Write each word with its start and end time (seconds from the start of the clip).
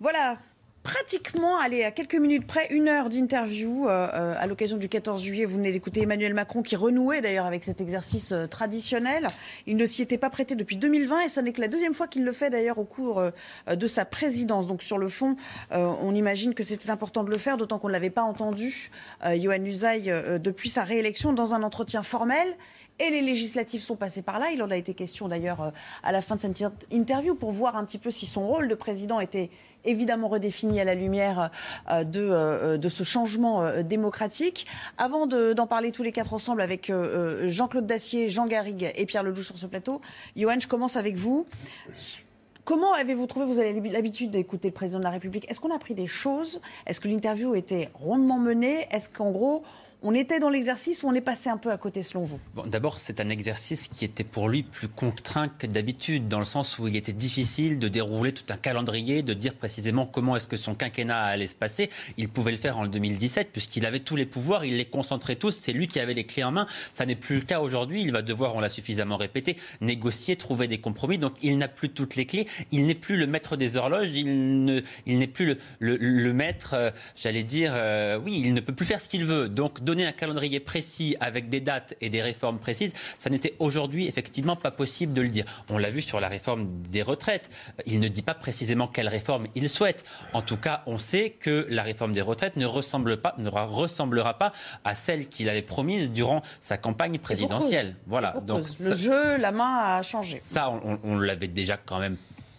Voilà, 0.00 0.38
pratiquement, 0.84 1.58
allez, 1.58 1.82
à 1.82 1.90
quelques 1.90 2.14
minutes 2.14 2.46
près, 2.46 2.68
une 2.70 2.88
heure 2.88 3.08
d'interview 3.08 3.88
euh, 3.88 4.08
euh, 4.14 4.34
à 4.38 4.46
l'occasion 4.46 4.76
du 4.76 4.88
14 4.88 5.20
juillet. 5.20 5.44
Vous 5.44 5.56
venez 5.56 5.72
d'écouter 5.72 6.02
Emmanuel 6.02 6.34
Macron 6.34 6.62
qui 6.62 6.76
renouait 6.76 7.20
d'ailleurs 7.20 7.46
avec 7.46 7.64
cet 7.64 7.80
exercice 7.80 8.30
euh, 8.30 8.46
traditionnel. 8.46 9.26
Il 9.66 9.76
ne 9.76 9.84
s'y 9.86 10.02
était 10.02 10.18
pas 10.18 10.30
prêté 10.30 10.54
depuis 10.54 10.76
2020 10.76 11.22
et 11.22 11.28
ce 11.28 11.40
n'est 11.40 11.52
que 11.52 11.60
la 11.60 11.66
deuxième 11.66 11.94
fois 11.94 12.06
qu'il 12.06 12.24
le 12.24 12.32
fait 12.32 12.48
d'ailleurs 12.48 12.78
au 12.78 12.84
cours 12.84 13.20
de 13.68 13.86
sa 13.86 14.04
présidence. 14.04 14.66
Donc 14.68 14.82
sur 14.82 14.98
le 14.98 15.08
fond, 15.08 15.36
on 15.70 16.14
imagine 16.14 16.54
que 16.54 16.62
c'était 16.62 16.90
important 16.90 17.24
de 17.24 17.30
le 17.30 17.38
faire, 17.38 17.56
d'autant 17.56 17.78
qu'on 17.78 17.88
ne 17.88 17.92
l'avait 17.92 18.08
pas 18.08 18.22
entendu, 18.22 18.90
Johan 19.22 19.62
Usaï, 19.64 20.12
depuis 20.40 20.68
sa 20.68 20.84
réélection 20.84 21.32
dans 21.32 21.54
un 21.54 21.62
entretien 21.62 22.02
formel. 22.02 22.56
Et 23.00 23.10
les 23.10 23.20
législatives 23.20 23.82
sont 23.82 23.96
passées 23.96 24.22
par 24.22 24.38
là. 24.38 24.50
Il 24.52 24.62
en 24.62 24.70
a 24.70 24.76
été 24.76 24.94
question 24.94 25.28
d'ailleurs 25.28 25.72
à 26.02 26.12
la 26.12 26.20
fin 26.20 26.36
de 26.36 26.40
cette 26.40 26.86
interview 26.90 27.34
pour 27.34 27.50
voir 27.50 27.76
un 27.76 27.84
petit 27.84 27.98
peu 27.98 28.10
si 28.10 28.26
son 28.26 28.46
rôle 28.46 28.68
de 28.68 28.74
président 28.74 29.20
était 29.20 29.50
évidemment 29.84 30.28
redéfini 30.28 30.80
à 30.80 30.84
la 30.84 30.94
lumière 30.94 31.50
euh, 31.90 32.04
de, 32.04 32.20
euh, 32.20 32.76
de 32.78 32.88
ce 32.88 33.04
changement 33.04 33.62
euh, 33.62 33.82
démocratique. 33.82 34.66
Avant 34.98 35.26
de- 35.26 35.52
d'en 35.52 35.66
parler 35.66 35.92
tous 35.92 36.02
les 36.02 36.12
quatre 36.12 36.34
ensemble 36.34 36.60
avec 36.62 36.90
euh, 36.90 37.44
euh, 37.44 37.48
Jean-Claude 37.48 37.86
Dacier, 37.86 38.28
Jean 38.30 38.46
Garrigue 38.46 38.90
et 38.94 39.06
Pierre 39.06 39.22
Lelouch 39.22 39.46
sur 39.46 39.58
ce 39.58 39.66
plateau, 39.66 40.00
Johan, 40.36 40.60
je 40.60 40.68
commence 40.68 40.96
avec 40.96 41.16
vous. 41.16 41.46
Comment 42.64 42.92
avez-vous 42.92 43.26
trouvé, 43.26 43.46
vous 43.46 43.60
avez 43.60 43.72
l'habitude 43.88 44.30
d'écouter 44.30 44.68
le 44.68 44.74
président 44.74 44.98
de 44.98 45.04
la 45.04 45.10
République, 45.10 45.50
est-ce 45.50 45.58
qu'on 45.58 45.70
a 45.70 45.76
appris 45.76 45.94
des 45.94 46.06
choses? 46.06 46.60
Est-ce 46.86 47.00
que 47.00 47.08
l'interview 47.08 47.54
était 47.54 47.88
rondement 47.94 48.38
menée? 48.38 48.86
Est-ce 48.90 49.08
qu'en 49.08 49.30
gros, 49.30 49.62
on 50.02 50.14
était 50.14 50.38
dans 50.38 50.48
l'exercice 50.48 51.02
ou 51.02 51.08
on 51.08 51.14
est 51.14 51.20
passé 51.20 51.50
un 51.50 51.56
peu 51.56 51.72
à 51.72 51.76
côté 51.76 52.02
selon 52.02 52.24
vous? 52.24 52.38
D'abord, 52.66 53.00
c'est 53.00 53.20
un 53.20 53.28
exercice 53.28 53.88
qui 53.88 54.04
était 54.04 54.24
pour 54.24 54.48
lui 54.48 54.62
plus 54.62 54.88
contraint 54.88 55.48
que 55.48 55.66
d'habitude, 55.66 56.28
dans 56.28 56.38
le 56.38 56.44
sens 56.44 56.78
où 56.78 56.86
il 56.86 56.94
était 56.94 57.12
difficile 57.12 57.78
de 57.78 57.88
dérouler 57.88 58.32
tout 58.32 58.44
un 58.50 58.56
calendrier, 58.56 59.22
de 59.22 59.34
dire 59.34 59.54
précisément 59.54 60.06
comment 60.06 60.36
est-ce 60.36 60.46
que 60.46 60.56
son 60.56 60.74
quinquennat 60.74 61.24
allait 61.24 61.46
se 61.46 61.56
passer. 61.56 61.90
Il 62.16 62.28
pouvait 62.28 62.52
le 62.52 62.58
faire 62.58 62.78
en 62.78 62.86
2017, 62.86 63.50
puisqu'il 63.52 63.86
avait 63.86 64.00
tous 64.00 64.16
les 64.16 64.26
pouvoirs, 64.26 64.64
il 64.64 64.76
les 64.76 64.84
concentrait 64.84 65.36
tous, 65.36 65.50
c'est 65.50 65.72
lui 65.72 65.88
qui 65.88 65.98
avait 65.98 66.14
les 66.14 66.24
clés 66.24 66.44
en 66.44 66.52
main. 66.52 66.66
Ça 66.92 67.04
n'est 67.04 67.16
plus 67.16 67.36
le 67.36 67.42
cas 67.42 67.60
aujourd'hui. 67.60 68.02
Il 68.02 68.12
va 68.12 68.22
devoir, 68.22 68.54
on 68.54 68.60
l'a 68.60 68.68
suffisamment 68.68 69.16
répété, 69.16 69.56
négocier, 69.80 70.36
trouver 70.36 70.68
des 70.68 70.78
compromis. 70.78 71.18
Donc, 71.18 71.34
il 71.42 71.58
n'a 71.58 71.68
plus 71.68 71.88
toutes 71.88 72.14
les 72.14 72.26
clés. 72.26 72.46
Il 72.70 72.86
n'est 72.86 72.94
plus 72.94 73.16
le 73.16 73.26
maître 73.26 73.56
des 73.56 73.76
horloges. 73.76 74.10
Il 74.14 74.64
ne, 74.64 74.80
il 75.06 75.18
n'est 75.18 75.26
plus 75.26 75.56
le 75.80 76.32
maître, 76.32 76.74
euh, 76.74 76.90
j'allais 77.16 77.42
dire, 77.42 77.72
euh, 77.74 78.18
oui, 78.18 78.42
il 78.44 78.54
ne 78.54 78.60
peut 78.60 78.74
plus 78.74 78.86
faire 78.86 79.00
ce 79.00 79.08
qu'il 79.08 79.24
veut. 79.24 79.48
Donc, 79.48 79.82
donner 79.88 80.04
un 80.06 80.12
calendrier 80.12 80.60
précis 80.60 81.16
avec 81.18 81.48
des 81.48 81.62
dates 81.62 81.94
et 82.02 82.10
des 82.10 82.20
réformes 82.20 82.58
précises, 82.58 82.92
ça 83.18 83.30
n'était 83.30 83.54
aujourd'hui 83.58 84.06
effectivement 84.06 84.54
pas 84.54 84.70
possible 84.70 85.14
de 85.14 85.22
le 85.22 85.28
dire. 85.30 85.46
On 85.70 85.78
l'a 85.78 85.90
vu 85.90 86.02
sur 86.02 86.20
la 86.20 86.28
réforme 86.28 86.68
des 86.90 87.02
retraites. 87.02 87.48
Il 87.86 87.98
ne 88.00 88.08
dit 88.08 88.20
pas 88.20 88.34
précisément 88.34 88.86
quelle 88.86 89.08
réforme 89.08 89.46
il 89.54 89.70
souhaite. 89.70 90.04
En 90.34 90.42
tout 90.42 90.58
cas, 90.58 90.82
on 90.86 90.98
sait 90.98 91.30
que 91.30 91.66
la 91.70 91.82
réforme 91.82 92.12
des 92.12 92.20
retraites 92.20 92.56
ne 92.56 92.66
ressemble 92.66 93.16
pas, 93.16 93.34
ne 93.38 93.48
ressemblera 93.48 94.36
pas 94.38 94.52
à 94.84 94.94
celle 94.94 95.28
qu'il 95.28 95.48
avait 95.48 95.62
promise 95.62 96.10
durant 96.10 96.42
sa 96.60 96.76
campagne 96.76 97.18
présidentielle. 97.18 97.96
Voilà. 98.06 98.34
Donc, 98.42 98.58
le 98.58 98.64
ça- 98.64 98.94
jeu, 98.94 99.38
la 99.38 99.52
main 99.52 99.96
a 99.96 100.02
changé. 100.02 100.38
ça, 100.38 100.68
on, 100.70 100.98
on 101.02 101.16
l'avait 101.18 101.48
déjà 101.48 101.78
quand 101.78 101.98
même 101.98 102.18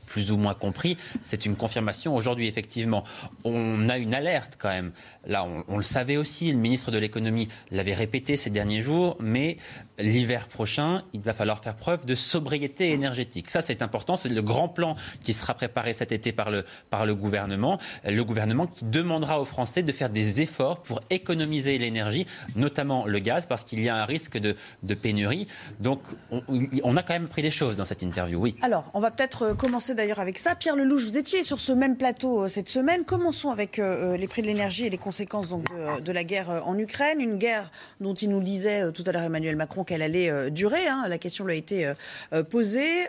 plus 0.10 0.32
ou 0.32 0.38
moins 0.38 0.56
compris. 0.56 0.98
C'est 1.22 1.46
une 1.46 1.56
confirmation 1.56 2.16
aujourd'hui, 2.16 2.48
effectivement. 2.48 3.04
On 3.46 3.88
a 3.88 3.98
une 3.98 4.14
alerte 4.14 4.58
quand 4.58 4.70
même. 4.70 4.92
Là, 5.26 5.48
on, 5.68 5.78
le 5.78 5.84
savait 5.84 6.18
aussi, 6.18 6.52
le 6.52 6.58
ministre 6.58 6.92
de 6.92 6.98
l'économie 6.98 7.48
l'avait 7.72 7.94
répété 7.94 8.36
ces 8.36 8.50
derniers 8.50 8.82
jours, 8.82 9.16
mais 9.20 9.58
l'hiver 10.00 10.48
prochain, 10.48 11.04
il 11.14 11.22
va 11.22 11.34
falloir 11.34 11.62
faire 11.64 11.76
preuve 11.76 12.06
de 12.06 12.16
sobriété 12.16 12.92
énergétique. 12.92 13.50
Ça, 13.50 13.62
c'est 13.62 13.82
important. 13.82 14.16
C'est 14.16 14.30
le 14.30 14.42
grand 14.42 14.70
plan 14.70 14.96
qui 15.24 15.34
sera 15.34 15.54
préparé 15.54 15.94
cet 15.94 16.12
été 16.12 16.32
par 16.32 16.50
le, 16.50 16.66
par 16.90 17.06
le 17.06 17.16
gouvernement. 17.16 17.80
Le 18.06 18.24
gouvernement 18.24 18.68
qui 18.68 18.86
demandera 18.86 19.42
aux 19.42 19.46
Français 19.46 19.84
de 19.84 19.92
faire 19.92 20.10
des 20.10 20.42
efforts 20.42 20.82
pour 20.82 21.02
économiser 21.10 21.78
l'énergie, 21.78 22.26
notamment 22.56 23.06
le 23.06 23.20
gaz, 23.20 23.46
parce 23.46 23.64
qu'il 23.64 23.82
y 23.82 23.90
a 23.90 23.96
un 23.96 24.06
risque 24.06 24.38
de, 24.38 24.56
de 24.84 24.94
pénurie. 24.94 25.48
Donc, 25.80 26.02
on, 26.32 26.98
a 26.98 27.04
quand 27.04 27.14
même 27.14 27.28
pris 27.28 27.42
des 27.42 27.52
choses 27.52 27.76
dans 27.76 27.86
cette 27.86 28.02
interview, 28.02 28.40
oui. 28.40 28.56
Alors, 28.62 28.90
on 28.94 29.00
va 29.00 29.12
peut-être 29.12 29.44
euh, 29.44 29.54
commencer 29.54 29.96
d'ailleurs 29.96 30.20
avec 30.20 30.38
ça. 30.38 30.56
Pierre 30.56 30.76
Lelouch, 30.76 31.04
vous 31.04 31.18
étiez 31.18 31.44
sur 31.44 31.60
ce 31.60 31.72
même 31.72 31.98
plateau 31.98 32.44
euh, 32.44 32.48
cette 32.48 32.70
semaine. 32.70 33.04
Commençons 33.04 33.50
avec 33.50 33.80
euh, 33.80 34.18
les 34.18 34.28
prix 34.28 34.42
de 34.42 34.48
l'énergie 34.48 34.86
et 34.86 34.90
les 34.90 34.98
conséquences 34.98 35.50
de, 35.50 36.12
la 36.12 36.24
guerre 36.24 36.64
en 36.66 36.78
Ukraine. 36.78 37.22
Une 37.22 37.38
guerre 37.38 37.72
dont 38.00 38.14
il 38.14 38.30
nous 38.30 38.42
disait 38.42 38.92
tout 38.92 39.04
à 39.06 39.12
l'heure 39.12 39.24
Emmanuel 39.24 39.56
Macron 39.56 39.84
qu'elle 39.90 40.04
allait 40.04 40.30
euh, 40.30 40.52
durer. 40.52 40.88
hein. 40.88 41.06
La 41.08 41.18
question 41.18 41.46
lui 41.46 41.54
a 41.54 41.56
été 41.58 41.88
euh, 41.88 41.94
euh, 42.34 42.44
posée. 42.44 43.08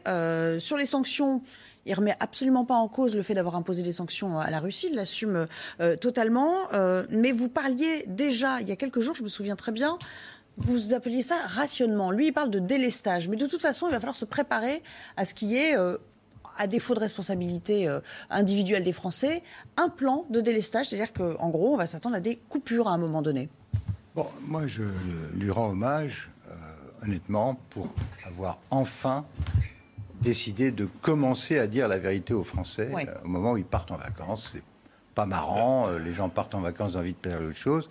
Sur 0.59 0.79
les 0.79 0.87
sanctions, 0.87 1.43
il 1.85 1.95
remet 1.95 2.15
absolument 2.21 2.65
pas 2.65 2.75
en 2.75 2.89
cause 2.89 3.15
le 3.15 3.23
fait 3.23 3.35
d'avoir 3.35 3.55
imposé 3.55 3.83
des 3.83 3.93
sanctions 3.93 4.39
à 4.39 4.51
la 4.51 4.61
Russie. 4.61 4.89
Il 4.91 4.97
l'assume 4.97 5.47
totalement. 6.01 6.55
Mais 7.11 7.33
vous 7.33 7.49
parliez 7.49 8.05
déjà, 8.07 8.61
il 8.61 8.69
y 8.69 8.73
a 8.73 8.77
quelques 8.77 9.01
jours, 9.01 9.15
je 9.15 9.23
me 9.23 9.29
souviens 9.29 9.57
très 9.57 9.73
bien, 9.73 9.99
vous 10.57 10.95
appeliez 10.95 11.23
ça 11.23 11.37
rationnement. 11.47 12.11
Lui, 12.11 12.29
il 12.29 12.33
parle 12.33 12.51
de 12.51 12.59
délestage. 12.59 13.29
Mais 13.29 13.37
de 13.37 13.47
toute 13.47 13.63
façon, 13.63 13.87
il 13.89 13.93
va 13.93 14.01
falloir 14.01 14.17
se 14.17 14.25
préparer 14.27 14.83
à 15.17 15.25
ce 15.25 15.35
qui 15.35 15.57
est, 15.57 15.77
euh, 15.79 15.97
à 16.59 16.67
défaut 16.67 16.95
de 16.95 17.01
responsabilité 17.01 17.89
individuelle 18.29 18.85
des 18.85 18.93
Français, 18.93 19.43
un 19.77 19.89
plan 19.89 20.27
de 20.31 20.41
délestage. 20.41 20.87
C'est-à-dire 20.87 21.13
qu'en 21.13 21.49
gros, 21.49 21.75
on 21.75 21.77
va 21.77 21.87
s'attendre 21.87 22.17
à 22.17 22.21
des 22.21 22.37
coupures 22.49 22.89
à 22.89 22.93
un 22.93 22.99
moment 22.99 23.23
donné. 23.23 23.49
Bon, 24.15 24.27
moi, 24.43 24.67
je 24.67 24.83
lui 25.35 25.51
rends 25.51 25.71
hommage, 25.71 26.31
honnêtement, 27.03 27.59
pour 27.71 27.89
avoir 28.27 28.59
enfin 28.71 29.25
décidé 30.21 30.71
de 30.71 30.87
commencer 31.01 31.59
à 31.59 31.67
dire 31.67 31.89
la 31.89 31.99
vérité 31.99 32.35
aux 32.35 32.45
Français 32.45 32.91
euh, 32.95 33.15
au 33.25 33.29
moment 33.29 33.53
où 33.53 33.57
ils 33.57 33.65
partent 33.65 33.91
en 33.91 33.97
vacances. 33.97 34.51
C'est 34.53 34.63
pas 35.15 35.27
marrant, 35.27 35.89
euh, 35.89 35.99
les 35.99 36.13
gens 36.13 36.29
partent 36.29 36.55
en 36.55 36.61
vacances, 36.61 36.95
envie 36.97 37.15
de 37.21 37.29
faire 37.31 37.41
autre 37.41 37.57
chose. 37.57 37.89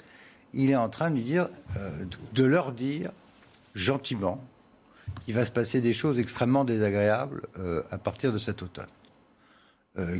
Il 0.54 0.70
est 0.70 0.76
en 0.76 0.90
train 0.90 1.12
de 1.12 1.20
dire, 1.20 1.48
euh, 1.78 2.06
de 2.34 2.44
leur 2.44 2.72
dire 2.72 3.12
gentiment 3.76 4.44
qu'il 5.24 5.34
va 5.34 5.46
se 5.46 5.52
passer 5.52 5.82
des 5.82 5.94
choses 5.94 6.20
extrêmement 6.20 6.66
désagréables 6.66 7.42
à 7.92 7.98
partir 7.98 8.32
de 8.32 8.38
cet 8.38 8.62
automne, 8.62 8.88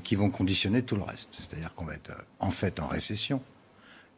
qui 0.04 0.16
vont 0.16 0.30
conditionner 0.30 0.84
tout 0.84 0.96
le 0.96 1.04
reste. 1.04 1.30
C'est-à-dire 1.32 1.74
qu'on 1.76 1.86
va 1.86 1.94
être 1.94 2.12
en 2.40 2.50
fait 2.50 2.80
en 2.80 2.88
récession, 2.88 3.42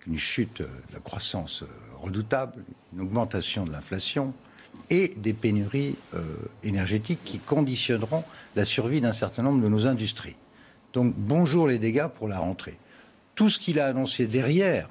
une 0.08 0.18
chute 0.18 0.62
de 0.62 0.94
la 0.94 1.00
croissance 1.00 1.64
redoutable, 2.02 2.64
une 2.94 3.02
augmentation 3.02 3.66
de 3.66 3.72
l'inflation 3.72 4.34
et 4.92 5.14
des 5.18 5.34
pénuries 5.34 5.98
euh, 6.14 6.22
énergétiques 6.64 7.24
qui 7.24 7.40
conditionneront 7.40 8.24
la 8.56 8.66
survie 8.66 9.02
d'un 9.02 9.14
certain 9.14 9.42
nombre 9.42 9.64
de 9.64 9.70
nos 9.70 9.88
industries. 9.88 10.36
Donc 10.94 11.16
bonjour 11.18 11.68
les 11.68 11.80
dégâts 11.80 12.08
pour 12.08 12.28
la 12.28 12.40
rentrée. 12.40 12.78
Tout 13.34 13.50
ce 13.50 13.58
qu'il 13.58 13.80
a 13.80 13.88
annoncé 13.88 14.28
derrière 14.28 14.90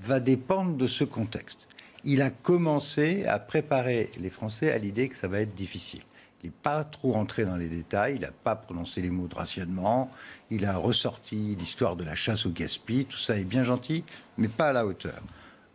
va 0.00 0.18
dépendre 0.18 0.76
de 0.76 0.86
ce 0.86 1.04
contexte. 1.04 1.68
Il 2.04 2.22
a 2.22 2.30
commencé 2.30 3.26
à 3.26 3.38
préparer 3.38 4.10
les 4.18 4.30
Français 4.30 4.72
à 4.72 4.78
l'idée 4.78 5.08
que 5.08 5.16
ça 5.16 5.28
va 5.28 5.40
être 5.40 5.54
difficile. 5.54 6.00
Il 6.42 6.46
n'est 6.46 6.54
pas 6.62 6.82
trop 6.82 7.12
rentré 7.12 7.44
dans 7.44 7.56
les 7.56 7.68
détails, 7.68 8.16
il 8.16 8.22
n'a 8.22 8.32
pas 8.32 8.56
prononcé 8.56 9.00
les 9.00 9.10
mots 9.10 9.28
de 9.28 9.34
rationnement, 9.34 10.10
il 10.50 10.64
a 10.64 10.76
ressorti 10.76 11.54
l'histoire 11.54 11.94
de 11.94 12.02
la 12.02 12.16
chasse 12.16 12.46
au 12.46 12.50
gaspillage, 12.50 13.06
tout 13.10 13.18
ça 13.18 13.38
est 13.38 13.44
bien 13.44 13.62
gentil, 13.62 14.02
mais 14.38 14.48
pas 14.48 14.68
à 14.68 14.72
la 14.72 14.84
hauteur. 14.84 15.20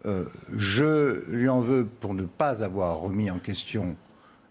Euh, 0.08 0.24
je 0.56 1.26
lui 1.30 1.50
en 1.50 1.60
veux 1.60 1.86
pour 1.86 2.14
ne 2.14 2.24
pas 2.24 2.64
avoir 2.64 3.00
remis 3.00 3.30
en 3.30 3.40
question 3.40 3.98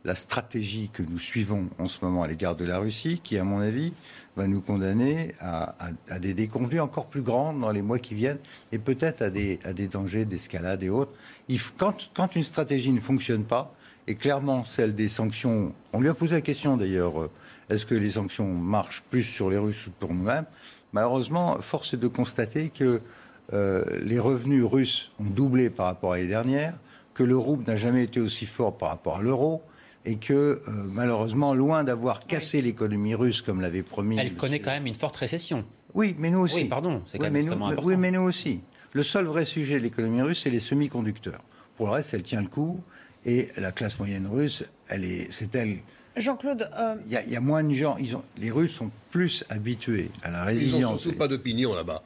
la 0.05 0.15
stratégie 0.15 0.91
que 0.93 1.03
nous 1.03 1.19
suivons 1.19 1.69
en 1.79 1.89
ce 1.89 2.05
moment 2.05 2.23
à 2.23 2.29
l'égard 2.29 2.57
de 2.57 2.65
la 2.65 2.79
Russie, 2.79 3.21
qui, 3.25 3.39
à 3.39 3.45
mon 3.45 3.61
avis, 3.61 3.93
va 4.37 4.47
nous 4.47 4.61
condamner 4.61 5.35
à, 5.41 5.75
des 6.21 6.35
déconvenues 6.35 6.79
encore 6.79 7.07
plus 7.07 7.23
grandes 7.23 7.61
dans 7.61 7.73
les 7.73 7.83
mois 7.83 7.99
qui 7.99 8.15
viennent, 8.15 8.39
et 8.71 8.79
peut-être 8.79 9.23
à 9.23 9.31
des, 9.31 9.59
dangers 9.91 10.25
d'escalade 10.25 10.83
et 10.85 10.91
autres. 10.91 11.13
Quand, 11.77 12.11
quand 12.15 12.37
une 12.37 12.45
stratégie 12.45 12.93
ne 12.93 13.01
fonctionne 13.01 13.43
pas, 13.43 13.75
et 14.07 14.15
clairement 14.15 14.65
celle 14.65 14.95
des 14.95 15.09
sanctions, 15.09 15.73
on 15.93 16.01
lui 16.01 16.09
a 16.09 16.15
posé 16.15 16.35
la 16.35 16.41
question 16.41 16.77
d'ailleurs, 16.77 17.23
euh, 17.23 17.31
est-ce 17.71 17.85
que 17.85 17.97
les 17.97 18.11
sanctions 18.11 18.47
marchent 18.47 19.03
plus 19.11 19.25
sur 19.25 19.51
les 19.51 19.59
Russes 19.59 19.89
ou 19.89 19.91
pour 19.99 20.15
nous-mêmes 20.15 20.45
Malheureusement, 20.93 21.61
force 21.61 21.95
est 21.95 21.97
de 21.97 22.07
constater 22.07 22.69
que 22.69 23.01
euh, 23.53 23.85
les 24.03 24.19
revenus 24.19 24.65
russes 24.65 25.11
ont 25.21 25.25
doublé 25.25 25.71
par 25.71 25.87
rapport 25.87 26.13
à 26.13 26.17
l'année 26.17 26.29
dernière, 26.29 26.75
que 27.15 27.23
le 27.23 27.37
rouble 27.37 27.65
n'a 27.67 27.77
jamais 27.77 28.05
été 28.05 28.21
aussi 28.21 28.47
fort 28.47 28.77
par 28.77 28.91
rapport 28.91 29.19
à 29.19 29.23
l'euro, 29.23 29.63
et 30.05 30.17
que 30.17 30.33
euh, 30.33 30.59
malheureusement, 30.67 31.55
loin 31.55 31.83
d'avoir 31.85 32.27
cassé 32.27 32.63
l'économie 32.63 33.15
russe 33.15 33.43
comme 33.43 33.61
l'avait 33.61 33.83
promis. 33.83 34.17
Elle 34.19 34.25
monsieur- 34.25 34.37
connaît 34.37 34.61
quand 34.61 34.71
même 34.71 34.87
une 34.87 34.95
forte 34.95 35.17
récession. 35.17 35.65
Oui, 35.95 36.15
mais 36.19 36.31
nous 36.31 36.41
aussi. 36.41 36.57
Oui, 36.63 36.65
pardon, 36.67 37.03
c'est 37.07 37.19
quand 37.19 37.25
même 37.25 37.33
mais 37.33 37.39
extrêmement 37.41 37.67
nous, 37.67 37.73
important. 37.73 37.89
Oui, 37.89 37.97
mais 37.97 38.11
nous 38.11 38.21
aussi. 38.23 38.61
Le 38.93 39.03
seul 39.03 39.25
vrai 39.25 39.45
sujet 39.45 39.79
de 39.79 39.85
l'économie 39.85 40.23
russe, 40.23 40.41
c'est 40.45 40.51
les 40.51 40.61
semi-conducteurs. 40.61 41.41
Pour 41.77 41.87
le 41.87 41.93
reste, 41.93 42.15
elle 42.15 42.23
tient 42.23 42.41
le 42.41 42.49
coup. 42.49 42.81
Et 43.25 43.49
la 43.57 43.73
classe 43.73 43.99
moyenne 43.99 44.29
russe, 44.29 44.65
elle 44.89 45.05
est, 45.05 45.27
c'est 45.33 45.53
elle. 45.57 45.79
Jean-Claude, 46.17 46.71
euh, 46.79 46.95
Il 47.07 47.13
y, 47.13 47.17
a- 47.17 47.23
il 47.25 47.33
y 47.33 47.37
a 47.37 47.41
moins 47.41 47.63
de 47.63 47.73
gens. 47.75 47.97
Ils 47.99 48.17
ont, 48.17 48.23
les 48.39 48.51
Russes 48.51 48.73
sont 48.75 48.91
plus 49.11 49.45
habitués 49.51 50.11
à 50.23 50.31
la 50.31 50.39
Ils 50.39 50.41
n'ont 50.41 50.47
résilience. 50.47 51.01
surtout 51.01 51.19
pas 51.19 51.29
d'opinion 51.29 51.75
là-bas. 51.75 52.03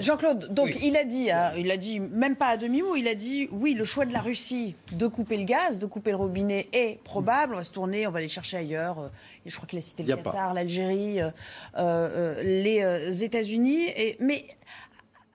Jean-Claude, 0.00 0.52
donc 0.52 0.66
Oui. 0.66 0.78
il 0.82 0.96
a 0.96 1.04
dit, 1.04 1.30
hein, 1.30 1.52
il 1.56 1.70
a 1.70 1.76
dit 1.76 2.00
même 2.00 2.36
pas 2.36 2.46
à 2.48 2.56
demi-mot, 2.56 2.96
il 2.96 3.08
a 3.08 3.14
dit 3.14 3.48
oui, 3.52 3.74
le 3.74 3.84
choix 3.84 4.04
de 4.06 4.12
la 4.12 4.20
Russie 4.20 4.74
de 4.92 5.06
couper 5.06 5.36
le 5.36 5.44
gaz, 5.44 5.78
de 5.78 5.86
couper 5.86 6.10
le 6.10 6.16
robinet 6.16 6.68
est 6.72 6.98
probable. 7.04 7.54
On 7.54 7.56
va 7.56 7.64
se 7.64 7.72
tourner, 7.72 8.06
on 8.06 8.10
va 8.10 8.18
aller 8.18 8.28
chercher 8.28 8.56
ailleurs. 8.58 8.98
Euh, 8.98 9.08
Je 9.46 9.54
crois 9.54 9.66
qu'il 9.68 9.78
a 9.78 9.82
cité 9.82 10.02
le. 10.02 10.16
Qatar, 10.16 10.54
l'Algérie, 10.54 11.20
euh, 11.20 11.30
euh, 11.78 12.42
les 12.42 13.22
États-Unis. 13.24 13.88
Mais 14.20 14.44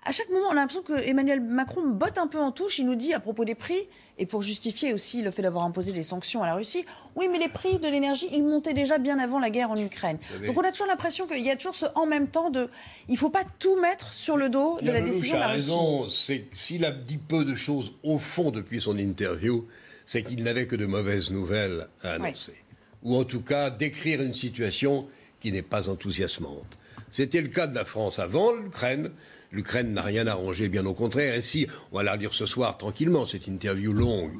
à 0.05 0.11
chaque 0.11 0.29
moment, 0.29 0.47
on 0.49 0.51
a 0.51 0.55
l'impression 0.55 0.81
que 0.81 0.93
Emmanuel 1.07 1.41
Macron 1.41 1.85
botte 1.87 2.17
un 2.17 2.27
peu 2.27 2.39
en 2.39 2.51
touche. 2.51 2.79
Il 2.79 2.85
nous 2.85 2.95
dit 2.95 3.13
à 3.13 3.19
propos 3.19 3.45
des 3.45 3.55
prix, 3.55 3.87
et 4.19 4.25
pour 4.25 4.41
justifier 4.41 4.93
aussi 4.93 5.21
le 5.21 5.31
fait 5.31 5.41
d'avoir 5.41 5.63
imposé 5.63 5.93
des 5.93 6.03
sanctions 6.03 6.43
à 6.43 6.45
la 6.45 6.53
Russie, 6.53 6.85
oui, 7.15 7.27
mais 7.31 7.39
les 7.39 7.47
prix 7.47 7.79
de 7.79 7.87
l'énergie, 7.87 8.27
ils 8.31 8.43
montaient 8.43 8.73
déjà 8.73 8.97
bien 8.97 9.17
avant 9.17 9.39
la 9.39 9.49
guerre 9.49 9.71
en 9.71 9.77
Ukraine. 9.77 10.17
Donc 10.45 10.57
on 10.57 10.63
a 10.63 10.71
toujours 10.71 10.87
l'impression 10.87 11.25
qu'il 11.25 11.43
y 11.43 11.49
a 11.49 11.55
toujours 11.55 11.75
ce 11.75 11.85
en 11.95 12.05
même 12.05 12.27
temps 12.27 12.49
de. 12.49 12.69
Il 13.07 13.13
ne 13.13 13.17
faut 13.17 13.29
pas 13.29 13.45
tout 13.57 13.79
mettre 13.79 14.13
sur 14.13 14.37
le 14.37 14.49
dos 14.49 14.77
de 14.81 14.91
la 14.91 15.01
décision 15.01 15.35
de 15.35 15.39
la 15.39 15.47
Russie. 15.47 15.71
raison, 15.71 16.05
s'il 16.53 16.85
a 16.85 16.91
dit 16.91 17.17
peu 17.17 17.45
de 17.45 17.55
choses 17.55 17.93
au 18.03 18.17
fond 18.17 18.51
depuis 18.51 18.81
son 18.81 18.97
interview, 18.97 19.65
c'est 20.05 20.23
qu'il 20.23 20.43
n'avait 20.43 20.67
que 20.67 20.75
de 20.75 20.85
mauvaises 20.85 21.31
nouvelles 21.31 21.87
à 22.03 22.13
annoncer. 22.13 22.55
Ou 23.03 23.15
en 23.15 23.23
tout 23.23 23.41
cas, 23.41 23.69
décrire 23.69 24.21
une 24.21 24.33
situation 24.33 25.07
qui 25.39 25.53
n'est 25.53 25.61
pas 25.61 25.89
enthousiasmante. 25.89 26.77
C'était 27.09 27.41
le 27.41 27.47
cas 27.47 27.67
de 27.67 27.75
la 27.75 27.85
France 27.85 28.19
avant 28.19 28.51
l'Ukraine. 28.51 29.11
L'Ukraine 29.51 29.93
n'a 29.93 30.03
rien 30.03 30.27
arrangé, 30.27 30.69
bien 30.69 30.85
au 30.85 30.93
contraire. 30.93 31.33
Et 31.33 31.41
si, 31.41 31.67
on 31.91 31.97
va 31.97 32.03
la 32.03 32.15
lire 32.15 32.33
ce 32.33 32.45
soir 32.45 32.77
tranquillement, 32.77 33.25
cette 33.25 33.47
interview 33.47 33.93
longue. 33.93 34.31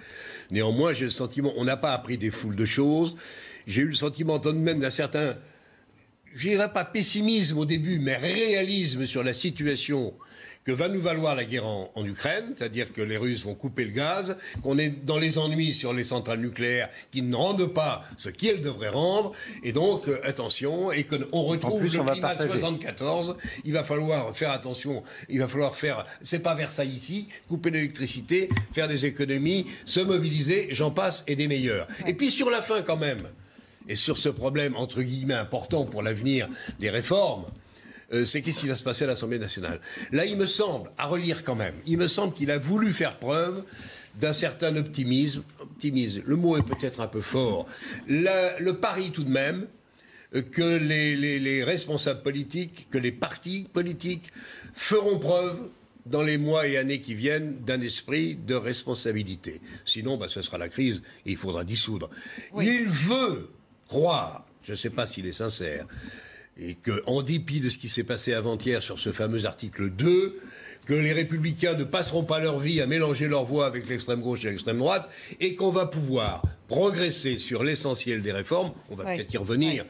Néanmoins, 0.52 0.94
j'ai 0.94 1.06
le 1.06 1.12
sentiment, 1.12 1.54
on 1.58 1.66
n'a 1.66 1.78
pas 1.78 1.94
appris 1.94 2.18
des 2.18 2.32
foules 2.32 2.56
de 2.56 2.66
choses. 2.66 3.16
J'ai 3.66 3.82
eu 3.82 3.88
le 3.88 3.96
sentiment 3.96 4.40
tout 4.40 4.52
de 4.52 4.58
même 4.58 4.80
d'un 4.80 4.90
certain 4.90 5.36
je 6.34 6.50
dirais 6.50 6.72
pas 6.72 6.86
pessimisme 6.86 7.58
au 7.58 7.66
début, 7.66 8.00
mais 8.00 8.16
réalisme 8.18 9.06
sur 9.06 9.24
la 9.24 9.34
situation 9.34 10.14
que 10.64 10.72
va 10.72 10.88
nous 10.88 11.02
valoir 11.02 11.36
la 11.36 11.46
guerre 11.46 11.66
en, 11.66 11.90
en 11.96 12.06
Ukraine, 12.06 12.54
c'est-à-dire 12.56 12.92
que 12.92 13.02
les 13.02 13.18
Russes 13.18 13.44
vont 13.44 13.56
couper 13.56 13.86
le 13.86 13.92
gaz, 13.92 14.38
qu'on 14.62 14.78
est 14.78 14.90
dans 14.90 15.18
les 15.18 15.38
ennuis 15.38 15.74
sur 15.74 15.94
les 15.94 16.04
centrales 16.04 16.40
nucléaires 16.40 16.90
qui 17.12 17.22
ne 17.22 17.36
rendent 17.36 17.74
pas 17.74 18.04
ce 18.18 18.30
qu'elles 18.30 18.62
devraient 18.62 18.90
rendre, 18.90 19.32
et 19.64 19.72
donc 19.72 20.08
euh, 20.08 20.20
attention, 20.24 20.92
et 20.92 21.06
qu'on 21.06 21.44
retrouve 21.44 21.80
plus, 21.80 21.94
le 21.94 22.02
on 22.02 22.04
climat 22.04 22.16
de 22.16 22.22
partager. 22.22 22.50
74. 22.50 23.38
Il 23.64 23.74
va 23.74 23.84
falloir 23.84 24.36
faire 24.36 24.52
attention, 24.52 25.04
il 25.30 25.40
va 25.40 25.48
falloir 25.48 25.76
faire, 25.76 26.06
c'est 26.22 26.44
pas 26.44 26.56
Versailles 26.56 26.90
ici, 26.90 27.28
couper 27.48 27.72
l'électricité, 27.72 28.50
faire 28.74 28.88
des 28.88 29.06
économies, 29.06 29.66
se 29.86 30.02
mobiliser, 30.02 30.68
j'en 30.72 30.92
passe, 30.92 31.24
et 31.28 31.36
des 31.36 31.48
meilleurs. 31.48 31.88
Et 32.06 32.14
puis 32.14 32.30
sur 32.30 32.50
la 32.50 32.62
fin 32.62 32.82
quand 32.82 32.98
même, 32.98 33.22
et 33.88 33.96
sur 33.96 34.18
ce 34.18 34.30
problème, 34.30 34.76
entre 34.76 35.02
guillemets, 35.02 35.34
important 35.34 35.86
pour 35.86 36.04
l'avenir 36.04 36.48
des 36.80 36.90
réformes, 36.90 37.46
euh, 38.14 38.26
c'est 38.26 38.42
qu'est-ce 38.42 38.62
qui 38.62 38.68
va 38.68 38.76
se 38.76 38.84
passer 38.84 39.04
à 39.04 39.08
l'Assemblée 39.08 39.40
nationale? 39.40 39.80
Là, 40.12 40.26
il 40.26 40.38
me 40.38 40.46
semble, 40.46 40.92
à 40.98 41.06
relire 41.06 41.44
quand 41.44 41.56
même, 41.56 41.76
il 41.86 41.98
me 41.98 42.08
semble 42.08 42.34
qu'il 42.34 42.52
a 42.52 42.58
voulu 42.58 42.92
faire 42.94 43.18
preuve 43.18 43.64
d'un 44.16 44.34
certain 44.34 44.76
optimisme. 44.76 45.44
Optimisme, 45.60 46.22
le 46.26 46.36
mot 46.36 46.58
est 46.58 46.64
peut-être 46.64 47.00
un 47.02 47.08
peu 47.08 47.22
fort. 47.22 47.68
La- 48.08 48.60
le 48.60 48.78
pari 48.78 49.12
tout 49.12 49.24
de 49.24 49.30
même 49.30 49.68
euh, 50.36 50.42
que 50.42 50.78
les, 50.78 51.16
les- 51.16 51.40
les 51.40 51.64
responsables 51.64 52.22
politiques, 52.24 52.88
que 52.90 52.98
les 52.98 53.12
partis 53.12 53.68
politiques 53.72 54.32
feront 54.74 55.20
preuve 55.20 55.70
dans 56.06 56.24
les 56.24 56.38
mois 56.40 56.66
et 56.68 56.78
années 56.78 57.02
qui 57.02 57.14
viennent 57.14 57.58
d'un 57.64 57.82
esprit 57.82 58.36
de 58.36 58.56
responsabilité. 58.56 59.62
Sinon, 59.86 60.18
bah, 60.18 60.28
ce 60.28 60.42
sera 60.42 60.58
la 60.58 60.68
crise 60.70 61.04
et 61.26 61.32
il 61.32 61.38
faudra 61.38 61.64
dissoudre. 61.64 62.10
Il 62.60 62.88
veut 62.88 63.50
croire, 63.88 64.46
je 64.64 64.72
ne 64.72 64.76
sais 64.78 64.90
pas 64.90 65.06
s'il 65.06 65.28
est 65.28 65.32
sincère, 65.34 65.86
et 66.62 66.76
que, 66.76 67.02
en 67.06 67.22
dépit 67.22 67.60
de 67.62 67.70
ce 67.70 67.78
qui 67.78 67.90
s'est 67.90 68.04
passé 68.04 68.34
avant-hier 68.34 68.82
sur 68.84 69.00
ce 69.00 69.12
fameux 69.12 69.46
article 69.46 69.90
2, 69.90 70.40
que 70.86 70.94
les 70.94 71.14
républicains 71.14 71.76
ne 71.76 71.84
passeront 71.84 72.24
pas 72.24 72.40
leur 72.40 72.60
vie 72.60 72.82
à 72.82 72.88
mélanger 72.88 73.28
leur 73.28 73.46
voix 73.46 73.66
avec 73.68 73.88
l'extrême 73.88 74.22
gauche 74.22 74.44
et 74.46 74.50
l'extrême 74.50 74.78
droite, 74.80 75.10
et 75.40 75.56
qu'on 75.56 75.70
va 75.72 75.86
pouvoir 75.86 76.42
progresser 76.68 77.38
sur 77.38 77.64
l'essentiel 77.64 78.22
des 78.22 78.32
réformes, 78.32 78.72
on 78.90 78.96
va 78.96 79.06
Ouais. 79.06 79.16
peut-être 79.18 79.34
y 79.34 79.38
revenir, 79.38 79.86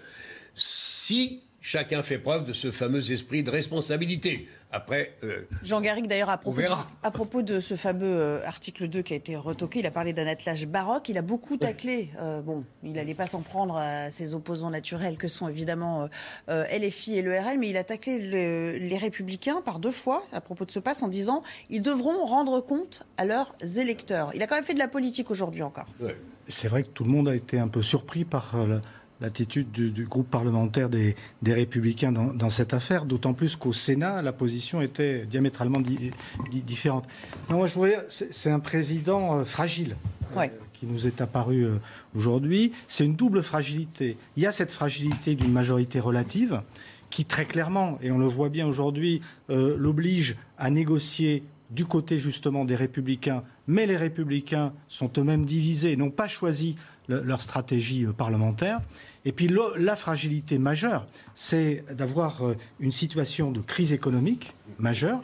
si 0.56 1.42
chacun 1.69 2.01
fait 2.01 2.18
preuve 2.18 2.45
de 2.45 2.54
ce 2.54 2.71
fameux 2.71 3.12
esprit 3.12 3.44
de 3.44 3.51
responsabilité. 3.51 4.48
Après, 4.71 5.13
euh, 5.24 5.42
Jean 5.63 5.81
Garrigue, 5.81 6.07
d'ailleurs, 6.07 6.30
à 6.31 6.38
propos, 6.38 6.62
à 7.04 7.12
propos 7.12 7.42
de 7.44 7.60
ce 7.60 7.75
fameux 7.75 8.06
euh, 8.19 8.44
article 8.45 8.88
2 8.88 9.01
qui 9.04 9.13
a 9.13 9.16
été 9.16 9.36
retoqué, 9.36 9.80
il 9.80 9.86
a 9.86 9.92
parlé 9.92 10.12
d'un 10.13 10.25
attelage 10.27 10.66
baroque. 10.68 11.10
Il 11.10 11.18
a 11.18 11.21
beaucoup 11.21 11.57
taclé. 11.57 12.10
Euh, 12.19 12.42
bon, 12.42 12.63
il 12.83 12.94
n'allait 12.94 13.13
pas 13.13 13.27
s'en 13.27 13.42
prendre 13.42 13.77
à 13.77 14.10
ses 14.10 14.33
opposants 14.33 14.69
naturels, 14.71 15.18
que 15.18 15.27
sont 15.27 15.48
évidemment 15.48 16.07
LFI 16.48 17.18
et 17.18 17.21
le 17.21 17.38
RL, 17.38 17.60
mais 17.60 17.69
il 17.69 17.77
a 17.77 17.83
taclé 17.83 18.18
le- 18.19 18.77
les 18.80 18.98
Républicains 18.98 19.62
par 19.63 19.77
deux 19.80 19.92
fois 19.92 20.24
à 20.31 20.42
propos 20.42 20.65
de 20.65 20.72
ce 20.72 20.80
passe 20.80 21.04
en 21.04 21.07
disant 21.07 21.44
ils 21.69 21.81
devront 21.83 22.25
rendre 22.25 22.62
compte 22.62 23.06
à 23.18 23.25
leurs 23.25 23.56
électeurs. 23.77 24.31
Il 24.36 24.42
a 24.42 24.48
quand 24.48 24.56
même 24.56 24.63
fait 24.63 24.74
de 24.74 24.80
la 24.80 24.88
politique 24.88 25.30
aujourd'hui 25.31 25.62
encore. 25.63 25.86
ouais. 26.00 26.15
C'est 26.51 26.68
vrai 26.68 26.81
que 26.81 26.88
tout 26.88 27.04
le 27.04 27.12
monde 27.12 27.30
a 27.30 27.36
été 27.36 27.60
un 27.60 27.68
peu 27.68 27.83
surpris 27.83 28.25
par 28.25 28.56
euh, 28.56 28.65
la- 28.68 28.81
l'attitude 29.21 29.71
du, 29.71 29.92
du 29.92 30.06
groupe 30.06 30.30
parlementaire 30.30 30.89
des, 30.89 31.16
des 31.42 31.54
Républicains 31.54 32.12
dans, 32.12 32.33
dans 32.33 32.50
cette 32.50 32.74
affaire, 32.74 33.06
d'autant 33.06 33.33
plus 33.33 33.56
qu'au 33.56 33.74
Sénat, 33.74 34.21
la 34.21 34.31
position 34.33 34.81
était 34.81 35.25
diamétralement 35.25 35.81
di- 35.81 36.12
di- 36.51 36.62
différente. 36.62 37.06
Non, 37.50 37.57
moi, 37.57 37.68
je 37.68 37.74
voudrais, 37.74 38.06
c'est 38.10 38.51
un 38.51 38.60
président 38.60 39.39
euh, 39.39 39.45
fragile. 39.45 39.95
euh, 40.38 40.48
qui 40.74 40.86
nous 40.86 41.07
est 41.07 41.19
apparu 41.19 41.66
euh, 41.66 41.75
aujourd'hui, 42.16 42.71
c'est 42.88 43.04
une 43.04 43.16
double 43.16 43.44
fragilité. 43.44 44.16
Il 44.38 44.44
y 44.44 44.45
a 44.45 44.51
cette 44.54 44.71
fragilité 44.71 45.36
d'une 45.36 45.51
majorité 45.51 46.00
relative 46.00 46.62
qui 47.10 47.25
très 47.25 47.44
clairement, 47.45 47.98
et 48.01 48.12
on 48.12 48.18
le 48.19 48.27
voit 48.27 48.48
bien 48.50 48.65
aujourd'hui, 48.68 49.19
euh, 49.50 49.75
l'oblige 49.77 50.38
à 50.57 50.69
négocier 50.69 51.44
du 51.72 51.86
côté 51.86 52.18
justement 52.19 52.63
des 52.65 52.75
républicains, 52.75 53.44
mais 53.68 53.86
les 53.88 53.98
républicains 53.98 54.72
sont 54.88 55.12
eux-mêmes 55.18 55.45
divisés, 55.45 55.95
n'ont 55.98 56.12
pas 56.12 56.27
choisi 56.30 56.75
le- 57.10 57.22
leur 57.22 57.42
stratégie 57.42 58.06
euh, 58.06 58.14
parlementaire. 58.14 58.80
Et 59.26 59.34
puis 59.34 59.50
la 59.78 59.96
fragilité 59.98 60.58
majeure, 60.58 61.06
c'est 61.36 61.84
d'avoir 61.94 62.46
euh, 62.48 62.56
une 62.80 62.94
situation 62.94 63.51
de 63.51 63.60
crise 63.60 63.92
économique 63.92 64.54
majeure, 64.78 65.22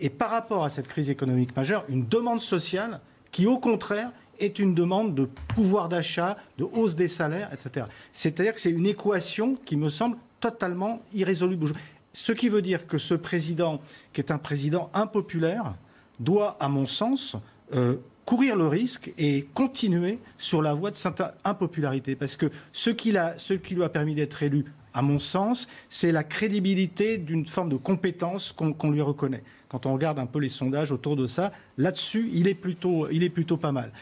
et 0.00 0.10
par 0.10 0.30
rapport 0.30 0.64
à 0.64 0.68
cette 0.68 0.86
crise 0.88 1.08
économique 1.08 1.56
majeure, 1.56 1.84
une 1.88 2.06
demande 2.06 2.40
sociale 2.40 3.00
qui, 3.32 3.46
au 3.46 3.58
contraire, 3.58 4.10
est 4.38 4.58
une 4.60 4.74
demande 4.74 5.14
de 5.14 5.28
pouvoir 5.56 5.88
d'achat, 5.88 6.36
de 6.58 6.64
hausse 6.64 6.94
des 6.94 7.08
salaires, 7.08 7.50
etc. 7.52 7.86
C'est-à-dire 8.12 8.54
que 8.54 8.60
c'est 8.60 8.70
une 8.70 8.86
équation 8.86 9.56
qui 9.64 9.76
me 9.76 9.88
semble 9.88 10.16
totalement 10.38 11.00
irrésoluble. 11.12 11.72
Ce 12.12 12.30
qui 12.32 12.48
veut 12.48 12.62
dire 12.62 12.86
que 12.86 12.98
ce 12.98 13.14
président, 13.14 13.80
qui 14.12 14.20
est 14.20 14.30
un 14.30 14.38
président 14.38 14.90
impopulaire, 14.94 15.74
doit, 16.20 16.56
à 16.60 16.68
mon 16.68 16.86
sens, 16.86 17.36
euh, 17.74 17.96
courir 18.28 18.56
le 18.56 18.68
risque 18.68 19.10
et 19.16 19.46
continuer 19.54 20.18
sur 20.36 20.60
la 20.60 20.74
voie 20.74 20.90
de 20.90 20.96
cette 20.96 21.22
impopularité. 21.44 22.14
Parce 22.14 22.36
que 22.36 22.50
ce 22.72 22.90
qui, 22.90 23.14
ce 23.38 23.54
qui 23.54 23.74
lui 23.74 23.82
a 23.82 23.88
permis 23.88 24.14
d'être 24.14 24.42
élu, 24.42 24.66
à 24.92 25.00
mon 25.00 25.18
sens, 25.18 25.66
c'est 25.88 26.12
la 26.12 26.24
crédibilité 26.24 27.16
d'une 27.16 27.46
forme 27.46 27.70
de 27.70 27.78
compétence 27.78 28.52
qu'on 28.52 28.90
lui 28.90 29.00
reconnaît. 29.00 29.42
Quand 29.70 29.86
on 29.86 29.94
regarde 29.94 30.18
un 30.18 30.26
peu 30.26 30.40
les 30.40 30.50
sondages 30.50 30.92
autour 30.92 31.16
de 31.16 31.26
ça, 31.26 31.52
là-dessus, 31.78 32.28
il, 32.30 32.48
est 32.48 32.54
plutôt- 32.54 33.08
il 33.10 33.22
est 33.22 33.30
plutôt 33.30 33.56
pas 33.56 33.72
mal. 33.72 33.92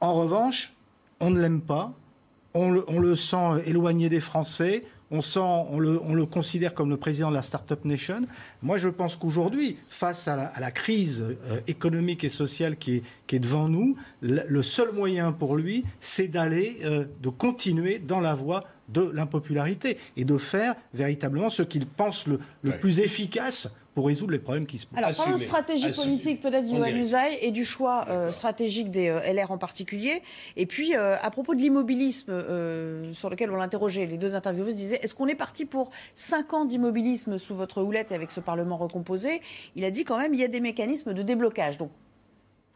En 0.00 0.14
revanche, 0.14 0.72
on 1.18 1.30
ne 1.30 1.40
l'aime 1.40 1.60
pas, 1.60 1.92
on 2.54 2.70
le 2.70 3.16
sent 3.16 3.60
éloigné 3.66 4.08
des 4.08 4.20
Français, 4.20 4.84
on, 5.10 5.78
le, 5.78 6.00
on 6.02 6.14
le 6.14 6.26
considère 6.26 6.74
comme 6.74 6.90
le 6.90 6.96
président 6.96 7.30
de 7.30 7.34
la 7.34 7.42
Startup 7.42 7.84
Nation. 7.84 8.22
Moi, 8.62 8.78
je 8.78 8.88
pense 8.88 9.16
qu'aujourd'hui, 9.16 9.78
face 9.88 10.28
à 10.28 10.36
la, 10.58 10.70
crise 10.70 11.22
euh, 11.22 11.60
économique 11.66 12.24
et 12.24 12.28
sociale 12.28 12.76
qui 12.76 13.02
est, 13.32 13.38
devant 13.38 13.68
nous, 13.68 13.96
le, 14.20 14.42
le 14.46 14.62
seul 14.62 14.92
moyen 14.92 15.32
pour 15.32 15.56
lui, 15.56 15.84
c'est 16.00 16.28
d'aller, 16.28 16.78
euh, 16.84 17.04
de 17.20 17.28
continuer 17.28 17.98
dans 17.98 18.20
la 18.20 18.34
voie 18.34 18.64
de 18.88 19.02
l'impopularité 19.12 19.98
et 20.16 20.24
de 20.24 20.38
faire 20.38 20.74
véritablement 20.92 21.50
ce 21.50 21.62
qu'il 21.62 21.86
pense 21.86 22.26
le, 22.26 22.38
le 22.62 22.70
Ouais. 22.72 22.78
plus 22.78 23.00
efficace 23.00 23.68
pour 23.94 24.06
résoudre 24.08 24.32
les 24.32 24.40
problèmes 24.40 24.66
qui 24.66 24.78
se 24.78 24.86
posent. 24.86 24.98
Alors, 24.98 25.16
parlons 25.16 25.38
stratégie 25.38 25.86
Assumer. 25.86 26.04
politique 26.06 26.40
peut-être 26.40 26.66
du. 26.66 26.98
Usaï 26.98 27.38
et 27.40 27.52
du 27.52 27.64
choix 27.64 28.06
euh, 28.08 28.32
stratégique 28.32 28.90
des 28.90 29.08
euh, 29.08 29.20
LR 29.32 29.52
en 29.52 29.58
particulier. 29.58 30.20
Et 30.56 30.66
puis, 30.66 30.96
euh, 30.96 31.16
à 31.22 31.30
propos 31.30 31.54
de 31.54 31.60
l'immobilisme, 31.60 32.32
euh, 32.32 33.12
sur 33.12 33.30
lequel 33.30 33.52
on 33.52 33.56
l'interrogeait, 33.56 34.06
les 34.06 34.18
deux 34.18 34.34
intervieweuses 34.34 34.74
disaient 34.74 34.98
est-ce 35.00 35.14
qu'on 35.14 35.28
est 35.28 35.36
parti 35.36 35.64
pour 35.64 35.90
cinq 36.14 36.52
ans 36.54 36.64
d'immobilisme 36.64 37.38
sous 37.38 37.54
votre 37.54 37.82
houlette 37.82 38.10
et 38.10 38.16
avec 38.16 38.32
ce 38.32 38.40
Parlement 38.40 38.76
recomposé? 38.76 39.40
Il 39.76 39.84
a 39.84 39.92
dit 39.92 40.02
quand 40.02 40.18
même 40.18 40.34
il 40.34 40.40
y 40.40 40.44
a 40.44 40.48
des 40.48 40.60
mécanismes 40.60 41.14
de 41.14 41.22
déblocage. 41.22 41.78
Donc, 41.78 41.90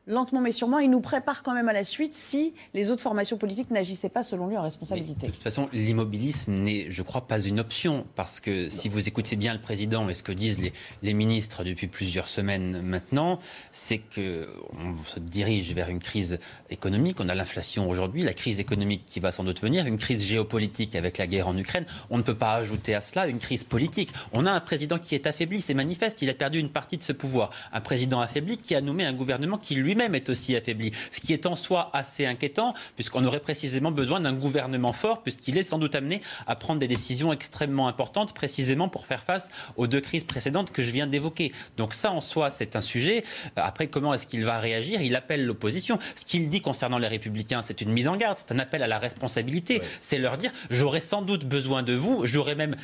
lentement 0.09 0.41
mais 0.41 0.53
sûrement, 0.53 0.79
il 0.79 0.91
nous 0.91 1.01
prépare 1.01 1.43
quand 1.43 1.55
même 1.55 1.69
à 1.69 1.73
la 1.73 1.85
suite 1.85 2.15
si 2.15 2.55
les 2.75 2.91
autres 2.91 3.03
formations 3.03 3.37
politiques 3.37 3.71
n'agissaient 3.71 4.09
pas 4.09 4.23
selon 4.23 4.49
lui 4.49 4.57
en 4.57 4.63
responsabilité. 4.63 5.27
de 5.29 5.33
toute 5.33 5.43
façon, 5.43 5.69
l'immobilisme 5.73 6.55
n'est, 6.55 6.91
je 6.91 7.03
crois, 7.03 7.27
pas 7.27 7.41
une 7.41 7.61
option 7.61 8.07
parce 8.17 8.41
que 8.41 8.69
si 8.69 8.89
vous 8.89 9.07
écoutez 9.07 9.37
bien 9.37 9.53
le 9.53 9.61
président 9.61 10.09
et 10.09 10.15
ce 10.15 10.23
que 10.23 10.33
disent 10.33 10.61
les, 10.61 10.73
les 11.03 11.15
ministres 11.15 11.63
depuis 11.63 11.87
plusieurs 11.87 12.29
semaines 12.29 12.83
maintenant, 12.83 13.39
c'est 13.71 13.99
que 13.99 14.49
on 14.73 15.03
se 15.05 15.21
dirige 15.21 15.73
vers 15.73 15.91
une 15.91 15.99
crise 15.99 16.39
économique. 16.71 17.21
On 17.21 17.29
a 17.29 17.35
l'inflation 17.35 17.89
aujourd'hui, 17.89 18.23
la 18.23 18.35
crise 18.35 18.61
économique 18.61 19.05
qui 19.07 19.21
va 19.21 19.33
sans 19.33 19.45
doute 19.45 19.61
venir, 19.61 19.87
une 19.87 19.99
crise 19.99 20.25
géopolitique 20.25 20.97
avec 20.97 21.19
la 21.19 21.27
guerre 21.27 21.49
en 21.49 21.57
Ukraine. 21.57 21.85
On 22.11 22.19
ne 22.19 22.23
peut 22.23 22.37
pas 22.37 22.55
ajouter 22.55 22.95
à 22.95 23.01
cela 23.01 23.27
une 23.27 23.39
crise 23.39 23.65
politique. 23.65 24.13
On 24.33 24.47
a 24.47 24.53
un 24.53 24.61
président 24.61 24.99
qui 24.99 25.15
est 25.15 25.27
affaibli, 25.27 25.61
c'est 25.61 25.75
manifeste. 25.75 26.23
Il 26.23 26.31
a 26.31 26.35
perdu 26.35 26.59
une 26.59 26.71
partie 26.71 26.97
de 26.97 27.03
ce 27.03 27.13
pouvoir. 27.13 27.51
Un 27.73 27.81
président 27.81 28.21
affaibli 28.21 28.57
qui 28.57 28.75
a 28.75 28.81
nommé 28.81 29.05
un 29.05 29.13
gouvernement 29.13 29.59
qui 29.59 29.75
lui 29.75 29.95
même 29.99 30.15
est 30.15 30.31
aussi 30.31 30.57
affaibli. 30.57 30.93
Ce 31.11 31.21
qui 31.21 31.35
est 31.35 31.45
en 31.45 31.57
soi 31.57 31.91
assez 31.93 32.25
inquiétant, 32.25 32.73
puisqu'on 32.95 33.25
aurait 33.27 33.41
précisément 33.41 33.91
besoin 33.91 34.21
d'un 34.21 34.33
gouvernement 34.33 34.95
fort, 34.95 35.23
puisqu'il 35.23 35.59
est 35.59 35.63
sans 35.63 35.79
doute 35.79 35.95
amené 35.95 36.23
à 36.47 36.57
prendre 36.57 36.81
des 36.81 36.89
décisions 36.89 37.33
extrêmement 37.33 37.89
importantes, 37.89 38.33
précisément 38.33 38.89
pour 38.89 39.05
faire 39.05 39.23
face 39.23 39.51
aux 39.77 39.87
deux 39.87 40.01
crises 40.01 40.25
précédentes 40.25 40.73
que 40.73 40.83
je 40.83 40.91
viens 40.91 41.07
d'évoquer. 41.07 41.53
Donc 41.77 41.93
ça, 41.93 42.13
en 42.13 42.21
soi, 42.21 42.51
c'est 42.51 42.77
un 42.77 42.81
sujet. 42.81 43.25
Après, 43.57 43.89
comment 43.89 44.15
est-ce 44.15 44.27
qu'il 44.27 44.45
va 44.45 44.59
réagir? 44.59 45.03
Il 45.03 45.15
appelle 45.17 45.45
l'opposition. 45.45 45.99
Ce 46.15 46.25
qu'il 46.25 46.49
dit 46.49 46.61
concernant 46.63 46.99
les 46.99 47.09
républicains, 47.09 47.61
c'est 47.63 47.81
une 47.81 47.91
mise 47.91 48.09
en 48.09 48.17
garde, 48.17 48.39
c'est 48.39 48.53
un 48.53 48.59
appel 48.59 48.83
à 48.83 48.87
la 48.87 48.99
responsabilité. 48.99 49.83
C'est 50.01 50.19
leur 50.19 50.39
dire, 50.39 50.53
j'aurai 50.71 51.01
sans 51.01 51.23
doute 51.23 51.45
besoin 51.45 51.83
de 51.83 51.93
vous, 51.93 52.25
j'aurai 52.25 52.55
même 52.55 52.77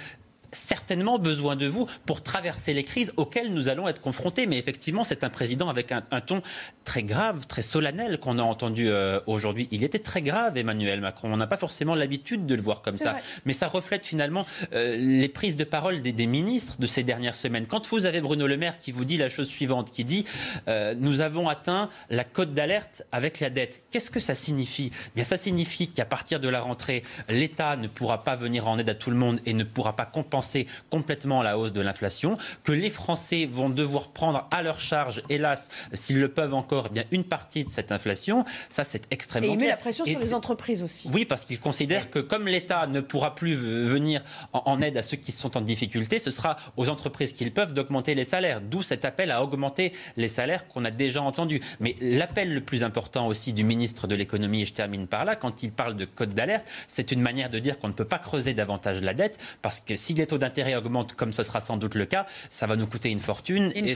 certainement 0.54 1.18
besoin 1.18 1.56
de 1.56 1.66
vous 1.66 1.86
pour 2.06 2.22
traverser 2.22 2.74
les 2.74 2.84
crises 2.84 3.12
auxquelles 3.16 3.52
nous 3.52 3.68
allons 3.68 3.88
être 3.88 4.00
confrontés. 4.00 4.46
Mais 4.46 4.58
effectivement, 4.58 5.04
c'est 5.04 5.24
un 5.24 5.30
président 5.30 5.68
avec 5.68 5.92
un, 5.92 6.02
ton 6.20 6.42
très 6.84 7.02
grave, 7.02 7.46
très 7.46 7.62
solennel 7.62 8.18
qu'on 8.18 8.38
a 8.38 8.42
entendu 8.42 8.88
euh, 8.88 9.20
aujourd'hui. 9.26 9.68
Il 9.70 9.84
était 9.84 9.98
très 9.98 10.22
grave, 10.22 10.56
Emmanuel 10.56 11.00
Macron. 11.00 11.32
On 11.32 11.36
n'a 11.36 11.46
pas 11.46 11.56
forcément 11.56 11.94
l'habitude 11.94 12.46
de 12.46 12.54
le 12.54 12.62
voir 12.62 12.82
comme 12.82 12.96
ça. 12.96 13.16
Mais 13.44 13.52
ça 13.52 13.68
reflète 13.68 14.06
finalement 14.06 14.46
euh, 14.72 14.96
les 14.96 15.28
prises 15.28 15.56
de 15.56 15.64
parole 15.64 16.02
des, 16.02 16.12
des, 16.12 16.26
ministres 16.26 16.76
de 16.78 16.86
ces 16.86 17.02
dernières 17.02 17.34
semaines. 17.34 17.66
Quand 17.66 17.86
vous 17.88 18.06
avez 18.06 18.20
Bruno 18.20 18.46
Le 18.46 18.56
Maire 18.56 18.80
qui 18.80 18.92
vous 18.92 19.04
dit 19.04 19.16
la 19.16 19.28
chose 19.28 19.48
suivante, 19.48 19.92
qui 19.92 20.04
dit 20.04 20.24
euh, 20.68 20.94
nous 20.98 21.20
avons 21.20 21.48
atteint 21.48 21.90
la 22.10 22.24
cote 22.24 22.54
d'alerte 22.54 23.04
avec 23.12 23.40
la 23.40 23.50
dette. 23.50 23.82
Qu'est-ce 23.90 24.10
que 24.10 24.20
ça 24.20 24.34
signifie? 24.34 24.90
Eh 24.92 25.10
Bien, 25.16 25.24
ça 25.24 25.36
signifie 25.36 25.88
qu'à 25.88 26.04
partir 26.04 26.40
de 26.40 26.48
la 26.48 26.60
rentrée, 26.60 27.02
l'État 27.28 27.76
ne 27.76 27.88
pourra 27.88 28.22
pas 28.22 28.36
venir 28.36 28.68
en 28.68 28.78
aide 28.78 28.88
à 28.88 28.94
tout 28.94 29.10
le 29.10 29.16
monde 29.16 29.40
et 29.46 29.54
ne 29.54 29.64
pourra 29.64 29.96
pas 29.96 30.06
compenser 30.06 30.43
complètement 30.90 31.42
la 31.42 31.58
hausse 31.58 31.72
de 31.72 31.80
l'inflation, 31.80 32.36
que 32.62 32.72
les 32.72 32.90
Français 32.90 33.48
vont 33.50 33.70
devoir 33.70 34.08
prendre 34.08 34.48
à 34.50 34.62
leur 34.62 34.80
charge, 34.80 35.22
hélas, 35.28 35.68
s'ils 35.92 36.20
le 36.20 36.28
peuvent 36.28 36.54
encore, 36.54 36.86
eh 36.90 36.94
bien 36.94 37.04
une 37.10 37.24
partie 37.24 37.64
de 37.64 37.70
cette 37.70 37.92
inflation. 37.92 38.44
Ça, 38.70 38.84
c'est 38.84 39.06
extrêmement. 39.10 39.50
Et 39.50 39.54
il 39.54 39.58
met 39.58 39.68
la 39.68 39.76
pression 39.76 40.04
sur 40.04 40.18
les 40.18 40.34
entreprises 40.34 40.82
aussi. 40.82 41.08
Oui, 41.12 41.24
parce 41.24 41.44
qu'il 41.44 41.60
considère 41.60 42.10
que 42.10 42.18
comme 42.18 42.46
l'État 42.46 42.86
ne 42.86 43.00
pourra 43.00 43.34
plus 43.34 43.54
venir 43.54 44.22
en, 44.52 44.80
aide 44.80 44.96
à 44.96 45.02
ceux 45.02 45.16
qui 45.16 45.32
sont 45.32 45.56
en 45.56 45.60
difficulté, 45.60 46.18
ce 46.18 46.30
sera 46.30 46.56
aux 46.76 46.88
entreprises 46.88 47.32
qu'ils 47.32 47.52
peuvent 47.52 47.72
d'augmenter 47.72 48.14
les 48.14 48.24
salaires. 48.24 48.60
D'où 48.60 48.82
cet 48.82 49.04
appel 49.04 49.30
à 49.30 49.42
augmenter 49.42 49.92
les 50.16 50.28
salaires 50.28 50.66
qu'on 50.68 50.84
a 50.84 50.90
déjà 50.90 51.22
entendu. 51.22 51.60
Mais 51.80 51.96
l'appel 52.00 52.52
le 52.52 52.60
plus 52.60 52.84
important 52.84 53.26
aussi 53.26 53.52
du 53.52 53.64
ministre 53.64 54.06
de 54.06 54.14
l'économie, 54.14 54.62
et 54.62 54.66
je 54.66 54.72
termine 54.72 55.06
par 55.06 55.24
là, 55.24 55.36
quand 55.36 55.62
il 55.62 55.72
parle 55.72 55.96
de 55.96 56.04
code 56.04 56.34
d'alerte, 56.34 56.66
c'est 56.88 57.12
une 57.12 57.20
manière 57.20 57.50
de 57.50 57.58
dire 57.58 57.78
qu'on 57.78 57.88
ne 57.88 57.92
peut 57.92 58.04
pas 58.04 58.18
creuser 58.18 58.54
davantage 58.54 59.00
la 59.00 59.14
dette, 59.14 59.38
parce 59.62 59.80
que 59.80 59.96
si 59.96 60.14
les 60.14 60.26
taux 60.34 60.38
d'intérêt 60.38 60.74
augmentent, 60.74 61.14
comme 61.14 61.32
ce 61.32 61.42
sera 61.42 61.60
sans 61.60 61.76
doute 61.76 61.94
le 61.94 62.06
cas, 62.06 62.26
ça 62.50 62.66
va 62.66 62.74
nous 62.76 62.86
coûter 62.86 63.10
une 63.10 63.20
fortune 63.20 63.70
et, 63.74 63.94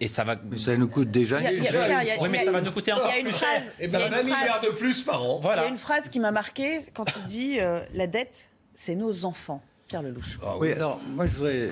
et, 0.00 0.08
ça 0.08 0.24
va. 0.24 0.36
ça 0.56 0.76
nous 0.76 0.88
coûte 0.88 1.10
déjà. 1.10 1.38
Oui, 1.38 2.28
mais 2.30 2.44
ça 2.44 2.50
va 2.50 2.60
nous 2.60 2.72
coûter 2.72 2.92
encore 2.92 3.10
plus 3.10 3.34
cher. 3.34 3.62
Et 3.78 3.88
ben 3.88 4.10
20 4.10 4.22
milliards 4.22 4.60
de 4.62 4.70
plus 4.70 5.02
par 5.02 5.22
an. 5.22 5.38
Voilà. 5.42 5.62
Il 5.62 5.64
y 5.66 5.68
a 5.68 5.70
une 5.70 5.78
phrase 5.78 6.08
qui 6.08 6.20
m'a 6.20 6.30
marqué 6.30 6.80
quand 6.94 7.04
il 7.16 7.24
dit 7.24 7.60
euh, 7.60 7.80
la 7.92 8.06
dette, 8.06 8.50
c'est 8.74 8.94
nos 8.94 9.24
enfants. 9.24 9.62
Pierre 9.86 10.02
Lelouch. 10.02 10.38
Ah, 10.42 10.56
oui. 10.58 10.72
alors 10.72 10.98
moi 11.14 11.26
je 11.26 11.36
voudrais 11.36 11.68
euh, 11.68 11.70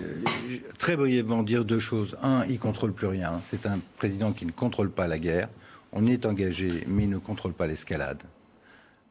très 0.76 0.96
brièvement 0.96 1.42
dire 1.42 1.64
deux 1.64 1.80
choses. 1.80 2.16
Un, 2.22 2.44
il 2.50 2.58
contrôle 2.58 2.92
plus 2.92 3.06
rien. 3.06 3.40
C'est 3.46 3.64
un 3.64 3.78
président 3.96 4.32
qui 4.32 4.44
ne 4.44 4.52
contrôle 4.52 4.90
pas 4.90 5.06
la 5.06 5.18
guerre. 5.18 5.48
On 5.92 6.06
est 6.06 6.26
engagé, 6.26 6.84
mais 6.86 7.04
il 7.04 7.10
ne 7.10 7.18
contrôle 7.18 7.54
pas 7.54 7.66
l'escalade. 7.66 8.22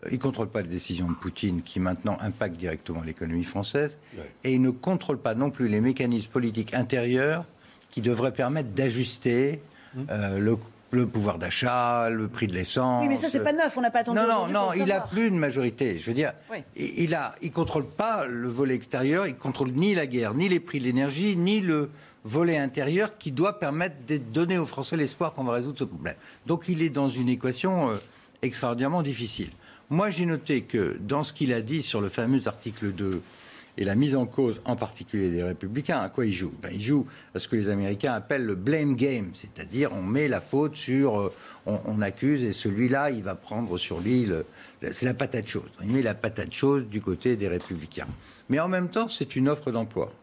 Il 0.08 0.14
ne 0.14 0.18
contrôle 0.18 0.48
pas 0.48 0.62
les 0.62 0.68
décisions 0.68 1.08
de 1.08 1.14
Poutine 1.14 1.62
qui 1.62 1.80
maintenant 1.80 2.18
impactent 2.22 2.58
directement 2.58 3.02
l'économie 3.02 3.44
française. 3.44 4.00
Et 4.44 4.54
il 4.54 4.62
ne 4.62 4.72
contrôle 4.72 5.20
pas 5.20 5.36
non 5.36 5.52
plus 5.52 5.68
les 5.68 5.82
mécanismes 5.82 6.32
politiques 6.32 6.74
intérieurs 6.74 7.46
qui 7.92 8.02
devraient 8.02 8.34
permettre 8.34 8.70
d'ajuster 8.70 9.62
hum. 9.96 10.08
euh, 10.10 10.58
le, 10.92 11.06
pouvoir 11.06 11.38
d'achat, 11.38 12.10
le 12.10 12.28
prix 12.28 12.48
de 12.48 12.54
l'essence. 12.54 13.04
Oui, 13.04 13.10
mais 13.10 13.16
ça, 13.16 13.30
c'est 13.30 13.42
pas 13.44 13.54
neuf, 13.54 13.78
on 13.78 13.82
n'a 13.82 13.92
pas 13.92 14.00
attendu. 14.00 14.20
Non, 14.20 14.28
non, 14.28 14.48
non, 14.48 14.74
il 14.74 14.86
n'a 14.86 15.02
plus 15.02 15.30
de 15.30 15.36
majorité. 15.36 16.00
Je 16.00 16.06
veux 16.08 16.16
dire, 16.16 16.34
il 16.76 17.10
ne 17.10 17.16
il 17.42 17.52
contrôle 17.52 17.86
pas 17.86 18.26
le 18.26 18.48
volet 18.48 18.76
extérieur, 18.76 19.28
il 19.28 19.36
contrôle 19.36 19.72
ni 19.72 19.94
la 19.94 20.08
guerre, 20.08 20.34
ni 20.34 20.50
les 20.50 20.60
prix 20.60 20.80
de 20.80 20.86
l'énergie, 20.86 21.36
ni 21.36 21.60
le 21.60 21.90
volet 22.24 22.58
intérieur 22.58 23.18
qui 23.18 23.32
doit 23.32 23.60
permettre 23.60 23.96
de 24.08 24.18
donner 24.18 24.58
aux 24.58 24.66
Français 24.66 24.96
l'espoir 24.96 25.34
qu'on 25.34 25.44
va 25.44 25.54
résoudre 25.54 25.80
ce 25.80 25.84
problème. 25.84 26.16
Donc 26.46 26.66
il 26.68 26.82
est 26.82 26.90
dans 26.90 27.10
une 27.10 27.30
équation 27.30 27.92
euh, 27.92 27.96
extraordinairement 28.42 29.04
difficile. 29.04 29.50
Moi, 29.92 30.10
j'ai 30.10 30.26
noté 30.26 30.62
que 30.62 30.96
dans 31.02 31.22
ce 31.22 31.34
qu'il 31.34 31.52
a 31.52 31.60
dit 31.60 31.84
sur 31.84 32.00
le 32.00 32.08
fameux 32.08 32.48
article 32.48 32.94
2 32.94 33.22
et 33.78 33.84
la 33.84 33.96
mise 33.96 34.16
en 34.16 34.26
cause 34.26 34.62
en 34.64 34.78
particulier 34.78 35.30
des 35.32 35.44
républicains, 35.44 36.00
à 36.00 36.08
quoi 36.08 36.26
il 36.26 36.32
joue? 36.32 36.54
Ben, 36.62 36.70
Il 36.74 36.82
joue 36.82 37.06
à 37.36 37.40
ce 37.40 37.50
que 37.50 37.58
les 37.58 37.68
Américains 37.68 38.14
appellent 38.14 38.46
le 38.46 38.56
blame 38.56 38.96
game, 38.96 39.32
c'est-à-dire 39.34 39.92
on 39.92 40.02
met 40.02 40.30
la 40.30 40.40
faute 40.40 40.78
sur, 40.78 41.20
euh, 41.20 41.34
on, 41.66 42.00
accuse 42.00 42.42
et 42.42 42.54
celui-là, 42.54 43.10
il 43.12 43.22
va 43.22 43.36
prendre 43.36 43.78
sur 43.78 44.00
lui, 44.00 44.30
c'est 44.82 45.06
la 45.06 45.14
patate 45.14 45.50
chaude. 45.50 45.70
Il 45.84 45.90
met 45.90 46.02
la 46.02 46.16
patate 46.16 46.54
chaude 46.54 46.88
du 46.88 47.02
côté 47.02 47.36
des 47.36 47.50
républicains. 47.50 48.08
Mais 48.48 48.62
en 48.62 48.70
même 48.70 48.88
temps, 48.88 49.10
c'est 49.10 49.36
une 49.36 49.50
offre 49.50 49.72
d'emploi. 49.72 50.14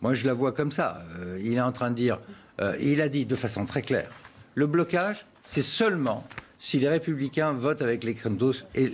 Moi, 0.00 0.14
je 0.14 0.26
la 0.28 0.32
vois 0.32 0.52
comme 0.52 0.70
ça. 0.70 1.02
Euh, 1.18 1.40
il 1.42 1.54
est 1.54 1.60
en 1.60 1.72
train 1.72 1.90
de 1.90 1.96
dire, 1.96 2.20
euh, 2.60 2.76
il 2.80 3.02
a 3.02 3.08
dit 3.08 3.26
de 3.26 3.34
façon 3.34 3.66
très 3.66 3.82
claire, 3.82 4.10
le 4.54 4.68
blocage, 4.68 5.26
c'est 5.42 5.62
seulement 5.62 6.24
si 6.58 6.78
les 6.78 6.88
républicains 6.88 7.52
votent 7.52 7.82
avec 7.82 8.04
l'extrême 8.04 8.36
gauche 8.36 8.64
et 8.74 8.88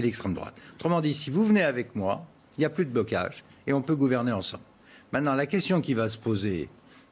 l'extrême 0.00 0.34
droite. 0.34 0.54
Autrement 0.74 1.00
dit, 1.00 1.14
si 1.14 1.30
vous 1.30 1.44
venez 1.44 1.62
avec 1.62 1.94
moi, 1.94 2.26
il 2.56 2.60
n'y 2.60 2.64
a 2.66 2.70
plus 2.70 2.84
de 2.84 2.90
blocage 2.90 3.44
et 3.66 3.72
on 3.72 3.82
peut 3.82 3.96
gouverner 3.96 4.32
ensemble. 4.32 4.64
Maintenant, 5.12 5.34
la 5.34 5.46
question 5.46 5.80
qui 5.80 5.94
va 5.94 6.08
se 6.08 6.18
poser 6.18 6.68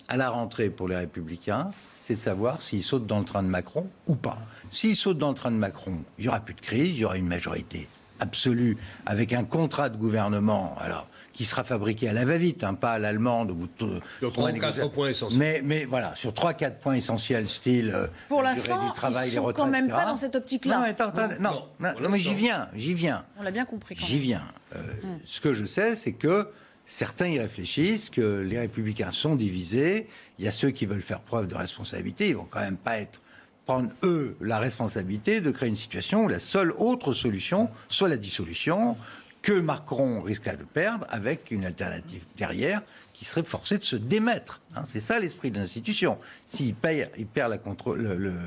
à 0.08 0.16
la 0.16 0.30
rentrée 0.30 0.70
pour 0.70 0.88
les 0.88 0.96
républicains, 0.96 1.70
c'est 2.00 2.14
de 2.14 2.20
savoir 2.20 2.60
s'ils 2.60 2.82
sautent 2.82 3.06
dans 3.06 3.20
le 3.20 3.24
train 3.24 3.42
de 3.42 3.48
Macron 3.48 3.88
ou 4.06 4.16
pas. 4.16 4.38
S'ils 4.70 4.96
sautent 4.96 5.18
dans 5.18 5.28
le 5.28 5.34
train 5.34 5.50
de 5.50 5.56
Macron, 5.56 5.98
il 6.18 6.22
n'y 6.22 6.28
aura 6.28 6.40
plus 6.40 6.54
de 6.54 6.60
crise, 6.60 6.90
il 6.90 6.98
y 6.98 7.04
aura 7.04 7.16
une 7.16 7.28
majorité 7.28 7.88
absolue 8.18 8.76
avec 9.06 9.32
un 9.32 9.44
contrat 9.44 9.88
de 9.88 9.96
gouvernement. 9.96 10.76
Alors, 10.78 11.06
qui 11.40 11.46
sera 11.46 11.64
fabriqué 11.64 12.06
à 12.06 12.12
la 12.12 12.26
va-vite, 12.26 12.64
hein, 12.64 12.74
pas 12.74 12.92
à 12.92 12.98
l'allemande 12.98 13.52
au 13.52 13.54
bout 13.54 13.68
de 13.78 14.00
sur 14.18 14.30
trois 14.30 14.52
quatre 14.52 14.90
points 14.90 15.08
essentiels. 15.08 15.38
Mais, 15.38 15.62
mais 15.64 15.86
voilà, 15.86 16.14
sur 16.14 16.34
trois 16.34 16.52
quatre 16.52 16.80
points 16.80 16.96
essentiels, 16.96 17.48
style 17.48 17.92
euh, 17.94 18.08
pour 18.28 18.42
l'instant, 18.42 18.84
du 18.84 18.92
travail, 18.92 19.30
ils 19.30 19.36
sont 19.36 19.48
les 19.48 19.54
quand 19.54 19.66
même 19.66 19.88
pas 19.88 20.04
dans 20.04 20.18
cette 20.18 20.36
optique-là. 20.36 20.92
Non, 21.40 21.64
non, 21.80 21.94
non, 21.98 22.10
mais 22.10 22.18
j'y 22.18 22.34
viens, 22.34 22.68
j'y 22.74 22.92
viens. 22.92 23.24
On 23.38 23.42
l'a 23.42 23.52
bien 23.52 23.64
compris. 23.64 23.96
J'y 23.98 24.18
viens. 24.18 24.42
Euh, 24.76 24.80
hum. 25.02 25.18
Ce 25.24 25.40
que 25.40 25.54
je 25.54 25.64
sais, 25.64 25.96
c'est 25.96 26.12
que 26.12 26.50
certains 26.84 27.28
y 27.28 27.38
réfléchissent, 27.38 28.10
que 28.10 28.40
les 28.46 28.58
républicains 28.58 29.10
sont 29.10 29.34
divisés. 29.34 30.08
Il 30.38 30.44
y 30.44 30.48
a 30.48 30.50
ceux 30.50 30.72
qui 30.72 30.84
veulent 30.84 31.00
faire 31.00 31.20
preuve 31.20 31.46
de 31.46 31.54
responsabilité. 31.54 32.28
Ils 32.28 32.36
vont 32.36 32.48
quand 32.50 32.60
même 32.60 32.76
pas 32.76 32.98
être 32.98 33.22
prendre, 33.64 33.88
eux, 34.02 34.36
la 34.42 34.58
responsabilité 34.58 35.40
de 35.40 35.50
créer 35.50 35.70
une 35.70 35.76
situation 35.76 36.24
où 36.24 36.28
la 36.28 36.38
seule 36.38 36.72
autre 36.72 37.14
solution 37.14 37.70
soit 37.88 38.10
la 38.10 38.18
dissolution, 38.18 38.98
que 39.42 39.52
Macron 39.52 40.20
risquerait 40.20 40.56
de 40.56 40.64
perdre 40.64 41.06
avec 41.10 41.50
une 41.50 41.64
alternative 41.64 42.24
derrière 42.36 42.82
qui 43.12 43.24
serait 43.24 43.42
forcé 43.42 43.78
de 43.78 43.84
se 43.84 43.96
démettre. 43.96 44.60
Hein. 44.74 44.82
c'est 44.88 45.00
ça 45.00 45.18
l'esprit 45.18 45.50
de 45.50 45.58
l'institution. 45.58 46.18
S'il 46.46 46.68
il 46.68 46.74
perd 46.74 47.58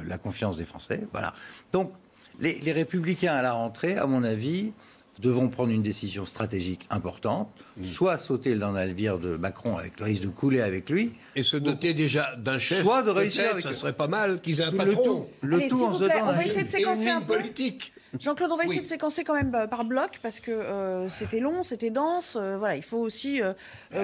la, 0.07 0.17
confiance 0.17 0.57
des 0.57 0.65
Français. 0.65 1.05
Voilà. 1.11 1.33
Donc, 1.71 1.93
les, 2.39 2.71
républicains 2.71 3.33
à 3.33 3.41
la 3.41 3.53
rentrée, 3.53 3.97
à 3.97 4.07
mon 4.07 4.23
avis, 4.23 4.71
devront 5.19 5.47
prendre 5.47 5.71
une 5.71 5.83
décision 5.83 6.25
stratégique 6.25 6.87
importante, 6.89 7.49
soit 7.83 8.17
sauter 8.17 8.55
dans 8.55 8.71
la 8.71 8.87
navire 8.87 9.19
de 9.19 9.35
Macron 9.35 9.77
avec 9.77 9.99
le 9.99 10.05
risque 10.05 10.23
de 10.23 10.27
couler 10.27 10.61
avec 10.61 10.89
lui, 10.89 11.11
et 11.35 11.43
se 11.43 11.57
doter 11.57 11.93
déjà 11.93 12.35
d'un 12.37 12.57
chef. 12.57 12.83
Soit 12.83 13.03
de 13.03 13.11
réussir. 13.11 13.51
Avec... 13.51 13.61
Ça 13.61 13.73
serait 13.73 13.93
pas 13.93 14.07
mal 14.07 14.41
qu'ils 14.41 14.61
aient 14.61 14.65
un 14.65 14.71
patron. 14.71 15.27
Le 15.41 15.67
tout, 15.67 15.83
en 15.83 15.93
se 15.93 15.99
donnant 15.99 16.29
on 16.29 16.33
va 16.33 16.45
essayer 16.45 16.63
de 16.63 16.69
séquencer 16.69 17.09
un 17.09 17.21
peu. 17.21 17.37
politique. 17.37 17.93
Jean-Claude, 18.19 18.51
on 18.51 18.57
va 18.57 18.65
essayer 18.65 18.81
de 18.81 18.85
séquencer 18.85 19.23
quand 19.23 19.33
même 19.33 19.49
bah, 19.49 19.67
par 19.67 19.85
bloc 19.85 20.19
parce 20.21 20.39
que 20.39 20.51
euh, 20.51 21.09
c'était 21.09 21.39
long, 21.39 21.63
c'était 21.63 21.89
dense. 21.89 22.37
Euh, 22.39 22.57
voilà, 22.57 22.75
il 22.75 22.83
faut 22.83 22.99
aussi 22.99 23.41
euh, 23.41 23.53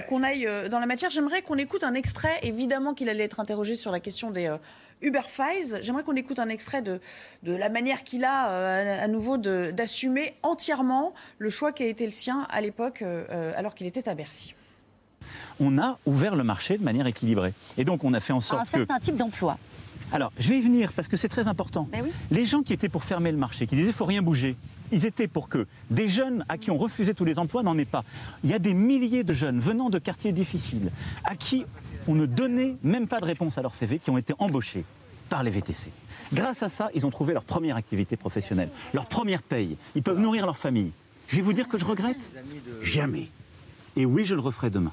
qu'on 0.07 0.23
aille 0.23 0.47
dans 0.69 0.79
la 0.79 0.87
matière. 0.87 1.11
J'aimerais 1.11 1.41
qu'on 1.41 1.57
écoute 1.57 1.83
un 1.83 1.93
extrait. 1.93 2.39
Évidemment 2.41 2.93
qu'il 2.93 3.09
allait 3.09 3.23
être 3.23 3.39
interrogé 3.39 3.75
sur 3.75 3.91
la 3.91 3.99
question 3.99 4.31
des 4.31 4.51
Uber 5.01 5.21
J'aimerais 5.81 6.03
qu'on 6.03 6.15
écoute 6.15 6.39
un 6.39 6.49
extrait 6.49 6.81
de, 6.81 6.99
de 7.43 7.55
la 7.55 7.69
manière 7.69 8.03
qu'il 8.03 8.25
a 8.25 8.51
euh, 8.51 9.03
à 9.03 9.07
nouveau 9.07 9.37
d'assumer 9.37 10.33
entièrement 10.43 11.13
le 11.37 11.49
choix 11.49 11.71
qui 11.71 11.83
a 11.83 11.87
été 11.87 12.05
le 12.05 12.11
sien 12.11 12.47
à 12.49 12.61
l'époque, 12.61 13.01
euh, 13.01 13.53
alors 13.55 13.75
qu'il 13.75 13.87
était 13.87 14.09
à 14.09 14.15
Bercy. 14.15 14.55
On 15.59 15.77
a 15.77 15.99
ouvert 16.05 16.35
le 16.35 16.43
marché 16.43 16.77
de 16.77 16.83
manière 16.83 17.07
équilibrée. 17.07 17.53
Et 17.77 17.85
donc 17.85 18.03
on 18.03 18.13
a 18.13 18.19
fait 18.19 18.33
en 18.33 18.41
sorte 18.41 18.61
un 18.61 18.65
certain 18.65 18.99
type 18.99 19.15
d'emploi. 19.15 19.57
Alors, 20.11 20.31
je 20.39 20.49
vais 20.49 20.57
y 20.57 20.61
venir 20.61 20.91
parce 20.93 21.07
que 21.07 21.17
c'est 21.17 21.29
très 21.29 21.47
important. 21.47 21.87
Ben 21.91 22.01
oui. 22.03 22.11
Les 22.31 22.43
gens 22.43 22.63
qui 22.63 22.73
étaient 22.73 22.89
pour 22.89 23.03
fermer 23.03 23.31
le 23.31 23.37
marché, 23.37 23.67
qui 23.67 23.75
disaient 23.75 23.91
faut 23.91 24.05
rien 24.05 24.23
bouger, 24.23 24.55
ils 24.91 25.05
étaient 25.05 25.27
pour 25.27 25.49
que 25.49 25.67
des 25.91 26.07
jeunes 26.07 26.45
à 26.49 26.57
qui 26.57 26.71
on 26.71 26.77
refusait 26.77 27.13
tous 27.13 27.25
les 27.25 27.37
emplois 27.37 27.61
n'en 27.61 27.77
aient 27.77 27.85
pas. 27.85 28.03
Il 28.43 28.49
y 28.49 28.53
a 28.53 28.59
des 28.59 28.73
milliers 28.73 29.23
de 29.23 29.33
jeunes 29.33 29.59
venant 29.59 29.91
de 29.91 29.99
quartiers 29.99 30.31
difficiles 30.31 30.91
à 31.25 31.35
qui 31.35 31.65
on 32.09 32.15
ne 32.15 32.25
donnait 32.25 32.75
même 32.81 33.07
pas 33.07 33.19
de 33.19 33.25
réponse 33.25 33.59
à 33.59 33.61
leur 33.61 33.75
CV 33.75 33.99
qui 33.99 34.09
ont 34.09 34.17
été 34.17 34.33
embauchés 34.39 34.83
par 35.29 35.43
les 35.43 35.51
VTC. 35.51 35.91
Grâce 36.33 36.63
à 36.63 36.69
ça, 36.69 36.89
ils 36.95 37.05
ont 37.05 37.11
trouvé 37.11 37.33
leur 37.33 37.43
première 37.43 37.75
activité 37.75 38.17
professionnelle, 38.17 38.71
leur 38.95 39.05
première 39.05 39.43
paye. 39.43 39.77
Ils 39.93 40.01
peuvent 40.01 40.17
nourrir 40.17 40.47
leur 40.47 40.57
famille. 40.57 40.91
Je 41.27 41.35
vais 41.35 41.43
vous 41.43 41.53
dire 41.53 41.69
que 41.69 41.77
je 41.77 41.85
regrette 41.85 42.31
Jamais. 42.81 43.29
Et 43.95 44.07
oui, 44.07 44.25
je 44.25 44.33
le 44.33 44.41
referai 44.41 44.71
demain. 44.71 44.91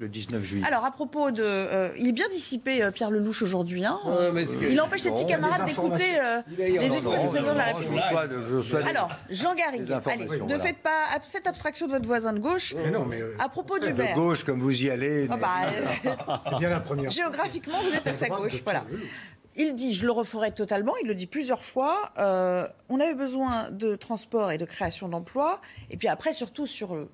Le 0.00 0.08
19 0.08 0.42
juillet. 0.44 0.64
Alors, 0.64 0.84
à 0.84 0.92
propos 0.92 1.32
de. 1.32 1.42
euh, 1.44 1.90
il 1.98 2.06
est 2.06 2.12
bien 2.12 2.28
dissipé, 2.28 2.84
euh, 2.84 2.92
Pierre 2.92 3.10
Lelouch, 3.10 3.42
aujourd'hui. 3.42 3.84
Hein. 3.84 3.98
Il 4.70 4.80
empêche 4.80 5.00
ses 5.00 5.10
petits 5.10 5.26
camarades 5.26 5.64
des 5.66 5.72
d'écouter 5.72 6.20
euh, 6.20 6.40
les 6.56 6.96
extraits 6.96 7.20
du 7.22 7.28
président 7.28 7.52
de 7.52 7.58
la 7.58 7.64
République. 7.64 8.02
Je 8.48 8.60
je 8.60 8.76
Alors, 8.76 9.10
Jean 9.28 9.56
Garrigue, 9.56 9.90
allez, 10.06 10.26
ne 10.46 10.58
faites 10.58 10.78
pas, 10.78 11.06
faites 11.28 11.48
abstraction 11.48 11.86
de 11.86 11.92
votre 11.92 12.06
voisin 12.06 12.32
de 12.32 12.38
gauche. 12.38 12.74
Mais 12.76 12.92
non, 12.92 13.06
mais 13.06 13.20
euh, 13.20 13.34
À 13.40 13.48
propos 13.48 13.80
de 13.80 13.88
d'Hubert, 13.88 14.14
gauche, 14.14 14.44
comme 14.44 14.60
vous 14.60 14.84
y 14.84 14.88
allez. 14.88 15.26
mais- 15.28 15.36
bah, 15.36 15.48
euh, 16.06 16.10
c'est 16.48 16.58
bien 16.58 16.70
la 16.70 16.78
première. 16.80 17.10
géographiquement, 17.10 17.78
vous 17.82 17.92
êtes 17.94 18.06
à 18.06 18.12
sa 18.12 18.28
de 18.28 18.34
gauche. 18.34 18.62
Voilà. 18.62 18.84
Il 19.56 19.74
dit, 19.74 19.92
je 19.94 20.06
le 20.06 20.12
referai 20.12 20.52
totalement, 20.52 20.92
il 21.02 21.08
le 21.08 21.16
dit 21.16 21.26
plusieurs 21.26 21.64
fois, 21.64 22.12
euh, 22.18 22.68
on 22.88 23.00
avait 23.00 23.16
besoin 23.16 23.72
de 23.72 23.96
transport 23.96 24.52
et 24.52 24.58
de 24.58 24.64
création 24.64 25.08
d'emplois, 25.08 25.60
et 25.90 25.96
puis 25.96 26.06
après, 26.06 26.32
surtout 26.32 26.64
sur 26.66 27.08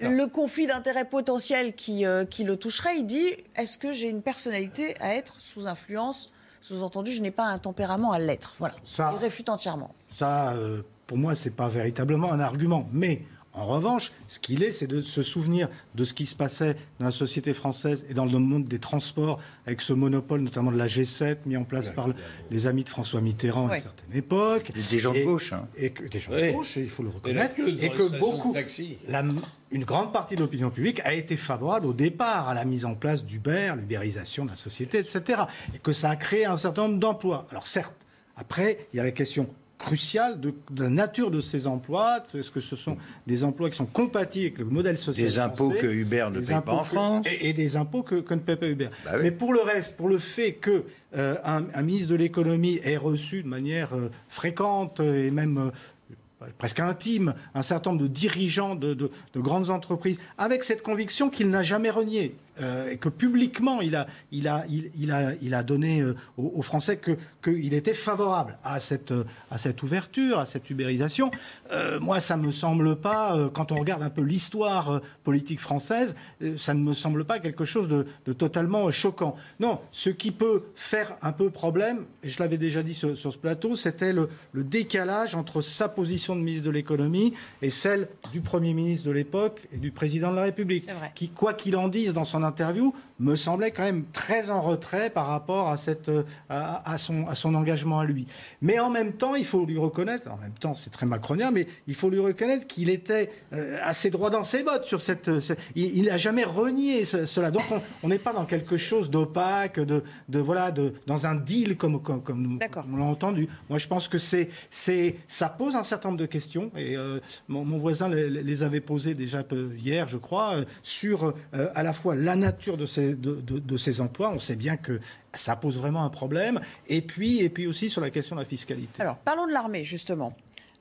le, 0.00 0.10
le 0.16 0.26
conflit 0.26 0.66
d'intérêts 0.66 1.04
potentiel 1.04 1.74
qui, 1.74 2.06
euh, 2.06 2.24
qui 2.24 2.44
le 2.44 2.56
toucherait, 2.56 2.96
il 2.98 3.06
dit, 3.06 3.28
est-ce 3.56 3.78
que 3.78 3.92
j'ai 3.92 4.08
une 4.08 4.22
personnalité 4.22 4.94
à 5.00 5.14
être 5.14 5.40
sous 5.40 5.66
influence 5.66 6.30
Sous-entendu, 6.60 7.10
je 7.12 7.20
n'ai 7.22 7.32
pas 7.32 7.46
un 7.46 7.58
tempérament 7.58 8.12
à 8.12 8.18
l'être? 8.20 8.54
Voilà. 8.58 8.74
Ça- 8.84 9.12
Il 9.14 9.18
réfute 9.18 9.48
entièrement. 9.48 9.94
Ça, 10.08 10.52
euh, 10.54 10.82
pour 11.08 11.18
moi, 11.18 11.34
c'est 11.34 11.50
pas 11.56 11.68
véritablement 11.68 12.32
un 12.32 12.38
argument. 12.40 12.88
Mais 12.92 13.22
en 13.54 13.66
revanche, 13.66 14.12
ce 14.28 14.38
qu'il 14.38 14.62
est, 14.62 14.70
c'est 14.72 14.86
de 14.86 15.02
se 15.02 15.22
souvenir 15.22 15.68
de 15.94 16.04
ce 16.04 16.14
qui 16.14 16.24
se 16.26 16.34
passait 16.34 16.76
dans 16.98 17.04
la 17.04 17.10
société 17.10 17.52
française 17.52 18.06
et 18.08 18.14
dans 18.14 18.24
le 18.24 18.38
monde 18.38 18.64
des 18.64 18.78
transports, 18.78 19.38
avec 19.66 19.80
ce 19.82 19.92
monopole, 19.92 20.40
notamment 20.40 20.72
de 20.72 20.76
la 20.78 20.86
G7, 20.86 21.38
mis 21.46 21.56
en 21.56 21.64
place 21.64 21.90
par 21.90 22.08
le- 22.08 22.14
les 22.50 22.66
amis 22.66 22.84
de 22.84 22.88
François 22.88 23.20
Mitterrand 23.20 23.68
à 23.68 23.76
une 23.76 23.82
certaine 23.82 24.16
époque. 24.16 24.72
Des- 24.72 24.80
des 24.82 24.98
gens 24.98 25.12
de 25.12 25.22
gauche, 25.24 25.52
hein. 25.52 25.68
Et 25.76 25.90
que, 25.90 26.04
des 26.08 26.18
gens 26.18 26.32
de 26.32 26.52
gauche, 26.52 26.76
il 26.76 26.88
faut 26.88 27.02
le 27.02 27.10
reconnaître. 27.10 27.54
Et 27.60 27.90
que 27.90 28.18
beaucoup, 28.18 28.52
taxi. 28.52 28.96
la- 29.06 29.24
une 29.70 29.84
grande 29.84 30.12
partie 30.12 30.34
de 30.36 30.40
l'opinion 30.40 30.70
publique 30.70 31.00
a 31.04 31.12
été 31.12 31.36
favorable 31.36 31.86
au 31.86 31.92
départ 31.92 32.48
à 32.48 32.54
la 32.54 32.64
mise 32.64 32.84
en 32.84 32.94
place 32.94 33.24
d'Uber, 33.24 33.74
l'ubérisation 33.76 34.44
de 34.44 34.50
la 34.50 34.56
société, 34.56 34.98
etc. 34.98 35.42
Et 35.74 35.78
que 35.78 35.92
ça 35.92 36.10
a 36.10 36.16
créé 36.16 36.46
un 36.46 36.56
certain 36.56 36.88
nombre 36.88 36.98
d'emplois. 37.00 37.46
Alors 37.50 37.66
certes, 37.66 37.94
après, 38.36 38.86
il 38.92 38.96
y 38.96 39.00
a 39.00 39.02
la 39.02 39.10
question 39.12 39.48
cruciale 39.82 40.40
de, 40.40 40.54
de 40.70 40.84
la 40.84 40.88
nature 40.88 41.30
de 41.30 41.40
ces 41.40 41.66
emplois. 41.66 42.22
Est-ce 42.34 42.50
que 42.50 42.60
ce 42.60 42.76
sont 42.76 42.96
des 43.26 43.44
emplois 43.44 43.68
qui 43.70 43.76
sont 43.76 43.86
compatibles 43.86 44.46
avec 44.46 44.58
le 44.58 44.64
modèle 44.64 44.96
social 44.96 45.26
Des 45.26 45.38
impôts 45.38 45.64
français, 45.70 45.78
que 45.80 45.86
Uber 45.86 46.28
ne 46.32 46.40
paye 46.40 46.60
pas 46.64 46.72
en 46.72 46.80
que- 46.80 46.86
France. 46.86 47.26
et, 47.30 47.48
et 47.50 47.52
des 47.52 47.76
impôts 47.76 48.02
que, 48.02 48.16
que 48.16 48.34
ne 48.34 48.40
paie 48.40 48.56
pas 48.56 48.68
Uber. 48.68 48.88
Bah 49.04 49.12
oui. 49.16 49.20
Mais 49.24 49.30
pour 49.30 49.52
le 49.52 49.60
reste, 49.60 49.96
pour 49.96 50.08
le 50.08 50.18
fait 50.18 50.52
que 50.54 50.84
euh, 51.16 51.34
un, 51.44 51.64
un 51.74 51.82
ministre 51.82 52.10
de 52.10 52.16
l'économie 52.16 52.80
ait 52.84 52.96
reçu 52.96 53.42
de 53.42 53.48
manière 53.48 53.94
euh, 53.94 54.08
fréquente 54.28 55.00
et 55.00 55.30
même 55.30 55.58
euh, 55.58 56.46
presque 56.58 56.80
intime 56.80 57.34
un 57.54 57.62
certain 57.62 57.90
nombre 57.90 58.02
de 58.02 58.08
dirigeants 58.08 58.74
de, 58.74 58.94
de- 58.94 59.10
de 59.34 59.40
grandes 59.40 59.70
entreprises 59.70 60.18
avec 60.38 60.64
cette 60.64 60.82
conviction 60.82 61.30
qu'il 61.30 61.50
n'a 61.50 61.62
jamais 61.62 61.90
renié. 61.90 62.34
Euh, 62.60 62.90
et 62.90 62.96
que 62.98 63.08
publiquement 63.08 63.80
il 63.80 63.96
a, 63.96 64.06
il 64.30 64.48
a, 64.48 64.64
il, 64.68 64.90
il 64.98 65.10
a, 65.10 65.32
il 65.40 65.54
a 65.54 65.62
donné 65.62 66.00
euh, 66.00 66.14
aux, 66.36 66.52
aux 66.56 66.62
Français 66.62 66.96
que 66.96 67.16
qu'il 67.42 67.74
était 67.74 67.94
favorable 67.94 68.58
à 68.62 68.78
cette, 68.78 69.12
euh, 69.12 69.24
à 69.50 69.58
cette 69.58 69.82
ouverture, 69.82 70.38
à 70.38 70.46
cette 70.46 70.70
ubérisation. 70.70 71.30
Euh, 71.72 71.98
moi, 72.00 72.20
ça 72.20 72.36
me 72.36 72.50
semble 72.50 72.96
pas, 72.96 73.50
quand 73.52 73.72
on 73.72 73.76
regarde 73.76 74.02
un 74.02 74.10
peu 74.10 74.22
l'histoire 74.22 75.00
politique 75.24 75.60
française, 75.60 76.14
ça 76.56 76.74
ne 76.74 76.80
me 76.80 76.92
semble 76.92 77.24
pas 77.24 77.38
quelque 77.38 77.64
chose 77.64 77.88
de, 77.88 78.06
de 78.26 78.32
totalement 78.32 78.90
choquant. 78.90 79.36
Non, 79.60 79.80
ce 79.90 80.10
qui 80.10 80.30
peut 80.30 80.64
faire 80.74 81.16
un 81.22 81.32
peu 81.32 81.50
problème, 81.50 82.04
et 82.22 82.28
je 82.28 82.38
l'avais 82.40 82.58
déjà 82.58 82.82
dit 82.82 82.94
sur, 82.94 83.16
sur 83.16 83.32
ce 83.32 83.38
plateau, 83.38 83.74
c'était 83.74 84.12
le, 84.12 84.28
le 84.52 84.64
décalage 84.64 85.34
entre 85.34 85.60
sa 85.60 85.88
position 85.88 86.36
de 86.36 86.40
ministre 86.40 86.66
de 86.66 86.70
l'économie 86.70 87.34
et 87.62 87.70
celle 87.70 88.08
du 88.32 88.40
Premier 88.40 88.74
ministre 88.74 89.06
de 89.06 89.12
l'époque 89.12 89.66
et 89.72 89.78
du 89.78 89.90
président 89.90 90.30
de 90.30 90.36
la 90.36 90.42
République, 90.42 90.88
qui, 91.14 91.28
quoi 91.28 91.54
qu'il 91.54 91.76
en 91.76 91.88
dise 91.88 92.12
dans 92.12 92.24
son 92.24 92.41
interview, 92.44 92.94
me 93.18 93.36
semblait 93.36 93.70
quand 93.70 93.84
même 93.84 94.04
très 94.12 94.50
en 94.50 94.60
retrait 94.60 95.10
par 95.10 95.26
rapport 95.28 95.68
à, 95.68 95.76
cette, 95.76 96.08
euh, 96.08 96.24
à, 96.48 96.90
à 96.92 96.98
son, 96.98 97.26
à 97.26 97.34
son 97.34 97.54
engagement 97.54 98.00
à 98.00 98.04
lui. 98.04 98.26
Mais 98.60 98.78
en 98.80 98.90
même 98.90 99.12
temps, 99.12 99.34
il 99.36 99.44
faut 99.44 99.64
lui 99.64 99.78
reconnaître, 99.78 100.30
en 100.30 100.36
même 100.38 100.54
temps 100.54 100.74
c'est 100.74 100.90
très 100.90 101.06
macronien, 101.06 101.50
mais 101.50 101.66
il 101.86 101.94
faut 101.94 102.10
lui 102.10 102.18
reconnaître 102.18 102.66
qu'il 102.66 102.90
était 102.90 103.30
euh, 103.52 103.78
assez 103.82 104.10
droit 104.10 104.30
dans 104.30 104.42
ses 104.42 104.62
bottes 104.62 104.86
sur 104.86 105.00
cette... 105.00 105.28
euh, 105.28 105.40
il 105.76 106.04
n'a 106.06 106.16
jamais 106.16 106.44
renié 106.44 107.04
ce- 107.04 107.26
cela. 107.26 107.50
Donc 107.50 107.62
on- 108.02 108.08
n'est 108.08 108.18
pas 108.18 108.32
dans 108.32 108.44
quelque 108.44 108.76
chose 108.76 109.08
d'opaque, 109.08 109.80
de, 109.80 110.02
de, 110.28 110.38
voilà, 110.38 110.70
de, 110.70 110.94
dans 111.06 111.26
un 111.26 111.34
deal 111.34 111.76
comme, 111.76 112.02
comme, 112.02 112.22
comme 112.22 112.42
nous 112.42 112.58
on 112.92 112.96
l'a 112.96 113.04
entendu. 113.04 113.48
Moi 113.70 113.78
je 113.78 113.88
pense 113.88 114.08
que 114.08 114.18
c'est, 114.18 114.50
c'est, 114.68 115.16
ça 115.28 115.48
pose 115.48 115.76
un 115.76 115.82
certain 115.82 116.08
nombre 116.10 116.20
de 116.20 116.26
questions, 116.26 116.70
et 116.76 116.96
euh, 116.96 117.20
mon, 117.48 117.64
mon 117.64 117.78
voisin 117.78 118.08
les, 118.08 118.28
les 118.28 118.62
avait 118.62 118.80
posées 118.80 119.14
déjà 119.14 119.42
hier, 119.78 120.08
je 120.08 120.18
crois, 120.18 120.56
sur 120.82 121.32
euh, 121.54 121.68
à 121.74 121.82
la 121.82 121.92
fois 121.92 122.14
la 122.14 122.31
nature 122.36 122.76
de 122.76 122.86
ces, 122.86 124.00
emplois. 124.00 124.30
On 124.30 124.38
sait 124.38 124.56
bien 124.56 124.76
que 124.76 125.00
ça 125.34 125.56
pose 125.56 125.78
vraiment 125.78 126.04
un 126.04 126.10
problème. 126.10 126.60
Et 126.88 127.02
puis, 127.02 127.40
et 127.40 127.48
puis 127.48 127.66
aussi 127.66 127.90
sur 127.90 128.00
la 128.00 128.10
question 128.10 128.36
de 128.36 128.40
la 128.40 128.46
fiscalité. 128.46 129.02
Alors, 129.02 129.16
parlons 129.16 129.46
de 129.46 129.52
l'armée, 129.52 129.84
justement. 129.84 130.34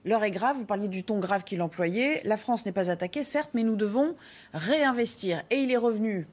L'heure 0.03 0.23
est 0.23 0.31
grave, 0.31 0.57
vous 0.57 0.65
parliez 0.65 0.87
du 0.87 1.03
ton 1.03 1.19
grave 1.19 1.43
qu'il 1.43 1.61
employait. 1.61 2.21
La 2.23 2.37
France 2.37 2.65
n'est 2.65 2.71
pas 2.71 2.89
attaquée, 2.89 3.23
certes, 3.23 3.51
mais 3.53 3.63
nous 3.63 3.75
devons 3.75 4.15
réinvestir. 4.53 5.43
Et 5.51 5.57
il 5.57 5.71
est 5.71 5.77
revenu, 5.77 6.25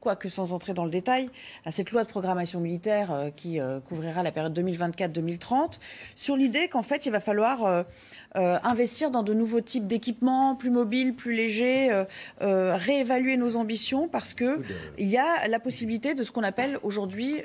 quoique 0.00 0.30
sans 0.30 0.54
entrer 0.54 0.72
dans 0.72 0.86
le 0.86 0.90
détail, 0.90 1.28
à 1.66 1.70
cette 1.70 1.90
loi 1.90 2.04
de 2.04 2.08
programmation 2.08 2.60
militaire 2.60 3.12
euh, 3.12 3.30
qui 3.30 3.60
euh, 3.60 3.78
couvrira 3.80 4.22
la 4.22 4.32
période 4.32 4.58
2024-2030, 4.58 5.80
sur 6.16 6.34
l'idée 6.34 6.68
qu'en 6.68 6.82
fait, 6.82 7.04
il 7.04 7.12
va 7.12 7.20
falloir 7.20 7.84
euh, 8.36 8.58
investir 8.62 9.10
dans 9.10 9.22
de 9.22 9.34
nouveaux 9.34 9.60
types 9.60 9.86
d'équipements, 9.86 10.54
plus 10.54 10.70
mobiles, 10.70 11.14
plus 11.14 11.32
légers, 11.32 11.90
euh, 11.90 12.04
euh, 12.42 12.76
réévaluer 12.76 13.36
nos 13.36 13.56
ambitions, 13.56 14.08
parce 14.08 14.34
que 14.34 14.60
il 14.98 15.08
y 15.08 15.18
a 15.18 15.48
la 15.48 15.58
possibilité 15.58 16.14
de 16.14 16.22
ce 16.22 16.30
qu'on 16.30 16.42
appelle 16.44 16.78
aujourd'hui, 16.82 17.36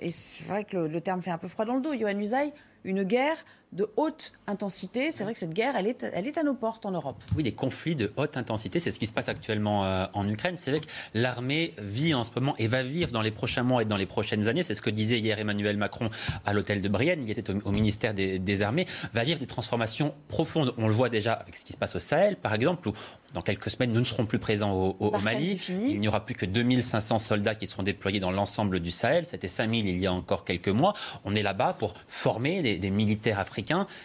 et 0.00 0.10
c'est 0.10 0.44
vrai 0.44 0.64
que 0.64 0.76
le, 0.76 0.86
le 0.88 1.00
terme 1.00 1.22
fait 1.22 1.30
un 1.30 1.38
peu 1.38 1.48
froid 1.48 1.64
dans 1.64 1.74
le 1.74 1.80
dos, 1.80 1.94
Johan 1.94 2.18
Usaï, 2.18 2.52
une 2.84 3.02
guerre 3.02 3.44
de 3.72 3.86
haute 3.96 4.32
intensité. 4.46 5.12
C'est 5.12 5.24
vrai 5.24 5.34
que 5.34 5.38
cette 5.38 5.52
guerre, 5.52 5.74
elle 5.76 5.86
est, 5.86 6.02
elle 6.14 6.26
est 6.26 6.38
à 6.38 6.42
nos 6.42 6.54
portes 6.54 6.86
en 6.86 6.90
Europe. 6.90 7.22
Oui, 7.36 7.42
des 7.42 7.52
conflits 7.52 7.94
de 7.94 8.12
haute 8.16 8.36
intensité, 8.38 8.80
c'est 8.80 8.90
ce 8.90 8.98
qui 8.98 9.06
se 9.06 9.12
passe 9.12 9.28
actuellement 9.28 9.84
euh, 9.84 10.06
en 10.14 10.26
Ukraine. 10.26 10.56
C'est 10.56 10.70
vrai 10.70 10.80
que 10.80 10.86
l'armée 11.14 11.74
vit 11.78 12.14
en 12.14 12.24
ce 12.24 12.30
moment 12.34 12.54
et 12.58 12.66
va 12.66 12.82
vivre 12.82 13.10
dans 13.12 13.20
les 13.20 13.30
prochains 13.30 13.62
mois 13.64 13.82
et 13.82 13.84
dans 13.84 13.98
les 13.98 14.06
prochaines 14.06 14.48
années. 14.48 14.62
C'est 14.62 14.74
ce 14.74 14.80
que 14.80 14.88
disait 14.90 15.18
hier 15.18 15.38
Emmanuel 15.38 15.76
Macron 15.76 16.08
à 16.46 16.54
l'hôtel 16.54 16.80
de 16.80 16.88
Brienne. 16.88 17.22
Il 17.24 17.30
était 17.30 17.50
au, 17.50 17.58
au 17.64 17.70
ministère 17.70 18.14
des, 18.14 18.38
des 18.38 18.62
Armées. 18.62 18.86
Va 19.12 19.22
vivre 19.24 19.38
des 19.38 19.46
transformations 19.46 20.14
profondes. 20.28 20.72
On 20.78 20.86
le 20.88 20.94
voit 20.94 21.10
déjà 21.10 21.34
avec 21.34 21.56
ce 21.56 21.64
qui 21.64 21.74
se 21.74 21.78
passe 21.78 21.94
au 21.94 22.00
Sahel, 22.00 22.36
par 22.36 22.54
exemple, 22.54 22.88
où 22.88 22.92
dans 23.34 23.42
quelques 23.42 23.68
semaines, 23.70 23.92
nous 23.92 24.00
ne 24.00 24.04
serons 24.06 24.24
plus 24.24 24.38
présents 24.38 24.72
au, 24.72 24.96
au- 24.98 25.08
au 25.08 25.10
Barkhane, 25.10 25.34
Mali. 25.34 25.60
Il 25.92 26.00
n'y 26.00 26.08
aura 26.08 26.24
plus 26.24 26.34
que 26.34 26.46
2500 26.46 27.18
soldats 27.18 27.54
qui 27.54 27.66
seront 27.66 27.82
déployés 27.82 28.20
dans 28.20 28.30
l'ensemble 28.30 28.80
du 28.80 28.90
Sahel. 28.90 29.26
C'était 29.26 29.48
5000 29.48 29.86
il 29.86 29.98
y 29.98 30.06
a 30.06 30.12
encore 30.14 30.46
quelques 30.46 30.68
mois. 30.68 30.94
On 31.26 31.34
est 31.34 31.42
là-bas 31.42 31.76
pour 31.78 31.92
former 32.08 32.62
des, 32.62 32.78
des 32.78 32.88
militaires 32.90 33.38
africains 33.38 33.57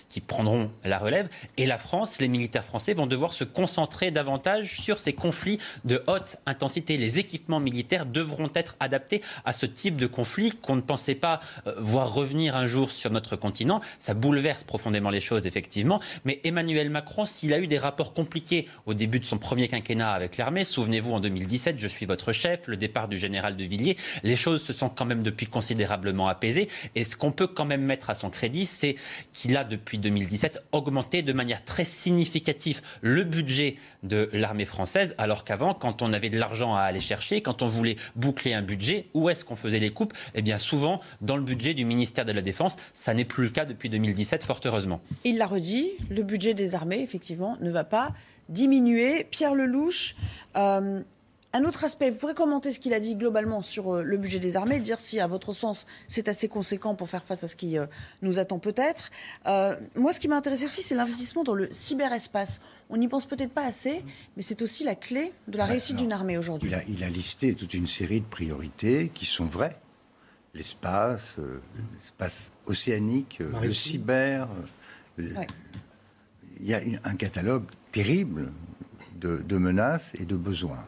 qui 0.09 0.21
prendront 0.21 0.71
la 0.83 0.97
relève. 0.97 1.29
Et 1.57 1.65
la 1.65 1.77
France, 1.77 2.19
les 2.19 2.27
militaires 2.27 2.63
français 2.63 2.93
vont 2.93 3.07
devoir 3.07 3.33
se 3.33 3.43
concentrer 3.43 4.11
davantage 4.11 4.79
sur 4.81 4.99
ces 4.99 5.13
conflits 5.13 5.59
de 5.85 6.03
haute 6.07 6.37
intensité. 6.45 6.97
Les 6.97 7.19
équipements 7.19 7.59
militaires 7.59 8.05
devront 8.05 8.49
être 8.55 8.75
adaptés 8.79 9.21
à 9.45 9.53
ce 9.53 9.65
type 9.65 9.97
de 9.97 10.07
conflit 10.07 10.51
qu'on 10.51 10.75
ne 10.75 10.81
pensait 10.81 11.15
pas 11.15 11.39
euh, 11.67 11.75
voir 11.79 12.13
revenir 12.13 12.55
un 12.55 12.65
jour 12.65 12.91
sur 12.91 13.11
notre 13.11 13.35
continent. 13.35 13.81
Ça 13.99 14.13
bouleverse 14.13 14.63
profondément 14.63 15.09
les 15.09 15.21
choses, 15.21 15.45
effectivement. 15.45 15.99
Mais 16.25 16.39
Emmanuel 16.43 16.89
Macron, 16.89 17.25
s'il 17.25 17.53
a 17.53 17.59
eu 17.59 17.67
des 17.67 17.77
rapports 17.77 18.13
compliqués 18.13 18.67
au 18.85 18.93
début 18.93 19.19
de 19.19 19.25
son 19.25 19.37
premier 19.37 19.67
quinquennat 19.67 20.11
avec 20.11 20.37
l'armée, 20.37 20.65
souvenez-vous, 20.65 21.11
en 21.11 21.19
2017, 21.19 21.77
je 21.77 21.87
suis 21.87 22.05
votre 22.05 22.31
chef, 22.31 22.67
le 22.67 22.77
départ 22.77 23.07
du 23.07 23.17
général 23.17 23.55
de 23.55 23.63
Villiers, 23.63 23.97
les 24.23 24.35
choses 24.35 24.63
se 24.63 24.73
sont 24.73 24.89
quand 24.89 25.05
même 25.05 25.23
depuis 25.23 25.47
considérablement 25.47 26.27
apaisées. 26.27 26.69
Et 26.95 27.03
ce 27.03 27.15
qu'on 27.15 27.31
peut 27.31 27.47
quand 27.47 27.65
même 27.65 27.83
mettre 27.83 28.09
à 28.09 28.15
son 28.15 28.29
crédit, 28.29 28.65
c'est 28.65 28.95
qu'il 29.43 29.57
a 29.57 29.65
depuis 29.65 29.97
2017 29.97 30.63
augmenté 30.71 31.21
de 31.21 31.33
manière 31.33 31.65
très 31.65 31.83
significative 31.83 32.79
le 33.01 33.25
budget 33.25 33.75
de 34.01 34.29
l'armée 34.31 34.63
française, 34.63 35.15
alors 35.17 35.43
qu'avant, 35.43 35.73
quand 35.73 36.01
on 36.01 36.13
avait 36.13 36.29
de 36.29 36.39
l'argent 36.39 36.75
à 36.75 36.83
aller 36.83 37.01
chercher, 37.01 37.41
quand 37.41 37.61
on 37.61 37.65
voulait 37.65 37.97
boucler 38.15 38.53
un 38.53 38.61
budget, 38.61 39.07
où 39.13 39.29
est-ce 39.29 39.43
qu'on 39.43 39.57
faisait 39.57 39.79
les 39.79 39.89
coupes? 39.89 40.13
Eh 40.33 40.41
bien 40.41 40.57
souvent 40.57 41.01
dans 41.19 41.35
le 41.35 41.43
budget 41.43 41.73
du 41.73 41.83
ministère 41.83 42.23
de 42.23 42.31
la 42.31 42.41
Défense. 42.41 42.77
Ça 42.93 43.13
n'est 43.13 43.25
plus 43.25 43.43
le 43.43 43.49
cas 43.49 43.65
depuis 43.65 43.89
2017, 43.89 44.45
fort 44.45 44.61
heureusement. 44.63 45.01
Il 45.25 45.37
l'a 45.37 45.47
redit, 45.47 45.91
le 46.09 46.23
budget 46.23 46.53
des 46.53 46.73
armées, 46.73 47.01
effectivement, 47.01 47.57
ne 47.59 47.69
va 47.69 47.83
pas 47.83 48.13
diminuer. 48.47 49.27
Pierre 49.29 49.55
Lelouch, 49.55 50.15
euh, 50.55 51.01
Un 51.55 51.65
autre 51.65 51.83
aspect, 51.83 52.09
vous 52.09 52.17
pourrez 52.17 52.33
commenter 52.33 52.71
ce 52.71 52.79
qu'il 52.79 52.93
a 52.93 52.99
dit 52.99 53.15
globalement 53.15 53.61
sur 53.61 53.93
euh, 53.95 54.03
le 54.03 54.17
budget 54.17 54.39
des 54.39 54.55
armées, 54.57 54.79
dire 54.79 54.99
si, 54.99 55.19
à 55.19 55.27
votre 55.27 55.53
sens, 55.53 55.85
c'est 56.07 56.27
assez 56.27 56.47
conséquent 56.47 56.95
pour 56.95 57.07
faire 57.09 57.23
face 57.23 57.43
à 57.43 57.47
ce 57.47 57.55
qui 57.55 57.77
euh, 57.77 57.85
nous 58.23 58.39
attend 58.39 58.57
peut-être. 58.57 59.11
Euh, 59.45 59.75
moi, 59.95 60.13
ce 60.13 60.19
qui 60.19 60.27
m'a 60.27 60.35
intéressé 60.35 60.65
aussi, 60.65 60.81
c'est 60.81 60.95
l'investissement 60.95 61.43
dans 61.43 61.53
le 61.53 61.67
cyberespace. 61.71 62.59
On 62.89 62.97
n'y 62.97 63.07
pense 63.07 63.27
peut-être 63.27 63.51
pas 63.53 63.65
assez, 63.65 64.03
mais 64.35 64.41
c'est 64.41 64.63
aussi 64.63 64.83
la 64.83 64.95
clé 64.95 65.31
de 65.47 65.57
la 65.59 65.65
réussite 65.65 65.97
d'une 65.97 66.11
armée 66.11 66.37
aujourd'hui. 66.39 66.69
Il 66.71 66.75
a, 66.75 66.81
il 66.87 67.03
a 67.03 67.09
listé 67.09 67.53
toute 67.53 67.75
une 67.75 67.87
série 67.87 68.21
de 68.21 68.25
priorités 68.25 69.11
qui 69.13 69.25
sont 69.27 69.45
vraies. 69.45 69.77
L'espace, 70.55 71.35
euh, 71.39 71.59
l'espace 71.99 72.51
océanique, 72.65 73.39
euh, 73.41 73.51
le 73.61 73.73
cyber. 73.73 74.47
euh, 75.19 75.33
Ouais. 75.37 75.47
Il 76.59 76.67
y 76.67 76.73
a 76.73 76.81
une- 76.81 76.99
un 77.03 77.15
catalogue 77.15 77.65
terrible 77.91 78.51
de, 79.19 79.37
de 79.37 79.57
menaces 79.57 80.13
et 80.19 80.25
de 80.25 80.35
besoins. 80.35 80.83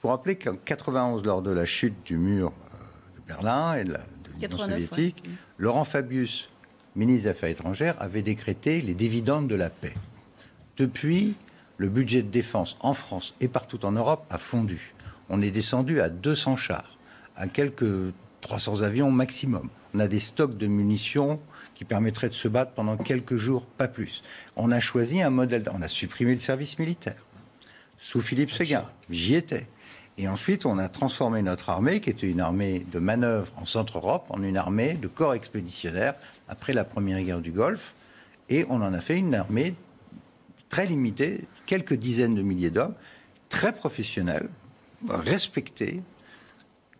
Il 0.00 0.08
faut 0.08 0.08
rappeler 0.08 0.36
qu'en 0.36 0.56
91, 0.56 1.24
lors 1.24 1.42
de 1.42 1.50
la 1.50 1.66
chute 1.66 2.06
du 2.06 2.16
mur 2.16 2.54
euh, 2.54 3.16
de 3.16 3.26
Berlin 3.28 3.74
et 3.74 3.84
de 3.84 3.90
l'Union 3.90 4.40
89, 4.40 4.88
soviétique, 4.88 5.22
Laurent 5.58 5.84
Fabius, 5.84 6.48
ministre 6.96 7.24
des 7.24 7.28
Affaires 7.28 7.50
étrangères, 7.50 7.96
avait 8.00 8.22
décrété 8.22 8.80
les 8.80 8.94
dividendes 8.94 9.46
de 9.46 9.54
la 9.54 9.68
paix. 9.68 9.92
Depuis, 10.78 11.34
le 11.76 11.90
budget 11.90 12.22
de 12.22 12.30
défense 12.30 12.78
en 12.80 12.94
France 12.94 13.34
et 13.42 13.48
partout 13.48 13.84
en 13.84 13.92
Europe 13.92 14.24
a 14.30 14.38
fondu. 14.38 14.94
On 15.28 15.42
est 15.42 15.50
descendu 15.50 16.00
à 16.00 16.08
200 16.08 16.56
chars, 16.56 16.96
à 17.36 17.48
quelques 17.48 18.14
300 18.40 18.80
avions 18.80 19.10
maximum. 19.10 19.68
On 19.92 19.98
a 19.98 20.08
des 20.08 20.18
stocks 20.18 20.56
de 20.56 20.66
munitions 20.66 21.38
qui 21.74 21.84
permettraient 21.84 22.30
de 22.30 22.34
se 22.34 22.48
battre 22.48 22.72
pendant 22.72 22.96
quelques 22.96 23.36
jours, 23.36 23.66
pas 23.66 23.86
plus. 23.86 24.22
On 24.56 24.70
a 24.70 24.80
choisi 24.80 25.20
un 25.20 25.28
modèle, 25.28 25.62
on 25.74 25.82
a 25.82 25.88
supprimé 25.88 26.32
le 26.32 26.40
service 26.40 26.78
militaire 26.78 27.22
sous 27.98 28.22
Philippe 28.22 28.50
Séguin. 28.50 28.84
J'y 29.10 29.34
étais. 29.34 29.66
Et 30.20 30.28
ensuite, 30.28 30.66
on 30.66 30.76
a 30.76 30.90
transformé 30.90 31.40
notre 31.40 31.70
armée, 31.70 32.02
qui 32.02 32.10
était 32.10 32.28
une 32.28 32.42
armée 32.42 32.84
de 32.92 32.98
manœuvre 32.98 33.50
en 33.56 33.64
Centre-Europe, 33.64 34.26
en 34.28 34.42
une 34.42 34.58
armée 34.58 34.92
de 34.92 35.08
corps 35.08 35.32
expéditionnaires 35.32 36.12
après 36.46 36.74
la 36.74 36.84
Première 36.84 37.22
Guerre 37.22 37.40
du 37.40 37.52
Golfe. 37.52 37.94
Et 38.50 38.66
on 38.68 38.82
en 38.82 38.92
a 38.92 39.00
fait 39.00 39.16
une 39.16 39.34
armée 39.34 39.74
très 40.68 40.84
limitée, 40.84 41.46
quelques 41.64 41.94
dizaines 41.94 42.34
de 42.34 42.42
milliers 42.42 42.68
d'hommes, 42.68 42.92
très 43.48 43.72
professionnelle, 43.74 44.50
respectée, 45.08 46.02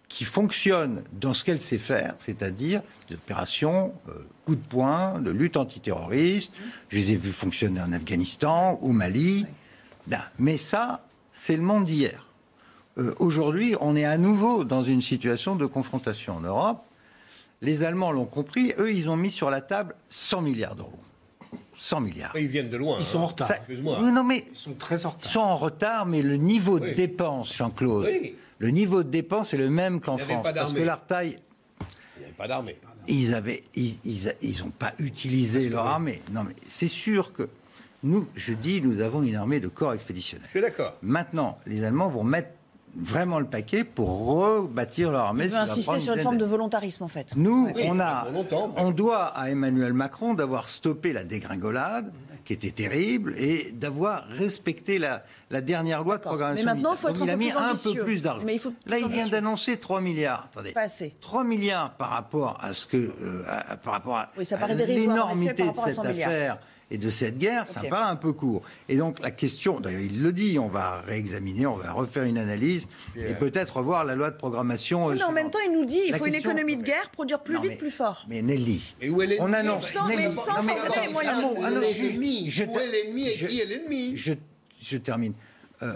qui 0.08 0.24
fonctionne 0.24 1.02
dans 1.12 1.34
ce 1.34 1.44
qu'elle 1.44 1.60
sait 1.60 1.76
faire, 1.76 2.14
c'est-à-dire 2.20 2.80
des 3.10 3.16
opérations 3.16 3.92
euh, 4.08 4.12
coup 4.46 4.56
de 4.56 4.62
poing, 4.62 5.20
de 5.20 5.30
lutte 5.30 5.58
antiterroriste. 5.58 6.54
Je 6.88 6.96
les 6.96 7.12
ai 7.12 7.16
vus 7.16 7.32
fonctionner 7.32 7.82
en 7.82 7.92
Afghanistan, 7.92 8.78
au 8.80 8.92
Mali. 8.92 9.44
Ben, 10.06 10.22
mais 10.38 10.56
ça, 10.56 11.04
c'est 11.34 11.56
le 11.56 11.62
monde 11.62 11.84
d'hier. 11.84 12.29
Euh, 12.98 13.12
Aujourd'hui, 13.18 13.74
on 13.80 13.96
est 13.96 14.04
à 14.04 14.18
nouveau 14.18 14.64
dans 14.64 14.82
une 14.82 15.00
situation 15.02 15.56
de 15.56 15.66
confrontation 15.66 16.36
en 16.36 16.40
Europe. 16.40 16.82
Les 17.62 17.84
Allemands 17.84 18.12
l'ont 18.12 18.24
compris. 18.26 18.72
Eux, 18.78 18.92
ils 18.92 19.08
ont 19.08 19.16
mis 19.16 19.30
sur 19.30 19.50
la 19.50 19.60
table 19.60 19.94
100 20.08 20.40
milliards 20.42 20.74
d'euros. 20.74 20.98
100 21.76 22.00
milliards. 22.00 22.32
Ils 22.36 22.46
viennent 22.46 22.70
de 22.70 22.76
loin. 22.76 22.96
Ils 22.98 23.04
sont 23.06 23.20
hein. 23.20 23.22
en 23.22 23.26
retard. 23.26 23.48
Ça- 23.48 23.56
Excuse-moi. 23.56 23.98
Oui, 24.02 24.12
non, 24.12 24.24
mais 24.24 24.44
Ils 24.50 24.56
sont 24.56 24.74
très 24.74 25.06
en 25.06 25.10
ils 25.10 25.12
retard. 25.14 25.30
sont 25.30 25.40
en 25.40 25.56
retard, 25.56 26.06
mais 26.06 26.22
le 26.22 26.36
niveau 26.36 26.78
de 26.80 26.90
dépenses, 26.90 27.54
Jean-Claude, 27.54 28.06
Oui. 28.06 28.34
le 28.58 28.68
niveau 28.70 29.02
de 29.02 29.08
dépenses 29.10 29.54
est 29.54 29.58
le 29.58 29.70
même 29.70 30.00
qu'en 30.00 30.16
Il 30.16 30.20
y 30.20 30.22
avait 30.24 30.32
France. 30.34 30.48
Parce 30.54 30.72
que 30.74 30.82
leur 30.82 31.04
taille, 31.06 31.38
Il 31.80 32.20
n'y 32.20 32.24
avait 32.26 32.34
pas 32.34 32.48
d'armée. 32.48 32.76
ils 33.08 33.34
avaient, 33.34 33.64
ils, 33.74 33.94
ils, 34.04 34.34
ils 34.42 34.64
ont 34.64 34.70
pas 34.70 34.92
utilisé 34.98 35.68
leur 35.70 35.86
armée. 35.86 36.20
Non, 36.32 36.44
mais 36.44 36.54
c'est 36.68 36.88
sûr 36.88 37.32
que 37.32 37.48
nous, 38.02 38.26
je 38.34 38.52
dis, 38.54 38.80
nous 38.82 39.00
avons 39.00 39.22
une 39.22 39.36
armée 39.36 39.60
de 39.60 39.68
corps 39.68 39.92
expéditionnaires. 39.94 40.46
Je 40.46 40.50
suis 40.50 40.60
d'accord. 40.62 40.94
Maintenant, 41.02 41.58
les 41.66 41.82
Allemands 41.84 42.08
vont 42.08 42.24
mettre 42.24 42.50
vraiment 42.96 43.38
le 43.38 43.46
paquet 43.46 43.84
pour 43.84 44.26
rebâtir 44.26 45.10
leur 45.10 45.26
armée. 45.26 45.44
Il 45.44 45.50
veut 45.50 45.56
insister 45.56 45.98
sur 45.98 46.14
une 46.14 46.20
forme 46.20 46.38
de 46.38 46.44
volontarisme, 46.44 47.04
en 47.04 47.08
fait. 47.08 47.34
Nous, 47.36 47.70
Oui, 47.74 47.82
on, 47.86 48.00
a, 48.00 48.26
on 48.76 48.90
doit 48.90 49.24
à 49.26 49.50
Emmanuel 49.50 49.92
Macron 49.92 50.34
d'avoir 50.34 50.68
stoppé 50.68 51.12
la 51.12 51.24
dégringolade, 51.24 52.12
qui 52.44 52.54
était 52.54 52.70
terrible, 52.72 53.34
et 53.38 53.70
d'avoir 53.72 54.24
respecté 54.28 54.98
la, 54.98 55.22
la 55.50 55.60
dernière 55.60 56.02
loi 56.02 56.16
de 56.16 56.22
programmation. 56.22 56.64
Mais 56.64 56.74
maintenant, 56.74 56.92
il 56.94 56.96
faut 56.96 57.08
être 57.08 57.20
il 57.20 57.26
peu 57.26 57.32
a 57.32 57.36
mis 57.36 57.50
plus 57.50 57.58
un 57.58 57.74
peu 57.94 58.04
plus 58.04 58.22
d'argent. 58.22 58.46
Là, 58.86 58.98
il 58.98 59.08
vient 59.08 59.28
d'annoncer 59.28 59.76
3 59.76 60.00
milliards. 60.00 60.48
Attendez. 60.52 60.72
Pas 60.72 60.80
assez. 60.82 61.14
3 61.20 61.44
milliards 61.44 61.92
par 61.92 62.10
rapport 62.10 62.58
à 62.60 62.72
ce 62.74 62.86
que, 62.86 62.96
euh, 62.96 63.44
à- 63.46 63.76
par 63.76 63.92
rapport 63.92 64.16
à, 64.16 64.30
Oui, 64.36 64.44
ça 64.44 64.56
paraît 64.56 64.72
à 64.80 64.86
l'énormité 64.86 65.62
de 65.62 65.68
cette 65.84 65.92
100 65.94 66.04
milliards. 66.04 66.58
Et 66.92 66.98
de 66.98 67.08
cette 67.10 67.38
guerre, 67.38 67.68
ça 67.68 67.82
me 67.82 67.88
paraît 67.88 68.10
un 68.10 68.16
peu 68.16 68.32
court. 68.32 68.62
Et 68.88 68.96
donc 68.96 69.20
la 69.20 69.30
question, 69.30 69.78
d'ailleurs 69.80 70.00
il 70.00 70.22
le 70.22 70.32
dit, 70.32 70.58
on 70.58 70.68
va 70.68 71.02
réexaminer, 71.06 71.66
on 71.66 71.76
va 71.76 71.92
refaire 71.92 72.24
une 72.24 72.38
analyse 72.38 72.86
et 73.16 73.34
peut-être 73.34 73.76
revoir 73.76 74.04
la 74.04 74.16
loi 74.16 74.30
de 74.30 74.36
programmation. 74.36 75.08
euh, 75.10 75.14
Mais 75.14 75.22
en 75.22 75.26
suivante. 75.28 75.34
même 75.34 75.50
temps, 75.50 75.58
il 75.64 75.72
nous 75.72 75.84
dit 75.84 76.00
il 76.06 76.12
La 76.12 76.18
faut 76.18 76.26
une 76.26 76.34
économie 76.34 76.76
de 76.76 76.82
guerre, 76.82 77.10
produire 77.10 77.42
plus 77.42 77.54
Non, 77.54 77.60
vite, 77.60 77.70
mais- 77.72 77.76
plus 77.76 77.90
fort. 77.90 78.24
Mais 78.28 78.42
Nelly, 78.42 78.94
Et 79.00 79.08
où 79.08 79.22
est 79.22 79.36
on 79.40 79.52
annonce. 79.52 79.92
mais 80.08 80.16
Nelly, 80.16 80.34
sans 80.34 80.46
non, 80.56 80.62
mais 80.64 80.72
attends, 80.80 81.00
les 81.06 81.12
moyens. 81.12 81.36
un 81.36 81.40
mot, 81.42 81.54
je- 81.92 82.02
L'ennemi. 82.02 82.50
je 82.50 82.64
Où 82.64 82.72
ter- 82.72 82.82
est 82.82 82.90
l'ennemi 82.90 83.28
et 83.28 83.34
je- 83.34 83.46
qui 83.46 83.60
est 83.60 83.64
l'ennemi 83.66 84.16
je, 84.16 84.32
je 84.80 84.96
termine. 84.96 85.34
Euh, 85.82 85.94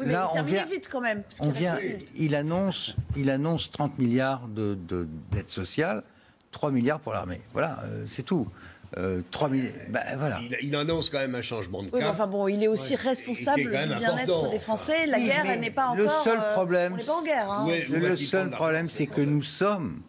Oui, 0.00 0.06
là, 0.10 0.30
on 0.34 0.42
vient, 0.42 0.64
vite 0.66 0.88
quand 0.90 1.00
même. 1.00 1.22
parce 1.22 1.38
on 1.40 1.50
qu'il 1.50 1.60
vient, 1.60 1.74
reste- 1.74 2.10
il 2.16 2.34
annonce, 2.34 2.96
il 3.16 3.30
annonce 3.30 3.70
30 3.70 3.96
milliards 3.98 4.48
de, 4.48 4.76
de 4.88 5.06
dettes 5.30 5.50
sociales, 5.50 6.02
3 6.50 6.72
milliards 6.72 6.98
pour 6.98 7.12
l'armée. 7.12 7.40
Voilà, 7.52 7.80
euh, 7.84 8.04
c'est 8.08 8.24
tout. 8.24 8.48
Euh, 8.98 9.22
3 9.30 9.48
milliards, 9.48 9.72
voilà. 10.18 10.38
il, 10.60 10.68
il 10.68 10.76
annonce 10.76 11.08
quand 11.08 11.18
même 11.18 11.34
un 11.34 11.40
changement 11.42 11.78
de 11.82 11.86
Oui, 11.86 11.92
mais 11.94 12.00
cap. 12.00 12.10
enfin 12.10 12.26
bon, 12.26 12.46
il 12.46 12.62
est 12.62 12.68
aussi 12.68 12.92
Ouais. 12.94 13.00
responsable 13.08 13.62
du 13.62 13.68
bien-être 13.70 14.50
des. 14.50 14.58
Français. 14.58 15.06
La 15.06 15.16
Oui, 15.18 15.24
guerre, 15.24 15.44
elle 15.48 15.60
n'est 15.60 15.70
pas 15.70 15.94
le 15.96 16.04
encore. 16.06 16.24
seul 16.24 16.38
euh, 16.38 16.52
problème, 16.52 16.92
on 16.92 16.96
n'est 16.96 17.04
pas 17.04 17.12
en 17.14 17.22
guerre. 17.24 17.50
hein. 17.50 17.66
Le 17.90 18.16
seul 18.16 18.50
problème, 18.50 18.88
c'est 18.90 19.06
que 19.06 19.22
nous 19.22 19.42
sommes 19.42 20.02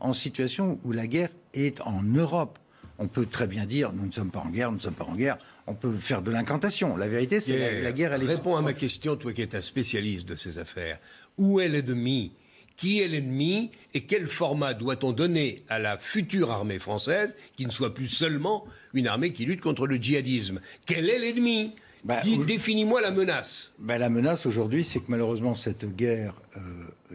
en 0.00 0.12
situation 0.12 0.78
où 0.84 0.92
la 0.92 1.06
guerre 1.06 1.30
est 1.54 1.80
en 1.80 2.02
Europe. 2.02 2.58
On 2.98 3.08
peut 3.08 3.26
très 3.26 3.46
bien 3.46 3.64
dire, 3.66 3.92
nous 3.94 4.06
ne 4.06 4.12
sommes 4.12 4.30
pas 4.30 4.40
en 4.40 4.50
guerre, 4.50 4.70
nous 4.70 4.78
ne 4.78 4.82
sommes 4.82 4.94
pas 4.94 5.04
en 5.04 5.14
guerre. 5.14 5.38
On 5.66 5.74
peut 5.74 5.92
faire 5.92 6.20
de 6.22 6.30
l'incantation. 6.30 6.96
La 6.96 7.08
vérité, 7.08 7.40
c'est 7.40 7.52
que 7.54 7.58
la, 7.58 7.82
la 7.82 7.92
guerre, 7.92 8.12
elle 8.12 8.22
est. 8.22 8.26
Réponds 8.26 8.56
à 8.56 8.62
ma 8.62 8.72
question, 8.74 9.16
toi 9.16 9.32
qui 9.32 9.42
es 9.42 9.56
un 9.56 9.60
spécialiste 9.62 10.26
de 10.28 10.34
ces 10.34 10.58
affaires. 10.58 10.98
Où 11.38 11.60
est 11.60 11.68
l'ennemi 11.68 12.32
Qui 12.76 13.00
est 13.00 13.08
l'ennemi 13.08 13.70
Et 13.94 14.02
quel 14.02 14.26
format 14.26 14.74
doit-on 14.74 15.12
donner 15.12 15.62
à 15.68 15.78
la 15.78 15.96
future 15.98 16.50
armée 16.50 16.78
française 16.78 17.36
qui 17.56 17.64
ne 17.66 17.70
soit 17.70 17.94
plus 17.94 18.08
seulement 18.08 18.64
une 18.92 19.06
armée 19.06 19.32
qui 19.32 19.44
lutte 19.46 19.60
contre 19.60 19.86
le 19.86 19.96
djihadisme? 19.96 20.60
Quel 20.86 21.08
est 21.08 21.18
l'ennemi? 21.18 21.72
Bah, 22.04 22.20
Définis-moi 22.46 23.00
la 23.00 23.10
menace. 23.10 23.72
Ben, 23.78 23.98
la 23.98 24.08
menace 24.10 24.46
aujourd'hui, 24.46 24.84
c'est 24.84 25.00
que 25.00 25.06
malheureusement, 25.08 25.54
cette 25.54 25.96
guerre 25.96 26.34
euh, 26.56 26.60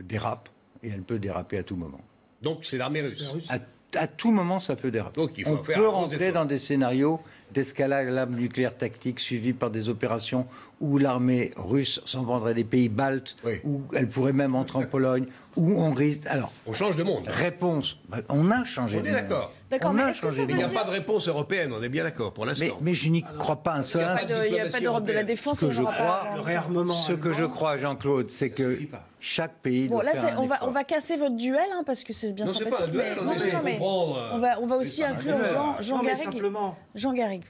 dérape 0.02 0.50
et 0.84 0.90
elle 0.90 1.04
peut 1.04 1.20
déraper 1.20 1.58
à 1.60 1.64
tout 1.64 1.76
moment. 1.76 2.02
Donc 2.42 2.66
c'est 2.66 2.78
l'armée 2.78 3.02
russe. 3.02 3.24
À, 3.50 3.60
à 4.00 4.08
tout 4.08 4.32
moment, 4.32 4.60
ça 4.60 4.76
peut 4.76 4.90
déraper. 4.92 5.22
Donc, 5.22 5.38
il 5.38 5.46
faut 5.46 5.52
On 5.60 5.64
faire 5.64 5.78
peut 5.78 5.88
rentrer 5.88 6.32
dans 6.32 6.46
des 6.46 6.60
scénarios 6.60 7.20
d'escalade 7.54 8.32
nucléaire 8.32 8.76
tactique 8.78 9.20
suivis 9.20 9.54
par 9.54 9.70
des 9.70 9.90
opérations 9.90 10.48
où 10.80 10.98
l'armée 10.98 11.52
russe 11.58 12.02
s'en 12.06 12.24
prendrait 12.24 12.54
des 12.54 12.64
pays 12.64 12.88
baltes, 12.90 13.36
Oui. 13.44 13.56
où 13.66 13.82
elle 13.94 14.08
pourrait 14.08 14.32
même 14.34 14.56
entrer 14.56 14.80
en 14.80 14.86
Pologne, 14.88 15.26
où 15.56 15.82
on 15.82 15.94
risque. 15.94 16.26
Alors, 16.28 16.52
On 16.68 16.74
change 16.74 16.96
de 16.96 17.04
monde. 17.04 17.24
réponse. 17.28 17.98
ben, 18.10 18.22
On 18.30 18.50
a 18.52 18.64
changé 18.66 18.98
On 19.00 19.02
de 19.02 19.08
est 19.08 19.12
monde. 19.12 19.22
d'accord. 19.22 19.54
D'accord, 19.70 19.92
On 19.92 19.94
mais 19.94 20.04
a 20.04 20.10
est-ce 20.10 20.22
que 20.22 20.28
changé 20.28 20.36
ça 20.38 20.42
de 20.44 20.48
Mais 20.48 20.54
il 20.54 20.58
n'y 20.58 20.64
a 20.64 20.70
pas 20.70 20.84
de 20.86 20.90
réponse 20.92 21.28
européenne, 21.28 21.72
on 21.74 21.82
est 21.82 21.90
bien 21.90 22.04
d'accord 22.04 22.34
pour 22.34 22.46
Mais, 22.46 22.52
l'instant. 22.52 22.78
mais 22.82 22.94
je 22.94 23.10
n'y 23.10 23.24
crois 23.24 23.64
pas 23.64 23.76
un 23.76 23.84
seul 23.84 24.02
il 24.02 24.04
y 24.04 24.08
a 24.08 24.10
pas 24.10 24.16
instant. 24.16 24.28
de- 24.40 24.46
Il 24.48 24.52
n'y 24.54 24.60
a 24.60 24.66
pas 24.70 24.80
d'Europe 24.80 25.06
de 25.06 25.14
la 25.14 25.24
défense. 25.24 25.60
Ce 25.60 25.66
que 25.66 25.72
je 25.72 25.82
crois, 25.84 26.28
Le 26.36 26.42
réarmement. 26.42 26.94
Ce 26.94 27.14
que 27.14 27.32
je 27.34 27.44
crois, 27.46 27.78
Jean-Claude, 27.78 28.30
c'est 28.30 28.50
que 28.50 28.80
chaque 29.20 29.54
pays 29.60 29.88
Bon, 29.88 29.96
doit 29.96 30.04
là, 30.04 30.12
faire 30.14 30.38
un 30.40 30.42
on 30.42 30.46
va, 30.46 30.60
on 30.68 30.72
va 30.72 30.84
casser 30.84 31.16
votre 31.16 31.36
duel, 31.38 31.66
hein, 31.74 31.84
parce 31.86 32.04
que 32.04 32.12
c'est 32.12 32.34
bien 32.34 32.46
Non, 32.46 32.52
sympathique. 32.54 32.78
pas 32.78 32.84
un 32.84 32.88
duel, 32.88 33.14
mais- 33.16 33.22
on 33.22 33.26
non, 33.26 33.34
essaie 33.34 33.52
non, 33.54 33.60
de 33.60 33.64
mais 33.64 33.72
comprendre, 33.74 34.18
euh, 34.18 34.30
On 34.34 34.40
va, 34.40 34.60
on 34.62 34.66
va 34.68 34.76
aussi 34.78 35.04
inclure. 35.04 35.38
Jean, 35.54 35.76
Jean 35.80 35.98
mais 36.02 36.08
Garrigue. 36.10 36.24
simplement, 36.24 36.78
Jean 36.96 37.14
Garrigue. 37.14 37.44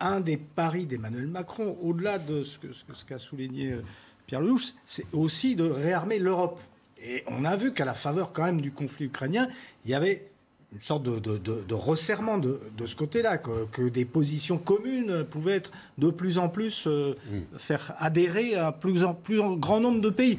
un 0.00 0.20
des 0.20 0.36
paris 0.36 0.86
d'Emmanuel 0.86 1.26
Macron, 1.28 1.76
au-delà 1.82 2.18
de 2.18 2.42
ce 2.42 2.58
que- 2.58 2.72
ce 2.72 2.84
que- 2.84 2.94
ce 2.94 3.04
qu'a 3.04 3.18
souligné 3.18 3.72
euh, 3.72 3.82
Pierre 4.26 4.40
Lelouch, 4.40 4.72
c'est 4.84 5.06
aussi 5.12 5.54
de 5.54 5.64
réarmer 5.70 6.18
l'Europe. 6.18 6.58
Et 7.06 7.22
on 7.26 7.44
a 7.44 7.56
vu 7.56 7.72
qu'à 7.74 7.84
la 7.84 7.94
faveur 7.94 8.32
quand 8.32 8.44
même 8.44 8.60
du 8.60 8.72
conflit 8.72 9.06
ukrainien, 9.06 9.48
il 9.84 9.90
y 9.90 9.94
avait 9.94 10.26
une 10.72 10.80
sorte 10.80 11.02
de, 11.04 11.18
de- 11.20 11.38
de- 11.38 11.62
de 11.62 11.74
resserrement 11.74 12.38
de, 12.38 12.60
de 12.76 12.86
ce 12.86 12.96
côté-là, 12.96 13.38
que, 13.38 13.66
que 13.70 13.82
des 13.88 14.04
positions 14.04 14.58
communes 14.58 15.22
pouvaient 15.24 15.52
être 15.56 15.70
de 15.98 16.10
plus 16.10 16.38
en 16.38 16.48
plus 16.48 16.86
euh, 16.88 17.14
faire 17.58 17.94
adhérer 17.98 18.56
un 18.56 18.72
plus 18.72 19.04
en 19.04 19.14
plus 19.14 19.38
en 19.40 19.52
grand 19.52 19.78
nombre 19.80 20.00
de 20.00 20.10
pays. 20.10 20.38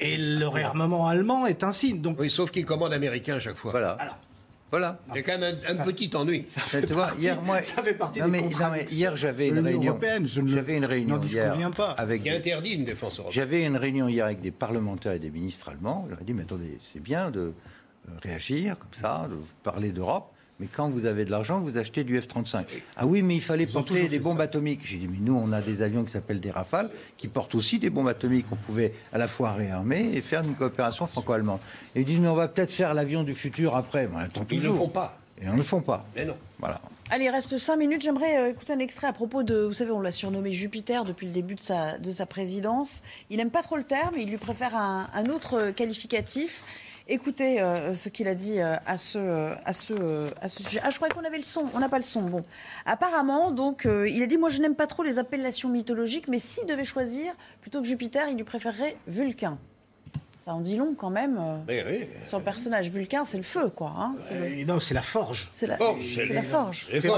Et 0.00 0.16
le 0.16 0.46
réarmement 0.46 1.06
allemand 1.08 1.46
est 1.46 1.64
un 1.64 1.72
signe. 1.72 2.00
Donc, 2.00 2.20
Oui, 2.20 2.30
sauf 2.30 2.50
qu'il 2.52 2.64
commande 2.64 2.92
américain 2.92 3.34
à 3.34 3.38
chaque 3.40 3.56
fois. 3.56 3.72
Voilà. 3.72 3.90
alors, 3.98 4.16
Voilà. 4.70 4.98
Il 5.08 5.16
y 5.16 5.18
a 5.18 5.22
quand 5.22 5.32
même 5.38 5.42
un, 5.44 5.52
un 5.52 5.54
Ça- 5.54 5.82
petit 5.84 6.10
ennui. 6.14 6.44
Mais 6.74 6.82
tu 6.82 6.92
vois, 6.92 7.06
partie- 7.06 7.22
hier, 7.22 7.40
moi, 7.42 7.62
ça 7.62 7.82
fait 7.82 7.94
partie 7.94 8.20
non, 8.20 8.26
des 8.26 8.32
mais, 8.32 8.42
non, 8.42 8.70
mais 8.70 8.84
hier, 8.90 9.16
j'avais 9.16 9.50
de 9.50 9.56
une 9.56 9.64
réunion. 9.64 9.90
européenne, 9.92 10.26
je 10.26 10.40
ne- 10.42 10.48
J'avais 10.48 10.76
une 10.76 10.84
réunion 10.84 11.20
hier 11.22 11.70
pas. 11.74 11.92
avec. 11.92 12.22
Qui 12.22 12.30
interdit 12.30 12.72
une 12.74 12.84
défense 12.84 13.18
européenne. 13.18 13.32
J'avais 13.34 13.64
une 13.64 13.76
réunion 13.76 14.08
hier 14.08 14.26
avec 14.26 14.40
des 14.42 14.50
parlementaires 14.50 15.12
et 15.12 15.18
des 15.18 15.30
ministres 15.30 15.70
allemands. 15.70 16.04
Je 16.06 16.10
leur 16.10 16.20
ai 16.20 16.24
dit, 16.24 16.34
mais 16.34 16.42
attendez, 16.42 16.76
c'est 16.82 17.00
bien 17.00 17.30
de 17.30 17.40
euh, 17.40 17.52
réagir 18.22 18.78
comme 18.78 18.92
ça, 18.92 19.26
de 19.30 19.36
parler 19.62 19.90
d'Europe, 19.90 20.32
Mais 20.60 20.66
quand 20.66 20.88
vous 20.88 21.06
avez 21.06 21.24
de 21.24 21.30
l'argent, 21.30 21.60
vous 21.60 21.78
achetez 21.78 22.02
du 22.02 22.18
F-35. 22.18 22.64
Ah 22.96 23.06
oui, 23.06 23.22
mais 23.22 23.36
il 23.36 23.40
fallait 23.40 23.62
Ils 23.64 23.72
porter 23.72 24.08
des 24.08 24.18
bombes 24.18 24.38
ça. 24.38 24.44
atomiques. 24.44 24.80
J'ai 24.84 24.96
dit, 24.96 25.06
mais 25.06 25.18
nous, 25.20 25.34
on 25.36 25.52
a 25.52 25.60
des 25.60 25.82
avions 25.82 26.02
qui 26.04 26.10
s'appellent 26.10 26.40
des 26.40 26.50
Rafales, 26.50 26.90
qui 27.16 27.28
portent 27.28 27.54
aussi 27.54 27.78
des 27.78 27.90
bombes 27.90 28.08
atomiques. 28.08 28.46
On 28.50 28.56
pouvait 28.56 28.92
à 29.12 29.18
la 29.18 29.28
fois 29.28 29.52
réarmer 29.52 30.10
et 30.14 30.20
faire 30.20 30.42
une 30.42 30.54
coopération 30.54 31.06
franco-allemande. 31.06 31.60
Et 31.94 32.00
ils 32.00 32.04
disent, 32.04 32.18
mais 32.18 32.26
on 32.28 32.34
va 32.34 32.48
peut-être 32.48 32.72
faire 32.72 32.92
l'avion 32.92 33.22
du 33.22 33.34
futur 33.34 33.76
après. 33.76 34.08
On 34.12 34.16
attend 34.18 34.44
Ils 34.50 34.58
ne 34.58 34.64
le 34.68 34.72
font 34.74 34.88
pas. 34.88 35.16
Et 35.40 35.48
on 35.48 35.52
ne 35.52 35.58
le 35.58 35.62
font 35.62 35.80
pas. 35.80 36.04
Mais 36.16 36.24
non. 36.24 36.34
Voilà. 36.58 36.80
Allez, 37.10 37.26
il 37.26 37.30
reste 37.30 37.56
cinq 37.56 37.76
minutes. 37.76 38.02
J'aimerais 38.02 38.38
euh, 38.38 38.50
écouter 38.50 38.72
un 38.72 38.80
extrait 38.80 39.06
à 39.06 39.12
propos 39.12 39.44
de. 39.44 39.54
Vous 39.62 39.72
savez, 39.72 39.92
on 39.92 40.00
l'a 40.00 40.10
surnommé 40.10 40.50
Jupiter 40.50 41.04
depuis 41.04 41.26
le 41.26 41.32
début 41.32 41.54
de 41.54 41.60
sa, 41.60 41.96
de 41.98 42.10
sa 42.10 42.26
présidence. 42.26 43.04
Il 43.30 43.36
n'aime 43.36 43.50
pas 43.52 43.62
trop 43.62 43.76
le 43.76 43.84
terme, 43.84 44.14
il 44.18 44.28
lui 44.28 44.36
préfère 44.38 44.76
un, 44.76 45.08
un 45.14 45.26
autre 45.26 45.70
qualificatif. 45.70 46.64
Écoutez 47.10 47.62
euh, 47.62 47.94
ce 47.94 48.10
qu'il 48.10 48.28
a 48.28 48.34
dit 48.34 48.60
euh, 48.60 48.76
à 48.84 48.98
ce, 48.98 49.16
euh, 49.18 49.54
à, 49.64 49.72
ce, 49.72 50.62
sujet. 50.62 50.78
Ah, 50.82 50.90
je 50.90 50.96
croyais 50.96 51.14
qu'on 51.14 51.24
avait 51.24 51.38
le 51.38 51.42
son. 51.42 51.64
On 51.74 51.78
n'a 51.78 51.88
pas 51.88 51.96
le 51.96 52.02
son. 52.04 52.20
Bon. 52.20 52.44
Apparemment, 52.84 53.50
donc, 53.50 53.86
il 53.86 54.22
a 54.22 54.26
dit 54.26 54.36
Moi, 54.36 54.50
je 54.50 54.60
n'aime 54.60 54.74
pas 54.74 54.86
trop 54.86 55.02
les 55.02 55.18
appellations 55.18 55.70
mythologiques, 55.70 56.28
mais 56.28 56.38
s'il 56.38 56.66
devait 56.66 56.84
choisir, 56.84 57.32
plutôt 57.62 57.80
que 57.80 57.86
Jupiter, 57.86 58.28
il 58.28 58.36
lui 58.36 58.44
préférerait 58.44 58.96
Vulcain. 59.06 59.58
Ça 60.48 60.54
en 60.54 60.60
dit 60.62 60.76
long 60.76 60.94
quand 60.96 61.10
même 61.10 61.36
euh, 61.38 61.58
Oui, 61.68 62.06
sur 62.24 62.38
le 62.38 62.44
personnage. 62.44 62.88
Vulcain, 62.88 63.22
c'est 63.26 63.36
le 63.36 63.42
feu, 63.42 63.68
quoi. 63.68 63.92
hein. 63.98 64.14
Le- 64.30 64.64
non, 64.64 64.80
c'est 64.80 64.94
la 64.94 65.02
forge. 65.02 65.44
c'est 65.50 65.66
la, 65.66 65.76
c'est 66.00 66.32
la 66.32 66.42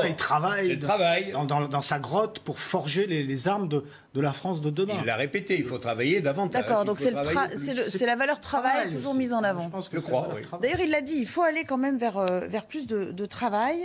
il 0.04 0.16
travaille, 0.16 0.76
travail. 0.80 1.30
Dans, 1.30 1.44
dans- 1.44 1.68
dans 1.68 1.80
sa 1.80 2.00
grotte 2.00 2.40
pour 2.40 2.58
forger 2.58 3.06
les, 3.06 3.22
les 3.22 3.46
armes 3.46 3.68
de, 3.68 3.84
de 4.14 4.20
la 4.20 4.32
France 4.32 4.60
de 4.60 4.70
demain. 4.70 4.94
Il 4.98 5.06
l'a 5.06 5.14
répété, 5.14 5.56
il 5.56 5.64
faut 5.64 5.78
travailler 5.78 6.20
davantage. 6.20 6.60
D'accord, 6.64 6.84
donc 6.84 6.98
c'est 6.98 7.12
tra- 7.12 7.56
la 8.04 8.16
valeur 8.16 8.40
travail 8.40 8.88
toujours 8.88 9.14
mise 9.14 9.32
en 9.32 9.44
avant. 9.44 9.62
Je 9.62 9.68
pense 9.68 9.88
que 9.88 9.98
Je 9.98 10.02
crois, 10.02 10.28
oui. 10.34 10.42
D'ailleurs, 10.60 10.80
il 10.80 10.90
l'a 10.90 11.00
dit, 11.00 11.14
il 11.18 11.26
faut 11.26 11.42
aller 11.42 11.62
quand 11.62 11.78
même 11.78 11.98
vers, 11.98 12.18
euh, 12.18 12.40
vers 12.48 12.64
plus 12.66 12.88
de, 12.88 13.12
de 13.12 13.26
travail. 13.26 13.78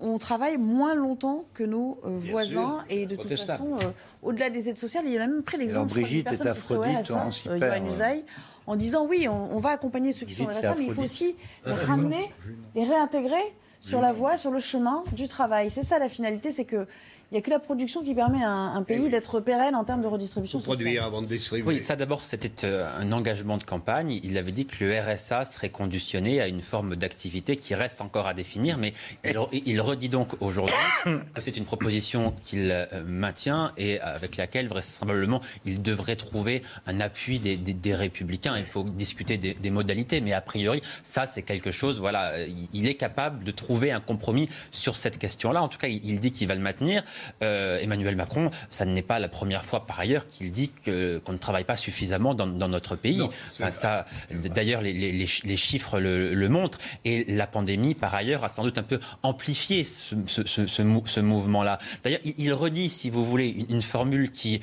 On 0.00 0.16
travaille 0.16 0.56
moins 0.56 0.94
longtemps 0.94 1.44
que 1.52 1.64
nos 1.64 1.98
euh, 2.06 2.16
voisins 2.30 2.84
sûr, 2.88 2.96
et 2.96 3.04
de 3.04 3.16
toute 3.16 3.34
façon, 3.34 3.76
euh, 3.82 3.86
au-delà 4.22 4.48
des 4.48 4.70
aides 4.70 4.76
sociales, 4.78 5.04
il 5.06 5.16
a 5.20 5.26
même 5.26 5.42
pris 5.42 5.58
l'exemple 5.58 5.90
Brigitte 5.90 6.28
au 6.42 6.46
Aphrodite, 6.48 7.10
on 7.10 7.30
s'y 7.30 7.48
euh, 7.50 7.58
perd. 7.58 7.86
Usaï, 7.86 8.24
en 8.66 8.76
disant 8.76 9.06
oui, 9.06 9.28
on, 9.28 9.54
on 9.54 9.58
va 9.58 9.70
accompagner 9.70 10.12
ceux 10.12 10.26
qui 10.26 10.34
sont 10.34 10.44
au 10.44 10.46
Brigitte, 10.46 10.64
RSA, 10.64 10.74
mais 10.78 10.86
il 10.86 10.92
faut 10.92 11.02
aussi 11.02 11.36
les 11.64 11.72
ramener, 11.72 12.32
les 12.74 12.84
réintégrer 12.84 13.54
sur 13.80 14.00
la 14.00 14.12
voie, 14.12 14.36
sur 14.36 14.50
le 14.50 14.58
chemin 14.58 15.04
du 15.12 15.28
travail. 15.28 15.70
C'est 15.70 15.82
ça 15.82 15.98
la 15.98 16.08
finalité, 16.08 16.50
c'est 16.50 16.64
que 16.64 16.86
il 17.32 17.34
n'y 17.34 17.38
a 17.38 17.42
que 17.42 17.50
la 17.50 17.58
production 17.58 18.02
qui 18.04 18.14
permet 18.14 18.42
à 18.44 18.50
un, 18.50 18.76
un 18.76 18.82
pays 18.82 18.98
Eh 19.00 19.04
oui. 19.04 19.10
d'être 19.10 19.40
pérenne 19.40 19.74
en 19.74 19.84
termes 19.84 20.00
de 20.02 20.06
redistribution 20.06 20.60
Faut 20.60 20.66
produire 20.66 20.86
sociale. 20.88 21.04
avant 21.04 21.22
de 21.22 21.26
distribuer. 21.26 21.66
Oui, 21.76 21.82
ça 21.82 21.96
d'abord, 21.96 22.22
c'était 22.22 22.64
euh, 22.64 22.88
un 22.98 23.10
engagement 23.12 23.56
de 23.58 23.64
campagne. 23.64 24.20
Il 24.22 24.38
avait 24.38 24.52
dit 24.52 24.64
que 24.66 24.84
le 24.84 24.98
RSA 25.00 25.44
serait 25.44 25.70
conditionné 25.70 26.40
à 26.40 26.46
une 26.46 26.62
forme 26.62 26.94
d'activité 26.94 27.56
qui 27.56 27.74
reste 27.74 28.00
encore 28.00 28.26
à 28.28 28.34
définir, 28.34 28.78
mais 28.78 28.92
il, 29.24 29.36
il 29.66 29.80
redit 29.80 30.08
donc 30.08 30.34
aujourd'hui 30.40 30.74
que 31.04 31.40
c'est 31.40 31.56
une 31.56 31.64
proposition 31.64 32.32
qu'il 32.44 32.70
euh, 32.70 32.86
maintient 33.04 33.72
et 33.76 33.98
avec 34.00 34.36
laquelle 34.36 34.68
vraisemblablement 34.68 35.40
il 35.64 35.82
devrait 35.82 36.16
trouver 36.16 36.62
un 36.86 37.00
appui 37.00 37.40
des, 37.40 37.56
des- 37.56 37.74
des 37.74 37.94
républicains. 37.94 38.56
Il 38.56 38.66
faut 38.66 38.84
discuter 38.84 39.36
des, 39.36 39.54
des 39.54 39.70
modalités, 39.70 40.20
mais 40.20 40.32
a 40.32 40.40
priori, 40.40 40.80
ça 41.02 41.26
c'est 41.26 41.42
quelque 41.42 41.72
chose. 41.72 41.98
Voilà, 41.98 42.46
il- 42.46 42.68
il 42.72 42.86
est 42.86 42.94
capable 42.94 43.42
de 43.42 43.50
trouver 43.50 43.90
un 43.90 44.00
compromis 44.00 44.48
sur 44.70 44.94
cette 44.94 45.18
question-là. 45.18 45.60
En 45.62 45.68
tout 45.68 45.78
cas, 45.78 45.88
il, 45.88 46.00
il 46.04 46.20
dit 46.20 46.30
qu'il 46.30 46.46
va 46.46 46.54
le 46.54 46.60
maintenir. 46.60 47.02
Euh, 47.42 47.78
Emmanuel 47.80 48.16
Macron, 48.16 48.50
ça 48.70 48.84
n'est 48.84 49.02
pas 49.02 49.18
la 49.18 49.28
première 49.28 49.64
fois 49.64 49.86
par 49.86 50.00
ailleurs 50.00 50.26
qu'il 50.28 50.50
dit 50.52 50.70
qu'on 50.84 51.32
ne 51.32 51.38
travaille 51.38 51.64
pas 51.64 51.76
suffisamment 51.76 52.34
dans, 52.34 52.46
dans 52.46 52.68
notre 52.68 52.96
pays. 52.96 53.16
Non, 53.18 53.30
c'est 53.52 53.62
Enfin, 53.64 53.72
ça, 53.72 54.06
d'ailleurs, 54.30 54.82
les, 54.82 54.92
les- 54.92 55.12
les 55.12 55.26
ch- 55.26 55.42
les 55.44 55.56
chiffres 55.56 55.98
le, 56.00 56.34
le 56.34 56.48
montrent. 56.48 56.78
Et 57.04 57.24
la 57.32 57.46
pandémie, 57.46 57.94
par 57.94 58.14
ailleurs, 58.14 58.44
a 58.44 58.48
sans 58.48 58.62
doute 58.64 58.78
un 58.78 58.82
peu 58.82 59.00
amplifié 59.22 59.84
ce, 59.84 60.14
ce- 60.26 60.46
ce- 60.46 60.66
ce 60.66 60.82
mou- 60.82 61.02
ce 61.06 61.20
mouvement-là. 61.20 61.78
D'ailleurs, 62.04 62.20
il, 62.24 62.34
il 62.38 62.52
redit, 62.52 62.88
si 62.88 63.10
vous 63.10 63.24
voulez, 63.24 63.48
une, 63.48 63.76
une 63.76 63.82
formule 63.82 64.30
qui 64.32 64.60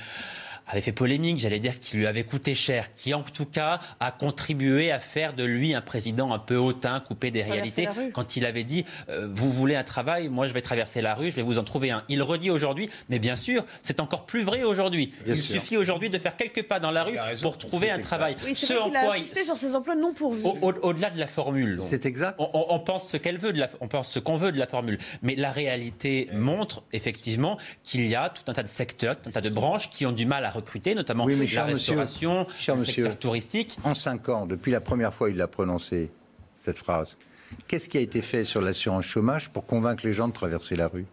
avait 0.68 0.82
fait 0.82 0.92
polémique, 0.92 1.40
j'allais 1.40 1.60
dire, 1.60 1.80
qui 1.80 1.98
lui 1.98 2.08
avait 2.08 2.24
coûté 2.24 2.56
cher, 2.56 2.96
qui 2.96 3.14
en 3.14 3.22
tout 3.24 3.46
cas 3.46 3.80
a 4.00 4.12
contribué 4.12 4.92
à 4.92 5.00
faire 5.00 5.34
de 5.34 5.44
lui 5.44 5.74
un 5.74 5.82
président 5.82 6.32
un 6.34 6.40
peu 6.40 6.56
hautain, 6.56 7.00
coupé 7.00 7.32
des 7.32 7.44
réalités, 7.44 7.88
quand 8.14 8.36
il 8.36 8.46
avait 8.46 8.64
dit 8.64 8.86
euh, 9.10 9.28
Vous 9.32 9.50
voulez 9.52 9.76
un 9.76 9.84
travail, 9.84 10.30
moi 10.30 10.46
je 10.48 10.54
vais 10.54 10.62
traverser 10.62 11.02
la 11.02 11.16
rue, 11.16 11.32
je 11.32 11.36
vais 11.36 11.42
vous 11.42 11.58
en 11.60 11.64
trouver 11.64 11.92
un. 11.92 12.04
Il 12.10 12.22
redit 12.22 12.50
aujourd'hui, 12.50 12.90
mais 13.10 13.20
bien 13.20 13.36
sûr, 13.36 13.66
c'est 13.82 14.00
encore 14.00 14.26
plus 14.26 14.44
vrai 14.44 14.64
aujourd'hui. 14.64 15.14
Il 15.28 15.36
sûr. 15.36 15.56
suffit 15.60 15.78
aujourd'hui 15.78 16.10
de 16.10 16.18
faire 16.18 16.36
quelques 16.38 16.64
pas 16.64 16.80
dans 16.80 16.92
la 16.92 17.04
rue 17.04 17.18
Il 17.36 17.42
pour 17.42 17.58
trouver 17.58 17.92
un 17.92 18.00
travail. 18.00 18.36
Oui, 18.46 18.56
c'est 18.56 18.68
Ce 18.68 18.74
vrai 18.74 18.86
qu'il 18.86 18.96
a 18.98 19.04
il- 19.06 19.10
insisté 19.22 19.44
sur 19.44 19.58
ces 19.58 19.76
emplois 19.76 19.96
non 19.96 20.14
pourvus. 20.14 20.44
au- 20.44 20.58
au- 20.62 20.74
Au-delà 20.84 21.10
de 21.10 21.20
la 21.20 21.28
formule. 21.28 21.78
donc. 21.78 21.86
C'est 21.90 22.06
exact. 22.06 22.36
On, 22.40 22.50
on- 22.54 22.66
on 22.76 22.80
pense 22.80 23.08
ce 23.10 23.18
qu'elle 23.18 23.38
veut, 23.38 23.54
de 23.54 23.60
la, 23.60 23.70
on 23.82 23.88
pense 23.88 24.10
ce 24.12 24.20
qu'on 24.20 24.36
veut 24.36 24.52
de 24.52 24.60
la 24.60 24.68
formule, 24.68 24.98
mais 25.22 25.36
la 25.36 25.52
réalité 25.52 26.30
montre 26.34 26.84
effectivement 26.94 27.58
qu'il 27.84 28.06
y 28.08 28.16
a 28.16 28.30
tout 28.30 28.44
un 28.48 28.54
tas 28.54 28.64
de 28.64 28.68
secteurs, 28.68 29.16
tout 29.22 29.30
un 29.30 29.32
tas 29.32 29.42
de 29.42 29.50
branches 29.50 29.90
qui 29.92 30.06
ont 30.06 30.12
du 30.12 30.26
mal 30.26 30.46
à 30.46 30.50
recruter, 30.54 30.96
notamment 30.96 31.26
Oui, 31.26 31.34
mais 31.36 31.46
la 31.48 31.66
monsieur, 31.68 31.96
restauration, 32.00 32.48
cher 32.58 32.76
le 32.76 32.82
monsieur. 32.82 33.04
secteur 33.04 33.20
touristique. 33.20 33.78
En 33.84 33.94
cinq 33.94 34.30
ans, 34.30 34.46
depuis 34.46 34.72
la 34.72 34.82
première 34.82 35.14
fois 35.14 35.30
il 35.30 35.42
a 35.42 35.48
prononcé 35.48 36.12
cette 36.58 36.78
phrase, 36.78 37.18
qu'est-ce 37.68 37.90
qui 37.90 37.98
a 37.98 38.02
été 38.02 38.22
fait 38.22 38.46
sur 38.46 38.62
l'assurance 38.62 39.06
chômage 39.06 39.50
pour 39.52 39.66
convaincre 39.66 40.06
les 40.06 40.14
gens 40.14 40.28
de 40.28 40.34
traverser 40.34 40.76
la 40.76 40.88
rue? 40.88 41.06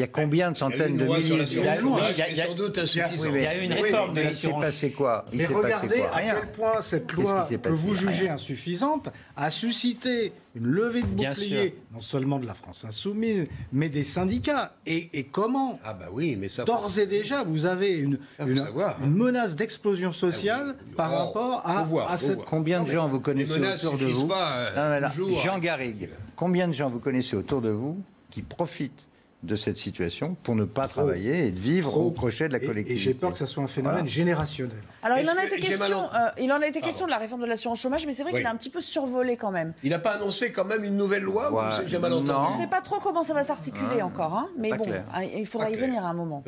Il 0.00 0.04
y 0.04 0.04
a 0.04 0.06
combien 0.06 0.50
de 0.50 0.56
centaines 0.56 0.96
de 0.96 1.04
milliers 1.04 1.44
de 1.44 1.50
Il 1.52 3.42
y 3.42 3.46
a 3.46 3.62
une 3.62 3.72
réforme 3.74 4.14
de 4.14 4.20
Mais 4.20 4.28
il 4.28 4.34
s'est 4.34 4.46
l'assurance. 4.46 4.64
passé 4.64 4.90
quoi 4.92 5.26
Il 5.30 5.36
Mais 5.38 5.44
s'est 5.46 5.52
passé 5.52 5.64
regardez 5.66 5.98
quoi 5.98 6.08
à 6.10 6.16
Rien. 6.16 6.34
quel 6.40 6.52
point 6.52 6.80
cette 6.80 7.12
loi 7.12 7.46
que 7.62 7.68
vous 7.68 7.92
jugez 7.92 8.22
Rien. 8.24 8.32
insuffisante 8.34 9.10
a 9.36 9.50
suscité 9.50 10.32
une 10.54 10.68
levée 10.68 11.02
de 11.02 11.06
bouclier, 11.06 11.76
non 11.92 12.00
seulement 12.00 12.38
de 12.38 12.46
la 12.46 12.54
France 12.54 12.86
insoumise, 12.86 13.44
mais 13.74 13.90
des 13.90 14.02
syndicats. 14.02 14.72
Et, 14.86 15.10
et 15.12 15.24
comment 15.24 15.78
Ah 15.84 15.92
bah 15.92 16.06
oui, 16.10 16.34
mais 16.40 16.48
ça... 16.48 16.64
D'ores 16.64 16.98
et 16.98 17.04
déjà, 17.06 17.44
vous 17.44 17.66
avez 17.66 17.90
une, 17.98 18.18
Ah, 18.38 18.44
faut 18.44 18.48
une, 18.52 18.58
savoir, 18.58 18.96
hein. 18.96 19.04
une 19.04 19.14
menace 19.16 19.54
d'explosion 19.54 20.12
sociale 20.12 20.76
Ah 20.78 20.82
oui. 20.88 20.94
par 20.96 21.12
Oh, 21.12 21.16
rapport 21.26 21.62
à, 21.66 21.82
voir, 21.82 22.18
cette... 22.18 22.36
voir. 22.36 22.46
Combien 22.46 22.82
de 22.82 22.88
gens 22.88 23.06
vous 23.06 23.20
connaissez 23.20 23.52
autour 23.52 23.98
de 23.98 24.06
vous 24.06 24.26
pas, 24.28 24.56
euh, 24.56 25.00
Non, 25.00 25.08
toujours, 25.10 25.40
Jean. 25.40 25.58
Garrigue, 25.58 26.08
combien 26.36 26.68
de 26.68 26.72
gens 26.72 26.88
vous 26.88 27.00
connaissez 27.00 27.36
autour 27.36 27.60
de 27.60 27.68
vous 27.68 28.00
qui 28.30 28.40
profitent 28.40 29.06
de 29.42 29.56
cette 29.56 29.78
situation 29.78 30.36
pour 30.42 30.54
ne 30.54 30.64
pas 30.64 30.86
travailler 30.86 31.46
et 31.46 31.50
de 31.50 31.58
vivre 31.58 31.90
Trop. 31.90 32.06
au 32.06 32.10
crochet 32.10 32.48
de 32.48 32.52
la 32.52 32.58
collectivité 32.60 32.92
Et, 32.94 32.96
j'ai 32.98 33.14
peur 33.14 33.32
que 33.32 33.38
ça 33.38 33.46
soit 33.46 33.62
un 33.62 33.68
phénomène 33.68 34.00
Voilà. 34.00 34.10
générationnel. 34.10 34.76
Alors, 35.02 35.16
il 35.16 35.22
Est-ce 35.22 35.30
en 35.30 35.38
a 35.38 35.42
que 35.42 35.46
été 35.46 35.58
question, 35.60 36.02
euh, 36.14 36.28
il 36.38 36.52
en 36.52 36.60
a 36.60 36.66
été 36.66 36.82
question 36.82 37.06
de 37.06 37.10
la 37.10 37.16
réforme 37.16 37.40
de 37.40 37.46
l'assurance 37.46 37.80
chômage, 37.80 38.04
mais 38.04 38.12
c'est 38.12 38.22
vrai 38.22 38.32
Oui. 38.34 38.40
qu'il 38.40 38.46
a 38.46 38.50
un 38.50 38.56
petit 38.56 38.68
peu 38.68 38.82
survolé 38.82 39.38
quand 39.38 39.50
même. 39.50 39.72
Il 39.82 39.90
n'a 39.90 39.98
pas 39.98 40.16
annoncé 40.16 40.52
quand 40.52 40.66
même 40.66 40.84
une 40.84 40.96
nouvelle 40.98 41.22
loi 41.22 41.50
ou 41.50 41.56
Ouais, 41.56 41.86
j'ai 41.86 41.98
mal 41.98 42.10
non. 42.10 42.18
entendu 42.18 42.48
On 42.50 42.54
ne 42.56 42.60
sait 42.60 42.66
pas 42.68 42.82
trop 42.82 42.98
comment 43.00 43.22
ça 43.22 43.32
va 43.32 43.42
s'articuler 43.42 44.02
encore, 44.02 44.34
hein, 44.34 44.48
mais 44.58 44.68
pas 44.68 44.76
bon, 44.76 44.84
clair. 44.84 45.04
ah, 45.14 45.24
il 45.24 45.46
faudra 45.46 45.68
Pas 45.68 45.72
y 45.72 45.76
clair. 45.76 45.88
venir 45.88 46.04
à 46.04 46.08
un 46.10 46.14
moment. 46.14 46.44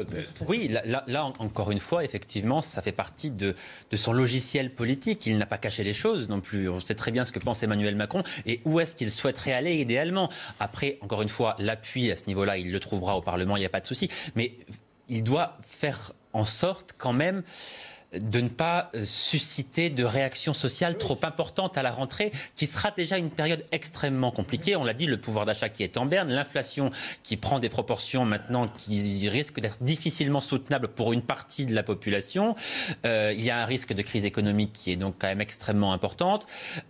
Oui, 0.49 0.69
là, 0.69 0.83
là- 0.85 1.05
là, 1.07 1.25
en- 1.25 1.33
encore 1.39 1.71
une 1.71 1.79
fois, 1.79 2.05
effectivement, 2.05 2.61
ça 2.61 2.83
fait 2.83 2.93
partie 2.93 3.31
de, 3.31 3.55
de 3.91 3.97
son 3.97 4.13
logiciel 4.13 4.75
politique. 4.75 5.25
Il 5.25 5.39
n'a 5.39 5.47
pas 5.47 5.57
caché 5.59 5.83
les 5.83 5.95
choses 5.95 6.29
non 6.29 6.41
plus. 6.41 6.69
On 6.69 6.79
sait 6.79 6.95
très 6.95 7.11
bien 7.11 7.25
ce 7.25 7.33
que 7.33 7.39
pense 7.39 7.63
Emmanuel 7.63 7.97
Macron 7.97 8.23
et 8.45 8.61
où 8.67 8.81
est-ce 8.81 8.95
qu'il 8.95 9.11
souhaiterait 9.11 9.55
aller 9.55 9.77
idéalement. 9.77 10.29
Après, 10.61 10.99
encore 11.01 11.23
une 11.23 11.31
fois, 11.31 11.57
l'appui 11.59 12.11
à 12.11 12.17
ce 12.17 12.27
niveau-là, 12.27 12.59
il 12.59 12.71
le 12.71 12.81
trouvera 12.83 13.17
au 13.17 13.23
Parlement, 13.23 13.57
il 13.57 13.61
n'y 13.61 13.67
a 13.67 13.71
pas 13.71 13.81
de 13.81 13.87
souci. 13.87 14.11
Mais 14.35 14.53
il 15.09 15.23
doit 15.23 15.59
faire 15.63 16.13
en 16.33 16.45
sorte 16.45 16.95
quand 16.99 17.13
même 17.13 17.43
de 18.13 18.41
ne 18.41 18.49
pas 18.49 18.91
euh, 18.95 19.05
susciter 19.05 19.91
de 19.91 20.05
réactions 20.05 20.53
sociales 20.53 20.99
trop 20.99 21.19
importantes 21.23 21.79
à 21.79 21.83
la 21.83 21.91
rentrée, 21.91 22.33
qui 22.57 22.67
sera 22.67 22.91
déjà 22.91 23.19
une 23.19 23.31
période 23.31 23.65
extrêmement 23.73 24.31
compliquée. 24.31 24.77
On 24.77 24.85
l'a 24.85 24.95
dit, 24.95 25.07
le 25.07 25.21
pouvoir 25.21 25.47
d'achat 25.47 25.69
qui 25.69 25.83
est 25.83 25.97
en 25.97 26.07
berne, 26.07 26.31
l'inflation 26.31 26.91
qui 27.23 27.37
prend 27.37 27.59
des 27.59 27.69
proportions 27.69 28.25
maintenant 28.25 28.69
qui 28.69 29.29
risquent 29.29 29.61
d'être 29.61 29.83
difficilement 29.83 30.41
soutenables 30.41 30.89
pour 30.89 31.13
une 31.13 31.23
partie 31.23 31.67
de 31.67 31.75
la 31.75 31.83
population. 31.83 32.55
Euh, 33.07 33.33
il 33.37 33.45
y 33.45 33.51
a 33.51 33.59
un 33.59 33.65
risque 33.65 33.93
de 33.93 34.03
crise 34.03 34.25
économique 34.25 34.73
qui 34.73 34.93
est 34.93 34.97
donc 34.97 35.17
quand 35.19 35.29
même 35.29 35.41
extrêmement 35.41 35.93
importante, 35.93 36.47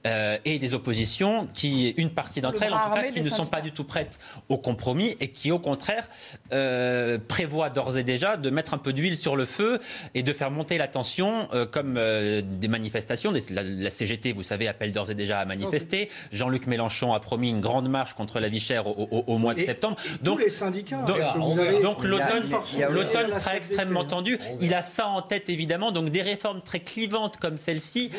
euh, 0.07 0.39
et 0.45 0.59
des 0.59 0.75
oppositions 0.75 1.49
qui, 1.55 1.91
une 1.91 2.11
partie 2.11 2.41
d'entre 2.41 2.61
Le 2.61 2.67
elles, 2.67 2.75
en 2.75 2.89
tout 2.89 2.95
cas, 2.95 3.11
qui 3.11 3.21
ne 3.21 3.29
sont 3.29 3.47
pas 3.47 3.61
du 3.61 3.73
tout 3.73 3.85
prêtes 3.85 4.19
au 4.49 4.59
compromis 4.59 5.17
et 5.21 5.29
qui, 5.29 5.51
au 5.51 5.59
contraire, 5.59 6.09
euh, 6.53 7.19
prévoient 7.29 7.71
d'ores 7.71 7.97
et 7.97 8.05
déjà 8.05 8.37
de 8.37 8.51
mettre 8.51 8.75
un 8.75 8.79
peu 8.79 8.93
d'huile 8.93 9.17
sur 9.17 9.37
le 9.37 9.47
feu 9.47 9.81
et 10.15 10.23
de 10.23 10.33
faire 10.33 10.51
monter 10.51 10.79
la 10.79 10.89
tension, 10.89 11.12
euh, 11.21 11.67
comme 11.67 11.97
euh, 11.99 12.43
des 12.45 12.69
manifestations. 12.69 13.33
Des- 13.33 13.43
La, 13.51 13.63
la 13.63 13.91
CGT, 13.91 14.33
vous 14.33 14.43
savez, 14.43 14.69
appelle 14.69 14.93
d'ores 14.93 15.11
et 15.11 15.15
déjà 15.15 15.39
à 15.41 15.45
manifester. 15.45 16.09
Jean-Luc 16.33 16.67
Mélenchon 16.67 17.13
a 17.13 17.21
promis 17.21 17.51
une 17.51 17.61
grande 17.61 17.89
marche 17.89 18.15
contre 18.15 18.41
la 18.41 18.49
vie 18.49 18.61
chère 18.61 18.87
au, 18.87 19.09
au- 19.11 19.25
au 19.27 19.39
mois 19.39 19.55
de 19.55 19.61
Et- 19.61 19.67
septembre. 19.67 19.97
et 20.21 20.25
Donc, 20.25 20.39
tous 20.39 20.45
les 20.45 20.51
syndicats. 20.51 21.03
donc, 21.03 21.19
avez- 21.59 21.83
donc 21.83 22.05
a- 22.05 22.09
l'automne, 22.09 23.31
sera 23.41 23.57
extrêmement 23.57 24.05
tendu. 24.05 24.39
Il 24.61 24.73
a 24.75 24.83
ça 24.83 25.07
en 25.07 25.23
tête 25.23 25.49
évidemment. 25.49 25.93
Donc 25.93 26.11
des 26.11 26.23
réformes 26.23 26.61
très 26.63 26.81
clivantes 26.81 27.37
comme 27.37 27.57
celle-ci, 27.57 28.11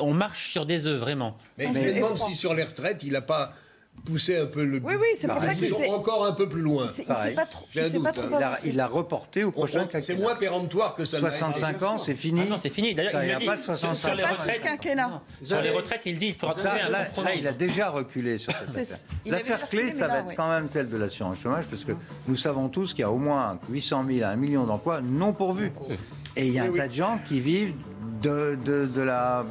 on 0.00 0.12
marche 0.14 0.50
sur 0.52 0.66
des 0.66 0.86
œufs 0.86 0.98
vraiment. 1.00 1.36
Mais 1.58 1.68
je 1.68 1.72
je- 1.72 1.78
me 1.78 1.94
demande 1.94 2.12
effroi. 2.14 2.28
si 2.28 2.36
sur 2.36 2.54
les 2.54 2.62
retraites, 2.64 3.02
il 3.02 3.12
n'a 3.12 3.20
pas 3.22 3.52
pousser 4.04 4.36
un 4.36 4.46
peu 4.46 4.64
le. 4.64 4.80
Oui, 4.84 4.94
oui, 5.00 5.06
c'est 5.18 5.28
pour 5.28 5.42
ça 5.42 5.54
sont 5.54 5.78
s'est- 5.78 5.88
encore 5.88 6.26
un 6.26 6.32
peu 6.32 6.48
plus 6.48 6.60
loin. 6.60 6.88
C'est- 6.88 7.04
pas 7.04 7.46
trop, 7.46 7.66
J'ai 7.72 7.82
un 7.82 7.86
il 7.86 7.92
doute, 7.92 8.02
pas 8.02 8.10
hein. 8.10 8.56
Il 8.64 8.76
l'a 8.76 8.86
reporté 8.86 9.44
au 9.44 9.50
prochain 9.50 9.80
on- 9.80 9.82
C'est 9.84 10.00
quinquennat. 10.00 10.20
moins 10.20 10.34
péremptoire 10.36 10.94
que 10.94 11.04
ça. 11.04 11.20
n'a 11.20 11.28
été. 11.28 11.36
65 11.38 11.82
ans, 11.82 11.98
c'est 11.98 12.14
fini. 12.14 12.42
Ah 12.44 12.50
non, 12.50 12.58
c'est 12.58 12.68
fini. 12.70 12.94
D'ailleurs, 12.94 13.22
il 13.22 13.28
il 13.28 13.32
a 13.32 13.38
dit. 13.38 13.46
pas 13.46 13.56
de 13.56 13.62
Sur- 13.62 13.72
65 13.78 14.08
Sur 14.08 14.16
les 14.16 14.24
retraites, 14.24 14.60
quinquennat. 14.60 15.22
sur 15.42 15.60
les 15.62 15.70
retraites, 15.70 16.02
il 16.06 16.18
dit 16.18 16.28
il 16.28 16.34
faudra 16.34 16.54
trouver 16.54 16.68
Là, 16.80 16.86
un 16.86 16.90
là, 16.90 17.34
il 17.36 17.46
a 17.46 17.52
déjà 17.52 17.90
reculé 17.90 18.38
sur 18.38 18.52
cette 18.52 18.72
C'est- 18.72 18.80
affaire. 18.92 19.06
L'affaire 19.26 19.68
clé, 19.68 19.90
ça 19.90 20.06
va 20.06 20.18
être 20.20 20.34
quand 20.36 20.48
même 20.50 20.68
celle 20.68 20.88
de 20.90 20.96
l'assurance 20.96 21.38
chômage, 21.38 21.64
parce 21.70 21.84
que 21.84 21.92
nous 22.28 22.36
savons 22.36 22.68
tous 22.68 22.92
qu'il 22.92 23.00
y 23.00 23.04
a 23.04 23.10
au 23.10 23.18
moins 23.18 23.58
800 23.70 24.04
000 24.06 24.24
à 24.24 24.28
1 24.30 24.36
million 24.36 24.64
d'emplois 24.64 25.00
non 25.00 25.32
pourvus. 25.32 25.72
Et 26.36 26.46
il 26.48 26.52
y 26.52 26.58
a 26.58 26.64
un 26.64 26.72
tas 26.72 26.88
de 26.88 26.92
gens 26.92 27.18
qui 27.24 27.40
vivent 27.40 27.74
de, 28.22 28.58
de, 28.64 28.86
de 28.86 29.02
la 29.02 29.44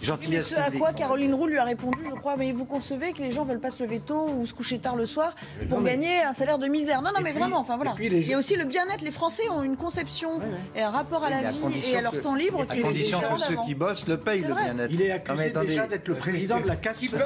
Oui, 0.00 0.06
mais 0.06 0.06
gentillesse 0.06 0.48
ce 0.48 0.54
à 0.56 0.70
quoi 0.70 0.92
Caroline 0.92 1.34
Roux 1.34 1.46
lui 1.46 1.58
a 1.58 1.64
répondu, 1.64 1.98
je 2.04 2.14
crois, 2.14 2.36
mais 2.36 2.52
vous 2.52 2.64
concevez 2.64 3.12
que 3.12 3.18
les 3.18 3.32
gens 3.32 3.44
veulent 3.44 3.60
pas 3.60 3.70
se 3.70 3.82
lever 3.82 4.00
tôt 4.00 4.28
ou 4.38 4.46
se 4.46 4.54
coucher 4.54 4.78
tard 4.78 4.96
le 4.96 5.04
soir 5.06 5.34
pour 5.68 5.82
gagner 5.82 6.22
un 6.22 6.32
salaire 6.32 6.58
de 6.58 6.66
misère. 6.68 7.02
Non, 7.02 7.10
non, 7.12 7.20
Et 7.20 7.22
mais 7.22 7.30
puis- 7.30 7.38
vraiment, 7.40 7.58
enfin 7.58 7.76
voilà. 7.76 7.94
Il 8.00 8.26
y 8.26 8.34
a 8.34 8.38
aussi 8.38 8.56
le 8.56 8.64
bien-être. 8.64 9.02
Les 9.02 9.10
Français 9.10 9.48
ont 9.50 9.62
une 9.62 9.76
conception 9.76 10.40
et 10.74 10.82
un 10.82 10.90
rapport 10.90 11.22
à 11.24 11.30
la 11.30 11.38
à 11.38 11.50
vie 11.50 11.60
condition 11.60 11.94
et 11.94 11.98
à 11.98 12.00
leur 12.00 12.12
que- 12.12 12.18
temps 12.18 12.34
libre 12.34 12.62
À 12.62 12.66
qui 12.66 12.80
est 12.80 12.82
condition 12.82 13.18
différent 13.18 13.34
que 13.36 13.40
ceux 13.42 13.56
qui 13.64 13.74
bossent 13.74 14.06
le 14.08 14.16
payent, 14.16 14.42
le 14.42 14.54
bien-être. 14.54 14.90
Il 14.92 15.02
est 15.02 15.10
accusé 15.10 15.50
déjà 15.50 15.86
d'être 15.86 16.08
le 16.08 16.14
président 16.14 16.60
de 16.60 16.66
la 16.66 16.76
casse 16.76 16.98
Qui 16.98 17.08
paye 17.08 17.20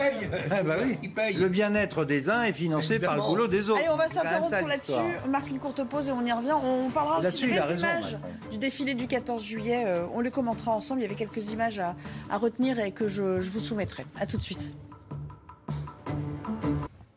Ah 0.51 0.63
bah 0.63 0.77
oui. 0.85 0.97
Qui 1.01 1.09
paye 1.09 1.35
Le 1.37 1.49
bien-être 1.49 2.05
des 2.05 2.29
uns 2.31 2.43
est 2.43 2.53
financé 2.53 2.99
par 2.99 3.17
le 3.17 3.23
boulot 3.23 3.47
des 3.47 3.71
autres. 3.71 3.81
Allez, 3.81 3.91
on 3.91 3.97
va 3.97 4.09
s'interrompre 4.09 4.67
là-dessus. 4.67 4.93
On 5.25 5.29
marque 5.29 5.49
une 5.49 5.59
courte 5.59 5.85
pause 5.85 6.09
et 6.09 6.13
on 6.13 6.25
y 6.25 6.33
revient. 6.33 6.55
On 6.55 6.91
parlera 6.91 7.21
aussi 7.21 7.47
des 7.47 7.53
il 7.53 7.79
images 7.79 8.17
du 8.51 8.59
défilé 8.59 8.95
du 8.95 9.07
14 9.07 9.45
juillet. 9.45 9.85
Euh, 9.87 10.05
on 10.15 10.21
les 10.21 10.31
commentera 10.31 10.73
ensemble. 10.73 11.01
Il 11.01 11.03
y 11.05 11.07
avait 11.07 11.15
quelques 11.15 11.51
images 11.53 11.79
à, 11.79 11.95
à 12.31 12.37
et 12.71 12.93
que 12.93 13.09
je, 13.09 13.41
vous 13.51 13.61
soumettrai. 13.61 14.05
À 14.19 14.27
tout 14.27 14.37
de 14.37 14.43
suite. 14.43 14.73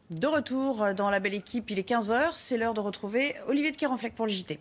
De 0.09 0.27
retour 0.27 0.93
dans 0.95 1.09
la 1.09 1.19
belle 1.19 1.33
équipe, 1.33 1.69
il 1.69 1.79
est 1.79 1.87
15h. 1.87 2.31
C'est 2.35 2.57
l'heure 2.57 2.73
de 2.73 2.81
retrouver 2.81 3.35
Olivier 3.47 3.71
de 3.71 3.77
Kéranfleck 3.77 4.15
pour 4.15 4.25
le 4.25 4.31
JT. 4.31 4.59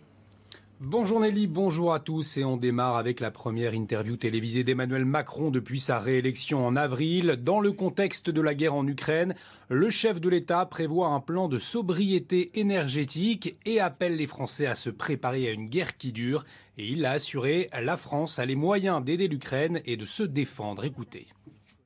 Bonjour 0.79 1.19
Nelly, 1.19 1.47
bonjour 1.47 1.91
à 1.91 1.99
tous 1.99 2.37
et 2.37 2.43
on 2.43 2.55
démarre 2.55 2.97
avec 2.97 3.19
la 3.19 3.31
première 3.31 3.73
interview 3.73 4.15
télévisée 4.15 4.63
d'Emmanuel 4.63 5.05
Macron 5.05 5.49
depuis 5.49 5.79
sa 5.79 5.97
réélection 5.97 6.63
en 6.63 6.75
avril. 6.75 7.39
Dans 7.41 7.59
le 7.59 7.71
contexte 7.71 8.29
de 8.29 8.41
la 8.41 8.53
guerre 8.53 8.75
en 8.75 8.85
Ukraine, 8.85 9.33
le 9.69 9.89
chef 9.89 10.21
de 10.21 10.29
l'État 10.29 10.67
prévoit 10.67 11.07
un 11.07 11.19
plan 11.19 11.47
de 11.47 11.57
sobriété 11.57 12.51
énergétique 12.59 13.57
et 13.65 13.79
appelle 13.79 14.17
les 14.17 14.27
Français 14.27 14.67
à 14.67 14.75
se 14.75 14.91
préparer 14.91 15.47
à 15.47 15.51
une 15.51 15.65
guerre 15.65 15.97
qui 15.97 16.11
dure. 16.11 16.45
Et 16.77 16.85
il 16.89 17.05
a 17.05 17.11
assuré, 17.11 17.69
la 17.81 17.97
France 17.97 18.37
a 18.37 18.45
les 18.45 18.55
moyens 18.55 19.03
d'aider 19.03 19.27
l'Ukraine 19.27 19.81
et 19.85 19.97
de 19.97 20.05
se 20.05 20.23
défendre. 20.23 20.85
Écoutez. 20.85 21.25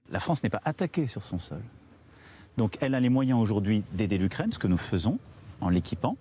La 0.09 0.19
France 0.19 0.43
n'est 0.43 0.49
pas 0.49 0.61
attaquée 0.65 1.07
sur 1.07 1.23
son 1.23 1.39
sol. 1.39 1.61
Donc 2.57 2.77
elle 2.81 2.93
a 2.93 2.99
les 2.99 3.07
moyens 3.07 3.39
aujourd'hui 3.39 3.83
d'aider 3.93 4.17
l'Ukraine, 4.17 4.51
ce 4.51 4.59
que 4.59 4.67
nous 4.67 4.77
faisons 4.77 5.17
en 5.61 5.69
l'équipant. 5.69 6.17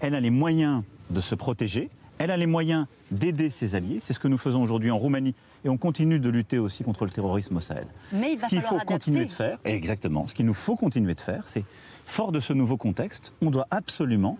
Elle 0.00 0.14
a 0.14 0.20
les 0.20 0.30
moyens 0.30 0.84
de 1.10 1.20
se 1.20 1.34
protéger. 1.34 1.90
Elle 2.18 2.30
a 2.30 2.36
les 2.36 2.46
moyens 2.46 2.86
d'aider 3.10 3.50
ses 3.50 3.74
alliés. 3.74 3.98
C'est 4.00 4.12
ce 4.12 4.20
que 4.20 4.28
nous 4.28 4.38
faisons 4.38 4.62
aujourd'hui 4.62 4.92
en 4.92 4.98
Roumanie. 4.98 5.34
Et 5.64 5.68
on 5.68 5.76
continue 5.76 6.20
de 6.20 6.28
lutter 6.28 6.60
aussi 6.60 6.84
contre 6.84 7.04
le 7.04 7.10
terrorisme 7.10 7.56
au 7.56 7.60
Sahel. 7.60 7.88
Mais 8.12 8.34
il 8.34 8.38
va 8.38 8.46
Ce 8.46 8.54
qu'il 8.54 8.62
falloir 8.62 8.82
faut 8.82 8.86
continuer 8.86 9.24
de 9.24 9.32
faire, 9.32 9.58
exactement, 9.64 10.28
ce 10.28 10.34
qu'il 10.34 10.46
nous 10.46 10.54
faut 10.54 10.76
continuer 10.76 11.14
de 11.14 11.20
faire, 11.20 11.48
c'est, 11.48 11.64
fort 12.06 12.32
de 12.32 12.40
ce 12.40 12.52
nouveau 12.52 12.76
contexte, 12.76 13.32
on 13.42 13.50
doit 13.50 13.66
absolument 13.70 14.38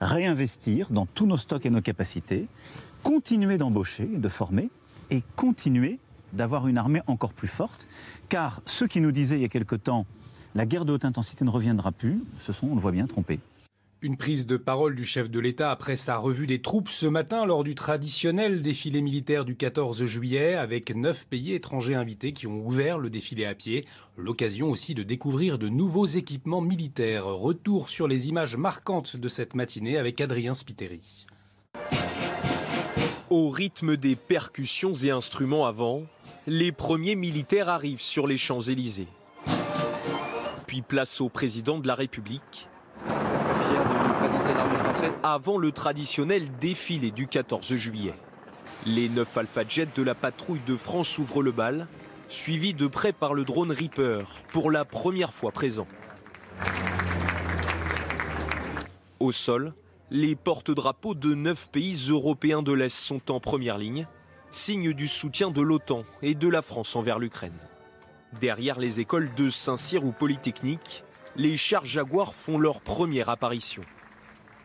réinvestir 0.00 0.88
dans 0.90 1.06
tous 1.06 1.26
nos 1.26 1.36
stocks 1.36 1.66
et 1.66 1.70
nos 1.70 1.82
capacités, 1.82 2.46
continuer 3.02 3.58
d'embaucher, 3.58 4.06
de 4.06 4.28
former, 4.28 4.70
et 5.10 5.22
continuer 5.36 5.98
d'avoir 6.32 6.68
une 6.68 6.78
armée 6.78 7.02
encore 7.06 7.32
plus 7.32 7.48
forte. 7.48 7.88
Car 8.28 8.62
ceux 8.66 8.86
qui 8.86 9.00
nous 9.00 9.12
disaient 9.12 9.36
il 9.36 9.42
y 9.42 9.46
a 9.46 9.48
quelque 9.48 9.76
temps, 9.76 10.06
la 10.54 10.66
guerre 10.66 10.84
de 10.84 10.92
haute 10.92 11.04
intensité 11.04 11.44
ne 11.44 11.50
reviendra 11.50 11.92
plus, 11.92 12.22
se 12.40 12.52
sont, 12.52 12.68
on 12.68 12.74
le 12.74 12.80
voit 12.80 12.92
bien, 12.92 13.06
trompés. 13.06 13.40
Une 14.02 14.16
prise 14.16 14.46
de 14.46 14.56
parole 14.56 14.94
du 14.94 15.04
chef 15.04 15.28
de 15.28 15.38
l'État 15.38 15.70
après 15.70 15.94
sa 15.94 16.16
revue 16.16 16.46
des 16.46 16.62
troupes 16.62 16.88
ce 16.88 17.04
matin 17.04 17.44
lors 17.44 17.64
du 17.64 17.74
traditionnel 17.74 18.62
défilé 18.62 19.02
militaire 19.02 19.44
du 19.44 19.56
14 19.56 20.06
juillet 20.06 20.54
avec 20.54 20.96
neuf 20.96 21.26
pays 21.26 21.52
étrangers 21.52 21.96
invités 21.96 22.32
qui 22.32 22.46
ont 22.46 22.64
ouvert 22.64 22.98
le 22.98 23.10
défilé 23.10 23.44
à 23.44 23.54
pied. 23.54 23.84
L'occasion 24.16 24.70
aussi 24.70 24.94
de 24.94 25.02
découvrir 25.02 25.58
de 25.58 25.68
nouveaux 25.68 26.06
équipements 26.06 26.62
militaires. 26.62 27.26
Retour 27.26 27.90
sur 27.90 28.08
les 28.08 28.30
images 28.30 28.56
marquantes 28.56 29.18
de 29.18 29.28
cette 29.28 29.54
matinée 29.54 29.98
avec 29.98 30.22
Adrien 30.22 30.54
Spiteri. 30.54 31.26
Au 33.30 33.48
rythme 33.48 33.96
des 33.96 34.16
percussions 34.16 34.92
et 34.92 35.12
instruments 35.12 35.64
avant, 35.64 36.02
les 36.48 36.72
premiers 36.72 37.14
militaires 37.14 37.68
arrivent 37.68 38.02
sur 38.02 38.26
les 38.26 38.36
Champs-Élysées. 38.36 39.06
Puis 40.66 40.82
place 40.82 41.20
au 41.20 41.28
président 41.28 41.78
de 41.78 41.86
la 41.86 41.94
République. 41.94 42.68
Avant 45.22 45.58
le 45.58 45.70
traditionnel 45.70 46.48
défilé 46.60 47.12
du 47.12 47.28
14 47.28 47.76
juillet. 47.76 48.14
Les 48.84 49.08
neuf 49.08 49.36
Alpha 49.36 49.62
Jets 49.68 49.90
de 49.94 50.02
la 50.02 50.16
patrouille 50.16 50.62
de 50.66 50.74
France 50.74 51.16
ouvrent 51.16 51.44
le 51.44 51.52
bal, 51.52 51.86
suivis 52.28 52.74
de 52.74 52.88
près 52.88 53.12
par 53.12 53.34
le 53.34 53.44
drone 53.44 53.70
Reaper, 53.70 54.24
pour 54.52 54.72
la 54.72 54.84
première 54.84 55.32
fois 55.32 55.52
présent. 55.52 55.86
Au 59.20 59.30
sol, 59.30 59.72
les 60.10 60.34
porte-drapeaux 60.34 61.14
de 61.14 61.34
neuf 61.34 61.68
pays 61.68 62.08
européens 62.08 62.62
de 62.62 62.72
l'Est 62.72 62.96
sont 62.96 63.30
en 63.30 63.38
première 63.38 63.78
ligne, 63.78 64.06
signe 64.50 64.92
du 64.92 65.06
soutien 65.06 65.50
de 65.50 65.60
l'OTAN 65.60 66.04
et 66.22 66.34
de 66.34 66.48
la 66.48 66.62
France 66.62 66.96
envers 66.96 67.20
l'Ukraine. 67.20 67.58
Derrière 68.40 68.80
les 68.80 68.98
écoles 68.98 69.30
de 69.36 69.50
Saint-Cyr 69.50 70.04
ou 70.04 70.10
Polytechnique, 70.10 71.04
les 71.36 71.56
chars 71.56 71.84
Jaguar 71.84 72.34
font 72.34 72.58
leur 72.58 72.80
première 72.80 73.28
apparition. 73.28 73.82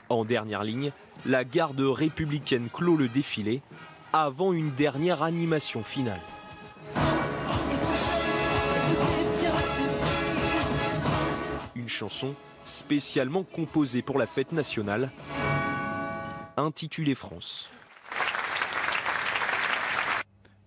En 0.10 0.26
dernière 0.26 0.64
ligne, 0.64 0.92
la 1.26 1.44
garde 1.44 1.80
républicaine 1.80 2.70
clôt 2.74 2.98
le 2.98 3.08
défilé 3.08 3.62
avant 4.14 4.52
une 4.52 4.72
dernière 4.72 5.22
animation 5.22 5.84
finale. 5.84 6.22
Une 11.76 11.90
chanson 11.90 12.34
spécialement 12.66 13.44
composée 13.44 14.02
pour 14.02 14.18
la 14.18 14.28
fête 14.28 14.52
nationale, 14.52 15.12
intitulée 16.58 17.16
France. 17.16 17.70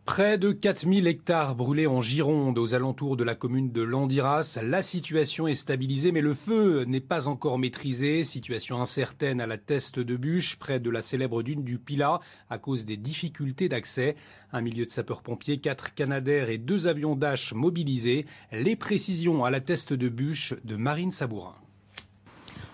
Près 0.09 0.39
de 0.39 0.53
4000 0.53 1.07
hectares 1.07 1.55
brûlés 1.55 1.87
en 1.87 2.01
Gironde, 2.01 2.59
aux 2.59 2.75
alentours 2.75 3.17
de 3.19 3.25
la 3.25 3.35
commune 3.35 3.71
de 3.73 3.83
Landiras. 3.83 4.59
La 4.63 4.81
situation 4.81 5.47
est 5.47 5.55
stabilisée, 5.55 6.13
mais 6.13 6.23
le 6.23 6.33
feu 6.33 6.85
n'est 6.85 6.99
pas 6.99 7.29
encore 7.29 7.59
maîtrisé. 7.59 8.25
Situation 8.25 8.81
incertaine 8.81 9.41
à 9.41 9.47
la 9.47 9.59
Teste 9.59 10.01
de 10.01 10.17
Bûche, 10.17 10.57
près 10.57 10.81
de 10.81 10.89
la 10.89 11.03
célèbre 11.03 11.43
dune 11.43 11.63
du 11.63 11.79
Pilat, 11.79 12.21
à 12.49 12.59
cause 12.59 12.87
des 12.87 12.97
difficultés 12.97 13.69
d'accès. 13.69 14.17
Un 14.51 14.63
milieu 14.63 14.87
de 14.87 14.91
sapeurs-pompiers, 14.91 15.59
quatre 15.59 15.95
canadaires 15.95 16.49
et 16.49 16.59
deux 16.59 16.89
avions 16.89 17.15
Dash 17.15 17.53
mobilisés. 17.53 18.25
Les 18.51 18.77
précisions 18.77 19.45
à 19.45 19.51
la 19.51 19.61
Teste 19.61 19.93
de 19.93 20.09
Bûche 20.09 20.55
de 20.65 20.77
Marine 20.77 21.13
Sabourin. 21.13 21.55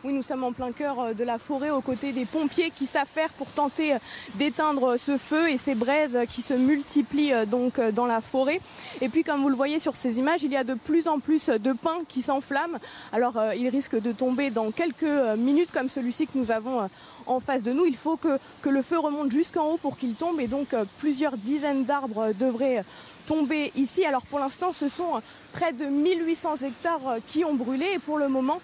Oui, 0.07 0.13
nous 0.13 0.23
sommes 0.23 0.45
en 0.45 0.53
plein 0.53 0.71
cœur 0.71 1.01
euh, 1.01 1.15
de 1.15 1.25
la 1.25 1.39
forêt 1.39 1.71
aux 1.71 1.81
côtés 1.81 2.13
des 2.13 2.27
pompiers 2.27 2.71
qui 2.71 2.85
s'affairent 2.85 3.33
pour 3.39 3.47
tenter 3.47 3.95
euh, 3.95 3.99
d'éteindre 4.35 4.99
ce 4.99 5.17
feu 5.17 5.49
et 5.49 5.57
ces 5.57 5.75
braises 5.75 6.19
qui 6.29 6.43
se 6.43 6.53
multiplient 6.53 7.33
euh, 7.33 7.47
donc 7.47 7.81
dans 7.81 8.05
la 8.05 8.21
forêt. 8.21 8.61
Et 9.01 9.09
puis 9.09 9.25
comme 9.25 9.41
vous 9.41 9.49
le 9.49 9.57
voyez 9.57 9.79
sur 9.79 9.97
ces 9.97 10.19
images, 10.19 10.43
il 10.43 10.53
y 10.53 10.59
a 10.59 10.65
de 10.65 10.75
plus 10.75 11.09
en 11.09 11.21
plus 11.21 11.47
de 11.47 11.73
pins 11.73 12.01
qui 12.07 12.21
s'enflamment. 12.21 12.77
Alors 13.15 13.41
il 13.57 13.67
risque 13.71 13.99
de 13.99 14.13
tomber 14.13 14.51
dans 14.51 14.71
quelques 14.73 15.05
minutes 15.39 15.73
comme 15.73 15.89
celui-ci 15.89 16.27
que 16.27 16.37
nous 16.37 16.51
avons 16.51 16.87
en 17.25 17.41
face 17.41 17.63
de 17.63 17.73
nous. 17.73 17.87
Il 17.87 17.97
faut 17.97 18.17
que, 18.17 18.39
que 18.61 18.69
le 18.69 18.83
feu 18.83 18.99
remonte 18.99 19.33
jusqu'en 19.33 19.71
haut 19.71 19.79
pour 19.79 19.97
qu'il 19.97 20.15
tombe 20.15 20.39
et 20.39 20.49
donc 20.49 20.75
plusieurs 20.99 21.39
dizaines 21.39 21.85
d'arbres 21.85 22.33
devraient 22.39 22.85
tomber 23.27 23.73
ici. 23.75 24.05
Alors 24.05 24.23
pour 24.23 24.39
l'instant, 24.39 24.73
ce 24.79 24.89
sont 24.89 25.23
près 25.55 25.73
de 25.73 25.87
1800 25.87 26.57
hectares 26.67 27.17
qui 27.29 27.45
ont 27.45 27.55
brûlé 27.55 27.87
et 27.95 27.99
pour 27.99 28.19
le 28.19 28.29
moment, 28.29 28.61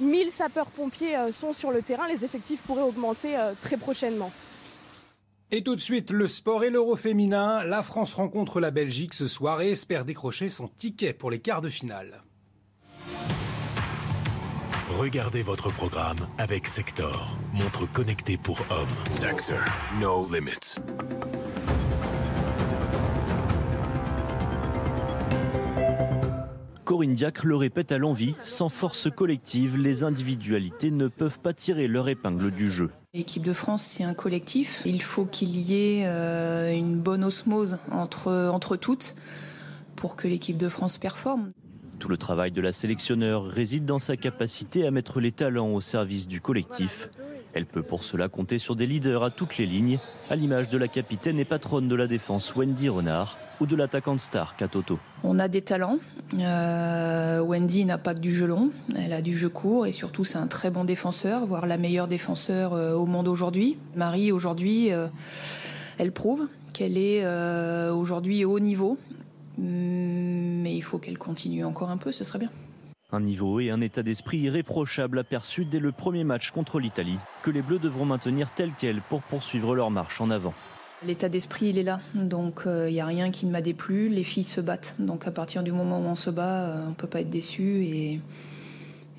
1000 0.00 0.30
sapeurs-pompiers 0.30 1.16
sont 1.32 1.54
sur 1.54 1.70
le 1.70 1.80
terrain. 1.80 2.06
Les 2.08 2.24
effectifs 2.24 2.60
pourraient 2.62 2.82
augmenter 2.82 3.36
très 3.62 3.76
prochainement. 3.76 4.30
Et 5.50 5.62
tout 5.62 5.76
de 5.76 5.80
suite, 5.80 6.10
le 6.10 6.26
sport 6.26 6.64
et 6.64 6.70
l'euro 6.70 6.96
féminin. 6.96 7.62
La 7.62 7.82
France 7.82 8.14
rencontre 8.14 8.60
la 8.60 8.72
Belgique 8.72 9.14
ce 9.14 9.28
soir 9.28 9.62
et 9.62 9.70
espère 9.70 10.04
décrocher 10.04 10.48
son 10.48 10.66
ticket 10.66 11.12
pour 11.12 11.30
les 11.30 11.38
quarts 11.38 11.60
de 11.60 11.68
finale. 11.68 12.22
Regardez 14.98 15.42
votre 15.42 15.70
programme 15.72 16.28
avec 16.38 16.66
Sector, 16.66 17.36
montre 17.52 17.86
connectée 17.92 18.36
pour 18.36 18.58
hommes. 18.70 18.88
Sector, 19.08 19.58
no 20.00 20.26
limits. 20.32 20.80
Corinne 26.84 27.14
Diacre 27.14 27.46
le 27.46 27.56
répète 27.56 27.92
à 27.92 27.98
l'envie, 27.98 28.34
sans 28.44 28.68
force 28.68 29.10
collective, 29.10 29.78
les 29.78 30.04
individualités 30.04 30.90
ne 30.90 31.08
peuvent 31.08 31.38
pas 31.38 31.54
tirer 31.54 31.88
leur 31.88 32.10
épingle 32.10 32.50
du 32.50 32.70
jeu. 32.70 32.90
L'équipe 33.14 33.42
de 33.42 33.54
France, 33.54 33.82
c'est 33.82 34.04
un 34.04 34.12
collectif. 34.12 34.82
Il 34.84 35.00
faut 35.00 35.24
qu'il 35.24 35.56
y 35.56 35.74
ait 35.74 36.06
euh, 36.06 36.76
une 36.76 36.96
bonne 36.96 37.24
osmose 37.24 37.78
entre, 37.90 38.50
entre 38.52 38.76
toutes 38.76 39.14
pour 39.96 40.14
que 40.14 40.28
l'équipe 40.28 40.58
de 40.58 40.68
France 40.68 40.98
performe. 40.98 41.52
Tout 41.98 42.08
le 42.08 42.18
travail 42.18 42.50
de 42.52 42.60
la 42.60 42.72
sélectionneur 42.72 43.44
réside 43.44 43.86
dans 43.86 43.98
sa 43.98 44.18
capacité 44.18 44.86
à 44.86 44.90
mettre 44.90 45.20
les 45.20 45.32
talents 45.32 45.70
au 45.70 45.80
service 45.80 46.28
du 46.28 46.42
collectif. 46.42 47.08
Elle 47.54 47.66
peut 47.66 47.82
pour 47.82 48.02
cela 48.02 48.28
compter 48.28 48.58
sur 48.58 48.74
des 48.74 48.86
leaders 48.86 49.22
à 49.22 49.30
toutes 49.30 49.58
les 49.58 49.66
lignes, 49.66 50.00
à 50.28 50.34
l'image 50.34 50.68
de 50.68 50.76
la 50.76 50.88
capitaine 50.88 51.38
et 51.38 51.44
patronne 51.44 51.86
de 51.86 51.94
la 51.94 52.08
défense 52.08 52.54
Wendy 52.56 52.88
Renard 52.88 53.38
ou 53.60 53.66
de 53.66 53.76
l'attaquante 53.76 54.18
star 54.18 54.56
Katoto. 54.56 54.98
On 55.22 55.38
a 55.38 55.46
des 55.46 55.62
talents. 55.62 55.98
Euh, 56.36 57.38
Wendy 57.40 57.84
n'a 57.84 57.96
pas 57.96 58.14
que 58.14 58.18
du 58.18 58.32
jeu 58.32 58.46
long, 58.46 58.70
elle 58.96 59.12
a 59.12 59.22
du 59.22 59.36
jeu 59.36 59.48
court 59.48 59.86
et 59.86 59.92
surtout 59.92 60.24
c'est 60.24 60.38
un 60.38 60.48
très 60.48 60.70
bon 60.70 60.84
défenseur, 60.84 61.46
voire 61.46 61.66
la 61.66 61.76
meilleure 61.76 62.08
défenseur 62.08 62.74
euh, 62.74 62.94
au 62.94 63.06
monde 63.06 63.28
aujourd'hui. 63.28 63.76
Marie 63.94 64.32
aujourd'hui, 64.32 64.92
euh, 64.92 65.06
elle 65.98 66.10
prouve 66.10 66.48
qu'elle 66.72 66.98
est 66.98 67.24
aujourd'hui 67.90 68.44
au 68.44 68.56
haut 68.56 68.58
niveau, 68.58 68.98
mais 69.58 70.74
il 70.74 70.82
faut 70.82 70.98
qu'elle 70.98 71.18
continue 71.18 71.64
encore 71.64 71.90
un 71.90 71.98
peu, 71.98 72.10
ce 72.10 72.24
serait 72.24 72.40
bien. 72.40 72.50
Un 73.14 73.20
niveau 73.20 73.60
et 73.60 73.70
un 73.70 73.80
état 73.80 74.02
d'esprit 74.02 74.38
irréprochable 74.38 75.20
aperçus 75.20 75.64
dès 75.64 75.78
le 75.78 75.92
premier 75.92 76.24
match 76.24 76.50
contre 76.50 76.80
l'Italie, 76.80 77.16
que 77.44 77.50
les 77.52 77.62
Bleus 77.62 77.78
devront 77.78 78.04
maintenir 78.04 78.50
tel 78.50 78.72
quel 78.76 79.00
pour 79.02 79.22
poursuivre 79.22 79.76
leur 79.76 79.92
marche 79.92 80.20
en 80.20 80.30
avant. 80.30 80.52
L'état 81.06 81.28
d'esprit, 81.28 81.66
il 81.68 81.78
est 81.78 81.84
là. 81.84 82.00
Donc, 82.14 82.62
il 82.66 82.92
n'y 82.92 83.00
a 83.00 83.06
rien 83.06 83.30
qui 83.30 83.46
ne 83.46 83.52
m'a 83.52 83.60
déplu. 83.60 84.08
Les 84.08 84.24
filles 84.24 84.42
se 84.42 84.60
battent. 84.60 84.96
Donc, 84.98 85.28
à 85.28 85.30
partir 85.30 85.62
du 85.62 85.70
moment 85.70 86.00
où 86.00 86.06
on 86.06 86.16
se 86.16 86.28
bat, 86.28 86.64
euh, 86.64 86.86
on 86.86 86.90
ne 86.90 86.94
peut 86.94 87.06
pas 87.06 87.20
être 87.20 87.30
déçu. 87.30 87.84
Et, 87.84 88.20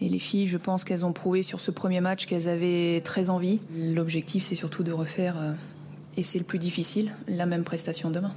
et 0.01 0.09
les 0.09 0.19
filles, 0.19 0.47
je 0.47 0.57
pense 0.57 0.83
qu'elles 0.83 1.05
ont 1.05 1.13
prouvé 1.13 1.41
sur 1.41 1.61
ce 1.61 1.71
premier 1.71 2.01
match 2.01 2.25
qu'elles 2.25 2.49
avaient 2.49 2.99
très 2.99 3.29
envie. 3.29 3.61
L'objectif, 3.77 4.43
c'est 4.43 4.55
surtout 4.55 4.83
de 4.83 4.91
refaire, 4.91 5.37
euh, 5.39 5.53
et 6.17 6.23
c'est 6.23 6.39
le 6.39 6.43
plus 6.43 6.59
difficile, 6.59 7.13
la 7.29 7.45
même 7.45 7.63
prestation 7.63 8.09
demain. 8.09 8.35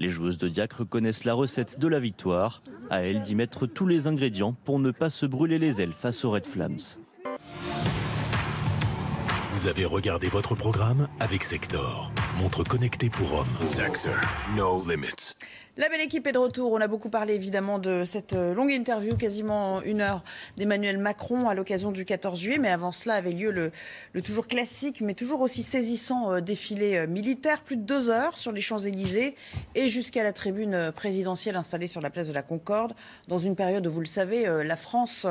Les 0.00 0.08
joueuses 0.08 0.38
de 0.38 0.48
Diacre 0.48 0.88
connaissent 0.88 1.24
la 1.24 1.34
recette 1.34 1.78
de 1.78 1.86
la 1.86 2.00
victoire. 2.00 2.62
À 2.88 3.02
elles 3.02 3.20
d'y 3.20 3.34
mettre 3.34 3.66
tous 3.66 3.86
les 3.86 4.06
ingrédients 4.06 4.56
pour 4.64 4.78
ne 4.78 4.92
pas 4.92 5.10
se 5.10 5.26
brûler 5.26 5.58
les 5.58 5.82
ailes 5.82 5.92
face 5.92 6.24
aux 6.24 6.30
Red 6.30 6.46
Flames. 6.46 6.78
Vous 9.52 9.68
avez 9.68 9.84
regardé 9.84 10.28
votre 10.28 10.54
programme 10.54 11.06
avec 11.20 11.44
Sector, 11.44 12.10
montre 12.40 12.64
connectée 12.64 13.10
pour 13.10 13.34
hommes. 13.34 13.64
Sector, 13.64 14.14
no 14.56 14.82
limits. 14.88 15.36
La 15.76 15.88
belle 15.88 16.00
équipe 16.00 16.26
est 16.26 16.32
de 16.32 16.38
retour. 16.38 16.72
On 16.72 16.80
a 16.80 16.88
beaucoup 16.88 17.10
parlé 17.10 17.34
évidemment 17.34 17.78
de 17.78 18.04
cette 18.04 18.32
euh, 18.32 18.54
longue 18.54 18.72
interview, 18.72 19.16
quasiment 19.16 19.80
une 19.82 20.00
heure, 20.00 20.24
d'Emmanuel 20.56 20.98
Macron 20.98 21.48
à 21.48 21.54
l'occasion 21.54 21.92
du 21.92 22.04
14 22.04 22.38
juillet. 22.38 22.58
Mais 22.58 22.68
avant 22.68 22.92
cela 22.92 23.14
avait 23.14 23.30
lieu 23.30 23.50
le, 23.50 23.70
le 24.12 24.22
toujours 24.22 24.46
classique, 24.46 25.00
mais 25.00 25.14
toujours 25.14 25.40
aussi 25.40 25.62
saisissant 25.62 26.32
euh, 26.32 26.40
défilé 26.40 26.96
euh, 26.96 27.06
militaire. 27.06 27.62
Plus 27.62 27.76
de 27.76 27.82
deux 27.82 28.10
heures 28.10 28.36
sur 28.36 28.52
les 28.52 28.60
Champs-Élysées 28.60 29.36
et 29.74 29.88
jusqu'à 29.88 30.22
la 30.22 30.32
tribune 30.32 30.92
présidentielle 30.94 31.56
installée 31.56 31.86
sur 31.86 32.00
la 32.00 32.10
place 32.10 32.28
de 32.28 32.34
la 32.34 32.42
Concorde. 32.42 32.94
Dans 33.28 33.38
une 33.38 33.54
période 33.54 33.86
où, 33.86 33.90
vous 33.90 34.00
le 34.00 34.06
savez, 34.06 34.44
la 34.64 34.76
France 34.76 35.26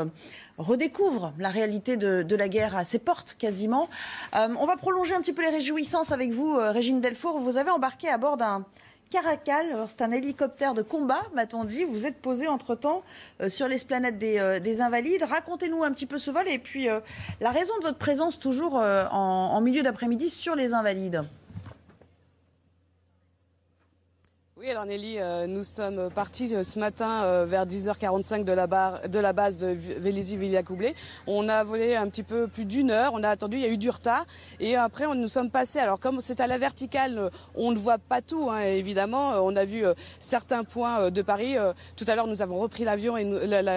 redécouvre 0.60 1.34
la 1.40 1.50
réalité 1.50 1.98
de, 1.98 2.36
la 2.36 2.50
guerre 2.50 2.76
à 2.76 2.84
ses 2.84 3.00
portes 3.00 3.36
quasiment. 3.40 3.90
Euh, 4.36 4.48
on 4.60 4.68
va 4.68 4.78
prolonger 4.78 5.16
un 5.16 5.22
petit 5.22 5.34
peu 5.34 5.42
les 5.42 5.50
réjouissances 5.50 6.12
avec 6.12 6.32
vous, 6.32 6.54
euh, 6.54 6.72
Régine 6.72 7.02
Delfour. 7.02 7.40
Vous 7.40 7.58
avez 7.58 7.72
embarqué 7.72 8.08
à 8.10 8.18
bord 8.18 8.38
d'un 8.38 8.66
Caracal. 9.10 9.86
C'est 9.88 10.04
un 10.04 10.12
hélicoptère 10.12 10.76
de 10.76 10.84
combat, 10.84 11.22
m'a-t-on 11.34 11.64
dit. 11.64 11.84
Vous 11.84 12.06
êtes 12.06 12.18
posé 12.18 12.48
entre-temps 12.48 13.04
euh, 13.42 13.50
sur 13.50 13.68
l'esplanade 13.68 14.20
des, 14.20 14.38
euh, 14.38 14.60
des, 14.60 14.82
Invalides. 14.82 15.24
Racontez-nous 15.24 15.84
un 15.84 15.92
petit 15.92 16.06
peu 16.06 16.20
ce 16.20 16.30
vol 16.30 16.48
et 16.48 16.60
puis 16.60 16.90
euh, 16.90 17.00
la 17.42 17.50
raison 17.50 17.74
de 17.80 17.84
votre 17.84 17.98
présence 17.98 18.40
toujours 18.40 18.76
en 18.76 19.62
milieu 19.62 19.82
d'après-midi 19.82 20.30
sur 20.30 20.56
les 20.56 20.74
Invalides. 20.74 21.24
Oui, 24.62 24.70
alors 24.70 24.86
Nelly, 24.86 25.20
euh, 25.20 25.48
nous 25.48 25.64
sommes 25.64 26.10
partis 26.14 26.54
euh, 26.54 26.64
ce 26.64 26.80
matin 26.80 27.24
euh, 27.24 27.46
vers 27.48 27.66
10h45 27.66 28.44
de 28.44 28.52
la, 28.52 28.68
bar, 28.68 29.00
de 29.08 29.18
la 29.18 29.32
base 29.32 29.58
de 29.58 29.68
Vélizy-Villacoublay. 29.68 30.96
On 31.28 31.48
a 31.48 31.64
volé 31.64 31.96
un 31.96 32.10
petit 32.10 32.24
peu 32.24 32.50
plus 32.50 32.66
d'une 32.66 32.92
heure, 32.92 33.14
on 33.14 33.24
a 33.24 33.30
attendu, 33.30 33.56
il 33.56 33.62
y 33.62 33.66
a 33.66 33.70
eu 33.70 33.78
du 33.78 33.90
retard. 33.90 34.26
Et 34.60 34.76
après, 34.76 35.06
on, 35.06 35.16
nous 35.16 35.30
sommes 35.30 35.50
passés, 35.50 35.80
alors 35.80 35.98
comme 35.98 36.20
c'est 36.20 36.42
à 36.42 36.48
la 36.48 36.58
verticale, 36.58 37.32
on 37.56 37.72
ne 37.72 37.78
voit 37.78 38.00
pas 38.00 38.22
tout, 38.22 38.50
hein, 38.50 38.60
évidemment. 38.60 39.36
On 39.46 39.56
a 39.56 39.64
vu 39.64 39.86
certains 40.20 40.66
points 40.66 41.10
de 41.10 41.22
Paris. 41.22 41.56
Tout 41.96 42.04
à 42.10 42.16
l'heure, 42.16 42.28
nous 42.28 42.42
avons 42.42 42.60
repris 42.60 42.84
l'avion 42.84 43.16
et 43.16 43.24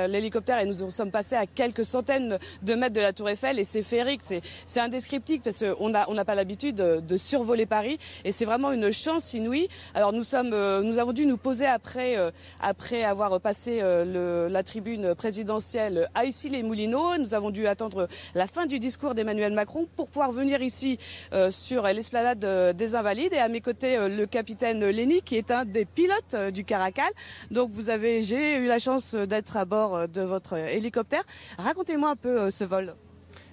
l'hélicoptère 0.08 0.58
et 0.58 0.66
nous 0.66 0.90
sommes 0.90 1.12
passés 1.12 1.36
à 1.36 1.46
quelques 1.46 1.84
centaines 1.84 2.40
de 2.62 2.74
mètres 2.74 2.94
de 2.96 3.00
la 3.00 3.12
Tour 3.12 3.28
Eiffel. 3.28 3.60
Et 3.60 3.64
c'est 3.64 3.84
féerique, 3.84 4.22
c'est 4.66 4.80
indescriptible 4.80 5.44
parce 5.44 5.60
qu'on 5.60 5.90
n'a 5.90 6.06
on 6.08 6.24
pas 6.24 6.34
l'habitude 6.34 6.74
de, 6.74 6.98
de, 6.98 7.16
survoler 7.16 7.66
Paris. 7.66 8.00
Et 8.24 8.32
c'est 8.32 8.44
vraiment 8.44 8.72
une 8.72 8.90
chance 8.90 9.32
inouïe. 9.32 9.68
Alors 9.94 10.12
nous 10.12 10.24
sommes 10.24 10.52
nous 10.80 10.98
avons 10.98 11.12
dû 11.12 11.26
nous 11.26 11.36
poser 11.36 11.66
après, 11.66 12.16
euh, 12.16 12.30
après 12.60 13.02
avoir 13.04 13.40
passé 13.40 13.80
euh, 13.82 14.48
la 14.48 14.62
tribune 14.62 15.14
présidentielle 15.14 16.08
à 16.14 16.24
Issy-les-Moulineaux. 16.24 17.18
Nous 17.18 17.34
avons 17.34 17.50
dû 17.50 17.66
attendre 17.66 18.08
la 18.34 18.46
fin 18.46 18.66
du 18.66 18.78
discours 18.78 19.14
d'Emmanuel 19.14 19.52
Macron 19.52 19.88
pour 19.96 20.08
pouvoir 20.08 20.32
venir 20.32 20.62
ici 20.62 20.98
euh, 21.32 21.50
sur 21.50 21.82
l'esplanade 21.82 22.76
des 22.76 22.94
Invalides. 22.94 23.32
Et 23.32 23.38
à 23.38 23.48
mes 23.48 23.60
côtés, 23.60 23.96
le 24.08 24.24
capitaine 24.26 24.84
Lenny, 24.88 25.22
qui 25.22 25.36
est 25.36 25.50
un 25.50 25.64
des 25.64 25.84
pilotes 25.84 26.36
du 26.52 26.64
Caracal. 26.64 27.10
Donc 27.50 27.70
vous 27.70 27.90
avez, 27.90 28.22
j'ai 28.22 28.56
eu 28.56 28.66
la 28.66 28.78
chance 28.78 29.14
d'être 29.14 29.56
à 29.56 29.64
bord 29.64 30.08
de 30.08 30.22
votre 30.22 30.56
hélicoptère. 30.56 31.24
Racontez-moi 31.58 32.10
un 32.10 32.16
peu 32.16 32.50
ce 32.50 32.64
vol. 32.64 32.94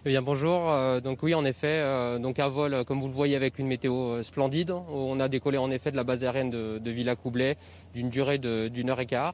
Eh 0.06 0.10
bien 0.12 0.22
bonjour, 0.22 0.70
euh, 0.70 1.02
donc 1.02 1.24
oui 1.24 1.34
en 1.34 1.44
effet, 1.44 1.68
euh, 1.68 2.20
donc 2.20 2.40
un 2.40 2.48
vol 2.48 2.74
euh, 2.74 2.84
comme 2.86 3.02
vous 3.02 3.08
le 3.08 3.14
voyez 3.14 3.36
avec 3.36 3.60
une 3.60 3.68
météo 3.68 4.24
splendide. 4.24 4.72
On 4.72 5.20
a 5.20 5.28
décollé 5.28 5.58
en 5.58 5.70
effet 5.72 5.92
de 5.92 5.98
la 5.98 6.06
base 6.06 6.24
aérienne 6.24 6.50
de, 6.50 6.78
de 6.78 6.90
Villacoublay 6.90 7.58
d'une 7.94 8.10
durée 8.10 8.38
d'une 8.38 8.90
heure 8.90 9.02
et 9.02 9.06
quart. 9.06 9.34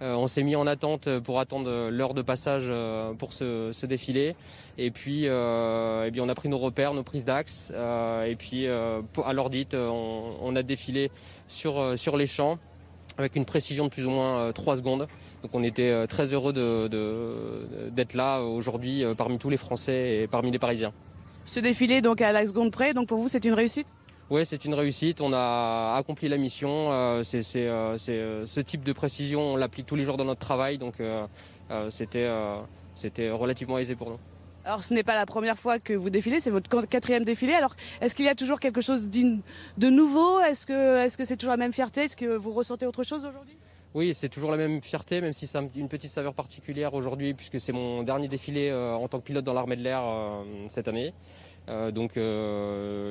on 0.00 0.26
s'est 0.26 0.42
mis 0.42 0.56
en 0.56 0.66
attente 0.66 1.18
pour 1.18 1.38
attendre 1.38 1.90
l'heure 1.90 2.14
de 2.14 2.22
passage 2.22 2.72
pour 3.18 3.34
ce, 3.34 3.72
ce, 3.74 3.84
défilé. 3.84 4.36
Et 4.78 4.90
puis, 4.90 5.24
eh 5.24 6.10
bien, 6.10 6.22
on 6.22 6.28
a 6.30 6.34
pris 6.34 6.48
nos 6.48 6.58
repères, 6.58 6.94
nos 6.94 7.02
prises 7.02 7.26
d'axe. 7.26 7.70
et 7.72 8.36
puis 8.36 8.66
à 8.66 9.32
l'heure 9.34 9.50
dite, 9.50 9.74
on, 9.74 10.36
on, 10.40 10.56
a 10.56 10.62
défilé 10.62 11.10
sur, 11.46 11.98
sur 11.98 12.16
les 12.16 12.26
champs 12.26 12.58
avec 13.18 13.36
une 13.36 13.44
précision 13.44 13.84
de 13.84 13.90
plus 13.90 14.06
ou 14.06 14.10
moins 14.10 14.52
3 14.52 14.78
secondes. 14.78 15.08
Donc 15.42 15.50
on 15.54 15.62
était 15.62 15.90
euh, 15.90 16.06
très 16.06 16.32
heureux 16.32 16.52
d'être 16.52 16.90
de, 16.90 17.90
de, 17.90 18.16
là 18.16 18.40
aujourd'hui 18.40 19.04
euh, 19.04 19.14
parmi 19.14 19.38
tous 19.38 19.50
les 19.50 19.56
Français 19.56 20.22
et 20.22 20.26
parmi 20.26 20.50
les 20.50 20.58
Parisiens. 20.58 20.92
Ce 21.44 21.60
défilé 21.60 22.00
donc 22.00 22.20
à 22.20 22.32
la 22.32 22.46
seconde 22.46 22.72
près, 22.72 22.94
donc 22.94 23.08
pour 23.08 23.18
vous 23.18 23.28
c'est 23.28 23.44
une 23.44 23.54
réussite? 23.54 23.86
Oui, 24.28 24.44
c'est 24.44 24.64
une 24.64 24.74
réussite. 24.74 25.20
On 25.20 25.32
a 25.32 25.94
accompli 25.96 26.28
la 26.28 26.36
mission. 26.36 26.90
Euh, 26.90 27.22
c'est 27.22 27.42
ce 27.44 28.60
type 28.60 28.82
de 28.82 28.92
précision, 28.92 29.52
on 29.52 29.56
l'applique 29.56 29.86
tous 29.86 29.94
les 29.94 30.02
jours 30.02 30.16
dans 30.16 30.24
notre 30.24 30.40
travail, 30.40 30.78
donc 30.78 30.94
c'était 31.90 32.28
c'était 32.94 33.30
relativement 33.30 33.78
aisé 33.78 33.94
pour 33.94 34.10
nous. 34.10 34.18
Alors 34.66 34.82
ce 34.82 34.92
n'est 34.92 35.04
pas 35.04 35.14
la 35.14 35.26
première 35.26 35.56
fois 35.56 35.78
que 35.78 35.92
vous 35.92 36.10
défilez, 36.10 36.40
c'est 36.40 36.50
votre 36.50 36.68
quatrième 36.86 37.22
défilé. 37.22 37.52
Alors 37.52 37.76
est-ce 38.00 38.16
qu'il 38.16 38.24
y 38.24 38.28
a 38.28 38.34
toujours 38.34 38.58
quelque 38.58 38.80
chose 38.80 39.08
de 39.08 39.88
nouveau? 39.88 40.40
Est-ce 40.40 40.66
que 41.16 41.24
c'est 41.24 41.36
toujours 41.36 41.52
la 41.52 41.56
même 41.56 41.72
fierté? 41.72 42.02
Est-ce 42.02 42.16
que 42.16 42.36
vous 42.36 42.50
ressentez 42.50 42.84
autre 42.84 43.04
chose 43.04 43.24
aujourd'hui? 43.24 43.56
Oui, 43.94 44.12
c'est 44.12 44.28
toujours 44.28 44.50
la 44.50 44.56
même 44.56 44.82
fierté, 44.82 45.20
même 45.20 45.32
si 45.32 45.48
a 45.56 45.62
une 45.76 45.88
petite 45.88 46.10
saveur 46.10 46.34
particulière 46.34 46.94
aujourd'hui, 46.94 47.32
puisque 47.32 47.60
c'est 47.60 47.72
mon 47.72 48.02
dernier 48.02 48.26
défilé 48.26 48.68
euh, 48.68 48.94
en 48.94 49.06
tant 49.06 49.20
que 49.20 49.24
pilote 49.24 49.44
dans 49.44 49.54
l'armée 49.54 49.76
de 49.76 49.82
l'air 49.82 50.02
euh, 50.04 50.42
cette 50.68 50.88
année. 50.88 51.14
Euh, 51.68 51.92
donc 51.92 52.18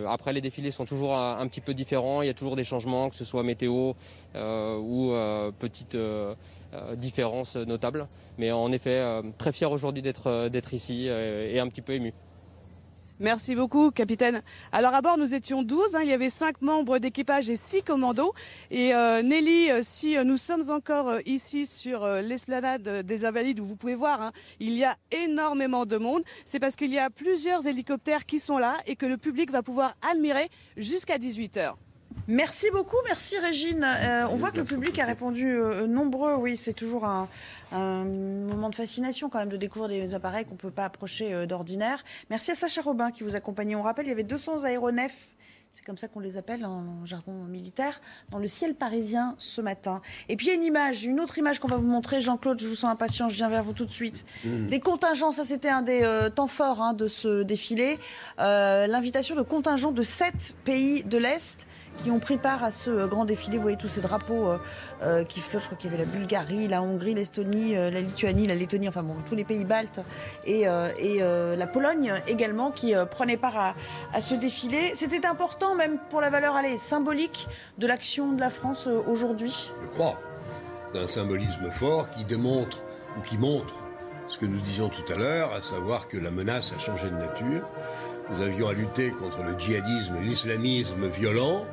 après 0.07 0.33
les 0.33 0.41
défilés 0.41 0.71
sont 0.71 0.85
toujours 0.85 1.15
un, 1.15 1.39
un, 1.39 1.47
petit 1.47 1.61
peu 1.61 1.73
différents, 1.73 2.21
il 2.21 2.27
y 2.27 2.29
a 2.29 2.33
toujours 2.33 2.55
des 2.55 2.63
changements, 2.63 3.09
que 3.09 3.15
ce 3.15 3.25
soit 3.25 3.43
météo 3.43 3.93
ou 4.35 5.13
petites 5.57 5.97
différences 6.95 7.55
notables. 7.55 8.07
Mais 8.37 8.51
en 8.51 8.71
effet, 8.71 9.21
très 9.37 9.51
fier 9.51 9.71
aujourd'hui 9.71 10.01
d'être 10.01 10.49
d'être 10.49 10.73
ici 10.73 11.07
et 11.07 11.59
un 11.59 11.67
petit 11.67 11.81
peu 11.81 11.93
ému. 11.93 12.13
Merci 13.19 13.55
beaucoup, 13.55 13.91
capitaine. 13.91 14.41
Alors 14.73 14.93
à 14.93 15.01
bord, 15.01 15.17
nous 15.17 15.33
étions 15.33 15.63
12. 15.63 15.95
Hein, 15.95 15.99
il 16.03 16.09
y 16.09 16.13
avait 16.13 16.29
5 16.29 16.61
membres 16.61 16.97
d'équipage 16.97 17.49
et 17.49 17.55
6 17.55 17.83
commandos. 17.83 18.33
Et 18.71 18.93
euh, 18.93 19.21
Nelly, 19.21 19.71
euh, 19.71 19.79
si 19.81 20.17
euh, 20.17 20.25
nous 20.25 20.35
sommes 20.35 20.69
encore 20.69 21.07
euh, 21.07 21.19
ici 21.25 21.65
sur 21.65 22.03
euh, 22.03 22.21
l'esplanade 22.21 23.05
des 23.05 23.23
Invalides, 23.23 23.61
où 23.61 23.65
vous 23.65 23.77
pouvez 23.77 23.95
voir, 23.95 24.21
hein, 24.21 24.31
il 24.59 24.73
y 24.73 24.83
a 24.83 24.97
énormément 25.11 25.85
de 25.85 25.95
monde. 25.95 26.23
C'est 26.43 26.59
parce 26.59 26.75
qu'il 26.75 26.91
y 26.91 26.99
a 26.99 27.09
plusieurs 27.09 27.65
hélicoptères 27.65 28.25
qui 28.25 28.39
sont 28.39 28.57
là 28.57 28.75
et 28.85 28.97
que 28.97 29.05
le 29.05 29.15
public 29.15 29.49
va 29.49 29.63
pouvoir 29.63 29.95
admirer 30.11 30.49
jusqu'à 30.75 31.17
18 31.17 31.55
heures. 31.55 31.77
Merci 32.27 32.71
beaucoup, 32.71 32.97
merci 33.05 33.37
Régine. 33.37 33.83
Euh, 33.83 34.27
on 34.31 34.35
voit 34.35 34.49
que 34.49 34.57
le 34.57 34.63
public 34.63 34.97
a 34.97 35.05
répondu 35.05 35.47
euh, 35.47 35.85
nombreux. 35.85 36.33
Oui, 36.33 36.57
c'est 36.57 36.73
toujours 36.73 37.05
un, 37.05 37.29
un, 37.71 38.03
moment 38.03 38.71
de 38.71 38.75
fascination 38.75 39.29
quand 39.29 39.37
même 39.37 39.49
de 39.49 39.57
découvrir 39.57 39.89
des 39.89 40.15
appareils 40.15 40.43
qu'on 40.43 40.53
ne 40.53 40.59
peut 40.59 40.71
pas 40.71 40.85
approcher 40.85 41.31
euh, 41.31 41.45
d'ordinaire. 41.45 42.03
Merci 42.31 42.49
à 42.49 42.55
Sacha 42.55 42.81
Robin 42.81 43.11
qui 43.11 43.21
vous 43.21 43.35
accompagnait. 43.35 43.75
On 43.75 43.83
rappelle, 43.83 44.07
il 44.07 44.09
y 44.09 44.11
avait 44.11 44.23
200 44.23 44.63
aéronefs 44.63 45.35
c'est 45.75 45.83
comme 45.83 45.97
ça 45.97 46.07
qu'on 46.07 46.21
les 46.21 46.37
appelle 46.37 46.65
en 46.65 47.05
jargon 47.05 47.33
militaire, 47.33 47.99
dans 48.31 48.37
le 48.37 48.47
ciel 48.47 48.75
parisien 48.75 49.35
ce 49.37 49.59
matin. 49.59 50.01
Et 50.29 50.37
puis 50.37 50.45
il 50.45 50.49
y 50.49 50.51
a 50.53 50.55
une 50.55 50.63
image, 50.63 51.03
une 51.03 51.19
autre 51.19 51.37
image 51.37 51.59
qu'on 51.59 51.67
va 51.67 51.75
vous 51.75 51.85
montrer. 51.85 52.21
Jean-Claude, 52.21 52.61
je 52.61 52.67
vous 52.67 52.75
sens 52.75 52.89
impatient, 52.89 53.27
je 53.27 53.35
viens 53.35 53.49
vers 53.49 53.61
vous 53.61 53.73
tout 53.73 53.83
de 53.83 53.91
suite. 53.91 54.25
Mmh. 54.45 54.69
Des 54.69 54.79
contingents, 54.79 55.33
ça 55.33 55.43
c'était 55.43 55.67
un 55.67 55.81
des 55.81 56.03
euh, 56.03 56.29
temps 56.29 56.47
forts 56.47 56.81
hein, 56.81 56.93
de 56.93 57.09
ce 57.09 57.43
défilé. 57.43 57.99
Euh, 58.39 58.87
L'invitation 58.87 59.35
de 59.35 59.41
contingents 59.41 59.91
de 59.91 60.01
sept 60.01 60.55
pays 60.63 61.03
de 61.03 61.17
l'Est 61.17 61.67
qui 62.03 62.11
ont 62.11 62.19
pris 62.19 62.37
part 62.37 62.61
à 62.63 62.71
ce 62.71 62.89
euh, 62.89 63.07
grand 63.07 63.25
défilé. 63.25 63.57
Vous 63.57 63.63
voyez 63.63 63.77
tous 63.77 63.89
ces 63.89 64.01
drapeaux 64.01 64.47
qui 65.29 65.39
flottent. 65.39 65.61
Je 65.61 65.67
crois 65.67 65.77
qu'il 65.77 65.91
y 65.91 65.93
avait 65.93 66.03
la 66.03 66.09
Bulgarie, 66.09 66.67
la 66.69 66.81
Hongrie, 66.81 67.13
l'Estonie, 67.13 67.73
la 67.73 68.01
Lituanie, 68.01 68.47
la 68.47 68.55
Lettonie, 68.55 68.87
enfin 68.87 69.03
bon, 69.03 69.15
tous 69.27 69.35
les 69.35 69.43
pays 69.43 69.65
baltes 69.65 69.99
et, 70.45 70.61
et 70.61 71.19
la 71.19 71.67
Pologne 71.67 72.13
également 72.27 72.71
qui 72.71 72.93
prenaient 73.11 73.37
part 73.37 73.57
à, 73.57 73.75
à 74.13 74.21
ce 74.21 74.35
défilé. 74.35 74.93
C'était 74.95 75.25
important 75.25 75.64
même 75.73 75.97
pour 76.09 76.21
la 76.21 76.29
valeur 76.29 76.55
allez, 76.55 76.77
symbolique 76.77 77.47
de 77.79 77.87
l'action 77.87 78.33
de 78.33 78.39
la 78.39 78.51
France 78.51 78.87
euh, 78.87 79.01
aujourd'hui. 79.07 79.71
Je 79.81 79.87
crois. 79.87 80.19
C'est 80.93 80.99
un 80.99 81.07
symbolisme 81.07 81.71
fort 81.71 82.11
qui 82.11 82.23
démontre 82.25 82.83
ou 83.17 83.21
qui 83.21 83.37
montre 83.37 83.73
ce 84.27 84.37
que 84.37 84.45
nous 84.45 84.59
disions 84.59 84.89
tout 84.89 85.11
à 85.11 85.15
l'heure, 85.15 85.53
à 85.53 85.61
savoir 85.61 86.07
que 86.07 86.17
la 86.17 86.31
menace 86.31 86.73
a 86.75 86.79
changé 86.79 87.09
de 87.09 87.15
nature. 87.15 87.67
Nous 88.29 88.41
avions 88.41 88.67
à 88.67 88.73
lutter 88.73 89.09
contre 89.09 89.41
le 89.43 89.57
djihadisme, 89.57 90.19
l'islamisme 90.21 91.07
violent. 91.07 91.65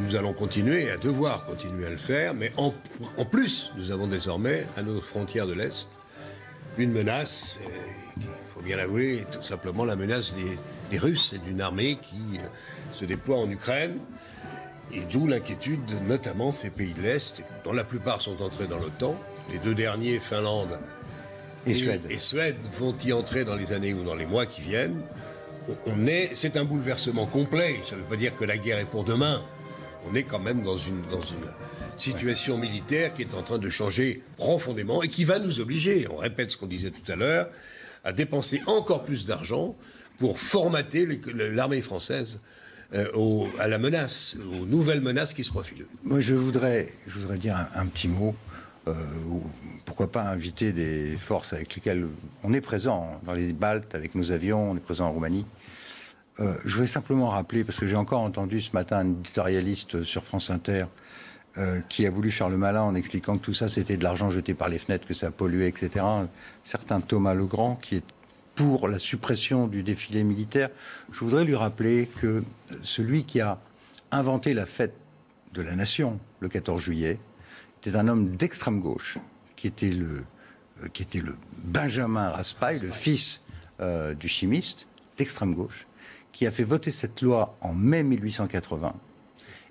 Nous 0.00 0.16
allons 0.16 0.32
continuer, 0.32 0.90
à 0.90 0.96
devoir 0.96 1.44
continuer 1.44 1.86
à 1.86 1.90
le 1.90 1.96
faire, 1.96 2.34
mais 2.34 2.52
en, 2.56 2.72
en 3.18 3.24
plus, 3.24 3.72
nous 3.76 3.90
avons 3.90 4.06
désormais 4.06 4.66
à 4.76 4.82
nos 4.82 5.00
frontières 5.00 5.46
de 5.46 5.52
l'Est 5.52 5.88
une 6.78 6.92
menace, 6.92 7.58
il 8.16 8.26
faut 8.54 8.60
bien 8.60 8.76
l'avouer, 8.76 9.26
tout 9.30 9.42
simplement 9.42 9.84
la 9.84 9.96
menace 9.96 10.34
des, 10.34 10.58
des 10.92 10.98
Russes 10.98 11.32
et 11.34 11.38
d'une 11.38 11.60
armée 11.62 11.96
qui 12.00 12.38
euh, 12.38 12.42
se 12.92 13.04
déploie 13.06 13.38
en 13.38 13.50
Ukraine. 13.50 13.98
Et 14.92 15.00
d'où 15.10 15.26
l'inquiétude, 15.26 15.84
de 15.86 15.98
notamment 16.06 16.52
ces 16.52 16.68
pays 16.68 16.92
de 16.92 17.00
l'Est, 17.00 17.42
dont 17.64 17.72
la 17.72 17.82
plupart 17.82 18.20
sont 18.20 18.42
entrés 18.42 18.66
dans 18.66 18.78
l'OTAN. 18.78 19.18
Les 19.50 19.58
deux 19.58 19.74
derniers, 19.74 20.18
Finlande 20.18 20.78
Et 21.66 21.72
Suède. 21.72 22.02
et 22.10 22.18
Suède, 22.18 22.56
vont 22.78 22.94
y 23.04 23.12
entrer 23.12 23.44
dans 23.44 23.56
les 23.56 23.72
années 23.72 23.94
ou 23.94 24.04
dans 24.04 24.14
les 24.14 24.26
mois 24.26 24.44
qui 24.44 24.60
viennent. 24.60 25.00
On- 25.86 26.06
est, 26.06 26.32
c'est 26.34 26.58
un 26.58 26.64
bouleversement 26.64 27.24
complet. 27.24 27.80
Ça 27.84 27.96
ne 27.96 28.00
veut 28.02 28.06
pas 28.06 28.16
dire 28.16 28.36
que 28.36 28.44
la 28.44 28.58
guerre 28.58 28.78
est 28.78 28.84
pour 28.84 29.04
demain. 29.04 29.42
On 30.10 30.14
est 30.14 30.24
quand 30.24 30.40
même 30.40 30.60
dans 30.60 30.76
une, 30.76 31.00
dans 31.10 31.22
une 31.22 31.46
situation 31.96 32.58
militaire 32.58 33.14
qui 33.14 33.22
est 33.22 33.34
en 33.34 33.42
train 33.42 33.58
de 33.58 33.70
changer 33.70 34.22
profondément 34.36 35.02
et 35.02 35.08
qui 35.08 35.24
va 35.24 35.38
nous 35.38 35.58
obliger, 35.60 36.06
on 36.10 36.16
répète 36.16 36.50
ce 36.50 36.56
qu'on 36.58 36.66
disait 36.66 36.90
tout 36.90 37.10
à 37.10 37.14
l'heure, 37.16 37.48
à 38.04 38.12
dépenser 38.12 38.60
encore 38.66 39.04
plus 39.04 39.26
d'argent 39.26 39.76
pour 40.18 40.38
formater 40.38 41.06
l'armée 41.34 41.82
française 41.82 42.40
euh, 42.94 43.46
à 43.58 43.68
la 43.68 43.78
menace, 43.78 44.36
aux 44.52 44.66
nouvelles 44.66 45.00
menaces 45.00 45.32
qui 45.32 45.44
se 45.44 45.50
profilent. 45.50 45.86
Moi, 46.04 46.20
je 46.20 46.34
voudrais, 46.34 46.92
je 47.06 47.18
voudrais 47.18 47.38
dire 47.38 47.56
un, 47.74 47.86
petit 47.86 48.06
mot. 48.08 48.34
euh, 48.86 48.92
ou 49.30 49.42
pourquoi 49.86 50.12
pas 50.12 50.24
inviter 50.24 50.72
des 50.72 51.16
forces 51.16 51.54
avec 51.54 51.74
lesquelles 51.74 52.06
on 52.42 52.52
est 52.52 52.60
présent 52.60 53.18
dans 53.24 53.32
les 53.32 53.54
Baltes, 53.54 53.94
avec 53.94 54.14
nos 54.14 54.30
avions, 54.30 54.72
on 54.72 54.76
est 54.76 54.80
présent 54.80 55.06
en 55.06 55.12
Roumanie. 55.12 55.46
Euh, 56.40 56.54
je 56.66 56.80
vais 56.80 56.86
simplement 56.86 57.30
rappeler, 57.30 57.64
parce 57.64 57.78
que 57.78 57.86
j'ai 57.86 57.96
encore 57.96 58.20
entendu 58.20 58.60
ce 58.60 58.72
matin 58.72 58.98
un 58.98 59.10
éditorialiste 59.10 60.02
sur 60.02 60.24
France 60.24 60.50
Inter 60.50 60.86
qui 61.90 62.06
a 62.06 62.10
voulu 62.10 62.30
faire 62.30 62.48
le 62.48 62.56
malin 62.56 62.80
en 62.80 62.94
expliquant 62.94 63.36
que 63.36 63.44
tout 63.44 63.52
ça 63.52 63.68
c'était 63.68 63.98
de 63.98 64.04
l'argent 64.04 64.30
jeté 64.30 64.54
par 64.54 64.70
les 64.70 64.78
fenêtres, 64.78 65.06
que 65.06 65.12
ça 65.12 65.30
polluait, 65.30 65.68
etc. 65.68 66.02
Certain 66.64 67.02
Thomas 67.02 67.34
Legrand 67.34 67.76
qui 67.76 67.96
est 67.96 68.04
pour 68.54 68.88
la 68.88 68.98
suppression 68.98 69.66
du 69.66 69.82
défilé 69.82 70.24
militaire. 70.24 70.70
Je 71.10 71.24
voudrais 71.24 71.44
lui 71.44 71.54
rappeler 71.54 72.06
que 72.20 72.44
celui 72.82 73.24
qui 73.24 73.40
a 73.40 73.58
inventé 74.10 74.54
la 74.54 74.66
fête 74.66 74.94
de 75.54 75.62
la 75.62 75.74
nation 75.74 76.18
le 76.40 76.48
14 76.48 76.80
juillet 76.80 77.18
était 77.80 77.96
un 77.96 78.08
homme 78.08 78.30
d'extrême 78.30 78.80
gauche 78.80 79.18
qui 79.56 79.66
était 79.66 79.90
le, 79.90 80.24
euh, 80.82 81.32
Benjamin 81.58 82.30
Raspail, 82.30 82.80
le 82.80 82.90
fils 82.90 83.42
euh, 83.80 84.14
du 84.14 84.28
chimiste 84.28 84.86
d'extrême 85.16 85.54
gauche, 85.54 85.86
qui 86.32 86.46
a 86.46 86.50
fait 86.50 86.64
voter 86.64 86.90
cette 86.90 87.20
loi 87.20 87.56
en 87.60 87.74
mai 87.74 88.02
1880 88.02 88.94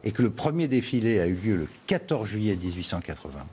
et 0.03 0.11
que 0.11 0.21
le 0.21 0.29
premier 0.29 0.67
défilé 0.67 1.19
a 1.19 1.27
eu 1.27 1.36
lieu 1.36 1.55
le 1.55 1.67
14 1.88 2.27
juillet 2.27 2.55
1880 2.55 3.45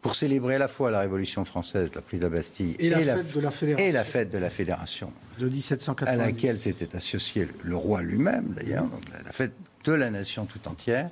pour 0.00 0.14
célébrer 0.14 0.56
à 0.56 0.58
la 0.58 0.68
fois 0.68 0.90
la 0.90 1.00
Révolution 1.00 1.44
française, 1.44 1.90
la 1.94 2.00
prise 2.00 2.20
de 2.20 2.26
la 2.26 2.30
Bastille 2.30 2.76
Et 2.78 2.90
la 2.90 3.04
la, 3.04 3.16
fête 3.16 3.34
de 3.34 3.40
la 3.40 3.50
Fédération. 3.50 3.86
et 3.86 3.92
la 3.92 4.04
fête 4.04 4.30
de 4.30 4.38
la 4.38 4.50
Fédération 4.50 5.12
de 5.38 5.48
1790. 5.48 6.12
à 6.12 6.16
laquelle 6.16 6.58
s'était 6.58 6.94
associé 6.96 7.48
le 7.62 7.76
roi 7.76 8.02
lui-même, 8.02 8.54
d'ailleurs, 8.56 8.84
donc 8.84 9.02
la, 9.24 9.32
fête 9.32 9.54
de 9.84 9.92
la 9.92 10.10
nation 10.10 10.46
tout 10.46 10.68
entière. 10.68 11.10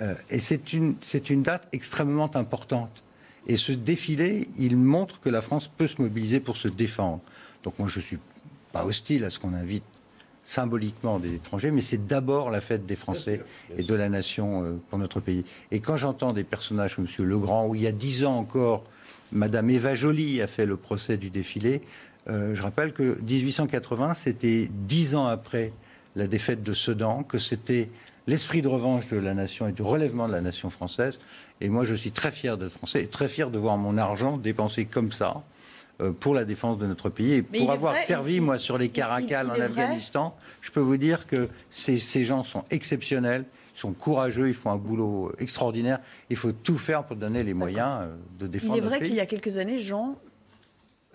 Euh, 0.00 0.14
et 0.30 0.40
c'est 0.40 0.72
une, 0.72 0.96
c'est 1.00 1.30
une 1.30 1.42
date 1.42 1.68
extrêmement 1.72 2.34
importante. 2.36 3.02
Et 3.46 3.56
ce 3.56 3.72
défilé, 3.72 4.48
il 4.58 4.76
montre 4.76 5.20
que 5.20 5.28
la 5.28 5.40
France 5.40 5.68
peut 5.68 5.86
se 5.86 6.00
mobiliser 6.00 6.40
pour 6.40 6.56
se 6.56 6.68
défendre. 6.68 7.20
Donc 7.62 7.78
moi, 7.78 7.88
je 7.88 7.98
ne 7.98 8.04
suis 8.04 8.18
pas 8.72 8.84
hostile 8.84 9.24
à 9.24 9.30
ce 9.30 9.38
qu'on 9.38 9.54
invite 9.54 9.84
symboliquement 10.50 11.20
des 11.20 11.36
étrangers, 11.36 11.70
mais 11.70 11.80
c'est 11.80 12.08
d'abord 12.08 12.50
la 12.50 12.60
fête 12.60 12.84
des 12.84 12.96
Français 12.96 13.40
et 13.78 13.84
de 13.84 13.94
la 13.94 14.08
nation 14.08 14.64
euh, 14.64 14.80
pour 14.90 14.98
notre 14.98 15.20
pays. 15.20 15.44
Et 15.70 15.78
quand 15.78 15.96
j'entends 15.96 16.32
des 16.32 16.42
personnages 16.42 16.96
comme 16.96 17.06
M. 17.06 17.24
Legrand, 17.24 17.68
où 17.68 17.76
il 17.76 17.82
y 17.82 17.86
a 17.86 17.92
dix 17.92 18.24
ans 18.24 18.36
encore, 18.36 18.82
Madame 19.30 19.70
Eva 19.70 19.94
Joly 19.94 20.42
a 20.42 20.48
fait 20.48 20.66
le 20.66 20.76
procès 20.76 21.18
du 21.18 21.30
défilé, 21.30 21.82
euh, 22.28 22.52
je 22.52 22.62
rappelle 22.62 22.92
que 22.92 23.20
1880, 23.20 24.14
c'était 24.14 24.68
dix 24.72 25.14
ans 25.14 25.26
après 25.26 25.72
la 26.16 26.26
défaite 26.26 26.64
de 26.64 26.72
Sedan, 26.72 27.22
que 27.22 27.38
c'était 27.38 27.88
l'esprit 28.26 28.60
de 28.60 28.68
revanche 28.68 29.06
de 29.06 29.18
la 29.18 29.34
nation 29.34 29.68
et 29.68 29.72
du 29.72 29.82
relèvement 29.82 30.26
de 30.26 30.32
la 30.32 30.40
nation 30.40 30.68
française. 30.68 31.20
Et 31.60 31.68
moi, 31.68 31.84
je 31.84 31.94
suis 31.94 32.10
très 32.10 32.32
fier 32.32 32.58
d'être 32.58 32.72
français 32.72 33.04
et 33.04 33.06
très 33.06 33.28
fier 33.28 33.52
de 33.52 33.58
voir 33.58 33.76
mon 33.76 33.96
argent 33.96 34.36
dépensé 34.36 34.84
comme 34.84 35.12
ça 35.12 35.36
pour 36.18 36.34
la 36.34 36.44
défense 36.44 36.78
de 36.78 36.86
notre 36.86 37.10
pays. 37.10 37.34
Et 37.34 37.44
Mais 37.52 37.58
il 37.58 37.60
pour 37.60 37.70
est 37.70 37.74
avoir 37.74 37.92
vrai, 37.94 38.02
servi, 38.02 38.36
il- 38.36 38.42
moi, 38.42 38.58
sur 38.58 38.78
les 38.78 38.86
il- 38.86 38.92
caracals 38.92 39.46
il 39.46 39.50
en 39.52 39.54
est. 39.54 39.62
Afghanistan, 39.62 40.34
je 40.60 40.70
peux 40.70 40.80
vous 40.80 40.96
dire 40.96 41.26
que 41.26 41.48
ces, 41.68 41.98
ces 41.98 42.24
gens 42.24 42.42
sont 42.44 42.64
exceptionnels, 42.70 43.44
ils 43.76 43.78
sont 43.80 43.92
courageux, 43.92 44.48
ils 44.48 44.54
font 44.54 44.70
un 44.70 44.76
boulot 44.76 45.32
extraordinaire. 45.38 45.98
Il 46.30 46.36
faut 46.36 46.52
tout 46.52 46.78
faire 46.78 47.04
pour 47.04 47.16
donner 47.16 47.42
les 47.42 47.54
moyens 47.54 48.02
euh, 48.02 48.14
de 48.38 48.46
Il 48.46 48.50
défendre 48.50 48.74
est 48.76 48.80
notre 48.80 48.88
vrai 48.96 49.06
qu'il 49.06 49.14
y 49.16 49.20
a 49.20 49.26
quelques 49.26 49.56
années, 49.58 49.78
Jean, 49.78 50.10
euh, 50.24 50.29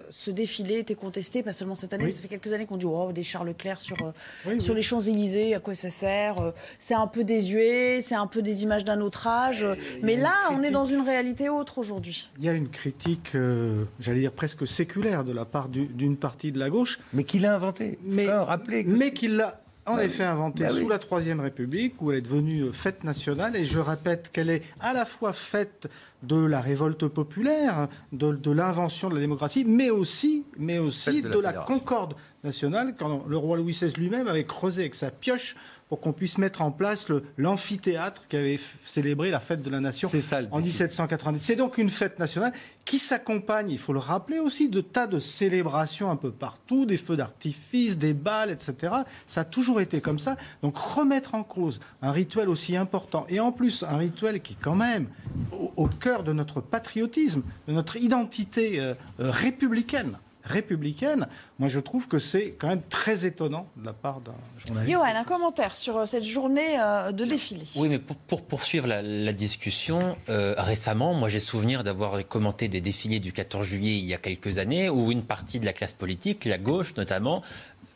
ce 0.10 0.32
défilé 0.32 0.80
était 0.80 0.96
contesté, 0.96 1.44
pas 1.44 1.54
seulement 1.54 1.76
cette 1.76 1.94
année, 1.94 2.04
Oui. 2.04 2.10
mais 2.10 2.16
ça 2.16 2.22
fait 2.22 2.28
quelques 2.28 2.54
années 2.54 2.66
qu'on 2.66 2.78
dit 2.78 2.86
oh, 2.86 3.12
des 3.14 3.24
Charles 3.24 3.48
Leclerc 3.48 3.82
sur, 3.82 3.96
euh, 4.02 4.12
Oui, 4.46 4.62
sur 4.62 4.72
oui. 4.74 4.78
les 4.78 4.82
Champs-Élysées, 4.84 5.56
à 5.56 5.60
quoi 5.60 5.74
ça 5.76 5.90
sert 5.90 6.40
euh, 6.40 6.52
C'est 6.80 6.94
un 6.94 7.08
peu 7.08 7.24
désuet, 7.24 8.02
c'est 8.02 8.16
un 8.16 8.28
peu 8.28 8.42
des 8.42 8.64
images 8.64 8.84
d'un 8.84 9.02
autre 9.02 9.28
âge. 9.28 9.64
euh, 9.64 9.76
Mais 10.04 10.16
là, 10.16 10.34
on 10.52 10.64
est 10.64 10.72
dans 10.72 10.86
une 10.86 11.02
réalité 11.02 11.50
autre 11.50 11.78
aujourd'hui. 11.78 12.30
Il 12.40 12.46
y 12.46 12.50
a 12.50 12.54
une 12.54 12.70
critique, 12.70 13.32
euh, 13.36 13.86
j'allais 14.00 14.20
dire 14.22 14.32
presque 14.32 14.68
séculaire 14.68 15.24
de 15.24 15.32
la 15.34 15.46
part 15.46 15.70
du- 15.70 15.88
d'une 15.88 16.18
partie 16.18 16.52
de 16.52 16.60
la 16.60 16.70
gauche. 16.70 17.00
Mais 17.14 17.24
qui 17.24 17.40
l'a 17.40 17.56
inventé 17.56 17.98
Mais, 18.04 18.28
rappeler 18.30 18.84
mais 18.86 19.14
qui 19.14 19.28
l'a 19.28 19.62
en 19.86 19.96
Bah 19.98 20.06
effet 20.06 20.24
oui. 20.24 20.30
inventé 20.30 20.64
Bah 20.64 20.70
oui. 20.74 20.80
sous 20.82 20.90
la 20.90 21.00
Troisième 21.00 21.40
République, 21.40 22.02
où 22.02 22.12
elle 22.12 22.18
est 22.18 22.22
devenue 22.22 22.64
euh, 22.64 22.72
fête 22.72 23.04
nationale. 23.04 23.56
Et 23.56 23.66
je 23.66 23.80
répète 23.80 24.32
qu'elle 24.32 24.50
est 24.50 24.64
à 24.80 24.94
la 24.94 25.06
fois 25.06 25.34
fête 25.34 25.88
de 26.24 26.44
la 26.44 26.60
révolte 26.62 27.08
populaire, 27.08 27.88
de, 28.12 28.32
de 28.34 28.52
l'invention 28.52 29.10
de 29.10 29.16
la 29.16 29.22
démocratie, 29.22 29.64
mais 29.66 29.90
aussi, 29.92 30.44
mais 30.58 30.80
aussi 30.80 31.22
Fête 31.22 31.26
de 31.26 31.30
de, 31.30 31.40
la 31.40 31.54
concorde 31.54 32.16
nationale, 32.44 32.96
quand 32.98 33.26
le 33.28 33.38
roi 33.38 33.58
Louis 33.58 33.74
XVI 33.74 33.94
lui-même 33.98 34.28
avait 34.28 34.46
creusé 34.46 34.82
avec 34.82 34.96
sa 34.96 35.12
pioche 35.12 35.56
pour 35.90 36.00
qu'on 36.00 36.14
puisse 36.14 36.40
mettre 36.40 36.62
en 36.62 36.72
place 36.72 37.08
l'amphithéâtre 37.38 38.28
qui 38.28 38.38
avait 38.38 38.60
célébré 38.84 39.30
la 39.30 39.40
fête 39.40 39.62
de 39.62 39.70
la 39.70 39.80
nation 39.80 40.10
ça, 40.10 40.40
en 40.52 40.60
défi. 40.60 40.70
1790. 40.70 41.40
C'est 41.40 41.56
donc 41.56 41.78
une 41.78 41.92
fête 41.92 42.18
nationale 42.18 42.54
qui 42.86 42.98
s'accompagne, 42.98 43.70
il 43.70 43.78
faut 43.78 43.94
le 43.94 44.00
rappeler 44.00 44.40
aussi, 44.40 44.70
de 44.70 44.82
tas 44.82 45.06
de 45.06 45.20
célébrations 45.20 46.10
un 46.10 46.16
peu 46.16 46.32
partout, 46.32 46.86
des 46.86 46.98
feux 46.98 47.16
d'artifice, 47.16 47.98
des 47.98 48.14
balles, 48.14 48.50
etc. 48.50 48.94
Ça 49.28 49.42
a 49.42 49.46
toujours 49.46 49.80
été 49.80 50.02
comme 50.02 50.20
ça. 50.20 50.38
Donc 50.64 50.78
remettre 50.78 51.36
en 51.36 51.44
cause 51.44 51.80
un 52.02 52.12
rituel 52.12 52.50
aussi 52.50 52.76
important, 52.76 53.26
et 53.30 53.40
en 53.40 53.52
plus 53.52 53.84
un 53.84 53.98
rituel 53.98 54.42
qui 54.42 54.54
est 54.54 54.62
quand 54.62 54.76
même 54.76 55.08
au, 55.52 55.72
au 55.78 55.88
cœur 55.88 56.24
de 56.24 56.34
notre 56.34 56.62
patriotisme, 56.62 57.44
de 57.68 57.74
notre 57.74 57.96
identité 57.98 58.80
euh, 58.80 58.94
euh, 59.20 59.30
républicaine. 59.30 60.18
Républicaine, 60.46 61.28
moi 61.60 61.68
je 61.68 61.80
trouve 61.80 62.08
que 62.08 62.20
c'est 62.20 62.52
quand 62.52 62.68
même 62.68 62.82
très 62.90 63.26
étonnant 63.26 63.68
de 63.78 63.86
la 63.86 63.94
part 63.94 64.22
d'un 64.22 64.36
journaliste. 64.58 64.94
Johan, 64.94 65.06
un 65.06 65.24
commentaire 65.24 65.76
sur 65.76 65.98
euh, 65.98 66.06
cette 66.06 66.24
journée 66.24 66.80
euh, 66.80 67.12
de 67.12 67.26
défilé. 67.26 67.66
Oui, 67.76 67.90
mais 67.90 68.00
pour, 68.00 68.16
pour 68.16 68.44
poursuivre 68.44 68.88
la, 68.88 69.02
la 69.02 69.34
discussion, 69.34 70.18
euh, 70.30 70.54
récemment, 70.58 71.14
moi 71.14 71.30
j'ai 71.30 71.40
souvenir 71.40 71.84
d'avoir 71.84 72.26
commenté 72.28 72.68
des 72.68 72.82
défilés 72.82 73.20
du 73.20 73.34
14 73.34 73.66
juillet 73.66 73.98
il 73.98 74.06
y 74.06 74.14
a 74.14 74.18
quelques 74.18 74.58
années 74.58 74.90
où 74.90 75.12
une 75.12 75.24
partie 75.24 75.60
de 75.60 75.66
la 75.66 75.74
classe 75.74 75.94
politique, 75.94 76.46
la 76.46 76.58
gauche 76.58 76.96
notamment, 76.96 77.42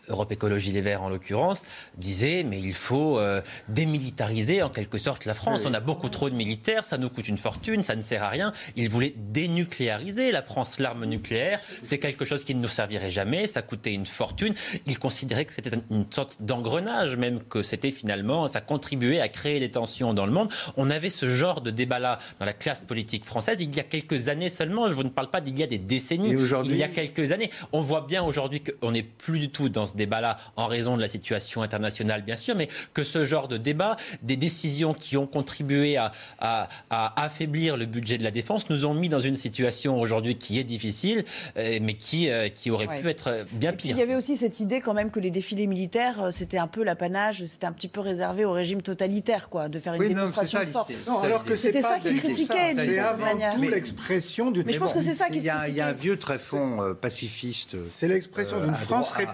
Europe 0.09 0.31
Écologie 0.31 0.71
Les 0.71 0.81
Verts 0.81 1.03
en 1.03 1.09
l'occurrence, 1.09 1.63
disait 1.97 2.43
mais 2.43 2.59
il 2.59 2.73
faut 2.73 3.19
euh, 3.19 3.41
démilitariser 3.67 4.61
en 4.61 4.69
quelque 4.69 4.97
sorte 4.97 5.25
la 5.25 5.33
France. 5.33 5.65
On 5.65 5.73
a 5.73 5.79
beaucoup 5.79 6.09
trop 6.09 6.29
de 6.29 6.35
militaires, 6.35 6.83
ça 6.83 6.97
nous 6.97 7.09
coûte 7.09 7.27
une 7.27 7.37
fortune, 7.37 7.83
ça 7.83 7.95
ne 7.95 8.01
sert 8.01 8.23
à 8.23 8.29
rien. 8.29 8.53
Ils 8.75 8.89
voulaient 8.89 9.13
dénucléariser 9.15 10.31
la 10.31 10.41
France. 10.41 10.79
L'arme 10.79 11.05
nucléaire, 11.05 11.59
c'est 11.81 11.99
quelque 11.99 12.25
chose 12.25 12.43
qui 12.43 12.55
ne 12.55 12.61
nous 12.61 12.67
servirait 12.67 13.11
jamais, 13.11 13.47
ça 13.47 13.61
coûtait 13.61 13.93
une 13.93 14.05
fortune. 14.05 14.53
Ils 14.85 14.99
considéraient 14.99 15.45
que 15.45 15.53
c'était 15.53 15.71
une 15.89 16.05
sorte 16.11 16.41
d'engrenage, 16.41 17.17
même 17.17 17.41
que 17.43 17.63
c'était 17.63 17.91
finalement, 17.91 18.47
ça 18.47 18.61
contribuait 18.61 19.19
à 19.19 19.29
créer 19.29 19.59
des 19.59 19.71
tensions 19.71 20.13
dans 20.13 20.25
le 20.25 20.31
monde. 20.31 20.49
On 20.77 20.89
avait 20.89 21.09
ce 21.09 21.27
genre 21.27 21.61
de 21.61 21.71
débat-là 21.71 22.19
dans 22.39 22.45
la 22.45 22.53
classe 22.53 22.81
politique 22.81 23.25
française 23.25 23.57
il 23.59 23.75
y 23.75 23.79
a 23.79 23.83
quelques 23.83 24.29
années 24.29 24.49
seulement. 24.49 24.89
Je 24.89 24.93
vous 24.93 25.03
ne 25.03 25.09
parle 25.09 25.29
pas 25.29 25.41
d'il 25.41 25.57
y 25.57 25.63
a 25.63 25.67
des 25.67 25.77
décennies. 25.77 26.35
Il 26.65 26.77
y 26.77 26.83
a 26.83 26.87
quelques 26.87 27.31
années. 27.31 27.49
On 27.71 27.81
voit 27.81 28.01
bien 28.01 28.23
aujourd'hui 28.23 28.61
qu'on 28.61 28.91
n'est 28.91 29.03
plus 29.03 29.39
du 29.39 29.49
tout 29.49 29.69
dans 29.69 29.85
ce 29.85 29.95
débat-là 29.99 30.37
en 30.55 30.65
raison 30.65 30.95
de 30.97 31.01
la 31.01 31.07
situation 31.07 31.61
internationale, 31.61 32.23
bien 32.23 32.35
sûr, 32.35 32.55
mais 32.55 32.67
que 32.95 33.03
ce 33.03 33.23
genre 33.23 33.47
de 33.47 33.57
débat, 33.57 33.95
des 34.23 34.35
décisions 34.37 34.95
qui 34.95 35.15
ont 35.17 35.27
contribué 35.27 35.97
à, 35.97 36.11
à, 36.39 36.67
à 36.89 37.21
affaiblir 37.23 37.77
le 37.77 37.85
budget 37.85 38.17
de 38.17 38.23
la 38.23 38.31
défense, 38.31 38.69
nous 38.71 38.85
ont 38.85 38.95
mis 38.95 39.09
dans 39.09 39.19
une 39.19 39.35
situation 39.35 39.99
aujourd'hui 39.99 40.37
qui 40.37 40.57
est 40.59 40.63
difficile, 40.63 41.23
euh, 41.57 41.77
mais 41.81 41.93
qui, 41.95 42.29
euh, 42.29 42.49
qui 42.49 42.71
aurait 42.71 42.87
Ouais. 42.87 43.01
pu 43.01 43.09
être 43.09 43.45
bien 43.51 43.73
pire. 43.73 43.95
Il 43.95 43.99
y 43.99 44.01
avait 44.01 44.15
aussi 44.15 44.35
cette 44.35 44.59
idée 44.59 44.81
quand 44.81 44.93
même 44.95 45.11
que 45.11 45.19
les 45.19 45.29
défilés 45.29 45.67
militaires, 45.67 46.23
euh, 46.23 46.31
c'était 46.31 46.57
un 46.57 46.67
peu 46.67 46.83
l'apanage, 46.83 47.45
c'était 47.45 47.67
un 47.67 47.71
petit 47.73 47.87
peu 47.89 47.99
réservé 47.99 48.45
au 48.45 48.51
régime 48.53 48.81
totalitaire, 48.81 49.49
quoi, 49.49 49.67
de 49.69 49.79
faire 49.79 49.93
une 49.93 49.99
Oui, 50.01 50.09
non, 50.09 50.15
démonstration 50.15 50.59
de 50.61 50.65
force. 50.65 51.07
Non, 51.07 51.19
alors 51.19 51.43
que 51.43 51.55
c'était 51.55 51.81
c'est 51.81 51.87
ça 51.87 51.89
pas 51.95 51.99
qu'il 51.99 52.13
de- 52.15 52.19
critiquait 52.19 52.73
c'est 52.73 52.85
d'une 52.85 52.93
certaine 52.95 53.03
avant 53.05 53.25
manière. 53.25 53.57
l'expression 53.59 54.49
d'une. 54.51 54.65
Mais 54.65 54.73
je 54.73 54.79
pense 54.79 54.93
que 54.93 55.01
c'est 55.01 55.13
ça 55.13 55.27
qu'il 55.27 55.37
Il 55.37 55.43
y, 55.43 55.49
a, 55.49 55.67
il 55.67 55.75
y 55.75 55.81
a 55.81 55.87
un 55.87 55.91
vieux 55.91 56.17
tréfonds 56.17 56.81
euh, 56.81 56.93
pacifiste. 56.93 57.75
C'est 57.95 58.07
l'expression 58.07 58.59
d'une 58.61 58.75
France 58.75 59.09
droite- 59.13 59.27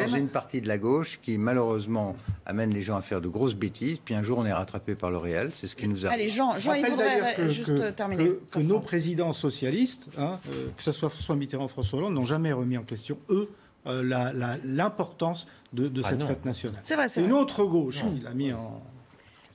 républicaine. 0.00 0.10
Dans 0.20 0.26
une 0.26 0.28
partie 0.32 0.60
de 0.60 0.68
la 0.68 0.78
gauche 0.78 1.18
qui, 1.22 1.38
malheureusement, 1.38 2.16
amène 2.46 2.70
les 2.74 2.82
gens 2.82 2.96
à 2.96 3.02
faire 3.02 3.20
de 3.20 3.28
grosses 3.28 3.54
bêtises. 3.54 3.98
Puis 4.04 4.14
un 4.14 4.22
jour, 4.22 4.38
on 4.38 4.44
est 4.46 4.52
rattrapé 4.52 4.94
par 4.94 5.10
le 5.10 5.18
réel. 5.18 5.50
C'est 5.54 5.66
ce 5.66 5.76
qui 5.76 5.86
nous 5.88 6.06
arrive. 6.06 6.18
Allez, 6.20 6.28
Jean, 6.28 6.52
Je 6.56 6.60
Jean 6.60 6.74
il 6.74 6.82
que- 6.84 7.40
euh, 7.40 7.48
juste 7.48 7.74
que- 7.76 7.90
terminer. 7.90 8.32
que- 8.52 8.58
nos 8.60 8.80
présidents 8.80 9.32
socialistes, 9.32 10.08
hein, 10.18 10.38
euh, 10.52 10.68
que 10.76 10.82
ce 10.82 10.92
soit 10.92 11.08
François 11.10 11.36
Mitterrand 11.36 11.64
ou 11.64 11.68
François 11.68 11.98
Hollande, 11.98 12.14
n'ont 12.14 12.24
jamais 12.24 12.52
remis 12.52 12.76
en 12.78 12.82
question, 12.82 13.18
eux, 13.30 13.48
euh, 13.86 14.02
la- 14.02 14.32
la- 14.32 14.56
l'importance 14.64 15.46
de, 15.72 15.88
de 15.88 16.02
Ah 16.04 16.10
cette 16.10 16.20
non. 16.20 16.26
fête 16.26 16.44
nationale. 16.44 16.80
C'est 16.84 16.96
vrai, 16.96 17.08
c'est 17.08 17.22
une 17.22 17.32
autre 17.32 17.64
gauche, 17.64 18.02
il 18.20 18.26
a 18.26 18.34
mis 18.34 18.52
en. 18.52 18.82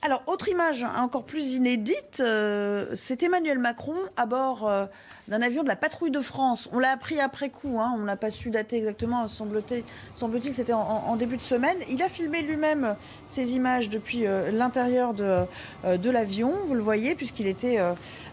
Alors, 0.06 0.22
autre 0.28 0.48
image 0.48 0.86
encore 0.96 1.24
plus 1.24 1.54
inédite, 1.54 2.20
euh, 2.20 2.86
c'est 2.94 3.24
Emmanuel 3.24 3.58
Macron 3.58 3.96
à 4.16 4.24
bord 4.24 4.68
euh, 4.68 4.86
d'un 5.26 5.42
avion 5.42 5.64
de 5.64 5.68
la 5.68 5.74
patrouille 5.74 6.12
de 6.12 6.20
France. 6.20 6.68
On 6.72 6.78
l'a 6.78 6.92
appris 6.92 7.18
après 7.18 7.50
coup, 7.50 7.80
hein, 7.80 7.92
on 7.96 8.02
n'a 8.02 8.14
pas 8.14 8.30
su 8.30 8.50
dater 8.50 8.76
exactement, 8.76 9.26
semble-t-il, 9.26 10.54
c'était 10.54 10.72
en, 10.72 11.16
début 11.16 11.36
de 11.36 11.42
semaine. 11.42 11.78
Il 11.90 12.04
a 12.04 12.08
filmé 12.08 12.42
lui-même 12.42 12.94
ces 13.26 13.56
images 13.56 13.90
depuis 13.90 14.28
euh, 14.28 14.52
l'intérieur 14.52 15.12
de, 15.12 15.44
euh, 15.84 15.96
de 15.96 16.10
l'avion, 16.10 16.54
vous 16.66 16.74
le 16.74 16.82
voyez, 16.82 17.16
puisqu'il 17.16 17.48
était 17.48 17.78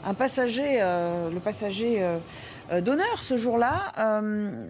un 0.05 0.13
passager, 0.13 0.79
le 0.79 1.39
passager 1.39 2.05
d'honneur 2.71 3.23
ce 3.23 3.35
jour-là. 3.35 3.93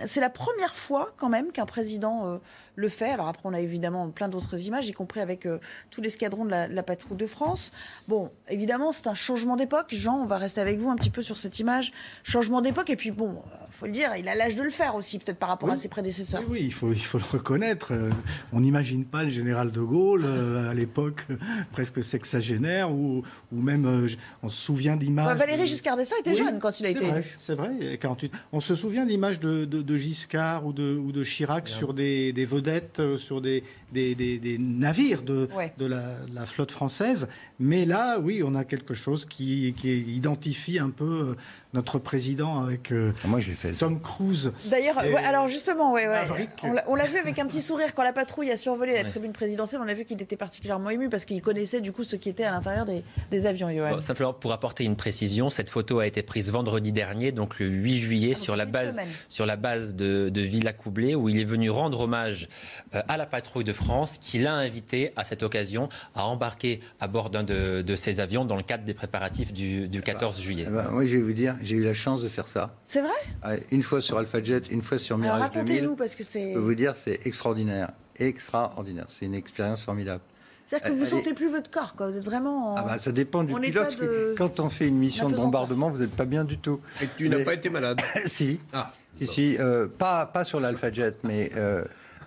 C'est 0.06 0.22
la 0.22 0.30
première 0.30 0.76
fois 0.76 1.12
quand 1.18 1.30
même 1.30 1.52
qu'un 1.52 1.66
président 1.66 2.40
le 2.76 2.90
fait. 2.90 3.10
Alors 3.10 3.28
après, 3.28 3.44
on 3.46 3.54
a 3.54 3.60
évidemment 3.60 4.10
plein 4.10 4.30
d'autres 4.30 4.66
images, 4.68 4.88
y 4.88 4.94
compris 4.94 5.20
avec 5.20 5.46
euh, 5.46 5.60
tout 5.92 6.02
l'escadron 6.02 6.46
de 6.46 6.50
la, 6.52 6.84
patrouille 6.84 7.18
de 7.18 7.26
France. 7.26 7.72
Bon, 8.08 8.32
évidemment, 8.50 8.92
c'est 8.92 9.08
un 9.08 9.14
changement 9.14 9.56
d'époque. 9.56 9.88
Jean, 9.92 10.22
on 10.22 10.26
va 10.26 10.38
rester 10.38 10.62
avec 10.62 10.80
vous 10.80 10.90
un 10.90 10.96
petit 10.96 11.10
peu 11.10 11.22
sur 11.22 11.38
cette 11.38 11.60
image. 11.60 11.92
Changement 12.24 12.62
d'époque, 12.62 12.90
et 12.90 12.96
puis 12.96 13.12
bon, 13.12 13.42
il 13.70 13.74
faut 13.74 13.86
le 13.86 13.92
dire, 13.92 14.16
il 14.18 14.28
a 14.28 14.36
l'âge 14.36 14.56
de 14.56 14.64
le 14.64 14.70
faire 14.70 14.96
aussi, 14.96 15.20
peut-être 15.20 15.38
par 15.40 15.50
rapport 15.50 15.70
Oui. 15.70 15.76
à 15.76 15.78
ses 15.78 15.88
prédécesseurs. 15.88 16.42
Oui, 16.48 16.60
oui, 16.60 16.62
il 16.66 16.74
faut, 16.74 16.92
il 16.94 17.04
faut 17.04 17.18
le 17.18 17.24
reconnaître. 17.32 17.94
Euh, 17.94 18.10
On 18.52 18.60
n'imagine 18.62 19.06
pas 19.06 19.24
le 19.24 19.30
général 19.30 19.72
de 19.72 19.82
Gaulle 19.82 20.24
euh, 20.26 20.70
à 20.70 20.74
l'époque 20.74 21.26
euh, 21.30 21.38
presque 21.72 22.04
sexagénaire, 22.04 22.92
ou, 22.92 23.24
ou 23.52 23.62
même, 23.62 23.86
euh, 23.86 24.08
je- 24.08 24.18
on 24.42 24.50
se 24.50 24.60
souvient 24.62 24.96
d'images. 24.98 25.28
Ouais, 25.28 25.36
Valéry 25.36 25.62
de- 25.62 25.66
Giscard 25.68 25.98
d'Estaing 25.98 26.18
était 26.20 26.32
Oui, 26.32 26.38
jeune 26.38 26.60
quand 26.60 26.80
il 26.80 26.86
a 26.86 26.90
été 26.90 27.06
vrai, 27.06 27.20
élu. 27.20 27.36
C'est 27.38 27.56
vrai, 27.56 27.72
il 27.80 27.88
y 27.90 27.94
a 27.94 27.98
48. 27.98 28.32
On 28.52 28.60
se 28.60 28.76
souvient 28.76 29.06
d'images 29.06 29.40
de, 29.40 29.66
de, 29.66 29.82
de 29.82 29.98
Giscard 29.98 30.66
ou 30.66 30.74
de, 30.74 30.96
ou 30.96 31.12
de 31.12 31.24
Chirac 31.24 31.68
sur 31.68 31.94
des, 31.94 32.34
des 32.34 32.46
vedettes, 32.64 33.00
euh, 33.00 33.18
sur 33.18 33.42
des, 33.42 33.64
des, 33.92 34.16
des- 34.16 34.38
des 34.40 34.58
navires 34.58 35.22
de, 35.22 35.48
Ouais. 35.56 35.74
de, 35.78 35.86
la, 35.86 36.02
de 36.30 36.34
la 36.36 36.46
flotte 36.46 36.72
française. 36.72 37.28
Mais 37.60 37.86
là, 37.86 38.20
oui, 38.20 38.42
on 38.44 38.56
a 38.56 38.64
quelque 38.64 38.94
chose 38.94 39.26
qui, 39.26 39.74
qui 39.78 40.00
identifie 40.16 40.80
un 40.80 40.90
peu 40.90 41.04
euh, 41.32 41.36
notre 41.74 42.00
président 42.00 42.62
avec 42.64 42.92
euh, 42.92 43.12
Moi, 43.26 43.40
j'ai 43.40 43.54
fait 43.54 43.74
ça. 43.74 43.82
Tom 43.86 44.00
Cruise. 44.02 44.52
D'ailleurs, 44.70 44.98
ouais, 44.98 45.16
alors 45.16 45.48
justement, 45.48 45.94
ouais, 45.94 46.04
ouais. 46.08 46.14
Maverick. 46.14 46.50
On 46.88 46.96
l'a- 46.96 47.04
vu 47.06 47.18
avec 47.18 47.38
un 47.38 47.46
petit 47.46 47.62
sourire 47.62 47.94
quand 47.94 48.04
la 48.04 48.14
patrouille 48.14 48.50
a 48.50 48.58
survolé 48.58 48.94
la 48.94 49.04
tribune 49.10 49.34
présidentielle. 49.34 49.82
On 49.84 49.88
a 49.90 49.94
vu 49.94 50.06
qu'il 50.06 50.20
était 50.22 50.38
particulièrement 50.38 50.90
ému 50.90 51.10
parce 51.10 51.26
qu'il 51.26 51.42
connaissait 51.42 51.82
du 51.82 51.92
coup 51.92 52.04
ce 52.06 52.16
qui 52.16 52.30
était 52.30 52.46
à 52.46 52.52
l'intérieur 52.52 52.86
des, 52.86 53.04
des 53.30 53.46
avions. 53.46 53.68
Bon, 53.68 54.00
simplement 54.00 54.34
pour 54.34 54.52
apporter 54.54 54.84
une 54.86 54.96
précision, 54.96 55.50
cette 55.50 55.70
photo 55.70 56.00
a 56.00 56.08
été 56.08 56.24
prise 56.24 56.52
vendredi 56.52 56.92
dernier, 56.92 57.32
donc 57.32 57.60
le 57.60 57.68
8 57.68 58.00
juillet, 58.00 58.34
Ah, 58.36 58.40
sur, 58.40 58.56
la 58.56 58.66
base, 58.66 58.92
semaine. 58.94 59.08
sur 59.30 59.46
la 59.46 59.56
base 59.58 59.96
de, 59.96 60.30
de 60.30 60.42
Villa 60.42 60.72
Coublé, 60.74 61.14
où 61.16 61.28
il 61.30 61.40
est 61.40 61.44
venu 61.46 61.70
rendre 61.70 62.00
hommage 62.02 62.48
à 62.92 63.18
la 63.18 63.26
patrouille 63.26 63.64
de 63.64 63.74
France, 63.74 64.18
qui 64.22 64.40
l'a 64.40 64.54
invité 64.54 65.12
à 65.16 65.24
cette 65.24 65.44
occasion 65.44 65.90
à 66.16 66.26
embarquer 66.26 66.80
à 67.00 67.08
bord 67.08 67.30
d'un 67.30 67.44
de, 67.44 67.82
de 67.82 67.96
ses 67.96 68.20
avions 68.20 68.46
dans 68.46 68.56
le 68.56 68.64
cadre 68.64 68.84
des 68.84 68.94
préparatifs 68.94 69.54
du, 69.54 69.88
du 69.88 70.02
14 70.02 70.40
juillet. 70.42 70.66
Eh 70.68 70.72
ben, 70.72 70.90
moi, 70.90 71.06
je 71.06 71.18
vais 71.18 71.24
vous 71.24 71.34
dire, 71.34 71.56
j'ai 71.62 71.76
eu 71.76 71.84
la 71.84 71.94
chance 71.94 72.22
de 72.22 72.30
faire 72.30 72.48
ça. 72.48 72.76
C'est 72.86 73.02
vrai? 73.02 73.60
Une 73.72 73.84
fois 73.84 74.02
sur 74.02 74.18
Alpha 74.18 74.42
Jet, 74.44 74.70
une 74.70 74.82
fois 74.82 74.98
sur 74.98 75.16
Alors 75.16 75.36
Mirage 75.38 75.52
2000. 75.52 75.60
racontez-nous 75.60 75.96
parce 75.96 76.16
que 76.16 76.24
c'est. 76.24 76.50
Je 76.50 76.54
peux 76.56 76.60
vous 76.60 76.76
dire, 76.76 76.96
c'est 76.96 77.20
extraordinaire. 77.26 77.90
Extraordinaire. 78.20 79.06
C'est 79.10 79.26
une 79.26 79.36
expérience 79.36 79.84
formidable. 79.84 80.22
C'est-à-dire 80.66 80.88
que 80.90 80.94
vous 80.94 81.02
Allez. 81.02 81.10
sentez 81.10 81.34
plus 81.34 81.50
votre 81.52 81.70
corps, 81.70 81.94
quoi. 81.96 82.08
Vous 82.08 82.16
êtes 82.18 82.24
vraiment. 82.24 82.72
En... 82.74 82.76
Ah 82.78 82.84
bah, 82.84 82.98
ça 83.00 83.12
dépend 83.12 83.44
du 83.44 83.54
en 83.54 83.60
pilote. 83.60 84.00
de- 84.00 84.34
Quand 84.38 84.60
on 84.62 84.70
fait 84.70 84.88
une 84.88 84.98
mission 84.98 85.30
de 85.30 85.36
bombardement, 85.36 85.90
vous 85.90 85.98
n'êtes 86.00 86.16
pas 86.16 86.24
bien 86.26 86.46
du 86.46 86.58
tout. 86.58 86.80
Et 87.02 87.08
tu 87.18 87.28
n'as 87.28 87.40
Mais- 87.40 87.44
pas 87.44 87.54
été 87.54 87.70
malade 87.70 88.00
si. 88.26 88.60
Ah. 88.72 88.92
Si, 89.16 89.28
si. 89.28 89.58
euh, 89.60 89.88
pas, 89.90 90.26
pas 90.26 90.44
sur 90.46 90.60
l'Alpha 90.62 90.92
Jet, 90.92 91.18
mais 91.24 91.52
euh, 91.58 91.84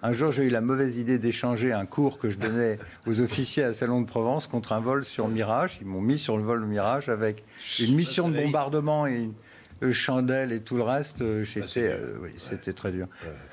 un 0.07 0.13
jour, 0.13 0.31
j'ai 0.31 0.45
eu 0.45 0.51
la 0.51 0.61
mauvaise 0.61 0.99
idée 0.99 1.19
d'échanger 1.19 1.73
un 1.73 1.85
cours 1.85 2.19
que 2.19 2.31
je 2.31 2.39
donnais 2.39 2.79
aux 3.09 3.21
officiers 3.21 3.65
à 3.65 3.73
Salon 3.73 4.01
de 4.01 4.07
Provence 4.07 4.47
contre 4.47 4.73
un 4.73 4.79
vol 4.79 5.05
sur 5.05 5.27
Mirage. 5.27 5.79
Ils 5.81 5.87
m'ont 5.89 6.01
mis 6.01 6.19
sur 6.19 6.37
le 6.37 6.45
vol 6.45 6.65
Mirage 6.65 7.09
avec 7.09 7.43
une 7.81 7.97
mission 7.97 8.29
de 8.29 8.41
bombardement 8.41 9.09
et 9.09 9.17
une 9.17 9.33
euh, 9.83 9.93
chandelle 9.93 10.53
et 10.53 10.61
tout 10.61 10.77
le 10.77 10.85
reste. 10.85 11.23
euh, 11.23 11.45
euh, 11.77 12.19
oui, 12.23 12.31
c'était 12.39 12.73
très 12.73 12.93
dur. 12.93 13.07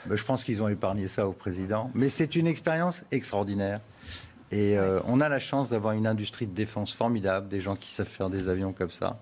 Je 0.10 0.24
pense 0.24 0.44
qu'ils 0.44 0.62
ont 0.62 0.68
épargné 0.68 1.08
ça 1.08 1.28
au 1.28 1.34
président. 1.34 1.90
Mais 1.96 2.10
c'est 2.10 2.36
une 2.36 2.46
expérience 2.46 3.04
extraordinaire. 3.12 3.80
Et 4.52 4.78
euh, 4.78 5.00
on 5.08 5.22
a 5.22 5.30
la 5.30 5.40
chance 5.40 5.70
d'avoir 5.72 5.96
une 5.96 6.06
industrie 6.06 6.46
de 6.46 6.54
défense 6.54 6.94
formidable, 6.94 7.48
des 7.48 7.62
gens 7.62 7.76
qui 7.76 7.90
savent 7.90 8.06
faire 8.06 8.30
des 8.30 8.48
avions 8.48 8.74
comme 8.74 8.92
ça. 8.92 9.20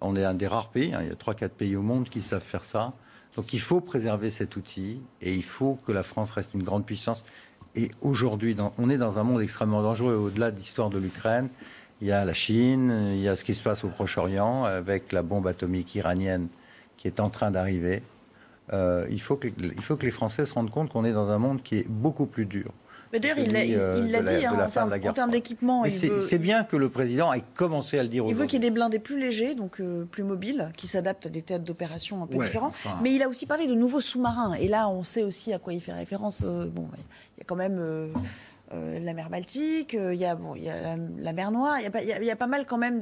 On 0.00 0.16
est 0.16 0.24
un 0.24 0.34
des 0.34 0.48
rares 0.48 0.70
pays, 0.70 0.92
hein, 0.92 0.98
il 1.02 1.08
y 1.08 1.12
a 1.12 1.14
3-4 1.14 1.50
pays 1.50 1.76
au 1.76 1.82
monde 1.82 2.08
qui 2.08 2.20
savent 2.20 2.42
faire 2.42 2.64
ça. 2.64 2.92
Donc 3.36 3.52
il 3.52 3.60
faut 3.60 3.80
préserver 3.80 4.30
cet 4.30 4.56
outil 4.56 5.00
et 5.20 5.34
il 5.34 5.44
faut 5.44 5.78
que 5.86 5.92
la 5.92 6.02
France 6.02 6.30
reste 6.30 6.54
une 6.54 6.62
grande 6.62 6.86
puissance. 6.86 7.22
Et 7.74 7.90
aujourd'hui, 8.00 8.56
on 8.78 8.88
est 8.88 8.96
dans 8.96 9.18
un 9.18 9.22
monde 9.22 9.42
extrêmement 9.42 9.82
dangereux. 9.82 10.14
Au-delà 10.14 10.50
de 10.50 10.56
l'histoire 10.56 10.88
de 10.88 10.98
l'Ukraine, 10.98 11.48
il 12.00 12.08
y 12.08 12.12
a 12.12 12.24
la 12.24 12.32
Chine, 12.32 13.10
il 13.12 13.20
y 13.20 13.28
a 13.28 13.36
ce 13.36 13.44
qui 13.44 13.54
se 13.54 13.62
passe 13.62 13.84
au 13.84 13.88
Proche-Orient 13.88 14.64
avec 14.64 15.12
la 15.12 15.22
bombe 15.22 15.46
atomique 15.46 15.94
iranienne 15.94 16.48
qui 16.96 17.06
est 17.06 17.20
en 17.20 17.28
train 17.28 17.50
d'arriver. 17.50 18.02
Euh, 18.72 19.06
il, 19.10 19.20
faut 19.20 19.38
il 19.42 19.82
faut 19.82 19.96
que 19.96 20.06
les 20.06 20.12
Français 20.12 20.46
se 20.46 20.54
rendent 20.54 20.70
compte 20.70 20.90
qu'on 20.90 21.04
est 21.04 21.12
dans 21.12 21.28
un 21.28 21.38
monde 21.38 21.62
qui 21.62 21.76
est 21.76 21.88
beaucoup 21.88 22.26
plus 22.26 22.46
dur. 22.46 22.72
Mais 23.16 23.20
d'ailleurs, 23.20 23.38
il 23.98 24.10
l'a 24.10 24.22
dit 24.22 24.44
hein, 24.44 24.52
en 24.52 24.86
de 24.86 25.12
termes 25.12 25.28
en 25.28 25.32
d'équipement. 25.32 25.84
C'est 25.88 26.38
bien 26.38 26.64
que 26.64 26.76
le 26.76 26.88
président 26.88 27.32
ait 27.32 27.42
commencé 27.54 27.98
à 27.98 28.02
le 28.02 28.08
dire 28.08 28.24
il 28.28 28.34
veut 28.34 28.46
qu'il 28.46 28.62
y 28.62 28.66
ait 28.66 28.70
des 28.70 28.74
blindés 28.74 28.98
plus 28.98 29.18
légers, 29.18 29.54
donc 29.54 29.80
euh, 29.80 30.04
plus 30.04 30.22
mobiles, 30.22 30.70
qui 30.76 30.86
s'adaptent 30.86 31.26
à 31.26 31.30
des 31.30 31.42
théâtres 31.42 31.64
d'opération 31.64 32.22
un 32.22 32.26
peu 32.26 32.36
Ouais, 32.36 32.46
différents. 32.46 32.68
enfin. 32.68 32.98
Mais 33.02 33.12
il 33.14 33.22
a 33.22 33.28
aussi 33.28 33.46
parlé 33.46 33.66
de 33.66 33.74
nouveaux 33.74 34.00
sous-marins. 34.00 34.54
Et 34.54 34.68
là, 34.68 34.88
on 34.88 35.04
sait 35.04 35.22
aussi 35.22 35.52
à 35.52 35.58
quoi 35.58 35.72
il 35.72 35.80
fait 35.80 35.92
référence. 35.92 36.42
Euh, 36.44 36.66
bon, 36.66 36.88
il 37.36 37.40
y 37.40 37.42
a 37.42 37.44
quand 37.46 37.56
même 37.56 37.78
euh, 37.78 38.08
euh, 38.74 38.98
la 39.00 39.12
mer 39.14 39.30
Baltique, 39.30 39.94
euh, 39.94 40.12
il 40.14 40.20
y 40.20 40.24
a, 40.24 40.34
bon, 40.34 40.54
il 40.56 40.64
y 40.64 40.68
a 40.70 40.80
la, 40.80 40.96
la 41.18 41.32
mer 41.32 41.50
Noire, 41.52 41.76
il 41.78 41.84
y 41.84 41.86
a 41.86 41.90
pas, 41.90 42.02
il 42.02 42.08
y 42.08 42.12
a- 42.12 42.18
il 42.20 42.24
y 42.26 42.30
a 42.30 42.36
pas 42.36 42.46
mal 42.48 42.66
quand 42.66 42.78
même 42.78 43.00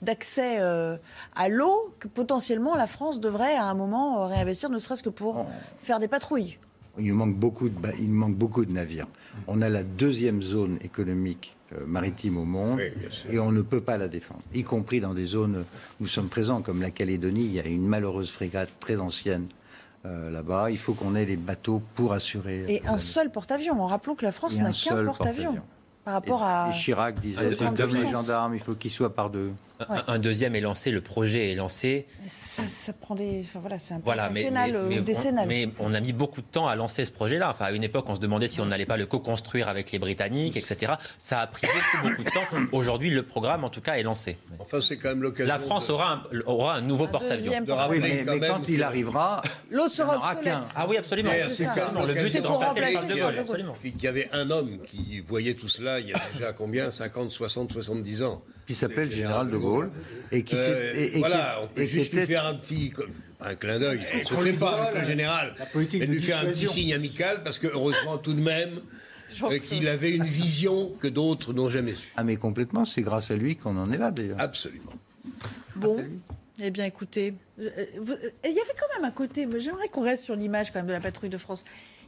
d'accès 0.00 0.56
euh, 0.60 0.96
à 1.36 1.48
l'eau 1.48 1.92
que 2.00 2.08
potentiellement 2.08 2.74
la 2.74 2.86
France 2.86 3.20
devrait 3.20 3.54
à 3.54 3.64
un 3.64 3.74
moment 3.74 4.26
réinvestir, 4.26 4.70
ne 4.70 4.78
serait-ce 4.78 5.02
que 5.02 5.10
pour 5.10 5.44
faire 5.82 5.98
des 5.98 6.08
patrouilles. 6.08 6.56
Il 6.98 7.06
nous 7.06 7.14
manque 7.14 7.36
beaucoup 7.36 7.68
de, 7.68 7.76
il 7.98 8.10
manque 8.10 8.34
beaucoup 8.34 8.64
de 8.64 8.72
navires. 8.72 9.06
On 9.46 9.62
a 9.62 9.68
la 9.68 9.82
deuxième 9.82 10.42
zone 10.42 10.78
économique 10.82 11.56
euh, 11.72 11.86
maritime 11.86 12.36
au 12.36 12.44
monde 12.44 12.80
Oui, 12.80 13.34
et 13.34 13.38
on 13.38 13.50
ne 13.50 13.62
peut 13.62 13.80
pas 13.80 13.96
la 13.96 14.08
défendre, 14.08 14.42
y 14.52 14.62
compris 14.62 15.00
dans 15.00 15.14
des 15.14 15.24
zones 15.24 15.64
où 16.00 16.02
nous 16.02 16.06
sommes 16.06 16.28
présents, 16.28 16.60
comme 16.60 16.82
la 16.82 16.90
Calédonie. 16.90 17.44
Il 17.44 17.52
y 17.52 17.60
a 17.60 17.66
une 17.66 17.86
malheureuse 17.86 18.30
frégate 18.30 18.68
très 18.78 19.00
ancienne 19.00 19.46
euh, 20.04 20.30
là-bas. 20.30 20.70
Il 20.70 20.78
faut 20.78 20.92
qu'on 20.92 21.14
ait 21.14 21.24
les 21.24 21.36
bateaux 21.36 21.80
pour 21.94 22.12
assurer. 22.12 22.64
Et 22.68 22.86
un 22.86 22.98
seul 22.98 23.30
porte-avions. 23.30 23.80
En 23.80 23.86
rappelant 23.86 24.14
que 24.14 24.24
la 24.24 24.32
France 24.32 24.58
n'a 24.58 24.66
qu'un 24.66 24.72
seul 24.72 25.06
porte-avions. 25.06 25.54
porte-avions. 25.54 25.62
Par 26.04 26.14
rapport 26.14 26.42
à. 26.42 26.70
Et 26.70 26.72
Chirac 26.72 27.20
disait, 27.20 27.54
c'est 27.54 27.74
comme 27.74 27.90
les 27.90 28.10
gendarmes, 28.10 28.54
il 28.54 28.60
faut 28.60 28.74
qu'ils 28.74 28.90
soient 28.90 29.14
par 29.14 29.30
deux. 29.30 29.52
Un, 29.88 30.04
un 30.14 30.18
deuxième 30.18 30.54
est 30.56 30.60
lancé, 30.60 30.90
le 30.90 31.00
projet 31.00 31.52
est 31.52 31.54
lancé. 31.54 32.06
Ça, 32.26 32.62
ça 32.66 32.92
prend 32.92 33.14
des. 33.14 33.40
Enfin 33.40 33.60
voilà, 33.60 33.78
c'est 33.78 33.94
un 33.94 33.98
peu 33.98 34.04
Voilà, 34.04 34.30
mais, 34.30 34.42
quinquennal, 34.42 34.70
mais- 34.72 34.76
euh, 34.78 34.86
mais 34.88 34.98
ou 34.98 35.00
on, 35.00 35.04
décennal. 35.04 35.48
mais 35.48 35.68
on 35.78 35.94
a 35.94 36.00
mis 36.00 36.12
beaucoup 36.12 36.40
de 36.40 36.46
temps 36.46 36.68
à 36.68 36.74
lancer 36.76 37.04
ce 37.04 37.10
projet-là. 37.10 37.50
Enfin, 37.50 37.66
à 37.66 37.72
une 37.72 37.84
époque, 37.84 38.04
on 38.08 38.14
se 38.14 38.20
demandait 38.20 38.48
si 38.48 38.60
on 38.60 38.66
n'allait 38.66 38.86
pas 38.86 38.96
le 38.96 39.06
co-construire 39.06 39.68
avec 39.68 39.92
les 39.92 39.98
Britanniques, 39.98 40.56
etc. 40.56 40.92
Ça 41.18 41.40
a 41.40 41.46
pris 41.46 41.66
beaucoup, 41.66 42.08
beaucoup 42.08 42.24
de 42.24 42.30
temps. 42.30 42.66
Aujourd'hui, 42.72 43.10
le 43.10 43.22
programme, 43.22 43.64
en 43.64 43.70
tout 43.70 43.80
cas, 43.80 43.94
est 43.94 44.02
lancé. 44.02 44.38
Enfin, 44.58 44.80
c'est 44.80 44.96
quand 44.96 45.08
même 45.10 45.22
l'occasion. 45.22 45.52
La 45.52 45.58
France 45.58 45.86
de- 45.88 45.92
aura 45.92 46.12
un, 46.12 46.22
aura 46.46 46.74
un 46.76 46.80
nouveau 46.82 47.06
porte-avions. 47.08 47.52
Oui, 47.90 47.98
mais, 48.00 48.24
quand 48.24 48.32
mais 48.32 48.38
même 48.40 48.50
quand 48.50 48.68
il 48.68 48.82
arrivera, 48.82 49.42
L'autre 49.70 49.90
il 49.92 49.96
sera 49.96 50.16
obsolète. 50.16 50.70
Ah 50.76 50.86
oui, 50.88 50.96
absolument. 50.96 51.30
Mais 51.32 51.40
c'est 51.48 51.64
Le 51.64 52.14
but, 52.14 52.20
C'est 52.24 52.30
c'est 52.30 52.40
de 52.40 52.46
remplacer 52.46 52.80
remplacer 52.80 52.92
Charles 52.94 53.06
de 53.08 53.14
Gaulle. 53.20 53.38
Absolument. 53.38 53.72
qu'il 53.82 54.02
y 54.02 54.06
avait 54.08 54.28
un 54.32 54.50
homme 54.50 54.78
qui 54.86 55.20
voyait 55.20 55.54
tout 55.54 55.68
cela 55.68 56.00
il 56.00 56.08
y 56.08 56.12
a 56.12 56.20
déjà 56.32 56.52
combien? 56.52 56.90
50, 56.90 57.30
60, 57.30 57.72
70 57.72 58.22
ans. 58.22 58.42
Qui 58.66 58.74
s'appelle 58.74 59.08
Le 59.08 59.14
Général 59.14 59.50
de 59.50 59.56
Gaulle. 59.56 59.90
Et 60.30 60.42
qui 60.44 60.54
Euh, 60.54 60.92
s'est- 60.94 61.00
et- 61.00 61.16
et 61.16 61.18
voilà, 61.18 61.56
qui- 61.58 61.64
on 61.64 61.74
peut 61.74 61.82
et 61.82 61.86
qui 61.86 61.92
juste 61.92 62.12
lui 62.12 62.26
faire 62.26 62.46
un 62.46 62.54
petit, 62.54 62.92
un 63.40 63.54
clin 63.54 63.78
d'œil. 63.78 64.00
Je 64.00 64.34
ne 64.48 64.52
pas 64.56 64.84
avec 64.88 65.00
le 65.00 65.06
général, 65.06 65.54
la 65.58 65.66
politique 65.66 66.00
mais 66.00 66.06
de 66.06 66.12
lui 66.12 66.22
faire 66.22 66.40
un 66.40 66.46
petit 66.46 66.66
signe 66.66 66.94
amical 66.94 67.42
parce 67.42 67.58
que 67.58 67.66
heureusement 67.66 68.18
tout 68.18 68.32
de 68.32 68.40
même 68.40 68.80
euh, 69.42 69.58
qu'il 69.58 69.88
avait 69.88 70.10
une 70.12 70.24
vision 70.24 70.90
que 71.00 71.08
d'autres 71.08 71.52
n'ont 71.52 71.68
jamais 71.70 71.94
su. 71.94 72.12
Ah 72.16 72.24
mais 72.24 72.36
complètement, 72.36 72.84
c'est 72.84 73.02
grâce 73.02 73.30
à 73.30 73.36
lui 73.36 73.56
qu'on 73.56 73.76
en 73.76 73.90
est 73.92 73.98
là 73.98 74.10
d'ailleurs. 74.10 74.40
Absolument. 74.40 74.92
Bon. 75.76 76.02
Eh 76.62 76.70
bien, 76.70 76.84
écoutez, 76.84 77.34
euh, 77.60 77.68
euh, 77.78 77.84
euh, 78.10 78.30
il 78.44 78.50
y 78.52 78.60
avait 78.60 78.74
quand 78.78 78.94
même 78.94 79.04
un 79.04 79.10
côté. 79.10 79.46
moi, 79.46 79.58
J'aimerais 79.58 79.88
qu'on 79.88 80.02
reste 80.02 80.22
sur 80.24 80.36
l'image 80.36 80.70
quand 80.70 80.78
même 80.78 80.86
de 80.86 80.92
la 80.92 81.00
patrouille 81.00 81.30
de 81.30 81.38
France. 81.38 81.64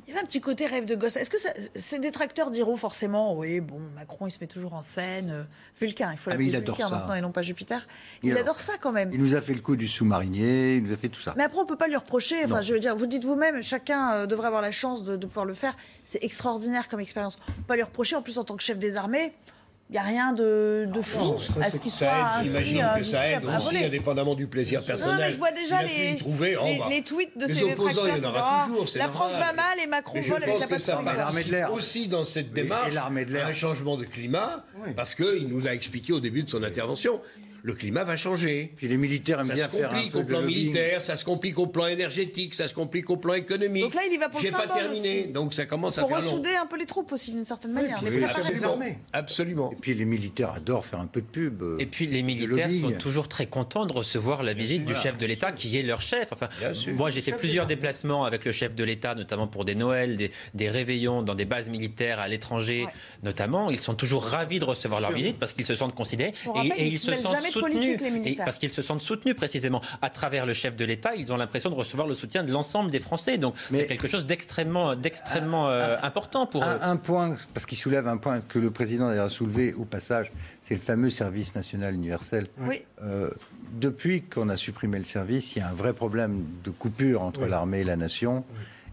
Il 0.07 0.11
y 0.11 0.13
avait 0.13 0.21
un 0.23 0.27
petit 0.27 0.41
côté 0.41 0.67
rêve 0.67 0.85
de 0.85 0.95
gosse. 0.95 1.17
Est-ce 1.17 1.31
que 1.31 1.39
ça- 1.39 1.55
ces 1.75 1.99
détracteurs 1.99 2.51
diront 2.51 2.77
forcément, 2.77 3.35
oui, 3.39 3.61
bon, 3.61 3.81
Macron, 3.95 4.27
il 4.27 4.31
se 4.31 4.39
met 4.41 4.47
toujours 4.47 4.75
en 4.75 4.83
scène. 4.83 5.31
euh, 5.31 5.45
Vulcain, 5.81 6.11
il 6.13 6.19
faut 6.19 6.31
Ah, 6.31 6.35
l'appeler 6.35 6.51
Vulcain 6.51 6.89
ça. 6.89 6.95
maintenant 6.97 7.15
et 7.15 7.21
non 7.23 7.33
pas 7.33 7.41
Jupiter. 7.43 7.87
Il 8.23 8.37
adore 8.37 8.61
ça 8.61 8.75
quand 8.81 8.93
même. 8.93 9.11
Il 9.13 9.19
nous 9.21 9.35
a 9.35 9.41
fait 9.41 9.55
le 9.55 9.61
coup 9.61 9.77
du 9.77 9.89
sous-marinier, 9.89 10.77
il 10.77 10.83
nous 10.85 10.93
a 10.93 10.97
fait 10.97 11.09
tout 11.09 11.21
ça. 11.23 11.33
Mais 11.37 11.43
après, 11.45 11.59
on 11.59 11.67
peut 11.67 11.77
pas 11.77 11.89
lui 11.89 11.97
reprocher. 11.97 12.45
Enfin, 12.45 12.57
Non. 12.57 12.63
je 12.63 12.75
veux 12.75 12.81
dire, 12.81 12.95
vous 12.95 13.07
dites 13.07 13.25
vous-même, 13.25 13.63
chacun 13.63 14.13
euh, 14.13 14.27
devrait 14.27 14.47
avoir 14.49 14.63
la 14.63 14.73
chance 14.73 15.05
de, 15.05 15.17
de 15.17 15.27
pouvoir 15.27 15.47
le 15.47 15.55
faire. 15.55 15.75
C'est 16.05 16.23
extraordinaire 16.23 16.89
comme 16.89 17.01
expérience. 17.01 17.39
On 17.49 17.53
peut 17.53 17.63
pas 17.69 17.77
lui 17.77 17.83
reprocher. 17.83 18.15
En 18.17 18.23
plus, 18.23 18.39
en 18.39 18.45
tant 18.45 18.57
que 18.57 18.63
chef 18.63 18.79
des 18.79 18.97
armées, 18.97 19.33
il 19.91 19.93
n'y 19.93 19.99
a 19.99 20.03
rien 20.03 20.33
de, 20.33 20.87
de 20.93 21.01
fou 21.03 21.37
à 21.61 21.71
ce 21.71 21.79
qu'il 21.79 21.91
soit 21.91 22.07
Ça 22.09 22.17
aide, 22.19 22.25
ainsi 22.37 22.45
j'imagine 22.47 22.89
que 22.99 23.03
ça 23.05 23.29
aide 23.29 23.45
aussi, 23.45 23.67
voler. 23.75 23.85
indépendamment 23.87 24.35
du 24.35 24.47
plaisir 24.47 24.83
personnel. 24.83 25.17
non, 25.17 25.23
mais 25.23 25.31
je 25.31 25.37
vois 25.37 25.53
déjà 25.53 25.83
les, 25.83 26.13
y 26.13 26.17
trouver, 26.17 26.57
les, 26.65 26.81
les 26.89 27.03
tweets 27.03 27.37
de 27.39 27.47
les 27.47 27.55
ces 27.55 27.63
opposants, 27.65 28.07
il 28.07 28.23
y 28.23 28.27
en 28.27 28.31
aura 28.31 28.65
toujours, 28.67 28.87
La 28.97 29.05
normal. 29.07 29.11
France 29.29 29.33
va 29.39 29.53
mal 29.53 29.79
et 29.83 29.87
Macron 29.87 30.13
Mais 30.15 30.21
vole 30.23 30.43
avec 30.43 30.49
pense 30.55 30.61
la 30.63 30.67
que 30.69 30.79
ça 30.79 30.93
patrouille. 30.97 31.17
l'armée 31.19 31.45
de 31.45 31.51
l'air. 31.51 31.73
aussi 31.73 32.09
dans 32.09 32.25
cette 32.25 32.47
Oui, 32.47 32.61
et 32.61 32.63
démarche 32.63 32.95
l'armée 32.95 33.25
de 33.27 33.33
l'air. 33.35 33.47
un 33.47 33.53
changement 33.53 33.97
de 33.97 34.05
climat, 34.05 34.65
parce 34.97 35.15
qu'il 35.15 35.47
nous 35.49 35.61
l'a 35.61 35.75
expliqué 35.75 36.13
au 36.15 36.21
début 36.21 36.43
de 36.45 36.51
son 36.51 36.63
intervention. 36.63 37.21
Le 37.67 37.73
climat 37.75 38.05
va 38.05 38.15
changer. 38.17 38.73
Puis 38.77 38.89
les 38.89 38.99
militaires 38.99 39.41
aiment 39.41 39.47
Ça 39.47 39.55
bien 39.55 39.65
se 39.71 39.77
faire 39.77 39.91
un 39.91 39.95
complique 39.95 40.13
peu 40.13 40.19
au 40.19 40.23
de 40.23 40.27
plan 40.29 40.41
lobbying. 40.41 40.59
militaire, 40.59 41.01
ça 41.01 41.17
se 41.17 41.25
complique 41.25 41.59
au 41.59 41.67
plan 41.67 41.87
énergétique, 41.87 42.55
ça 42.55 42.69
se 42.69 42.75
complique 42.75 43.09
au 43.09 43.17
plan 43.17 43.33
économique. 43.33 43.85
Donc 43.85 43.95
là, 43.95 44.03
il 44.07 44.13
y 44.13 44.19
va 44.19 44.29
pour 44.29 44.39
le 44.39 44.45
J'ai 44.47 44.53
pas 44.53 44.67
terminé, 44.67 45.21
aussi. 45.23 45.29
donc 45.33 45.55
ça 45.55 45.65
commence 45.65 45.97
à 45.97 46.03
Pour 46.03 46.11
faire 46.11 46.21
long. 46.21 46.31
ressouder 46.31 46.55
un 46.57 46.67
peu 46.67 46.77
les 46.79 46.85
troupes 46.85 47.11
aussi, 47.13 47.33
d'une 47.33 47.47
certaine 47.47 47.73
manière. 47.73 47.99
les 48.05 48.11
oui, 48.11 48.19
préparer. 48.23 48.49
absolument. 48.55 48.79
Absolument. 49.15 49.73
Et 49.73 49.77
puis 49.77 49.95
les 49.95 50.05
militaires 50.05 50.53
adorent 50.53 50.85
faire 50.85 51.01
un 51.01 51.07
peu 51.07 51.23
de 51.23 51.27
pub. 51.27 51.63
euh, 51.63 51.77
Et 51.79 51.87
puis 51.87 52.07
les 52.07 52.23
militaires 52.23 52.71
sont 52.71 52.93
toujours 52.93 53.29
très 53.29 53.47
contents 53.47 53.87
de 53.87 53.95
recevoir 53.95 54.43
la 54.43 54.53
visite 54.53 54.85
du 54.85 54.95
chef 54.95 55.17
de 55.17 55.25
l'État 55.25 55.51
qui 55.53 55.79
est 55.79 55.83
leur 55.83 56.03
chef. 56.03 56.29
Enfin, 56.33 56.49
moi 56.95 57.09
j'ai 57.09 57.23
fait 57.23 57.33
plusieurs 57.33 57.67
déplacements 57.67 58.25
avec 58.25 58.45
le 58.45 58.53
chef 58.53 58.75
de 58.75 58.85
l'État, 58.85 59.15
notamment 59.15 59.47
pour 59.47 59.65
des 59.65 59.75
Noëls, 59.75 60.19
des, 60.19 60.31
des 60.53 60.69
réveillons 60.69 61.23
dans 61.23 61.35
des 61.35 61.47
bases 61.47 61.71
militaires 61.71 62.21
à 62.21 62.29
l'étranger, 62.29 62.83
Ouais. 62.85 62.93
notamment. 63.23 63.71
Ils 63.71 63.81
sont 63.81 63.95
toujours 63.95 64.25
ravis 64.25 64.59
de 64.59 64.65
recevoir 64.67 65.01
leur 65.01 65.13
visite 65.13 65.39
parce 65.39 65.55
qu'ils 65.55 65.65
se 65.65 65.75
sentent 65.75 65.95
considérés 65.95 66.35
rappelle, 66.45 66.73
ils 66.79 66.99
se 66.99 67.15
sentent 67.15 67.54
soutenus. 67.61 67.99
Et 68.25 68.35
parce 68.37 68.59
qu'ils 68.59 68.71
se 68.71 68.83
sentent 68.83 69.01
soutenus 69.01 69.37
précisément 69.37 69.81
à 70.03 70.11
travers 70.11 70.47
le 70.47 70.55
chef 70.55 70.77
de 70.77 70.85
l'État, 70.85 71.15
ils 71.15 71.33
ont 71.33 71.37
l'impression 71.37 71.71
de 71.71 71.75
recevoir 71.75 72.07
le 72.07 72.15
soutien 72.15 72.43
de 72.45 72.53
l'ensemble 72.53 72.91
des 72.91 73.01
Français. 73.01 73.39
Donc 73.39 73.55
c'est 73.71 73.87
quelque 73.87 74.09
chose 74.09 74.27
d'extrêmement, 74.27 74.95
d'extrêmement 74.97 75.69
euh, 75.69 75.97
important 76.03 76.47
pour 76.47 76.63
eux. 76.63 76.67
Un, 76.67 76.91
un 76.93 76.97
point, 76.97 77.37
parce 77.53 77.67
qu'il 77.67 77.79
soulève 77.79 78.07
un 78.09 78.17
point 78.17 78.41
que 78.41 78.59
le 78.59 78.71
président 78.71 79.09
a 79.09 79.29
soulevé 79.29 79.73
au 79.75 79.85
passage, 79.85 80.33
c'est 80.63 80.75
le 80.75 80.81
fameux 80.81 81.11
service 81.11 81.55
national 81.55 81.95
universel. 81.95 82.47
Oui. 82.61 82.85
Euh, 83.03 83.31
depuis 83.73 84.23
qu'on 84.23 84.49
a 84.49 84.57
supprimé 84.57 84.99
le 84.99 85.05
service, 85.05 85.57
il 85.57 85.61
y 85.61 85.63
a 85.63 85.69
un 85.69 85.75
vrai 85.75 85.93
problème 85.93 86.45
de 86.63 86.71
coupure 86.71 87.23
entre 87.23 87.47
l'armée 87.47 87.81
et 87.81 87.85
la 87.85 87.97
nation. 87.97 88.45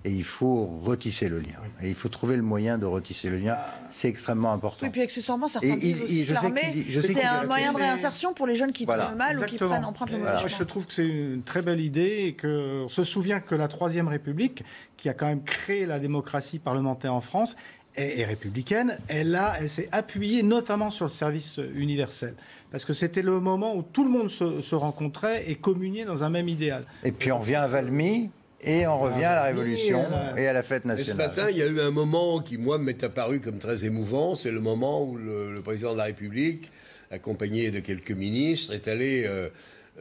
Et 0.04 0.12
il 0.12 0.24
faut 0.24 0.66
retisser 0.66 1.30
le 1.30 1.39
lien. 1.39 1.60
Et 1.82 1.89
il 1.89 1.95
faut 1.95 2.10
trouver 2.10 2.36
le 2.36 2.41
moyen 2.41 2.78
de 2.78 2.86
retisser 2.86 3.30
le 3.30 3.38
lien. 3.38 3.58
C'est 3.89 4.08
extrêmement 4.08 4.52
important. 4.52 4.86
Oui, 4.86 4.91
puis 4.91 5.02
accessoirement, 5.02 5.47
certains 5.47 5.68
Et 5.68 5.78
disent 5.78 6.02
aussi 6.02 6.26
que 6.26 6.34
l'armée, 6.34 6.86
c'est 7.02 7.24
un 7.24 7.41
a 7.41 7.45
moyen 7.45 7.72
de 7.72 7.78
réinsertion 7.78 8.34
pour 8.34 8.47
les 8.47 8.56
jeunes 8.56 8.72
qui 8.72 8.86
Voilà. 8.86 9.06
tournent 9.06 9.18
mal 9.18 9.39
ou 9.39 9.45
qui 9.45 9.58
prennent, 9.58 9.86
empruntent 9.86 10.12
le 10.12 10.18
mauvais 10.18 10.32
je 10.47 10.64
trouve 10.64 10.86
que 10.86 10.93
c'est 10.93 11.08
une 11.08 11.43
très 11.43 11.62
belle 11.62 11.80
idée 11.80 12.26
et 12.28 12.34
que 12.34 12.84
on 12.86 12.89
se 12.89 13.04
souvient 13.04 13.39
que 13.39 13.56
la 13.56 13.68
Troisième 13.68 14.08
République, 14.08 14.64
qui 14.97 15.10
a 15.10 15.14
quand 15.14 15.28
même 15.28 15.43
créé 15.43 15.86
la 15.86 15.99
démocratie 15.99 16.60
parlementaire 16.60 17.14
en 17.14 17.22
France, 17.22 17.56
est, 17.95 18.20
est 18.20 18.26
républicaine. 18.26 18.97
Elle, 19.08 19.36
a, 19.36 19.56
elle 19.60 19.70
s'est 19.70 19.89
appuyée 19.91 20.43
notamment 20.43 20.91
sur 20.91 21.06
le 21.06 21.12
service 21.12 21.60
universel. 21.76 22.36
Parce 22.72 22.86
que 22.86 22.93
c'était 22.93 23.22
le 23.22 23.39
moment 23.39 23.76
où 23.76 23.82
tout 23.82 24.04
le 24.04 24.10
monde 24.10 24.30
se, 24.30 24.62
se 24.62 24.76
rencontrait 24.76 25.49
et 25.49 25.56
communiait 25.56 26.06
dans 26.06 26.24
un 26.24 26.30
même 26.30 26.47
idéal. 26.47 26.86
Et 27.04 27.12
puis 27.12 27.32
on 27.32 27.39
revient 27.39 27.56
à 27.56 27.68
Valmy 27.68 28.30
et 28.64 28.86
on 28.88 28.99
revient 28.99 29.24
à 29.26 29.36
la 29.36 29.43
Révolution 29.45 30.03
la- 30.09 30.39
et 30.39 30.47
à 30.47 30.53
la 30.53 30.64
fête 30.64 30.84
Et 30.86 30.89
ce 30.89 30.93
nationale. 30.93 31.28
matin, 31.28 31.49
il 31.49 31.57
y 31.57 31.62
a 31.62 31.68
eu 31.68 31.80
un 31.82 31.91
moment 31.91 32.39
qui, 32.39 32.57
moi, 32.57 32.78
m'est 32.78 33.03
apparu 33.03 33.39
comme 33.39 33.57
très 33.59 33.86
émouvant. 33.86 34.36
C'est 34.36 34.51
le 34.51 34.59
moment 34.62 35.03
où 35.03 35.18
le, 35.18 35.53
le 35.53 35.62
président 35.62 35.93
de 35.93 35.97
la 35.97 36.05
République, 36.05 36.72
accompagné 37.12 37.72
de 37.72 37.80
quelques 37.80 38.12
ministres, 38.12 38.74
est 38.74 38.88
allé 38.88 39.24
euh, 39.26 39.49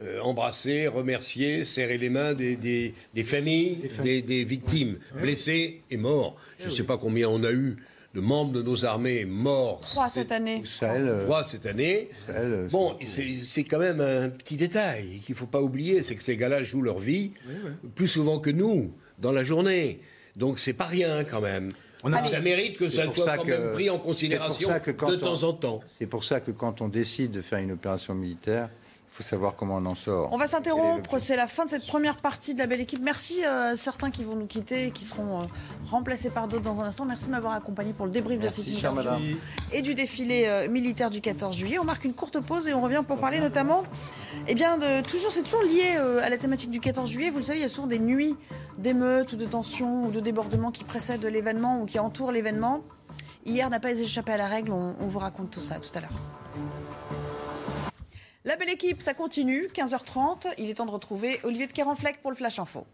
euh, 0.01 0.19
embrasser, 0.21 0.87
remercier, 0.87 1.65
serrer 1.65 1.97
les 1.97 2.09
mains 2.09 2.33
des, 2.33 2.55
des- 2.55 2.93
des 3.13 3.23
familles, 3.23 3.89
des, 4.01 4.21
des 4.21 4.43
victimes, 4.45 4.97
blessées 5.19 5.81
et 5.91 5.97
morts. 5.97 6.35
Je 6.59 6.65
ne 6.65 6.69
sais 6.71 6.83
pas 6.83 6.97
combien 6.97 7.27
on 7.29 7.43
a 7.43 7.51
eu 7.51 7.77
de 8.13 8.19
membres 8.19 8.51
de 8.51 8.61
nos 8.61 8.83
armées 8.85 9.23
morts. 9.25 9.79
Trois 9.81 10.09
cette 10.09 10.31
année. 10.31 10.61
Sahel, 10.65 11.07
euh, 11.07 11.23
Trois 11.25 11.43
cette 11.43 11.65
année. 11.65 12.09
Sahel, 12.25 12.51
euh, 12.53 12.67
Bon, 12.69 12.97
c'est 13.05 13.35
c'est 13.43 13.63
quand 13.63 13.79
même 13.79 14.01
un 14.01 14.29
petit 14.29 14.57
détail 14.57 15.21
qu'il 15.25 15.33
ne 15.33 15.37
faut 15.37 15.45
pas 15.45 15.61
oublier, 15.61 16.03
c'est 16.03 16.15
que 16.15 16.23
ces 16.23 16.35
gars-là 16.35 16.61
jouent 16.63 16.81
leur 16.81 16.99
vie 16.99 17.31
plus 17.95 18.07
souvent 18.09 18.39
que 18.39 18.49
nous 18.49 18.91
dans 19.19 19.31
la 19.31 19.43
journée. 19.43 20.01
Donc 20.35 20.59
c'est 20.59 20.73
pas 20.73 20.85
rien 20.85 21.23
quand 21.23 21.41
même. 21.41 21.69
ça 22.03 22.39
mérite 22.41 22.77
que 22.77 22.89
ça 22.89 23.05
pour 23.05 23.15
soit 23.15 23.25
ça 23.25 23.37
quand 23.37 23.43
que- 23.45 23.51
même 23.51 23.73
pris 23.73 23.89
en 23.89 23.97
pour 23.97 24.07
considération 24.07 24.67
ça 24.67 24.79
que 24.79 24.91
quand 24.91 25.09
de 25.09 25.15
on- 25.15 25.19
temps 25.19 25.43
en 25.43 25.53
temps. 25.53 25.79
C'est 25.87 26.07
pour 26.07 26.23
ça 26.25 26.39
que 26.41 26.51
quand 26.51 26.81
on 26.81 26.87
décide 26.89 27.31
de 27.31 27.41
faire 27.41 27.59
une 27.59 27.71
opération 27.73 28.13
militaire, 28.15 28.69
il 29.11 29.15
faut 29.17 29.23
savoir 29.23 29.57
comment 29.57 29.75
on 29.75 29.85
en 29.87 29.95
sort. 29.95 30.29
On 30.31 30.37
va 30.37 30.47
s'interrompre, 30.47 31.19
c'est 31.19 31.35
la 31.35 31.47
fin 31.47 31.65
de 31.65 31.69
cette 31.69 31.85
première 31.85 32.15
partie 32.15 32.53
de 32.53 32.59
la 32.59 32.65
belle 32.65 32.79
équipe. 32.79 33.01
Merci 33.03 33.43
euh, 33.43 33.73
à 33.73 33.75
certains 33.75 34.09
qui 34.09 34.23
vont 34.23 34.37
nous 34.37 34.45
quitter 34.45 34.87
et 34.87 34.91
qui 34.91 35.03
seront 35.03 35.41
euh, 35.41 35.45
remplacés 35.89 36.29
par 36.29 36.47
d'autres 36.47 36.63
dans 36.63 36.79
un 36.79 36.85
instant. 36.85 37.03
Merci 37.03 37.25
de 37.25 37.31
m'avoir 37.31 37.51
accompagné 37.51 37.91
pour 37.91 38.05
le 38.05 38.11
débrief 38.13 38.39
Merci, 38.41 38.61
de 38.61 38.67
cette 38.67 38.77
interview 38.77 39.03
madame. 39.03 39.21
et 39.73 39.81
du 39.81 39.95
défilé 39.95 40.45
euh, 40.47 40.69
militaire 40.69 41.09
du 41.09 41.19
14 41.19 41.53
juillet. 41.57 41.77
On 41.77 41.83
marque 41.83 42.05
une 42.05 42.13
courte 42.13 42.39
pause 42.39 42.69
et 42.69 42.73
on 42.73 42.79
revient 42.79 43.03
pour 43.05 43.17
parler 43.17 43.41
notamment, 43.41 43.83
eh 44.47 44.55
bien, 44.55 44.77
de, 44.77 45.01
toujours, 45.01 45.29
c'est 45.31 45.43
toujours 45.43 45.63
lié 45.63 45.95
euh, 45.97 46.23
à 46.23 46.29
la 46.29 46.37
thématique 46.37 46.71
du 46.71 46.79
14 46.79 47.09
juillet. 47.09 47.31
Vous 47.31 47.39
le 47.39 47.43
savez, 47.43 47.59
il 47.59 47.63
y 47.63 47.65
a 47.65 47.69
souvent 47.69 47.87
des 47.87 47.99
nuits 47.99 48.37
d'émeutes 48.77 49.33
ou 49.33 49.35
de 49.35 49.45
tensions 49.45 50.05
ou 50.05 50.11
de 50.11 50.21
débordements 50.21 50.71
qui 50.71 50.85
précèdent 50.85 51.25
l'événement 51.25 51.81
ou 51.81 51.85
qui 51.85 51.99
entourent 51.99 52.31
l'événement. 52.31 52.81
Hier 53.45 53.69
n'a 53.69 53.81
pas 53.81 53.91
échappé 53.91 54.31
à 54.31 54.37
la 54.37 54.47
règle, 54.47 54.71
on, 54.71 54.95
on 55.01 55.07
vous 55.07 55.19
raconte 55.19 55.51
tout 55.51 55.59
ça 55.59 55.79
tout 55.79 55.89
à 55.95 55.99
l'heure. 55.99 56.13
La 58.43 58.55
belle 58.55 58.71
équipe, 58.71 59.03
ça 59.03 59.13
continue, 59.13 59.67
15h30. 59.71 60.47
Il 60.57 60.71
est 60.71 60.73
temps 60.73 60.87
de 60.87 60.91
retrouver 60.91 61.39
Olivier 61.43 61.67
de 61.67 61.73
Kerenfleck 61.73 62.23
pour 62.23 62.31
le 62.31 62.35
Flash 62.35 62.57
Info. 62.57 62.87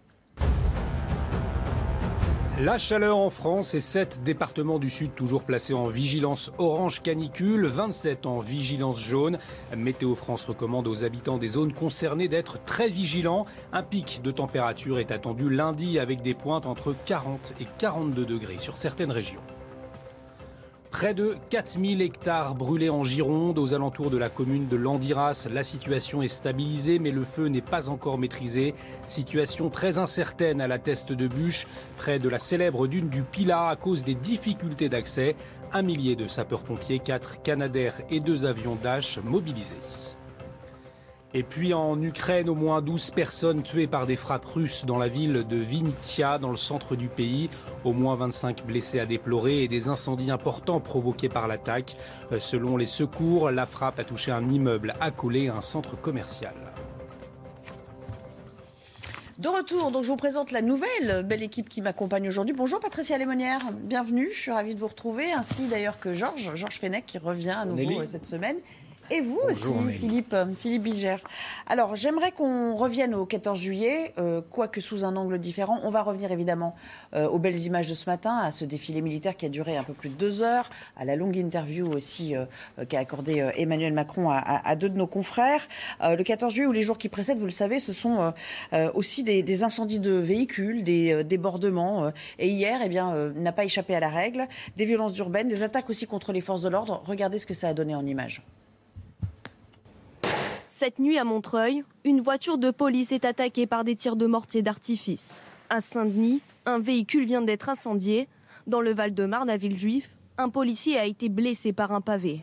La 2.60 2.78
chaleur 2.78 3.16
en 3.16 3.30
France 3.30 3.74
et 3.74 3.80
7 3.80 4.24
départements 4.26 4.78
du 4.78 4.89
sud 4.89 5.16
toujours 5.16 5.45
placés 5.45 5.74
en 5.74 5.88
vigilance 5.88 6.52
orange 6.58 7.02
canicule, 7.02 7.66
27 7.66 8.26
en 8.26 8.39
vigilance 8.39 9.00
jaune. 9.00 9.38
Météo 9.74 10.16
France 10.16 10.43
recommande 10.43 10.86
aux 10.86 11.06
habitants 11.06 11.38
des 11.38 11.50
zones 11.50 11.72
concernées 11.72 12.28
d'être 12.28 12.62
très 12.66 12.89
vigilants. 12.89 13.45
Un 13.72 13.84
pic 13.84 14.22
de 14.22 14.32
température 14.32 15.00
est 15.00 15.12
attendu 15.12 15.50
lundi 15.50 15.98
avec 15.98 16.22
des 16.22 16.34
pointes 16.34 16.66
entre 16.66 16.93
40 17.06 17.54
et 17.62 17.68
42 17.78 18.26
degrés 18.26 18.58
sur 18.58 18.76
certaines 18.76 19.12
régions. 19.12 19.41
Près 20.98 21.14
de 21.14 21.38
4000 21.52 22.02
hectares 22.02 22.56
brûlés 22.56 22.89
en 22.89 23.04
Gironde, 23.04 23.60
aux 23.60 23.76
alentours 23.76 24.10
de 24.10 24.18
la 24.18 24.30
commune 24.30 24.68
de 24.68 24.76
Landiras. 24.76 25.48
La 25.48 25.62
situation 25.62 26.24
est 26.24 26.28
stabilisée, 26.28 26.98
mais 26.98 27.12
le 27.12 27.24
feu 27.24 27.50
n'est 27.50 27.62
pas 27.62 27.91
encore 27.91 28.18
maîtrisé. 28.18 28.74
Situation 29.08 29.70
très 29.70 30.00
incertaine 30.00 30.60
à 30.60 30.68
la 30.68 30.80
teste 30.80 31.14
de 31.14 31.28
bûche, 31.28 31.68
près 31.98 32.18
de 32.18 32.28
la 32.28 32.39
célèbre 32.39 32.88
dune 32.88 33.10
du 33.10 33.22
Pilat, 33.22 33.70
à 33.70 33.76
cause 33.76 34.04
des 34.04 34.16
difficultés 34.16 34.89
d'accès. 34.89 35.36
Un 35.72 35.84
millier 35.84 36.16
de 36.16 36.26
sapeurs-pompiers, 36.26 36.98
quatre 36.98 37.43
Canadair 37.43 37.93
et 38.10 38.20
deux 38.20 38.48
avions 38.48 38.76
Dash 38.82 39.20
mobilisés. 39.20 39.76
Et 41.34 41.44
puis 41.44 41.74
en 41.74 42.02
Ukraine, 42.02 42.50
au 42.50 42.56
moins 42.56 42.82
12 42.82 43.12
personnes 43.12 43.62
tuées 43.62 43.86
par 43.88 44.08
des 44.08 44.16
frappes 44.16 44.46
russes 44.46 44.86
dans 44.86 44.98
la 44.98 45.10
ville 45.10 45.46
de 45.48 45.58
Vinnytsia, 45.58 46.38
dans 46.40 46.52
le 46.52 46.58
centre 46.58 46.96
du 46.96 47.10
pays. 47.10 47.50
Au 47.84 47.92
moins 47.94 48.16
25 48.16 48.66
blessés 48.66 49.00
à 49.00 49.06
déplorer 49.06 49.64
et 49.64 49.68
des 49.68 49.90
incendies 49.90 50.32
importants 50.32 50.80
provoqués 50.80 51.30
par 51.30 51.48
l'attaque. 51.48 51.96
Euh, 52.32 52.40
Selon 52.40 52.78
les 52.78 52.86
secours, 52.86 53.52
la 53.52 53.66
frappe 53.66 54.00
a 54.00 54.06
touché 54.06 54.32
un 54.32 54.50
immeuble 54.50 54.94
accolé 55.02 55.50
à 55.50 55.56
un 55.56 55.62
centre 55.62 56.00
commercial. 56.00 56.54
De 59.38 59.50
retour, 59.50 59.92
donc 59.92 60.04
je 60.04 60.08
vous 60.10 60.16
présente 60.18 60.52
la 60.52 60.62
nouvelle 60.64 61.24
belle 61.24 61.44
équipe 61.44 61.70
qui 61.70 61.82
m'accompagne 61.82 62.28
aujourd'hui. 62.28 62.56
Bonjour 62.56 62.80
Patricia 62.80 63.20
Lémonière, 63.20 63.60
bienvenue, 63.72 64.30
je 64.34 64.40
suis 64.40 64.52
ravie 64.52 64.74
de 64.74 64.80
vous 64.80 64.88
retrouver, 64.88 65.32
ainsi 65.32 65.68
d'ailleurs 65.68 66.00
que 66.00 66.12
Georges, 66.12 66.56
Georges 66.56 66.80
Fenech 66.80 67.06
qui 67.06 67.20
revient 67.20 67.52
à 67.52 67.66
nouveau 67.66 67.78
Nelly. 67.78 68.00
euh, 68.00 68.06
cette 68.08 68.26
semaine. 68.26 68.56
Et 69.10 69.22
vous 69.22 69.39
aussi, 69.47 69.74
Philippe, 69.89 70.36
Philippe 70.58 70.84
Bilger. 70.84 71.16
Alors, 71.66 71.95
j'aimerais 71.95 72.34
qu'on 72.34 72.76
revienne 72.76 73.16
au 73.16 73.26
14 73.26 73.58
juillet, 73.58 74.14
euh, 74.18 74.41
quoique 74.49 74.82
sous 74.82 75.05
un 75.05 75.16
angle 75.16 75.39
différent. 75.39 75.80
On 75.84 75.89
va 75.89 76.01
revenir 76.01 76.30
évidemment 76.34 76.76
euh, 77.16 77.28
aux 77.30 77.39
belles 77.39 77.62
images 77.62 77.89
de 77.89 77.95
ce 77.95 78.10
matin, 78.10 78.38
à 78.38 78.51
ce 78.51 78.66
défilé 78.66 79.01
militaire 79.01 79.38
qui 79.38 79.45
a 79.45 79.49
duré 79.49 79.78
un 79.78 79.84
peu 79.84 79.93
plus 79.93 80.10
de 80.10 80.16
deux 80.16 80.41
heures, 80.41 80.70
à 80.97 81.05
la 81.05 81.16
longue 81.16 81.38
interview 81.38 81.88
aussi 81.88 82.36
euh, 82.36 82.45
qu'a 82.89 82.99
accordé 82.99 83.49
Emmanuel 83.55 83.93
Macron 83.93 84.30
à, 84.30 84.76
deux 84.76 84.89
de 84.89 84.97
nos 84.97 85.08
confrères. 85.08 85.68
le 86.01 86.22
14 86.22 86.53
juillet 86.53 86.68
ou 86.68 86.72
les 86.74 86.84
jours 86.84 86.97
qui 86.97 87.08
précèdent, 87.08 87.38
vous 87.38 87.45
le 87.45 87.51
savez, 87.51 87.80
ce 87.80 87.93
sont 87.93 88.34
aussi 88.93 89.24
des, 89.24 89.64
incendies 89.64 89.99
de 89.99 90.12
véhicules, 90.12 90.84
des 90.84 91.24
débordements. 91.24 92.12
et 92.39 92.47
hier, 92.47 92.80
eh 92.84 92.89
bien, 92.89 93.32
n'a 93.36 93.51
pas 93.51 93.64
échappé 93.64 93.95
à 93.95 93.99
la 93.99 94.10
règle, 94.10 94.47
des 94.76 94.86
violences 94.86 95.18
urbaines, 95.18 95.47
des 95.47 95.64
attaques 95.64 95.89
aussi 95.89 96.08
contre 96.08 96.34
les 96.34 96.41
forces 96.41 96.62
de 96.62 96.70
l'ordre. 96.70 97.01
Regardez 97.05 97.39
ce 97.39 97.45
que 97.45 97.53
ça 97.53 97.70
a 97.70 97.74
donné 97.74 97.95
en 97.95 98.05
images. 98.05 98.41
Cette 100.80 101.00
nuit 101.00 101.18
à 101.18 101.24
Montreuil, 101.24 101.84
une 102.04 102.22
voiture 102.22 102.60
de 102.60 102.70
police 102.70 103.12
est 103.12 103.26
attaquée 103.26 103.66
par 103.66 103.84
des 103.84 103.96
tirs 103.96 104.16
de 104.16 104.28
mortier 104.28 104.62
d'artifice. 104.62 105.44
À 105.72 105.82
Saint-Denis, 105.82 106.44
un 106.68 106.78
véhicule 106.78 107.26
vient 107.26 107.42
d'être 107.42 107.70
incendié. 107.70 108.28
Dans 108.68 108.80
le 108.80 108.94
Val-de-Marne, 108.94 109.50
à 109.50 109.58
Villejuif, 109.58 110.16
un 110.38 110.50
policier 110.50 111.00
a 111.00 111.06
été 111.06 111.30
blessé 111.30 111.74
par 111.74 111.94
un 111.94 112.02
pavé. 112.02 112.42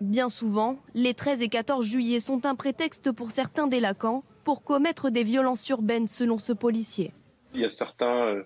Bien 0.00 0.28
souvent, 0.28 0.78
les 0.94 1.14
13 1.14 1.42
et 1.42 1.48
14 1.48 1.84
juillet 1.84 2.20
sont 2.20 2.46
un 2.46 2.54
prétexte 2.54 3.10
pour 3.10 3.32
certains 3.32 3.66
délinquants 3.66 4.22
pour 4.44 4.62
commettre 4.62 5.10
des 5.10 5.24
violences 5.24 5.68
urbaines 5.68 6.06
selon 6.06 6.38
ce 6.38 6.52
policier. 6.52 7.12
Il 7.56 7.60
y 7.60 7.64
a 7.64 7.70
certains 7.70 8.44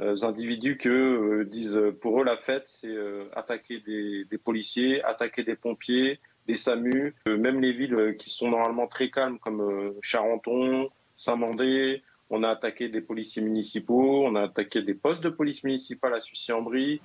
euh, 0.00 0.16
individus 0.22 0.78
qui 0.78 0.88
euh, 0.88 1.44
disent 1.44 1.80
pour 2.00 2.20
eux 2.20 2.24
la 2.24 2.38
fête, 2.38 2.64
c'est 2.66 2.88
euh, 2.88 3.26
attaquer 3.36 3.78
des 3.78 4.38
policiers, 4.38 5.00
attaquer 5.04 5.44
des 5.44 5.54
pompiers, 5.54 6.18
des 6.46 6.56
SAMU, 6.56 7.14
euh, 7.28 7.36
même 7.36 7.60
les 7.60 7.72
villes 7.72 7.94
euh, 7.94 8.12
qui 8.12 8.30
sont 8.30 8.48
normalement 8.48 8.86
très 8.86 9.10
calmes 9.10 9.38
comme 9.38 9.60
euh, 9.60 9.98
Charenton, 10.02 10.88
Saint-Mandé, 11.16 12.02
on 12.30 12.42
a 12.42 12.48
attaqué 12.48 12.88
des 12.88 13.00
policiers 13.00 13.42
municipaux, 13.42 14.24
on 14.24 14.34
a 14.34 14.42
attaqué 14.42 14.82
des 14.82 14.94
postes 14.94 15.22
de 15.22 15.28
police 15.28 15.62
municipale 15.62 16.14
à 16.14 16.20
Sucy-en-Brie. 16.20 17.00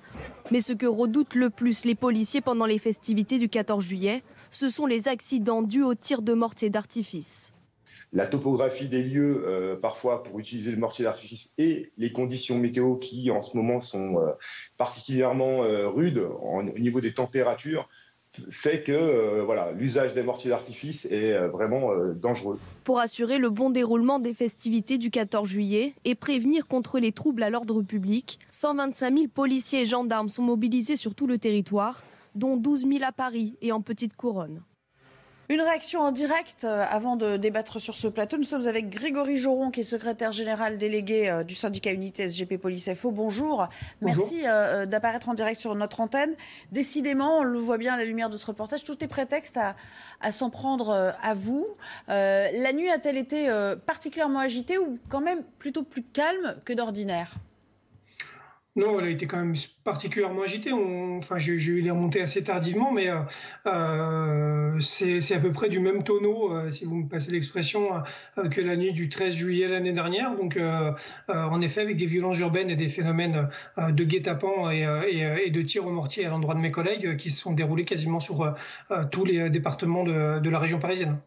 Mais 0.50 0.60
ce 0.60 0.72
que 0.72 0.86
redoutent 0.86 1.34
le 1.34 1.50
plus 1.50 1.84
les 1.84 1.94
policiers 1.94 2.40
pendant 2.40 2.66
les 2.66 2.78
festivités 2.78 3.38
du 3.38 3.48
14 3.48 3.84
juillet, 3.84 4.22
ce 4.50 4.70
sont 4.70 4.86
les 4.86 5.08
accidents 5.08 5.62
dus 5.62 5.82
aux 5.82 5.94
tirs 5.94 6.22
de 6.22 6.32
mortier 6.32 6.70
d'artifice. 6.70 7.52
La 8.12 8.26
topographie 8.26 8.88
des 8.88 9.04
lieux, 9.04 9.78
parfois 9.80 10.24
pour 10.24 10.40
utiliser 10.40 10.72
le 10.72 10.78
mortier 10.78 11.04
d'artifice, 11.04 11.52
et 11.58 11.92
les 11.96 12.10
conditions 12.10 12.58
météo 12.58 12.96
qui 12.96 13.30
en 13.30 13.40
ce 13.40 13.56
moment 13.56 13.82
sont 13.82 14.18
particulièrement 14.78 15.60
rudes 15.92 16.18
au 16.18 16.62
niveau 16.80 17.00
des 17.00 17.14
températures, 17.14 17.88
fait 18.50 18.82
que 18.82 18.92
euh, 18.92 19.42
voilà, 19.44 19.72
l'usage 19.72 20.14
des 20.14 20.22
mortiers 20.22 20.50
d'artifice 20.50 21.06
est 21.06 21.32
euh, 21.32 21.48
vraiment 21.48 21.92
euh, 21.92 22.12
dangereux. 22.14 22.58
Pour 22.84 23.00
assurer 23.00 23.38
le 23.38 23.50
bon 23.50 23.70
déroulement 23.70 24.18
des 24.18 24.34
festivités 24.34 24.98
du 24.98 25.10
14 25.10 25.48
juillet 25.48 25.94
et 26.04 26.14
prévenir 26.14 26.66
contre 26.66 26.98
les 26.98 27.12
troubles 27.12 27.42
à 27.42 27.50
l'ordre 27.50 27.82
public, 27.82 28.38
125 28.50 29.14
000 29.14 29.28
policiers 29.28 29.82
et 29.82 29.86
gendarmes 29.86 30.28
sont 30.28 30.42
mobilisés 30.42 30.96
sur 30.96 31.14
tout 31.14 31.26
le 31.26 31.38
territoire, 31.38 32.02
dont 32.34 32.56
12 32.56 32.86
000 32.86 33.00
à 33.02 33.12
Paris 33.12 33.56
et 33.60 33.72
en 33.72 33.80
petite 33.80 34.16
couronne. 34.16 34.62
Une 35.50 35.62
réaction 35.62 36.02
en 36.02 36.12
direct 36.12 36.62
euh, 36.62 36.84
avant 36.88 37.16
de 37.16 37.36
débattre 37.36 37.80
sur 37.80 37.96
ce 37.96 38.06
plateau. 38.06 38.36
Nous 38.36 38.44
sommes 38.44 38.68
avec 38.68 38.88
Grégory 38.88 39.36
Joron, 39.36 39.72
qui 39.72 39.80
est 39.80 39.82
secrétaire 39.82 40.30
général 40.30 40.78
délégué 40.78 41.28
euh, 41.28 41.42
du 41.42 41.56
syndicat 41.56 41.90
Unité 41.90 42.28
SGP 42.28 42.56
Police 42.56 42.88
FO. 42.94 43.10
Bonjour. 43.10 43.66
Merci 44.00 44.42
euh, 44.46 44.86
d'apparaître 44.86 45.28
en 45.28 45.34
direct 45.34 45.60
sur 45.60 45.74
notre 45.74 45.98
antenne. 45.98 46.36
Décidément, 46.70 47.38
on 47.38 47.42
le 47.42 47.58
voit 47.58 47.78
bien 47.78 47.94
à 47.94 47.96
la 47.96 48.04
lumière 48.04 48.30
de 48.30 48.36
ce 48.36 48.46
reportage, 48.46 48.84
tout 48.84 49.02
est 49.02 49.08
prétexte 49.08 49.58
à, 50.20 50.30
s'en 50.30 50.50
prendre 50.50 51.16
à 51.20 51.34
vous. 51.34 51.66
la 52.06 52.72
nuit 52.72 52.88
a-t-elle 52.88 53.16
été 53.16 53.48
particulièrement 53.86 54.38
agitée 54.38 54.78
ou 54.78 55.00
quand 55.08 55.20
même 55.20 55.42
plutôt 55.58 55.82
plus 55.82 56.04
calme 56.04 56.54
que 56.64 56.72
d'ordinaire? 56.72 57.34
Non, 58.76 59.00
elle 59.00 59.06
a 59.06 59.10
été 59.10 59.26
quand 59.26 59.38
même 59.38 59.54
particulièrement 59.82 60.42
agitée. 60.42 60.72
enfin, 60.72 61.38
j'ai 61.38 61.54
eu 61.54 61.80
les 61.80 61.90
remontées 61.90 62.20
assez 62.22 62.44
tardivement, 62.44 62.92
mais 62.92 63.10
euh, 63.10 63.18
euh, 63.66 64.78
c'est 64.78 65.34
à 65.34 65.40
peu 65.40 65.50
près 65.50 65.68
du 65.68 65.80
même 65.80 66.04
tonneau, 66.04 66.52
euh, 66.52 66.70
si 66.70 66.84
vous 66.84 66.94
me 66.94 67.08
passez 67.08 67.32
l'expression, 67.32 67.88
que 68.50 68.60
la 68.60 68.76
nuit 68.76 68.92
du 68.92 69.08
13 69.08 69.34
juillet 69.34 69.66
l'année 69.66 69.92
dernière. 69.92 70.36
Donc, 70.36 70.58
en 71.28 71.60
effet, 71.60 71.80
avec 71.80 71.96
des 71.96 72.06
violences 72.06 72.38
urbaines 72.38 72.70
et 72.70 72.76
des 72.76 72.88
phénomènes 72.88 73.48
de 73.76 74.04
guet-apens 74.04 74.70
et, 74.70 75.50
de 75.50 75.62
tirs 75.62 75.86
au 75.86 75.90
mortier 75.90 76.24
à 76.26 76.30
l'endroit 76.30 76.54
de 76.54 76.60
mes 76.60 76.70
collègues 76.70 77.16
qui 77.16 77.30
se 77.30 77.40
sont 77.40 77.52
déroulés 77.52 77.84
quasiment 77.84 78.20
sur 78.20 78.54
tous 79.10 79.24
les 79.24 79.50
départements 79.50 80.04
de 80.04 80.50
la 80.50 80.58
région 80.58 80.78
parisienne. 80.78 81.18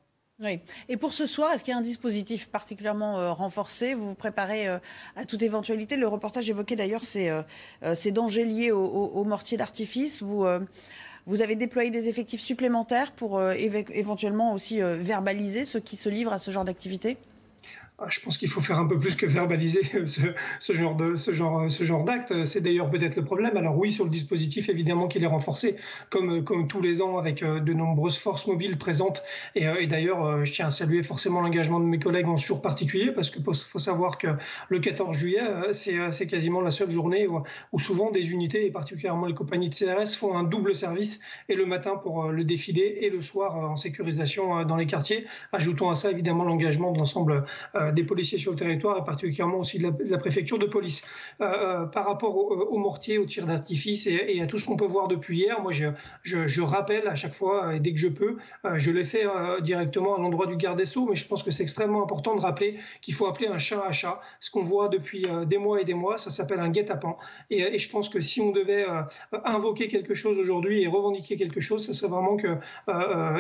Et 0.89 0.97
pour 0.97 1.13
ce 1.13 1.25
soir, 1.25 1.51
est-ce 1.51 1.63
qu'il 1.63 1.71
y 1.71 1.75
a 1.75 1.77
un 1.77 1.81
dispositif 1.81 2.47
particulièrement 2.49 3.19
euh, 3.19 3.31
renforcé? 3.31 3.93
Vous 3.93 4.09
vous 4.09 4.15
préparez 4.15 4.67
euh, 4.67 4.77
à 5.15 5.25
toute 5.25 5.43
éventualité? 5.43 5.95
Le 5.95 6.07
reportage 6.07 6.49
évoquait 6.49 6.75
d'ailleurs 6.75 7.03
ces, 7.03 7.29
euh, 7.29 8.11
dangers 8.11 8.45
liés 8.45 8.71
au, 8.71 8.83
au, 8.83 9.23
mortier 9.23 9.57
d'artifice. 9.57 10.21
Vous, 10.21 11.41
avez 11.41 11.55
déployé 11.55 11.89
des 11.89 12.09
effectifs 12.09 12.41
supplémentaires 12.41 13.13
pour 13.13 13.41
éventuellement 13.41 14.53
aussi 14.53 14.81
verbaliser 14.81 15.63
ceux 15.63 15.79
qui 15.79 15.95
se 15.95 16.09
livrent 16.09 16.33
à 16.33 16.37
ce 16.37 16.51
genre 16.51 16.65
d'activité? 16.65 17.17
Je 18.09 18.19
pense 18.21 18.37
qu'il 18.37 18.49
faut 18.49 18.61
faire 18.61 18.79
un 18.79 18.87
peu 18.87 18.99
plus 18.99 19.15
que 19.15 19.25
verbaliser 19.25 19.81
ce, 20.59 20.73
genre 20.73 20.95
de 20.95 21.15
ce 21.15 21.31
genre 21.33 21.69
ce 21.69 21.83
genre 21.83 22.03
d'acte. 22.03 22.45
C'est 22.45 22.61
d'ailleurs 22.61 22.89
peut-être 22.89 23.15
le 23.15 23.23
problème. 23.23 23.57
Alors 23.57 23.77
oui, 23.77 23.91
sur 23.91 24.03
le 24.03 24.09
dispositif, 24.09 24.69
évidemment 24.69 25.07
qu'il 25.07 25.23
est 25.23 25.27
renforcé, 25.27 25.75
comme 26.09 26.43
comme 26.43 26.67
tous 26.67 26.81
les 26.81 27.01
ans 27.01 27.17
avec 27.17 27.43
euh, 27.43 27.59
de 27.59 27.73
nombreuses 27.73 28.17
forces 28.17 28.47
mobiles 28.47 28.77
présentes. 28.77 29.23
Et, 29.55 29.67
euh, 29.67 29.85
d'ailleurs, 29.85 30.25
euh, 30.25 30.43
je 30.43 30.53
tiens 30.53 30.67
à 30.67 30.71
saluer 30.71 31.03
forcément 31.03 31.41
l'engagement 31.41 31.79
de 31.79 31.85
mes 31.85 31.99
collègues 31.99 32.27
en 32.27 32.37
ce 32.37 32.47
jour 32.47 32.61
particulier, 32.61 33.11
parce 33.11 33.29
que 33.29 33.39
faut 33.43 33.79
savoir 33.79 34.17
que 34.17 34.27
le 34.69 34.79
14 34.79 35.15
juillet, 35.15 35.41
c'est 35.71 36.27
quasiment 36.27 36.61
la 36.61 36.71
seule 36.71 36.89
journée 36.89 37.27
où, 37.27 37.41
où, 37.71 37.79
souvent 37.79 38.11
des 38.11 38.31
unités, 38.31 38.65
et 38.65 38.71
particulièrement 38.71 39.25
les 39.25 39.33
compagnies 39.33 39.69
de 39.69 39.75
CRS, 39.75 40.15
font 40.15 40.35
un 40.35 40.43
double 40.43 40.75
service, 40.75 41.21
et 41.49 41.55
le 41.55 41.65
matin 41.65 41.95
pour 41.95 42.31
le 42.31 42.43
défilé 42.43 42.99
et 43.01 43.09
le 43.09 43.21
soir 43.21 43.55
en 43.55 43.75
sécurisation 43.75 44.63
dans 44.65 44.75
les 44.75 44.87
quartiers. 44.87 45.25
Ajoutons 45.51 45.89
à 45.89 45.95
ça 45.95 46.11
évidemment 46.11 46.43
l'engagement 46.43 46.91
de 46.91 46.97
l'ensemble 46.97 47.45
des 47.93 48.03
policiers 48.03 48.37
sur 48.37 48.51
le 48.51 48.57
territoire 48.57 48.97
et 48.97 49.03
particulièrement 49.03 49.59
aussi 49.59 49.77
de 49.77 49.91
la, 50.09 50.17
préfecture 50.17 50.59
de 50.59 50.65
police. 50.65 51.05
Euh, 51.41 51.45
euh, 51.45 51.85
par 51.85 52.05
rapport 52.05 52.35
aux 52.35 52.77
mortiers, 52.77 53.17
aux 53.17 53.25
tirs 53.25 53.45
d'artifice 53.45 54.07
et, 54.07 54.41
à 54.41 54.47
tout 54.47 54.57
ce 54.57 54.65
qu'on 54.65 54.75
peut 54.75 54.85
voir 54.85 55.07
depuis 55.07 55.37
hier, 55.37 55.61
moi 55.61 55.71
je, 55.71 56.61
rappelle 56.61 57.07
à 57.07 57.15
chaque 57.15 57.33
fois, 57.33 57.75
et 57.75 57.79
dès 57.79 57.93
que 57.93 57.99
je 57.99 58.07
peux, 58.07 58.37
je 58.75 58.91
l'ai 58.91 59.05
fait 59.05 59.25
directement 59.61 60.15
à 60.15 60.19
l'endroit 60.19 60.47
du 60.47 60.55
garde 60.55 60.77
des 60.77 60.85
Sceaux, 60.85 61.07
mais 61.09 61.15
je 61.15 61.27
pense 61.27 61.43
que 61.43 61.51
c'est 61.51 61.63
extrêmement 61.63 62.03
important 62.03 62.35
de 62.35 62.41
rappeler 62.41 62.77
qu'il 63.01 63.13
faut 63.13 63.27
appeler 63.27 63.47
un 63.47 63.57
chat 63.57 63.83
à 63.85 63.91
chat. 63.91 64.21
Ce 64.39 64.49
qu'on 64.51 64.63
voit 64.63 64.89
depuis 64.89 65.25
des 65.45 65.57
mois 65.57 65.81
et 65.81 65.85
des 65.85 65.93
mois, 65.93 66.17
ça 66.17 66.29
s'appelle 66.29 66.59
un 66.59 66.69
guet-apens. 66.69 67.17
Et, 67.49 67.77
je 67.77 67.89
pense 67.89 68.09
que 68.09 68.19
si 68.19 68.41
on 68.41 68.51
devait 68.51 68.85
invoquer 69.45 69.87
quelque 69.87 70.13
chose 70.13 70.39
aujourd'hui 70.39 70.83
et 70.83 70.87
revendiquer 70.87 71.37
quelque 71.37 71.59
chose, 71.59 71.85
ce 71.85 71.93
serait 71.93 72.09
vraiment 72.09 72.37
qu'il 72.37 72.57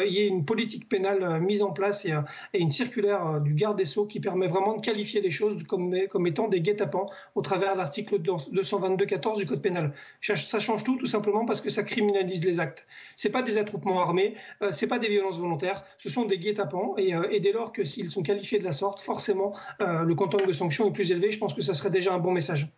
y 0.07 0.19
ait 0.19 0.27
une 0.27 0.45
politique 0.45 0.87
pénale 0.89 1.41
mise 1.41 1.61
en 1.61 1.71
place 1.71 2.05
et, 2.05 2.13
et 2.53 2.59
une 2.59 2.69
circulaire 2.69 3.41
du 3.41 3.53
garde 3.53 3.77
des 3.77 3.85
Sceaux 3.85 4.05
qui 4.05 4.19
permet 4.19 4.42
permet 4.43 4.47
vraiment 4.47 4.75
de 4.75 4.81
qualifier 4.81 5.21
les 5.21 5.31
choses 5.31 5.63
comme, 5.63 5.95
étant 6.25 6.47
des 6.47 6.61
guet-apens 6.61 7.07
au 7.35 7.41
travers 7.41 7.73
de 7.73 7.77
l'article 7.77 8.19
222-14 8.19 9.37
du 9.37 9.45
Code 9.45 9.61
pénal. 9.61 9.93
Ça 10.21 10.59
change 10.59 10.83
tout, 10.83 10.97
tout 10.97 11.05
simplement 11.05 11.45
parce 11.45 11.61
que 11.61 11.69
ça 11.69 11.83
criminalise 11.83 12.45
les 12.45 12.59
actes. 12.59 12.85
C'est 13.15 13.29
pas 13.29 13.41
des 13.41 13.57
attroupements 13.57 13.99
armés, 13.99 14.35
euh, 14.61 14.71
c'est 14.71 14.87
pas 14.87 14.99
des 14.99 15.09
violences 15.09 15.37
volontaires, 15.37 15.83
ce 15.97 16.09
sont 16.09 16.25
des 16.25 16.37
guet-apens 16.37 16.95
et, 16.97 17.13
euh, 17.15 17.39
dès 17.39 17.51
lors 17.51 17.71
que 17.71 17.83
s'ils 17.83 18.09
sont 18.09 18.23
qualifiés 18.23 18.59
de 18.59 18.63
la 18.63 18.71
sorte, 18.71 19.01
forcément, 19.01 19.53
euh, 19.81 20.03
le 20.03 20.15
quantum 20.15 20.45
de 20.45 20.53
sanction 20.53 20.87
est 20.87 20.93
plus 20.93 21.11
élevé. 21.11 21.31
Je 21.31 21.39
pense 21.39 21.53
que 21.53 21.61
ça 21.61 21.73
serait 21.73 21.89
déjà 21.89 22.13
un 22.13 22.19
bon 22.19 22.31
message. 22.31 22.69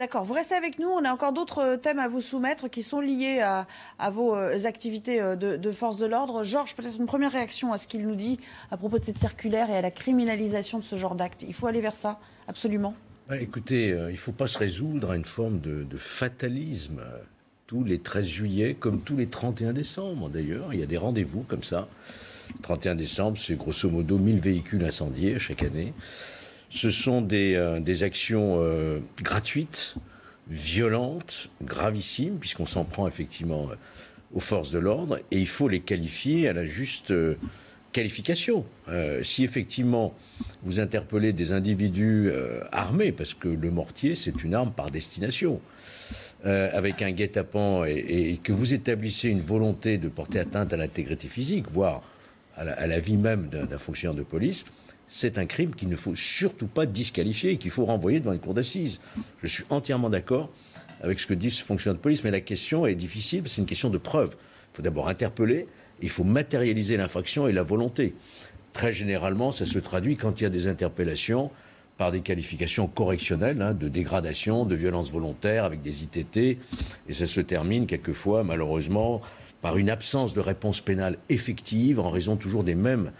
D'accord, 0.00 0.22
vous 0.22 0.34
restez 0.34 0.54
avec 0.54 0.78
nous. 0.78 0.86
On 0.86 1.04
a 1.04 1.12
encore 1.12 1.32
d'autres 1.32 1.58
euh, 1.58 1.76
thèmes 1.76 1.98
à 1.98 2.06
vous 2.06 2.20
soumettre 2.20 2.70
qui 2.70 2.84
sont 2.84 3.00
liés 3.00 3.40
à, 3.40 3.66
vos 4.10 4.36
euh, 4.36 4.64
activités 4.64 5.20
euh, 5.20 5.34
de, 5.34 5.70
force 5.72 5.96
de 5.96 6.06
l'ordre. 6.06 6.44
Georges, 6.44 6.76
peut-être 6.76 6.98
une 7.00 7.06
première 7.06 7.32
réaction 7.32 7.72
à 7.72 7.78
ce 7.78 7.88
qu'il 7.88 8.06
nous 8.06 8.14
dit 8.14 8.38
à 8.70 8.76
propos 8.76 9.00
de 9.00 9.04
cette 9.04 9.18
circulaire 9.18 9.70
et 9.70 9.76
à 9.76 9.80
la 9.80 9.90
criminalisation 9.90 10.78
de 10.78 10.84
ce 10.84 10.94
genre 10.94 11.16
d'actes. 11.16 11.42
Il 11.42 11.52
faut 11.52 11.66
aller 11.66 11.80
vers 11.80 11.96
ça, 11.96 12.20
absolument. 12.46 12.94
écoutez, 13.32 13.88
il 13.88 14.12
ne 14.12 14.16
faut 14.16 14.30
pas 14.30 14.46
se 14.46 14.58
résoudre 14.58 15.10
à 15.10 15.16
une 15.16 15.24
forme 15.24 15.58
de, 15.58 15.84
fatalisme. 15.96 17.02
Tous 17.66 17.82
les 17.82 17.98
13 17.98 18.24
juillet, 18.24 18.76
comme 18.78 19.02
tous 19.02 19.16
les 19.16 19.26
31 19.26 19.72
décembre 19.72 20.30
d'ailleurs, 20.30 20.72
il 20.72 20.80
y 20.80 20.82
a 20.82 20.86
des 20.86 20.96
rendez-vous 20.96 21.42
comme 21.42 21.64
ça. 21.64 21.88
31 22.62 22.94
décembre, 22.94 23.36
c'est 23.36 23.56
grosso 23.56 23.90
modo 23.90 24.16
1000 24.16 24.40
véhicules 24.40 24.84
incendiés 24.84 25.38
chaque 25.38 25.64
année. 25.64 25.92
Ce 26.70 26.90
sont 26.90 27.22
des, 27.22 27.54
euh, 27.54 28.02
actions 28.02 28.58
euh, 28.60 29.00
gratuites, 29.22 29.96
violentes, 30.48 31.50
gravissimes, 31.62 32.38
puisqu'on 32.38 32.66
s'en 32.66 32.84
prend 32.84 33.08
effectivement 33.08 33.68
euh, 33.70 33.74
aux 34.34 34.40
forces 34.40 34.70
de 34.70 34.78
l'ordre, 34.78 35.18
et 35.30 35.38
il 35.38 35.48
faut 35.48 35.68
les 35.68 35.80
qualifier 35.80 36.48
à 36.48 36.52
la 36.52 36.66
juste 36.66 37.14
qualification. 37.92 38.66
si 39.22 39.42
effectivement 39.42 40.14
vous 40.62 40.80
interpellez 40.80 41.32
des 41.32 41.52
individus 41.52 42.30
armés, 42.70 43.10
parce 43.10 43.32
que 43.32 43.48
le 43.48 43.70
mortier 43.70 44.14
c'est 44.14 44.44
une 44.44 44.54
arme 44.54 44.70
par 44.70 44.90
destination, 44.90 45.62
avec 46.44 47.00
un 47.00 47.10
guet-apens 47.10 47.86
et, 47.86 48.38
que 48.44 48.52
vous 48.52 48.74
établissez 48.74 49.30
une 49.30 49.40
volonté 49.40 49.96
de 49.96 50.10
porter 50.10 50.40
atteinte 50.40 50.74
à 50.74 50.76
l'intégrité 50.76 51.26
physique, 51.26 51.64
voire 51.70 52.02
à 52.54 52.86
la, 52.86 53.00
vie 53.00 53.16
même 53.16 53.48
d'un 53.48 53.78
fonctionnaire 53.78 54.14
de 54.14 54.22
police, 54.22 54.66
c'est 55.08 55.38
un 55.38 55.46
crime 55.46 55.74
qu'il 55.74 55.88
ne 55.88 55.96
faut 55.96 56.14
surtout 56.14 56.66
pas 56.66 56.86
disqualifier 56.86 57.52
et 57.52 57.56
qu'il 57.56 57.70
faut 57.70 57.84
renvoyer 57.84 58.20
devant 58.20 58.32
une 58.32 58.38
cour 58.38 58.54
d'assises. 58.54 59.00
Je 59.42 59.48
suis 59.48 59.64
entièrement 59.70 60.10
d'accord 60.10 60.50
avec 61.00 61.18
ce 61.18 61.26
que 61.26 61.34
dit 61.34 61.50
ce 61.50 61.62
fonctionnaire 61.62 61.96
de 61.96 62.02
police, 62.02 62.24
mais 62.24 62.30
la 62.30 62.40
question 62.40 62.86
est 62.86 62.94
difficile, 62.94 63.42
c'est 63.46 63.60
une 63.60 63.66
question 63.66 63.90
de 63.90 63.98
preuve. 63.98 64.36
Il 64.72 64.76
faut 64.76 64.82
d'abord 64.82 65.08
interpeller, 65.08 65.66
il 66.02 66.10
faut 66.10 66.24
matérialiser 66.24 66.96
l'infraction 66.96 67.48
et 67.48 67.52
la 67.52 67.62
volonté. 67.62 68.14
Très 68.72 68.92
généralement, 68.92 69.50
ça 69.50 69.66
se 69.66 69.78
traduit 69.78 70.16
quand 70.16 70.40
il 70.40 70.44
y 70.44 70.46
a 70.46 70.50
des 70.50 70.66
interpellations 70.66 71.50
par 71.96 72.12
des 72.12 72.20
qualifications 72.20 72.86
correctionnelles, 72.86 73.60
hein, 73.60 73.74
de 73.74 73.88
dégradation, 73.88 74.64
de 74.64 74.74
violence 74.76 75.10
volontaire, 75.10 75.64
avec 75.64 75.82
des 75.82 76.04
ITT, 76.04 76.36
et 76.36 77.12
ça 77.12 77.26
se 77.26 77.40
termine 77.40 77.86
quelquefois, 77.86 78.44
malheureusement, 78.44 79.20
par 79.62 79.76
une 79.76 79.90
absence 79.90 80.32
de 80.32 80.40
réponse 80.40 80.80
pénale 80.80 81.18
effective 81.28 81.98
en 81.98 82.10
raison 82.10 82.36
toujours 82.36 82.62
des 82.62 82.76
mêmes 82.76 83.10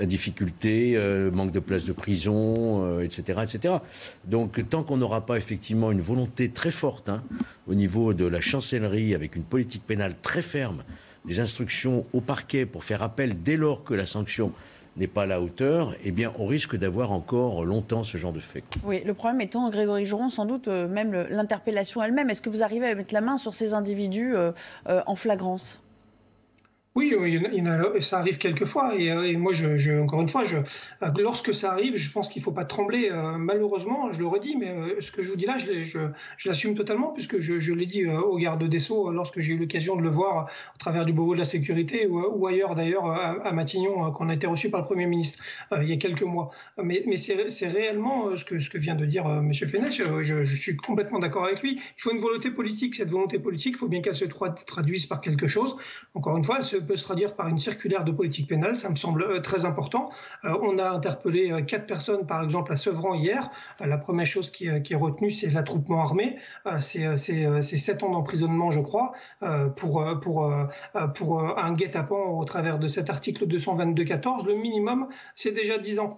difficultés, 0.00 0.94
euh, 0.96 1.30
manque 1.30 1.52
de 1.52 1.60
places 1.60 1.84
de 1.84 1.92
prison, 1.92 2.84
euh, 2.84 3.02
etc., 3.02 3.40
etc. 3.42 3.74
Donc 4.24 4.68
tant 4.68 4.82
qu'on 4.82 4.96
n'aura 4.96 5.26
pas 5.26 5.36
effectivement 5.36 5.90
une 5.92 6.00
volonté 6.00 6.50
très 6.50 6.70
forte 6.70 7.08
hein, 7.08 7.22
au 7.66 7.74
niveau 7.74 8.14
de 8.14 8.26
la 8.26 8.40
chancellerie 8.40 9.14
avec 9.14 9.36
une 9.36 9.44
politique 9.44 9.86
pénale 9.86 10.14
très 10.22 10.42
ferme, 10.42 10.84
des 11.24 11.40
instructions 11.40 12.04
au 12.12 12.20
parquet 12.20 12.66
pour 12.66 12.84
faire 12.84 13.02
appel 13.02 13.42
dès 13.42 13.56
lors 13.56 13.84
que 13.84 13.94
la 13.94 14.06
sanction 14.06 14.52
n'est 14.96 15.06
pas 15.06 15.22
à 15.22 15.26
la 15.26 15.40
hauteur, 15.40 15.94
eh 16.04 16.12
bien, 16.12 16.32
on 16.38 16.46
risque 16.46 16.76
d'avoir 16.76 17.12
encore 17.12 17.64
longtemps 17.64 18.04
ce 18.04 18.16
genre 18.16 18.32
de 18.32 18.40
fait. 18.40 18.62
Oui, 18.84 19.02
le 19.04 19.14
problème 19.14 19.40
étant, 19.40 19.68
Grégory 19.70 20.06
Joron, 20.06 20.28
sans 20.28 20.46
doute 20.46 20.68
euh, 20.68 20.86
même 20.86 21.26
l'interpellation 21.30 22.02
elle-même. 22.02 22.30
Est-ce 22.30 22.42
que 22.42 22.50
vous 22.50 22.62
arrivez 22.62 22.86
à 22.86 22.94
mettre 22.94 23.12
la 23.12 23.20
main 23.20 23.36
sur 23.36 23.54
ces 23.54 23.74
individus 23.74 24.36
euh, 24.36 24.52
euh, 24.88 25.02
en 25.06 25.16
flagrance? 25.16 25.80
Oui, 26.96 27.12
ça 27.98 28.20
arrive 28.20 28.38
quelquefois. 28.38 28.94
Et, 28.96 29.10
euh, 29.10 29.24
et 29.24 29.36
moi, 29.36 29.52
encore 30.00 30.20
une 30.20 30.28
fois, 30.28 30.44
euh, 30.52 31.10
lorsque 31.18 31.52
ça 31.52 31.72
arrive, 31.72 31.96
je 31.96 32.12
pense 32.12 32.28
qu'il 32.28 32.38
ne 32.38 32.44
faut 32.44 32.52
pas 32.52 32.64
trembler. 32.64 33.10
Euh, 33.10 33.36
malheureusement, 33.36 34.12
je 34.12 34.20
le 34.20 34.28
redis, 34.28 34.54
mais 34.56 35.00
ce 35.00 35.10
que 35.10 35.20
je 35.20 35.30
vous 35.30 35.36
dis 35.36 35.44
là, 35.44 35.56
je, 35.58 35.98
l'assume 36.44 36.76
totalement, 36.76 37.08
puisque 37.08 37.40
je, 37.40 37.72
l'ai 37.72 37.86
dit 37.86 38.06
au 38.06 38.36
garde 38.36 38.62
des 38.62 38.78
Sceaux 38.78 39.10
lorsque 39.10 39.40
j'ai 39.40 39.54
eu 39.54 39.58
l'occasion 39.58 39.96
de 39.96 40.02
le 40.02 40.08
voir 40.08 40.48
au 40.76 40.78
travers 40.78 41.04
du 41.04 41.12
Beauvau 41.12 41.34
de 41.34 41.40
la 41.40 41.44
Sécurité 41.44 42.06
ou, 42.06 42.46
ailleurs 42.46 42.76
d'ailleurs 42.76 43.06
à, 43.06 43.44
à 43.44 43.50
Matignon, 43.50 44.12
qu'on 44.12 44.28
a 44.28 44.34
été 44.34 44.46
reçu 44.46 44.70
par 44.70 44.82
le 44.82 44.86
Premier 44.86 45.06
ministre 45.06 45.42
il 45.82 45.88
y 45.88 45.92
a 45.92 45.96
quelques 45.96 46.22
mois. 46.22 46.52
Mais, 46.80 47.04
c'est 47.16 47.68
réellement 47.68 48.36
ce 48.36 48.44
que, 48.44 48.78
vient 48.78 48.94
de 48.94 49.04
dire 49.04 49.26
M. 49.26 49.52
Fenech. 49.52 50.00
Je, 50.22 50.54
suis 50.54 50.76
complètement 50.76 51.18
d'accord 51.18 51.44
avec 51.44 51.60
lui. 51.60 51.80
Il 51.80 52.00
faut 52.00 52.12
une 52.12 52.20
volonté 52.20 52.50
politique. 52.50 52.94
Cette 52.94 53.10
volonté 53.10 53.40
politique, 53.40 53.74
il 53.74 53.78
faut 53.78 53.88
bien 53.88 54.00
qu'elle 54.00 54.14
se 54.14 54.26
tra- 54.26 54.54
traduise 54.64 55.06
par 55.06 55.20
quelque 55.20 55.48
chose. 55.48 55.76
Encore 56.14 56.36
une 56.36 56.44
fois, 56.44 56.58
elle 56.58 56.64
se, 56.64 56.83
peut 56.84 56.96
se 56.96 57.04
traduire 57.04 57.34
par 57.34 57.48
une 57.48 57.58
circulaire 57.58 58.04
de 58.04 58.12
politique 58.12 58.48
pénale. 58.48 58.76
Ça 58.78 58.88
me 58.90 58.96
semble 58.96 59.22
euh, 59.22 59.40
très 59.40 59.64
important. 59.64 60.10
Euh, 60.44 60.56
on 60.62 60.78
a 60.78 60.88
interpellé 60.90 61.50
euh, 61.52 61.62
quatre 61.62 61.86
personnes, 61.86 62.26
par 62.26 62.42
exemple, 62.42 62.72
à 62.72 62.76
Sevran 62.76 63.14
hier. 63.14 63.50
La 63.80 63.98
première 63.98 64.26
chose 64.26 64.50
qui, 64.50 64.66
est 64.66 64.94
retenue, 64.94 65.30
c'est 65.30 65.50
l'attroupement 65.50 66.00
armé. 66.00 66.36
C'est 66.80 67.16
sept 67.16 68.02
ans 68.02 68.10
d'emprisonnement, 68.10 68.70
je 68.70 68.80
crois, 68.80 69.12
pour, 69.76 70.04
pour, 70.20 70.50
pour 71.14 71.40
un 71.58 71.72
guet-apens 71.72 72.16
au 72.38 72.44
travers 72.44 72.78
de 72.78 72.88
cet 72.88 73.10
article 73.10 73.46
222-14. 73.46 74.46
Le 74.46 74.54
minimum, 74.54 75.08
c'est 75.34 75.52
déjà 75.52 75.78
10 75.78 75.98
ans. 76.00 76.16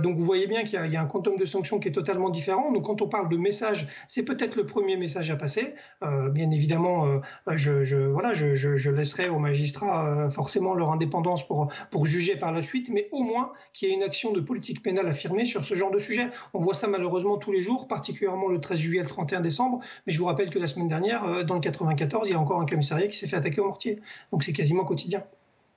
Donc 0.00 0.18
vous 0.18 0.24
voyez 0.24 0.46
bien 0.46 0.64
qu'il 0.64 0.72
y, 0.90 0.96
a- 0.96 1.00
un 1.00 1.06
quantum 1.06 1.36
de 1.36 1.44
sanctions 1.44 1.78
qui 1.78 1.88
est 1.88 1.92
totalement 1.92 2.30
différent. 2.30 2.72
Donc 2.72 2.86
quand 2.86 3.02
on 3.02 3.08
parle 3.08 3.28
de 3.28 3.36
message, 3.36 3.88
c'est 4.08 4.22
peut-être 4.22 4.56
le 4.56 4.66
premier 4.66 4.96
message 4.96 5.30
à 5.30 5.36
passer. 5.36 5.74
Bien 6.30 6.50
évidemment, 6.50 7.20
je, 7.50 8.06
voilà, 8.06 8.32
je- 8.32 8.54
je 8.56 8.90
laisserai 8.90 9.28
aux 9.28 9.38
magistrats 9.38 10.05
euh, 10.06 10.30
forcément 10.30 10.74
leur 10.74 10.90
indépendance 10.90 11.46
pour, 11.46 11.70
juger 12.06 12.36
par 12.36 12.52
la 12.52 12.62
suite, 12.62 12.88
mais 12.88 13.08
au 13.12 13.22
moins 13.22 13.52
qu'il 13.72 13.88
y 13.88 13.92
ait 13.92 13.94
une 13.94 14.02
action 14.02 14.32
de 14.32 14.40
politique 14.40 14.82
pénale 14.82 15.08
affirmée 15.08 15.44
sur 15.44 15.64
ce 15.64 15.74
genre 15.74 15.90
de 15.90 15.98
sujet. 15.98 16.28
On 16.54 16.60
voit 16.60 16.74
ça 16.74 16.86
malheureusement 16.86 17.36
tous 17.36 17.52
les 17.52 17.62
jours, 17.62 17.88
particulièrement 17.88 18.48
le 18.48 18.60
13 18.60 18.78
juillet 18.78 19.00
et 19.00 19.02
le 19.02 19.08
31 19.08 19.40
décembre. 19.40 19.80
Mais 20.06 20.12
je 20.12 20.18
vous 20.18 20.26
rappelle 20.26 20.50
que 20.50 20.58
la 20.58 20.68
semaine 20.68 20.88
dernière, 20.88 21.24
euh, 21.24 21.42
dans 21.42 21.54
le 21.54 21.60
94, 21.60 22.28
il 22.28 22.32
y 22.32 22.34
a 22.34 22.38
encore 22.38 22.60
un 22.60 22.66
commissariat 22.66 23.08
qui 23.08 23.16
s'est 23.16 23.26
fait 23.26 23.36
attaquer 23.36 23.60
au 23.60 23.66
mortier. 23.66 24.00
Donc 24.32 24.44
c'est 24.44 24.52
quasiment 24.52 24.84
quotidien. 24.84 25.22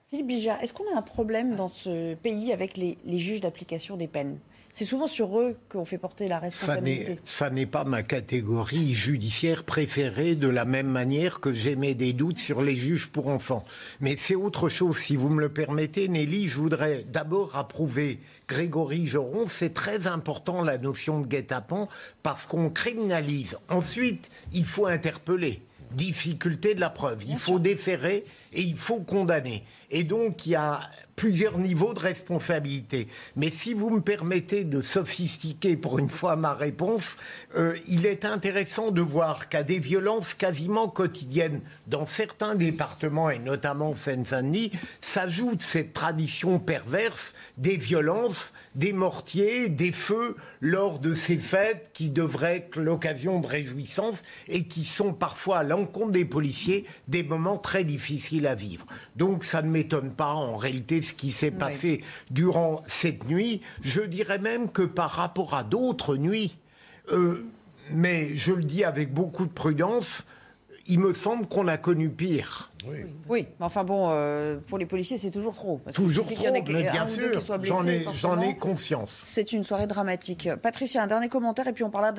Philippe 0.09 0.27
Bijard, 0.27 0.61
est-ce 0.61 0.73
qu'on 0.73 0.91
a 0.93 0.97
un 0.97 1.03
problème 1.03 1.55
dans 1.55 1.69
ce 1.69 2.15
pays 2.15 2.51
avec 2.51 2.77
les 2.77 3.19
juges 3.19 3.41
d'application 3.41 3.95
des 3.95 4.07
peines? 4.07 4.39
C'est 4.72 4.86
souvent 4.86 5.07
sur 5.07 5.39
eux 5.39 5.57
qu'on 5.67 5.84
fait 5.84 5.97
porter 5.97 6.28
la 6.28 6.39
responsabilité. 6.39 7.20
ça 7.24 7.49
n'est 7.49 7.65
pas 7.65 7.84
ma 7.84 8.03
catégorie 8.03 8.93
judiciaire 8.93 9.63
préférée 9.63 10.36
de 10.36 10.47
la 10.47 10.63
même 10.65 10.88
manière 10.88 11.39
que 11.39 11.51
j'émets 11.51 11.95
des 11.95 12.13
doutes 12.13 12.38
sur 12.38 12.61
les 12.61 12.76
juges 12.76 13.07
pour 13.07 13.28
enfants. 13.28 13.65
Mais 13.99 14.15
c'est 14.17 14.36
autre 14.36 14.70
chose, 14.70 14.97
si 14.97 15.15
vous 15.15 15.30
me 15.30 15.41
le 15.41 15.49
permettez, 15.49 16.07
Nelly. 16.07 16.47
Je 16.47 16.55
voudrais 16.55 17.03
d'abord 17.11 17.55
approuver 17.55 18.20
Grégory 18.47 19.07
Joron. 19.07 19.47
C'est 19.47 19.74
très 19.74 20.07
important 20.07 20.61
la 20.61 20.78
notion 20.78 21.20
de 21.20 21.28
guet-apens 21.28 21.88
parce 22.24 22.45
qu'on 22.45 22.70
criminalise. 22.70 23.57
Ensuite, 23.70 24.30
il 24.53 24.65
faut 24.65 24.86
interpeller. 24.86 25.61
Difficulté 25.91 26.76
de 26.76 26.80
la 26.80 26.91
preuve. 26.91 27.24
Il 27.28 27.38
faut 27.38 27.57
déférer 27.57 28.24
et 28.53 28.61
il 28.61 28.78
faut 28.78 28.99
condamner. 28.99 29.63
Et 29.91 30.03
donc, 30.03 30.45
il 30.45 30.51
y 30.51 30.55
a 30.55 30.81
plusieurs 31.19 31.57
niveaux 31.57 31.93
de 31.93 31.99
responsabilité. 31.99 33.09
Mais 33.35 33.51
si 33.51 33.73
vous 33.73 33.89
me 33.89 33.99
permettez 33.99 34.63
de 34.63 34.79
sophistiquer 34.79 35.75
pour 35.75 35.99
une 35.99 36.09
fois 36.09 36.37
ma 36.37 36.53
réponse, 36.53 37.17
euh, 37.57 37.75
il 37.89 38.05
est 38.05 38.23
intéressant 38.23 38.91
de 38.91 39.01
voir 39.01 39.49
qu'à 39.49 39.63
des 39.63 39.79
violences 39.79 40.33
quasiment 40.33 40.87
quotidiennes 40.87 41.61
dans 41.87 42.05
certains 42.05 42.55
départements, 42.55 43.29
et 43.29 43.39
notamment 43.39 43.95
Seine-Saint-Denis, 43.95 44.71
s'ajoute 45.01 45.61
cette 45.61 45.91
tradition 45.91 46.57
perverse 46.57 47.33
des 47.57 47.75
violences, 47.75 48.53
des 48.75 48.93
mortiers, 48.93 49.67
des 49.67 49.91
feux 49.91 50.37
lors 50.61 50.99
de 50.99 51.13
ces 51.13 51.37
fêtes 51.37 51.89
qui 51.93 52.09
devraient 52.09 52.57
être 52.57 52.79
l'occasion 52.79 53.41
de 53.41 53.47
réjouissance 53.47 54.23
et 54.47 54.67
qui 54.67 54.85
sont 54.85 55.13
parfois 55.13 55.59
à 55.59 55.63
l'encontre 55.63 56.11
des 56.11 56.23
policiers 56.23 56.85
des 57.09 57.23
moments 57.23 57.57
très 57.57 57.83
difficiles 57.83 58.47
à 58.47 58.55
vivre. 58.55 58.85
Donc 59.17 59.43
ça 59.43 59.61
ne 59.61 59.69
m'étonne 59.80 60.11
pas 60.11 60.34
en 60.34 60.57
réalité 60.57 61.01
ce 61.01 61.13
qui 61.13 61.32
s'est 61.32 61.51
Oui. 61.51 61.57
passé 61.57 62.03
durant 62.32 62.84
cette 62.86 63.27
nuit. 63.30 63.61
Je 63.82 64.01
dirais 64.01 64.39
même 64.39 64.69
que 64.71 64.82
par 64.82 65.11
rapport 65.11 65.53
à 65.53 65.63
d'autres 65.63 66.17
nuits, 66.17 66.57
euh, 67.11 67.45
mais 67.91 68.36
je 68.36 68.51
le 68.53 68.63
dis 68.63 68.84
avec 68.84 69.13
beaucoup 69.13 69.45
de 69.45 69.51
prudence, 69.51 70.23
il 70.88 70.99
me 70.99 71.13
semble 71.13 71.47
qu'on 71.47 71.67
a 71.67 71.77
connu 71.77 72.09
pire. 72.09 72.71
Oui, 73.27 73.45
mais 73.59 73.65
enfin 73.65 73.84
bon, 73.84 74.09
euh, 74.09 74.57
pour 74.67 74.77
les 74.77 74.86
policiers, 74.86 75.17
c'est 75.17 75.32
toujours 75.32 75.53
trop. 75.53 75.77
Parce 75.84 75.95
Toujours 75.97 76.25
y 76.32 76.36
en 76.38 76.41
trop, 76.43 76.53
mais 76.53 76.61
bien 76.61 77.05
sûr, 77.07 77.30
j'en 77.63 77.86
ai- 77.86 77.99
forcément. 78.01 78.36
j'en 78.36 78.41
ai 78.41 78.55
conscience. 78.55 79.11
C'est 79.21 79.51
une 79.51 79.63
soirée 79.63 79.86
dramatique. 79.88 80.47
Patricia, 80.61 81.03
un 81.03 81.07
dernier 81.07 81.27
commentaire, 81.30 81.67
et 81.67 81.73
puis 81.73 81.84
on 81.84 81.89
parlera 81.89 82.11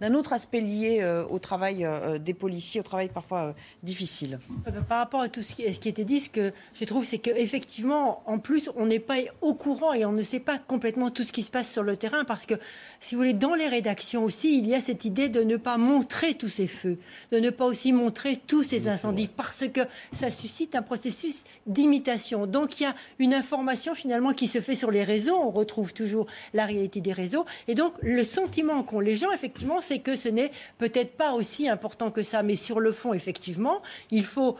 d'un 0.00 0.14
autre 0.14 0.32
aspect 0.32 0.60
lié 0.60 0.98
euh, 1.02 1.24
au 1.28 1.38
travail 1.38 1.84
euh, 1.84 2.18
des 2.18 2.34
policiers, 2.34 2.80
au 2.80 2.84
travail 2.84 3.08
parfois 3.08 3.42
euh, 3.48 3.52
difficile. 3.82 4.38
Euh, 4.68 4.80
Par 4.88 4.98
rapport 4.98 5.20
à 5.22 5.28
tout 5.28 5.42
ce 5.42 5.54
qui, 5.54 5.72
ce 5.74 5.80
qui 5.80 5.88
était 5.88 6.04
dit, 6.04 6.20
ce 6.20 6.30
que 6.30 6.52
je 6.78 6.84
trouve, 6.84 7.04
c'est 7.04 7.18
qu'effectivement, 7.18 8.22
en 8.26 8.38
plus, 8.38 8.70
on 8.76 8.86
n'est 8.86 9.00
pas 9.00 9.16
au 9.40 9.54
courant 9.54 9.92
et 9.92 10.04
on 10.04 10.12
ne 10.12 10.22
sait 10.22 10.40
pas 10.40 10.58
complètement 10.58 11.10
tout 11.10 11.24
ce 11.24 11.32
qui 11.32 11.42
se 11.42 11.50
passe 11.50 11.70
sur 11.70 11.82
le 11.82 11.96
terrain 11.96 12.24
parce 12.24 12.46
que, 12.46 12.54
si 13.00 13.14
vous 13.14 13.20
voulez, 13.20 13.32
dans 13.34 13.54
les 13.54 13.68
rédactions 13.68 14.22
aussi, 14.24 14.58
il 14.58 14.66
y 14.66 14.74
a 14.74 14.80
cette 14.80 15.04
idée 15.04 15.28
de 15.28 15.42
ne 15.42 15.56
pas 15.56 15.76
montrer 15.76 16.34
tous 16.34 16.48
ces 16.48 16.68
feux, 16.68 16.98
de 17.32 17.38
ne 17.40 17.50
pas 17.50 17.64
aussi 17.64 17.92
montrer 17.92 18.40
tous 18.46 18.62
ces 18.62 18.86
incendies 18.88 19.28
parce 19.28 19.64
que 19.68 19.80
ça 20.12 20.30
suscite 20.30 20.74
un 20.74 20.82
processus 20.82 21.44
d'imitation. 21.66 22.46
Donc, 22.46 22.80
il 22.80 22.84
y 22.84 22.86
a 22.86 22.94
une 23.18 23.34
information 23.34 23.94
finalement 23.94 24.32
qui 24.32 24.48
se 24.48 24.60
fait 24.60 24.74
sur 24.74 24.90
les 24.90 25.04
réseaux. 25.04 25.36
On 25.36 25.50
retrouve 25.50 25.92
toujours 25.92 26.26
la 26.52 26.66
réalité 26.66 27.00
des 27.00 27.12
réseaux. 27.12 27.44
Et 27.68 27.74
donc, 27.74 27.94
le 28.02 28.24
sentiment 28.24 28.82
qu'ont 28.82 29.00
les 29.00 29.16
gens, 29.16 29.32
effectivement, 29.32 29.80
c'est 29.80 29.98
que 29.98 30.16
ce 30.16 30.28
n'est 30.28 30.50
peut-être 30.78 31.16
pas 31.16 31.32
aussi 31.32 31.68
important 31.68 32.10
que 32.10 32.22
ça. 32.22 32.42
Mais 32.42 32.56
sur 32.56 32.80
le 32.80 32.92
fond, 32.92 33.14
effectivement, 33.14 33.82
il 34.10 34.24
faut 34.24 34.56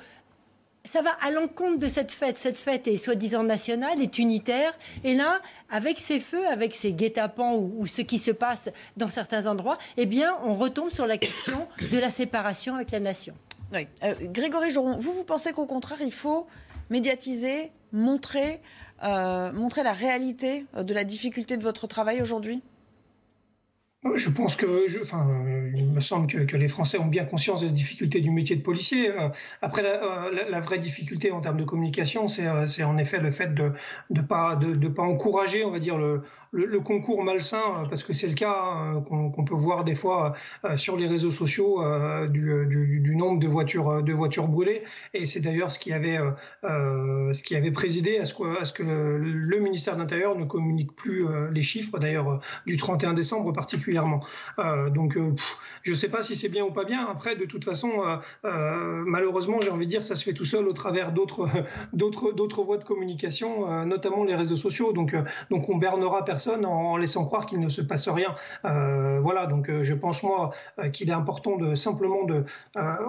ça 0.84 1.00
va 1.00 1.12
à 1.22 1.30
l'encontre 1.30 1.78
de 1.78 1.86
cette 1.86 2.12
fête. 2.12 2.36
Cette 2.36 2.58
fête 2.58 2.86
est 2.86 2.98
soi-disant 2.98 3.42
nationale, 3.42 4.00
est 4.02 4.18
unitaire. 4.18 4.76
Et 5.02 5.14
là, 5.14 5.40
avec 5.70 5.98
ces 5.98 6.20
feux, 6.20 6.46
avec 6.46 6.74
ces 6.74 6.92
guet-apens 6.92 7.54
ou, 7.54 7.74
ou 7.78 7.86
ce 7.86 8.02
qui 8.02 8.18
se 8.18 8.30
passe 8.30 8.68
dans 8.96 9.08
certains 9.08 9.46
endroits, 9.46 9.78
eh 9.96 10.06
bien, 10.06 10.36
on 10.44 10.54
retombe 10.54 10.90
sur 10.90 11.06
la 11.06 11.16
question 11.16 11.66
de 11.90 11.98
la 11.98 12.10
séparation 12.10 12.74
avec 12.74 12.90
la 12.90 13.00
nation. 13.00 13.34
Euh, 13.74 14.14
Grégory 14.22 14.70
Joron, 14.70 14.96
vous, 14.98 15.12
vous 15.12 15.24
pensez 15.24 15.52
qu'au 15.52 15.66
contraire, 15.66 15.98
il 16.00 16.12
faut 16.12 16.46
médiatiser, 16.90 17.70
montrer, 17.92 18.60
euh, 19.02 19.52
montrer 19.52 19.82
la 19.82 19.92
réalité 19.92 20.66
euh, 20.76 20.82
de 20.82 20.94
la 20.94 21.04
difficulté 21.04 21.56
de 21.56 21.62
votre 21.62 21.86
travail 21.86 22.22
aujourd'hui? 22.22 22.62
Je 24.16 24.28
pense 24.28 24.56
que, 24.56 25.02
enfin, 25.02 25.26
il 25.74 25.86
me 25.86 26.00
semble 26.00 26.26
que, 26.26 26.56
les 26.58 26.68
Français 26.68 26.98
ont 26.98 27.06
bien 27.06 27.24
conscience 27.24 27.62
de 27.62 27.66
la 27.66 27.72
difficulté 27.72 28.20
du 28.20 28.30
métier 28.30 28.54
de 28.54 28.60
policier. 28.60 29.10
Après, 29.62 29.82
la, 29.82 30.60
vraie 30.60 30.78
difficulté 30.78 31.32
en 31.32 31.40
termes 31.40 31.56
de 31.56 31.64
communication, 31.64 32.28
c'est 32.28 32.82
en 32.82 32.98
effet 32.98 33.18
le 33.18 33.30
fait 33.30 33.54
de 33.54 33.72
ne 34.10 34.20
pas 34.20 35.02
encourager, 35.02 35.64
on 35.64 35.70
va 35.70 35.78
dire, 35.78 35.96
le, 35.96 36.20
le, 36.54 36.80
concours 36.80 37.24
malsain, 37.24 37.58
euh, 37.58 37.88
parce 37.88 38.02
que 38.02 38.12
c'est 38.12 38.28
le 38.28 38.34
cas 38.34 38.54
euh, 38.94 39.00
qu'on 39.00 39.30
qu 39.30 39.44
peut 39.44 39.54
voir 39.54 39.84
des 39.84 39.94
fois 39.94 40.34
euh, 40.64 40.76
sur 40.76 40.96
les 40.96 41.06
réseaux 41.06 41.30
sociaux 41.30 41.82
du, 42.28 43.14
nombre 43.16 43.40
de 43.40 43.48
voitures, 43.48 44.02
de 44.02 44.12
voitures 44.12 44.48
brûlées. 44.48 44.82
Et 45.12 45.26
c'est 45.26 45.40
d'ailleurs 45.40 45.72
ce 45.72 45.78
qui 45.78 45.92
avait, 45.92 46.18
euh, 46.64 47.32
ce 47.32 47.42
qui 47.42 47.56
avait 47.56 47.70
présidé 47.70 48.18
à 48.18 48.24
ce 48.24 48.34
que, 48.72 48.82
le, 48.82 49.58
ministère 49.58 49.94
de 49.94 50.00
l'Intérieur 50.00 50.36
ne 50.36 50.44
communique 50.44 50.94
plus 50.94 51.26
les 51.50 51.62
chiffres, 51.62 51.98
d'ailleurs 51.98 52.40
du 52.66 52.76
31 52.76 53.14
décembre 53.14 53.52
particulièrement. 53.52 54.20
Euh, 54.58 54.90
donc, 54.90 55.16
je 55.82 55.90
ne 55.90 55.96
sais 55.96 56.08
pas 56.08 56.22
si 56.22 56.36
c'est 56.36 56.48
bien 56.48 56.64
ou 56.64 56.70
pas 56.70 56.84
bien. 56.84 57.06
Après, 57.10 57.34
de 57.34 57.44
toute 57.44 57.64
façon, 57.64 57.90
malheureusement, 58.42 59.60
j'ai 59.60 59.70
envie 59.70 59.86
de 59.86 59.90
dire, 59.90 60.04
ça 60.04 60.14
se 60.14 60.24
fait 60.24 60.34
tout 60.34 60.44
seul 60.44 60.68
au 60.68 60.72
travers 60.72 61.12
d'autres 61.12 61.48
voies 62.64 62.78
de 62.78 62.84
communication, 62.84 63.84
notamment 63.84 64.24
les 64.24 64.34
réseaux 64.34 64.56
sociaux. 64.56 64.92
Donc, 64.92 65.16
donc 65.50 65.68
on 65.68 65.76
bernera 65.76 66.24
personne 66.24 66.43
en 66.48 66.96
laissant 66.96 67.24
croire 67.24 67.46
qu'il 67.46 67.60
ne 67.60 67.68
se 67.68 67.82
passe 67.82 68.08
rien. 68.08 68.34
Euh, 68.64 69.20
voilà, 69.20 69.46
donc 69.46 69.68
euh, 69.68 69.84
je 69.84 69.94
pense 69.94 70.22
moi 70.22 70.52
euh, 70.78 70.88
qu'il 70.88 71.10
est 71.10 71.14
important 71.14 71.56
de 71.56 71.74
simplement 71.74 72.24
de, 72.24 72.44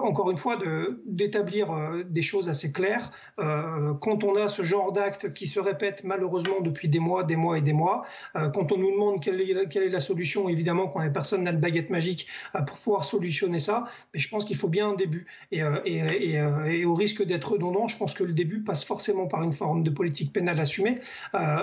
encore 0.02 0.30
une 0.30 0.38
fois, 0.38 0.58
d'établir 1.06 1.68
des 2.08 2.22
choses 2.22 2.48
assez 2.48 2.72
claires. 2.72 3.10
quand 3.36 4.24
on 4.24 4.36
a 4.36 4.48
ce 4.48 4.62
genre 4.62 4.92
d'actes 4.92 5.32
qui 5.34 5.46
se 5.46 5.60
répètent 5.60 6.04
malheureusement 6.04 6.60
depuis 6.60 6.88
des 6.88 6.98
mois, 6.98 7.24
des 7.24 7.36
mois 7.36 7.58
et 7.58 7.60
des 7.60 7.72
mois, 7.72 8.04
quand 8.34 8.72
on 8.72 8.78
nous 8.78 8.90
demande 8.90 9.20
quelle 9.20 9.40
est, 9.40 9.88
la 9.88 10.00
solution, 10.00 10.48
évidemment, 10.48 10.88
quand 10.88 11.00
personne 11.12 11.42
n'a 11.42 11.52
de 11.52 11.60
baguette 11.60 11.90
magique 11.90 12.26
pour 12.66 12.76
pouvoir 12.78 13.04
solutionner 13.04 13.60
ça, 13.60 13.84
mais 14.12 14.20
je 14.20 14.28
pense 14.28 14.44
qu'il 14.44 14.56
faut 14.56 14.68
bien 14.68 14.88
un 14.88 14.94
début. 14.94 15.26
Et, 15.52 16.84
au 16.84 16.94
risque 16.94 17.24
d'être 17.24 17.52
redondant, 17.52 17.88
je 17.88 17.96
pense 17.96 18.14
que 18.14 18.24
le 18.24 18.32
début 18.32 18.60
passe 18.60 18.84
forcément 18.84 19.26
par 19.26 19.42
une 19.42 19.52
forme 19.52 19.82
de 19.82 19.90
politique 19.90 20.32
pénale 20.32 20.60
assumée. 20.60 20.98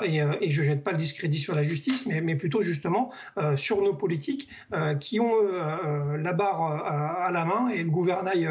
et, 0.04 0.52
je 0.52 0.64
jette 0.64 0.84
pas 0.84 0.92
le 0.92 0.98
discrédit 0.98 1.40
sur 1.40 1.53
la 1.56 1.64
justice, 1.64 2.06
mais, 2.06 2.22
mais 2.22 2.36
plutôt 2.36 2.62
justement 2.62 3.12
euh, 3.38 3.58
sur 3.58 3.82
nos 3.82 3.94
politiques 3.94 4.50
euh, 4.74 4.96
qui 4.96 5.20
ont 5.20 5.34
euh, 5.42 6.18
la 6.18 6.34
barre 6.34 6.62
à, 6.62 7.26
à, 7.26 7.32
la 7.32 7.46
main 7.46 7.70
et 7.70 7.84
le 7.84 7.90
gouvernail 7.90 8.50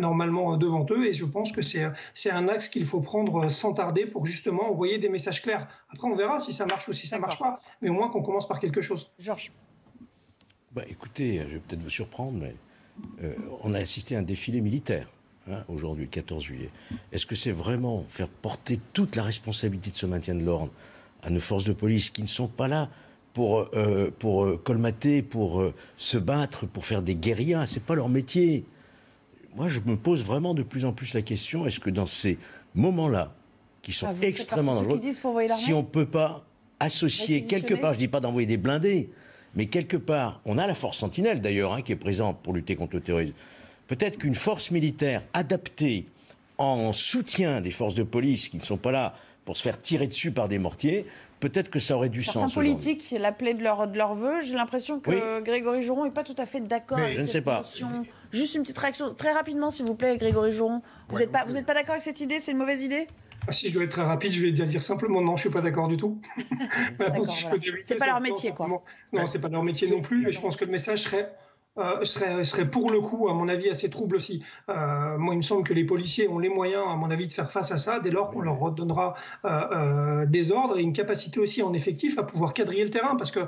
normalement 0.00 0.56
devant 0.56 0.86
eux. 0.90 1.06
Et 1.06 1.12
je 1.12 1.24
pense 1.24 1.52
que 1.52 1.62
c'est 1.62 2.30
un 2.30 2.48
axe 2.48 2.68
qu'il 2.68 2.84
faut 2.84 3.00
prendre 3.00 3.48
sans 3.48 3.72
tarder 3.72 4.06
pour 4.06 4.26
justement 4.26 4.70
envoyer 4.70 4.98
des 4.98 5.08
messages 5.08 5.42
clairs. 5.42 5.68
Après, 5.90 6.08
on 6.08 6.16
verra 6.16 6.40
si 6.40 6.52
ça 6.52 6.66
marche 6.66 6.88
ou 6.88 6.92
si 6.92 7.06
ça 7.06 7.18
marche 7.18 7.38
pas, 7.38 7.60
mais 7.82 7.88
au 7.88 7.94
moins 7.94 8.08
qu'on 8.08 8.22
commence 8.22 8.48
par 8.48 8.60
quelque 8.60 8.80
chose. 8.80 9.12
Georges. 9.18 9.52
Bah, 10.72 10.82
écoutez, 10.88 11.38
je 11.38 11.54
vais 11.54 11.60
peut-être 11.60 11.82
vous 11.82 11.90
surprendre, 11.90 12.38
mais 12.40 12.56
euh, 13.22 13.34
on 13.62 13.74
a 13.74 13.78
assisté 13.78 14.16
à 14.16 14.18
un 14.18 14.22
défilé 14.22 14.60
militaire. 14.60 15.08
Hein, 15.50 15.62
aujourd'hui, 15.68 16.04
le 16.04 16.10
14 16.10 16.42
juillet. 16.42 16.70
Est-ce 17.12 17.26
que 17.26 17.34
c'est 17.34 17.52
vraiment 17.52 18.04
faire 18.08 18.28
porter 18.28 18.80
toute 18.94 19.14
la 19.14 19.22
responsabilité 19.22 19.90
de 19.90 19.94
ce 19.94 20.06
maintien 20.06 20.34
de 20.34 20.42
l'ordre 20.42 20.72
à 21.24 21.30
nos 21.30 21.40
forces 21.40 21.64
de 21.64 21.72
police 21.72 22.10
qui 22.10 22.22
ne 22.22 22.26
sont 22.26 22.48
pas 22.48 22.68
là 22.68 22.88
pour, 23.32 23.68
euh, 23.74 24.10
pour 24.18 24.44
euh, 24.44 24.60
colmater, 24.62 25.22
pour 25.22 25.60
euh, 25.60 25.74
se 25.96 26.18
battre, 26.18 26.66
pour 26.66 26.84
faire 26.84 27.02
des 27.02 27.14
guérillas. 27.14 27.66
C'est 27.66 27.82
pas 27.82 27.94
leur 27.94 28.08
métier. 28.08 28.64
Moi, 29.56 29.68
je 29.68 29.80
me 29.80 29.96
pose 29.96 30.22
vraiment 30.22 30.54
de 30.54 30.62
plus 30.62 30.84
en 30.84 30.92
plus 30.92 31.14
la 31.14 31.22
question 31.22 31.66
est-ce 31.66 31.80
que 31.80 31.90
dans 31.90 32.06
ces 32.06 32.38
moments-là, 32.74 33.32
qui 33.82 33.92
sont 33.92 34.06
Ah, 34.06 34.14
extrêmement 34.22 34.74
dangereux, 34.74 35.00
si 35.56 35.72
on 35.72 35.82
ne 35.82 35.86
peut 35.86 36.06
pas 36.06 36.44
associer 36.80 37.46
quelque 37.46 37.74
part, 37.74 37.92
je 37.92 37.98
ne 37.98 38.04
dis 38.04 38.08
pas 38.08 38.20
d'envoyer 38.20 38.46
des 38.46 38.56
blindés, 38.56 39.10
mais 39.54 39.66
quelque 39.66 39.96
part, 39.96 40.40
on 40.44 40.58
a 40.58 40.66
la 40.66 40.74
force 40.74 40.98
sentinelle 40.98 41.40
d'ailleurs, 41.40 41.72
hein, 41.72 41.82
qui 41.82 41.92
est 41.92 41.96
présente 41.96 42.40
pour 42.42 42.52
lutter 42.52 42.76
contre 42.76 42.96
le 42.96 43.02
terrorisme. 43.02 43.34
Peut-être 43.86 44.18
qu'une 44.18 44.34
force 44.34 44.70
militaire 44.70 45.22
adaptée 45.32 46.06
en 46.58 46.92
soutien 46.92 47.60
des 47.60 47.70
forces 47.70 47.94
de 47.94 48.02
police 48.02 48.48
qui 48.48 48.58
ne 48.58 48.62
sont 48.62 48.76
pas 48.76 48.92
là 48.92 49.14
pour 49.44 49.56
se 49.56 49.62
faire 49.62 49.80
tirer 49.80 50.06
dessus 50.06 50.30
par 50.32 50.48
des 50.48 50.58
mortiers, 50.58 51.06
peut-être 51.40 51.68
que 51.70 51.78
ça 51.78 51.96
aurait 51.96 52.08
du 52.08 52.22
Certains 52.22 52.40
sens. 52.42 52.54
politiques 52.54 53.14
l'appelaient 53.18 53.54
de 53.54 53.62
leur, 53.62 53.86
de 53.86 53.98
leur 53.98 54.14
vœu. 54.14 54.40
J'ai 54.42 54.54
l'impression 54.54 55.00
que 55.00 55.10
Oui. 55.10 55.42
Grégory 55.44 55.82
Joron 55.82 56.04
n'est 56.04 56.10
pas 56.10 56.24
tout 56.24 56.34
à 56.38 56.46
fait 56.46 56.60
d'accord 56.60 56.98
Mais 56.98 57.04
avec 57.04 57.16
je 57.16 57.20
ne 57.22 57.26
sais 57.26 57.42
pas. 57.42 57.58
notion. 57.58 57.88
Juste 58.32 58.54
une 58.54 58.62
petite 58.62 58.78
réaction, 58.78 59.12
très 59.14 59.32
rapidement, 59.32 59.70
s'il 59.70 59.84
vous 59.86 59.94
plaît, 59.94 60.16
Grégory 60.16 60.52
Joron. 60.52 60.80
Vous 61.08 61.18
n'êtes 61.18 61.30
pas, 61.30 61.44
vous 61.44 61.56
êtes 61.56 61.66
pas 61.66 61.74
d'accord 61.74 61.92
avec 61.92 62.02
cette 62.02 62.20
idée? 62.20 62.40
C'est 62.40 62.52
une 62.52 62.58
mauvaise 62.58 62.82
idée? 62.82 63.06
Ah, 63.46 63.52
Si 63.52 63.68
je 63.68 63.74
dois 63.74 63.84
être 63.84 63.90
très 63.90 64.02
rapide, 64.02 64.32
je 64.32 64.40
vais 64.40 64.52
dire 64.52 64.82
simplement 64.82 65.20
non, 65.20 65.36
je 65.36 65.42
suis 65.42 65.50
pas 65.50 65.60
d'accord 65.60 65.88
du 65.88 65.98
tout. 65.98 66.18
Si 67.24 67.44
voilà. 67.44 67.56
C'est 67.82 67.96
pas 67.96 68.06
leur 68.06 68.20
métier, 68.20 68.52
quoi. 68.52 68.66
Non, 69.12 69.26
c'est 69.26 69.38
pas 69.38 69.48
leur 69.48 69.62
métier 69.62 69.88
non 69.90 70.00
plus, 70.00 70.26
et 70.26 70.32
je 70.32 70.40
pense 70.40 70.56
que 70.56 70.64
le 70.64 70.70
message 70.70 71.00
serait. 71.02 71.30
Euh, 71.78 72.04
serait, 72.04 72.44
serait 72.44 72.70
pour 72.70 72.90
le 72.90 73.00
coup, 73.00 73.28
à 73.28 73.34
mon 73.34 73.48
avis, 73.48 73.68
assez 73.68 73.90
trouble 73.90 74.16
aussi. 74.16 74.44
Euh, 74.68 75.18
moi, 75.18 75.34
il 75.34 75.38
me 75.38 75.42
semble 75.42 75.64
que 75.64 75.74
les 75.74 75.84
policiers 75.84 76.28
ont 76.28 76.38
les 76.38 76.48
moyens, 76.48 76.84
à 76.88 76.94
mon 76.96 77.10
avis, 77.10 77.26
de 77.26 77.32
faire 77.32 77.50
face 77.50 77.72
à 77.72 77.78
ça 77.78 78.00
dès 78.00 78.10
lors 78.10 78.30
qu'on 78.30 78.40
leur 78.40 78.58
redonnera 78.58 79.14
euh, 79.44 80.26
des 80.26 80.52
ordres 80.52 80.78
et 80.78 80.82
une 80.82 80.92
capacité 80.92 81.40
aussi 81.40 81.62
en 81.62 81.72
effectif 81.72 82.18
à 82.18 82.22
pouvoir 82.22 82.54
quadriller 82.54 82.84
le 82.84 82.90
terrain. 82.90 83.16
Parce 83.16 83.30
que 83.30 83.40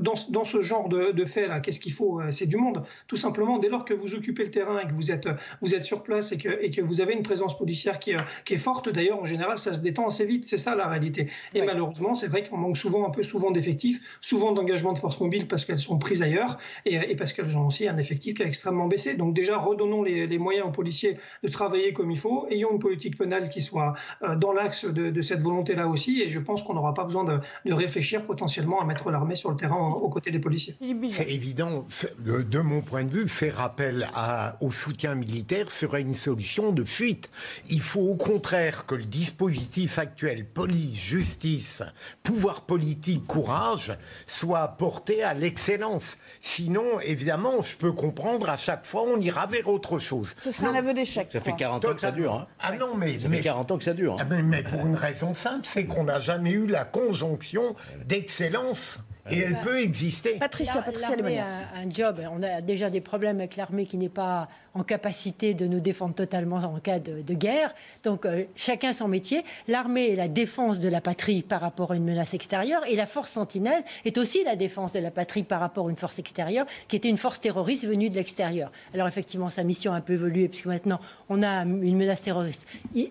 dans, 0.00 0.16
ce- 0.16 0.30
dans 0.30 0.44
ce 0.44 0.62
genre 0.62 0.88
de, 0.88 1.12
de 1.12 1.24
fait, 1.24 1.46
là, 1.46 1.60
qu'est-ce 1.60 1.80
qu'il 1.80 1.92
faut 1.92 2.20
C'est 2.30 2.46
du 2.46 2.56
monde. 2.56 2.84
Tout 3.06 3.16
simplement, 3.16 3.58
dès 3.58 3.68
lors 3.68 3.84
que 3.84 3.94
vous 3.94 4.14
occupez 4.14 4.44
le 4.44 4.50
terrain 4.50 4.78
et 4.80 4.86
que 4.86 4.92
vous 4.94 5.10
êtes, 5.10 5.28
vous 5.60 5.74
êtes 5.74 5.84
sur 5.84 6.02
place 6.02 6.32
et 6.32 6.38
que, 6.38 6.48
et 6.62 6.70
que 6.70 6.80
vous 6.80 7.00
avez 7.00 7.12
une 7.14 7.22
présence 7.22 7.56
policière 7.58 7.98
qui, 8.00 8.12
est- 8.12 8.24
qui 8.44 8.54
est 8.54 8.58
forte, 8.58 8.88
d'ailleurs, 8.88 9.18
en 9.20 9.24
général, 9.24 9.58
ça 9.58 9.74
se 9.74 9.80
détend 9.80 10.06
assez 10.08 10.24
vite. 10.26 10.46
C'est 10.46 10.58
ça 10.58 10.74
la 10.74 10.86
réalité. 10.88 11.30
Et 11.54 11.62
malheureusement, 11.64 12.14
c'est 12.14 12.28
vrai 12.28 12.44
qu'on 12.48 12.56
manque 12.56 12.76
souvent 12.76 13.06
un 13.06 13.10
peu 13.10 13.22
souvent 13.22 13.50
d'effectifs, 13.50 14.00
souvent 14.20 14.52
d'engagement 14.52 14.92
de 14.92 14.98
forces 14.98 15.20
mobiles 15.20 15.48
parce 15.48 15.64
qu'elles 15.64 15.80
sont 15.80 15.98
prises 15.98 16.22
ailleurs 16.22 16.58
et, 16.86 16.94
et 16.94 17.16
parce 17.16 17.32
qu'elles 17.32 17.56
ont 17.57 17.57
aussi 17.66 17.88
un 17.88 17.96
effectif 17.96 18.34
qui 18.34 18.42
a 18.42 18.46
extrêmement 18.46 18.86
baissé. 18.86 19.14
Donc 19.14 19.34
déjà, 19.34 19.58
redonnons 19.58 20.02
les, 20.02 20.26
les 20.26 20.38
moyens 20.38 20.66
aux 20.68 20.72
policiers 20.72 21.18
de 21.42 21.48
travailler 21.48 21.92
comme 21.92 22.10
il 22.10 22.18
faut, 22.18 22.46
ayons 22.50 22.72
une 22.72 22.78
politique 22.78 23.16
pénale 23.18 23.48
qui 23.48 23.60
soit 23.60 23.94
euh, 24.22 24.36
dans 24.36 24.52
l'axe 24.52 24.84
de, 24.84 25.10
de 25.10 25.22
cette 25.22 25.40
volonté-là 25.40 25.88
aussi, 25.88 26.22
et 26.22 26.30
je 26.30 26.38
pense 26.38 26.62
qu'on 26.62 26.74
n'aura 26.74 26.94
pas 26.94 27.04
besoin 27.04 27.24
de, 27.24 27.38
de 27.64 27.72
réfléchir 27.72 28.24
potentiellement 28.24 28.80
à 28.80 28.84
mettre 28.84 29.10
l'armée 29.10 29.34
sur 29.36 29.50
le 29.50 29.56
terrain 29.56 29.76
aux, 29.76 29.94
aux 30.00 30.08
côtés 30.08 30.30
des 30.30 30.38
policiers. 30.38 30.76
C'est 31.10 31.30
évident, 31.30 31.86
de, 32.18 32.42
de 32.42 32.58
mon 32.60 32.82
point 32.82 33.04
de 33.04 33.10
vue, 33.10 33.28
faire 33.28 33.60
appel 33.60 34.08
à- 34.14 34.56
au 34.60 34.70
soutien 34.70 35.14
militaire 35.14 35.70
serait 35.70 36.02
une 36.02 36.14
solution 36.14 36.72
de 36.72 36.84
fuite. 36.84 37.30
Il 37.70 37.80
faut 37.80 38.00
au 38.00 38.16
contraire 38.16 38.84
que 38.86 38.94
le 38.94 39.04
dispositif 39.04 39.98
actuel, 39.98 40.44
police, 40.44 40.96
justice, 40.96 41.82
pouvoir 42.22 42.62
politique, 42.62 43.26
courage, 43.26 43.96
soit 44.26 44.66
porté 44.68 45.22
à 45.22 45.34
l'excellence. 45.34 46.18
Sinon, 46.40 47.00
évidemment, 47.04 47.47
je 47.62 47.76
peux 47.76 47.92
comprendre, 47.92 48.48
à 48.48 48.56
chaque 48.56 48.84
fois, 48.86 49.02
on 49.06 49.20
ira 49.20 49.46
vers 49.46 49.68
autre 49.68 49.98
chose. 49.98 50.32
Ce 50.38 50.50
serait 50.50 50.68
un 50.68 50.74
aveu 50.74 50.94
d'échec. 50.94 51.28
Ça 51.32 51.40
fait 51.40 51.50
quoi. 51.50 51.58
40 51.58 51.84
ans 51.86 51.94
que 51.94 52.00
ça 52.00 52.10
dure. 52.12 52.32
Hein. 52.34 52.46
Ah 52.60 52.72
non, 52.72 52.94
mais, 52.96 53.18
Ça 53.18 53.28
mais- 53.28 53.38
fait 53.38 53.42
40 53.44 53.70
ans 53.72 53.78
que 53.78 53.84
ça 53.84 53.94
dure. 53.94 54.14
hein. 54.14 54.18
Ah, 54.20 54.24
mais, 54.28 54.42
mais 54.42 54.62
pour 54.62 54.84
une 54.86 54.94
raison 54.94 55.34
simple, 55.34 55.66
c'est 55.70 55.84
qu'on 55.86 56.04
n'a 56.04 56.20
jamais 56.20 56.50
eu 56.50 56.66
la 56.66 56.84
conjonction 56.84 57.74
d'excellence. 58.06 58.98
Et 59.30 59.38
elle 59.40 59.60
peut 59.60 59.78
exister. 59.80 60.34
Patricia, 60.34 60.82
Patricia 60.82 61.10
L'armée 61.16 61.36
Lemonnier. 61.36 61.40
a 61.40 61.78
un 61.78 61.90
job. 61.90 62.20
On 62.32 62.42
a 62.42 62.60
déjà 62.60 62.90
des 62.90 63.00
problèmes 63.00 63.38
avec 63.38 63.56
l'armée 63.56 63.86
qui 63.86 63.96
n'est 63.98 64.08
pas 64.08 64.48
en 64.74 64.84
capacité 64.84 65.54
de 65.54 65.66
nous 65.66 65.80
défendre 65.80 66.14
totalement 66.14 66.56
en 66.56 66.78
cas 66.78 66.98
de, 66.98 67.22
de 67.22 67.34
guerre. 67.34 67.74
Donc 68.04 68.24
euh, 68.24 68.44
chacun 68.54 68.92
son 68.92 69.08
métier. 69.08 69.44
L'armée 69.66 70.10
est 70.10 70.16
la 70.16 70.28
défense 70.28 70.78
de 70.78 70.88
la 70.88 71.00
patrie 71.00 71.42
par 71.42 71.60
rapport 71.60 71.92
à 71.92 71.96
une 71.96 72.04
menace 72.04 72.34
extérieure 72.34 72.82
et 72.86 72.96
la 72.96 73.06
force 73.06 73.30
sentinelle 73.30 73.82
est 74.04 74.18
aussi 74.18 74.44
la 74.44 74.56
défense 74.56 74.92
de 74.92 75.00
la 75.00 75.10
patrie 75.10 75.42
par 75.42 75.60
rapport 75.60 75.88
à 75.88 75.90
une 75.90 75.96
force 75.96 76.18
extérieure 76.18 76.66
qui 76.86 76.96
était 76.96 77.08
une 77.08 77.18
force 77.18 77.40
terroriste 77.40 77.86
venue 77.86 78.10
de 78.10 78.14
l'extérieur. 78.14 78.70
Alors 78.94 79.08
effectivement, 79.08 79.48
sa 79.48 79.64
mission 79.64 79.92
a 79.92 79.96
un 79.96 80.00
peu 80.00 80.14
évolué 80.14 80.48
puisque 80.48 80.66
maintenant 80.66 81.00
on 81.28 81.42
a 81.42 81.62
une 81.62 81.96
menace 81.96 82.22
terroriste 82.22 82.66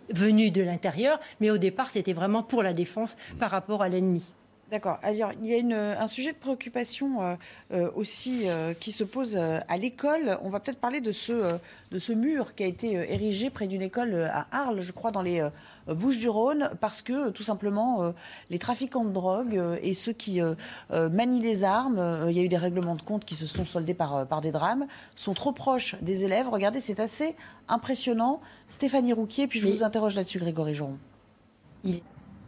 venue 0.09 0.51
de 0.51 0.61
l'intérieur, 0.61 1.19
mais 1.39 1.49
au 1.49 1.57
départ 1.57 1.89
c'était 1.89 2.13
vraiment 2.13 2.43
pour 2.43 2.63
la 2.63 2.73
défense 2.73 3.17
par 3.39 3.51
rapport 3.51 3.81
à 3.81 3.89
l'ennemi. 3.89 4.31
D'accord. 4.69 4.99
Alors, 5.01 5.31
il 5.41 5.47
y 5.47 5.53
a 5.53 5.57
une, 5.57 5.71
un 5.71 6.07
sujet 6.07 6.33
de 6.33 6.37
préoccupation 6.37 7.21
euh, 7.21 7.35
euh, 7.71 7.89
aussi 7.95 8.49
euh, 8.49 8.73
qui 8.73 8.91
se 8.91 9.05
pose 9.05 9.37
à 9.37 9.77
l'école. 9.77 10.37
On 10.43 10.49
va 10.49 10.59
peut-être 10.59 10.79
parler 10.79 10.99
de 10.99 11.13
ce, 11.13 11.57
de 11.91 11.99
ce 11.99 12.11
mur 12.11 12.53
qui 12.53 12.63
a 12.63 12.65
été 12.65 12.91
érigé 12.91 13.49
près 13.49 13.67
d'une 13.67 13.81
école 13.81 14.13
à 14.15 14.45
Arles, 14.51 14.81
je 14.81 14.91
crois, 14.91 15.11
dans 15.11 15.21
les 15.21 15.41
Bouches-du-Rhône, 15.87 16.71
parce 16.81 17.01
que 17.01 17.29
tout 17.29 17.43
simplement, 17.43 18.13
les 18.49 18.59
trafiquants 18.59 19.05
de 19.05 19.11
drogue 19.11 19.61
et 19.81 19.93
ceux 19.93 20.11
qui 20.11 20.41
manient 20.89 21.41
les 21.41 21.63
armes, 21.63 22.25
il 22.27 22.35
y 22.35 22.39
a 22.39 22.43
eu 22.43 22.49
des 22.49 22.57
règlements 22.57 22.95
de 22.95 23.01
compte 23.01 23.23
qui 23.23 23.35
se 23.35 23.47
sont 23.47 23.63
soldés 23.63 23.93
par, 23.93 24.27
par 24.27 24.41
des 24.41 24.51
drames, 24.51 24.85
sont 25.15 25.33
trop 25.33 25.53
proches 25.53 25.95
des 26.01 26.23
élèves. 26.23 26.49
Regardez, 26.49 26.81
c'est 26.81 26.99
assez 26.99 27.35
impressionnant. 27.69 28.41
Stéphanie 28.69 29.13
Rouquier, 29.13 29.47
puis 29.47 29.59
je 29.59 29.67
vous 29.69 29.83
interroge 29.83 30.15
là-dessus, 30.15 30.39
Grégory 30.39 30.75
Joron. 30.75 30.97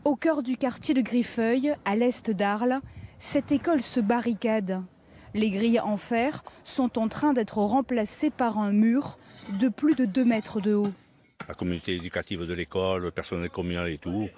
Au 0.06 0.16
cœur 0.16 0.44
du 0.44 0.56
quartier 0.56 0.94
de 0.94 1.02
Griffeuil, 1.02 1.76
à 1.84 1.96
l'est 1.96 2.32
d'Arles, 2.32 2.80
cette 3.20 3.52
école 3.52 3.82
se 3.82 4.00
barricade. 4.00 4.82
Les 5.34 5.50
grilles 5.50 5.82
en 5.82 5.98
fer 5.98 6.44
sont 6.64 6.98
en 6.98 7.08
train 7.10 7.34
d'être 7.34 7.58
remplacées 7.58 8.30
par 8.30 8.58
un 8.58 8.72
mur 8.72 9.18
de 9.60 9.68
plus 9.68 9.96
de 9.96 10.06
2 10.06 10.24
mètres 10.24 10.62
de 10.62 10.74
haut. 10.74 10.92
la 11.48 11.54
communauté 11.54 11.96
éducative 11.96 12.46
de 12.46 12.54
l'école, 12.54 13.04
le 13.04 13.12
personnel 13.12 13.50
communal 13.50 13.90
et 13.90 13.98
tout, 13.98 14.30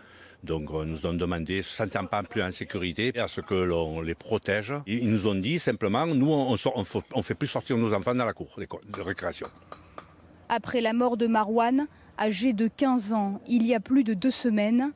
Donc 0.44 0.64
euh, 0.72 0.84
nous 0.84 1.06
ont 1.06 1.14
demandé, 1.14 1.62
sentant 1.62 2.06
pas 2.06 2.24
plus 2.24 2.42
en 2.42 2.52
sécurité, 2.52 3.18
à 3.20 3.28
ce 3.28 3.42
que 3.42 3.54
l'on 3.54 4.02
les 4.02 4.16
protège. 4.16 4.74
Ils 4.88 5.10
nous 5.10 5.28
ont 5.28 5.36
dit 5.36 5.60
simplement, 5.60 6.08
nous 6.08 6.32
on 6.32 6.54
ne 6.54 7.22
fait 7.22 7.36
plus 7.36 7.48
sortir 7.48 7.78
nos 7.78 7.94
enfants 7.94 8.16
dans 8.16 8.26
la 8.26 8.34
cour 8.34 8.50
de 8.58 9.02
récréation. 9.02 9.48
Après 10.50 10.82
la 10.82 10.94
mort 10.94 11.18
de 11.18 11.28
Marouane, 11.28 11.88
âgé 12.20 12.54
de 12.54 12.68
15 12.68 13.14
ans, 13.14 13.40
il 13.48 13.66
y 13.66 13.76
a 13.76 13.80
plus 13.80 14.04
de 14.04 14.14
deux 14.14 14.32
semaines, 14.32 14.92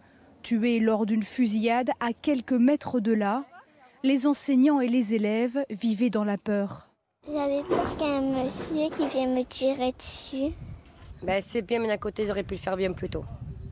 tué 0.45 0.79
lors 0.79 1.07
d'une 1.07 1.23
fusillade 1.23 1.89
à 1.99 2.13
quelques 2.13 2.51
mètres 2.53 2.99
de 2.99 3.13
là, 3.13 3.43
les 4.03 4.27
enseignants 4.27 4.79
et 4.79 4.87
les 4.87 5.15
élèves 5.15 5.65
vivaient 5.71 6.11
dans 6.11 6.23
la 6.23 6.37
peur. 6.37 6.87
J'avais 7.27 7.63
peur 7.63 7.97
qu'un 7.97 8.21
monsieur 8.21 8.89
qui 8.95 9.07
vienne 9.07 9.33
me 9.33 9.43
tirer 9.43 9.91
dessus. 9.97 10.53
Ben, 11.23 11.41
c'est 11.43 11.63
bien, 11.63 11.79
mais 11.79 11.87
d'un 11.87 11.97
côté, 11.97 12.27
j'aurais 12.27 12.43
pu 12.43 12.53
le 12.53 12.59
faire 12.59 12.77
bien 12.77 12.91
plus 12.93 13.09
tôt. 13.09 13.25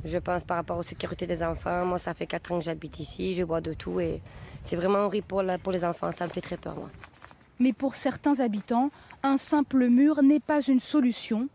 Je 0.04 0.18
pense 0.18 0.44
par 0.44 0.58
rapport 0.58 0.80
aux 0.80 0.84
sécurités 0.84 1.28
des 1.28 1.44
enfants. 1.44 1.86
Moi, 1.86 2.00
ça 2.00 2.16
fait 2.16 2.26
4 2.26 2.52
ans 2.54 2.58
que 2.58 2.66
j'habite 2.66 3.00
ici, 3.00 3.36
je 3.36 3.44
bois 3.44 3.62
de 3.62 3.74
tout 3.74 4.00
et 4.00 4.20
c'est 4.66 4.76
vraiment 4.76 5.06
horrible 5.06 5.28
pour, 5.28 5.44
pour 5.62 5.72
les 5.72 5.86
enfants. 5.86 6.12
Ça 6.12 6.26
me 6.26 6.32
fait 6.32 6.42
très 6.42 6.58
peur, 6.58 6.76
moi. 6.76 6.90
Mais 7.60 7.72
pour 7.72 7.96
certains 7.96 8.40
habitants, 8.40 8.90
un 9.22 9.38
simple 9.38 9.90
mur 9.90 10.24
n'est 10.24 10.40
pas 10.40 10.62
une 10.62 10.80
solution. 10.80 11.48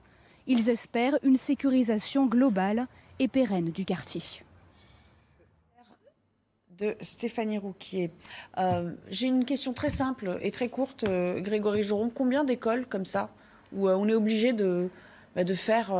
Ils 0.46 0.68
espèrent 0.68 1.18
une 1.24 1.36
sécurisation 1.36 2.26
globale 2.26 2.86
et 3.18 3.26
pérenne 3.26 3.70
du 3.70 3.84
quartier 3.84 4.22
de 6.78 6.94
Stéphanie 7.00 7.58
Rouquier. 7.58 8.10
Euh, 8.56 8.92
j'ai 9.10 9.26
une 9.26 9.44
question 9.44 9.72
très 9.72 9.90
simple 9.90 10.38
et 10.42 10.50
très 10.50 10.68
courte, 10.68 11.04
euh, 11.04 11.40
Grégory 11.40 11.82
Joron. 11.82 12.10
Combien 12.14 12.44
d'écoles 12.44 12.86
comme 12.86 13.04
ça, 13.04 13.30
où 13.72 13.88
euh, 13.88 13.96
on 13.96 14.08
est 14.08 14.14
obligé 14.14 14.52
de, 14.52 14.88
bah, 15.34 15.44
faire 15.54 15.92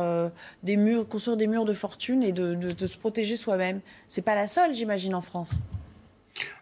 des 0.63 0.77
murs, 0.77 1.07
construire 1.07 1.37
des 1.37 1.47
murs 1.47 1.65
de 1.65 1.73
fortune 1.73 2.23
et 2.23 2.31
de, 2.31 2.85
se 2.85 2.97
protéger 2.97 3.35
soi-même? 3.35 3.81
C'est 4.07 4.21
pas 4.21 4.35
la 4.35 4.47
seule, 4.47 4.73
j'imagine, 4.73 5.15
en 5.15 5.21
France. 5.21 5.61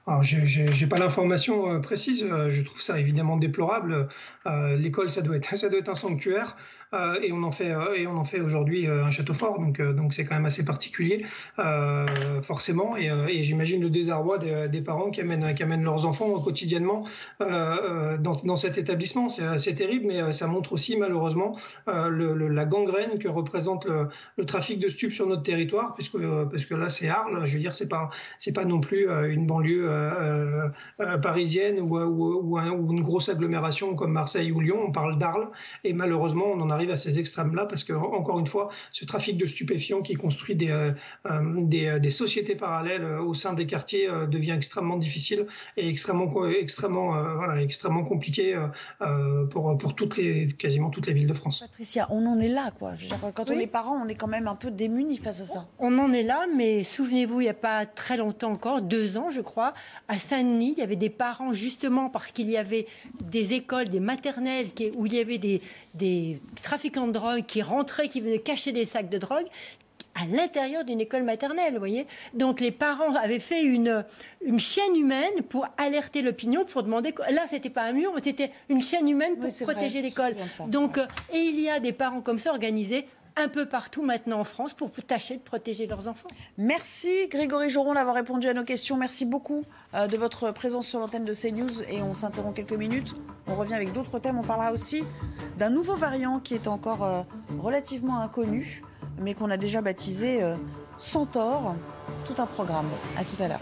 Alors, 0.07 0.23
je 0.23 0.61
n'ai 0.61 0.88
pas 0.88 0.98
l'information 0.98 1.80
précise, 1.81 2.26
je 2.49 2.61
trouve 2.61 2.81
ça 2.81 2.99
évidemment 2.99 3.38
déplorable. 3.38 4.07
L'école, 4.45 5.11
ça, 5.11 5.22
ça 5.56 5.69
doit 5.69 5.80
être 5.80 5.89
un 5.89 5.95
sanctuaire. 5.95 6.56
Euh, 6.93 7.19
et 7.22 7.34
on 7.34 7.43
en 7.43 7.51
fait 7.51 7.72
euh, 7.72 7.95
et 7.95 8.07
on 8.07 8.15
en 8.15 8.23
fait 8.23 8.39
aujourd'hui 8.39 8.88
euh, 8.88 9.03
un 9.03 9.09
château 9.09 9.34
fort. 9.34 9.59
Donc 9.59 10.14
c'est 10.14 10.26
quand 10.26 10.35
même 10.35 10.45
assez 10.45 10.64
particulier 10.64 11.26
forcément. 12.41 12.95
Et, 12.97 13.43
j'imagine 13.43 13.81
le 13.81 13.89
désarroi 13.89 14.38
des, 14.38 14.81
parents 14.81 15.11
qui 15.11 15.22
amènent 15.22 15.84
leurs 15.84 16.05
enfants 16.05 16.39
quotidiennement 16.39 17.05
dans, 17.39 18.55
cet 18.55 18.77
établissement. 18.77 19.27
C'est 19.30 19.76
terrible, 19.76 20.05
mais 20.07 20.31
ça 20.31 20.47
montre 20.47 20.73
aussi 20.73 20.97
malheureusement 20.97 21.57
la 21.88 22.65
gangrène 22.65 23.19
que 23.19 23.27
représente 23.27 23.85
le, 23.85 24.45
trafic 24.45 24.80
de 24.80 24.89
stupes 24.89 25.14
sur 25.14 25.27
notre 25.27 25.43
territoire, 25.43 25.95
puisque 25.95 26.72
là 26.72 26.89
c'est 26.89 27.09
Arles. 27.09 27.45
Je 27.45 27.53
veux 27.53 27.59
dire 27.59 27.76
c'est 27.76 27.89
pas 27.89 28.09
pas 28.55 28.65
non 28.65 28.80
plus 28.80 29.07
une 29.30 29.45
banlieue 29.45 29.89
parisienne 31.22 31.80
ou, 31.80 31.97
ou, 31.97 32.59
une 32.59 33.01
grosse 33.01 33.30
agglomération 33.30 33.95
comme 33.95 34.11
Marseille 34.14 34.51
ou 34.51 34.59
Lyon. 34.59 34.80
On 34.88 34.91
parle 34.91 35.18
d'Arles 35.18 35.49
et 35.84 35.93
malheureusement 35.93 36.45
on 36.47 36.61
en 36.61 36.69
a 36.69 36.77
arrive 36.78 36.91
à 36.91 36.95
ces 36.95 37.20
extrêmes-là 37.20 37.66
parce 37.66 37.84
que, 37.84 37.94
encore 37.94 38.40
une 38.40 38.48
fois, 38.48 38.70
ce 38.91 39.06
trafic 39.06 39.38
de 39.38 39.45
stupéfiants 39.45 40.02
qui 40.02 40.14
construit 40.14 40.56
des, 40.56 40.70
euh, 40.70 40.91
euh, 41.26 41.66
euh, 41.74 41.99
des, 41.99 42.10
sociétés 42.10 42.56
parallèles 42.56 43.06
au 43.06 43.34
sein 43.34 43.54
des 43.54 43.68
quartiers 43.68 44.08
devient 44.28 44.52
extrêmement 44.52 44.98
difficile 44.98 45.45
et 45.76 45.88
extrêmement, 45.90 46.30
extrêmement, 46.48 47.10
voilà, 47.36 47.62
extrêmement 47.62 48.04
compliqué 48.04 48.58
pour, 49.52 49.78
pour 49.78 49.95
toutes 49.95 50.18
les, 50.18 50.48
quasiment 50.54 50.90
toutes 50.90 51.08
les 51.08 51.14
villes 51.14 51.28
de 51.28 51.34
France. 51.34 51.60
Patricia, 51.60 52.08
on 52.10 52.26
en 52.26 52.40
est 52.40 52.48
là, 52.48 52.72
quoi. 52.78 52.94
quand 53.34 53.52
on 53.52 53.60
est 53.60 53.68
parents, 53.68 53.99
on 54.04 54.08
est 54.08 54.16
quand 54.16 54.28
même 54.28 54.48
un 54.48 54.56
peu 54.56 54.72
démunis 54.72 55.18
face 55.18 55.41
à 55.41 55.45
ça. 55.45 55.68
On 55.80 55.98
en 55.99 56.12
est 56.14 56.24
là, 56.24 56.45
mais 56.56 56.84
souvenez-vous, 56.84 57.41
il 57.41 57.45
n'y 57.45 57.49
a 57.49 57.54
pas 57.54 57.86
très 57.86 58.18
longtemps 58.18 58.52
encore, 58.52 58.82
deux 58.82 59.18
ans, 59.18 59.30
je 59.30 59.41
crois, 59.41 59.74
à 60.08 60.18
Saint-Denis, 60.18 60.74
il 60.78 60.80
y 60.80 60.84
avait 60.84 60.95
des 60.95 61.10
parents, 61.10 61.54
justement, 61.54 62.10
parce 62.10 62.32
qu'il 62.32 62.49
y 62.49 62.58
avait 62.58 62.88
des 63.24 63.54
écoles, 63.54 63.90
des 63.90 63.99
maternelles 63.99 64.74
qui, 64.74 64.91
où 64.95 65.06
il 65.06 65.14
y 65.14 65.20
avait 65.20 65.38
des, 65.38 65.62
des 65.94 66.40
trafiquants 66.68 67.07
de 67.07 67.14
drogue 67.14 67.45
qui 67.45 67.61
rentraient, 67.61 68.10
qui 68.10 68.19
venaient 68.19 68.39
cacher 68.39 68.73
des 68.73 68.85
sacs 68.85 69.10
de 69.10 69.18
drogue 69.18 69.45
à 70.15 70.26
l'intérieur 70.26 70.84
d'une 70.84 70.99
école 70.99 71.23
maternelle, 71.23 71.73
vous 71.73 71.80
voyez. 71.80 72.07
Donc 72.34 72.60
les 72.60 72.72
parents 72.72 73.14
avaient 73.15 73.39
fait 73.39 73.64
une, 73.64 74.03
une 74.44 74.60
chaîne 74.60 74.95
humaine 74.95 75.44
pour 75.48 75.65
alerter 75.77 76.22
l'opinion, 76.22 76.65
pour 76.65 76.84
demander. 76.84 77.14
Là, 77.31 77.44
c'était 77.48 77.69
pas 77.69 77.84
un 77.84 77.94
mur, 77.94 78.11
mais 78.14 78.22
c'était 78.22 78.52
une 78.68 78.81
chaîne 78.81 79.07
humaine 79.07 79.38
pour 79.38 79.49
protéger 79.61 80.02
l'école. 80.02 80.35
Donc, 80.68 80.98
euh, 80.98 81.06
et 81.31 81.39
il 81.39 81.60
y 81.60 81.69
a 81.69 81.80
des 81.80 81.94
parents 81.94 82.22
comme 82.22 82.39
ça 82.39 82.52
organisés 82.52 83.06
un 83.38 83.47
peu 83.47 83.65
partout 83.65 84.03
maintenant 84.03 84.39
en 84.39 84.43
France 84.43 84.73
pour 84.73 84.91
tâcher 84.91 85.38
de 85.38 85.41
protéger 85.41 85.88
leurs 85.88 86.07
enfants. 86.07 86.27
Merci 86.57 87.27
Grégory 87.30 87.69
Joron 87.69 87.93
d'avoir 87.93 88.15
répondu 88.15 88.47
à 88.47 88.53
nos 88.53 88.64
questions. 88.64 88.97
Merci 88.97 89.26
beaucoup 89.26 89.64
euh, 89.93 90.07
de 90.07 90.18
votre 90.18 90.51
présence 90.51 90.88
sur 90.88 90.99
l'antenne 90.99 91.26
de 91.26 91.34
CNews 91.34 91.84
et 91.84 92.01
on 92.01 92.14
s'interrompt 92.14 92.55
quelques 92.55 92.73
minutes. 92.73 93.15
On 93.47 93.55
revient 93.55 93.76
avec 93.76 93.93
d'autres 93.93 94.19
thèmes. 94.19 94.39
On 94.39 94.43
parlera 94.43 94.72
aussi 94.72 95.03
d'un 95.57 95.69
nouveau 95.69 95.95
variant 95.95 96.39
qui 96.39 96.55
est 96.55 96.68
encore 96.68 97.03
euh, 97.03 97.22
relativement 97.59 98.22
inconnu 98.22 98.81
mais 99.19 99.34
qu'on 99.34 99.49
a 99.49 99.57
déjà 99.57 99.81
baptisé 99.81 100.41
euh, 100.41 100.55
Centaure. 100.97 101.76
Tout 102.26 102.41
un 102.41 102.45
programme. 102.45 102.89
À 103.18 103.23
tout 103.23 103.41
à 103.41 103.47
l'heure. 103.47 103.59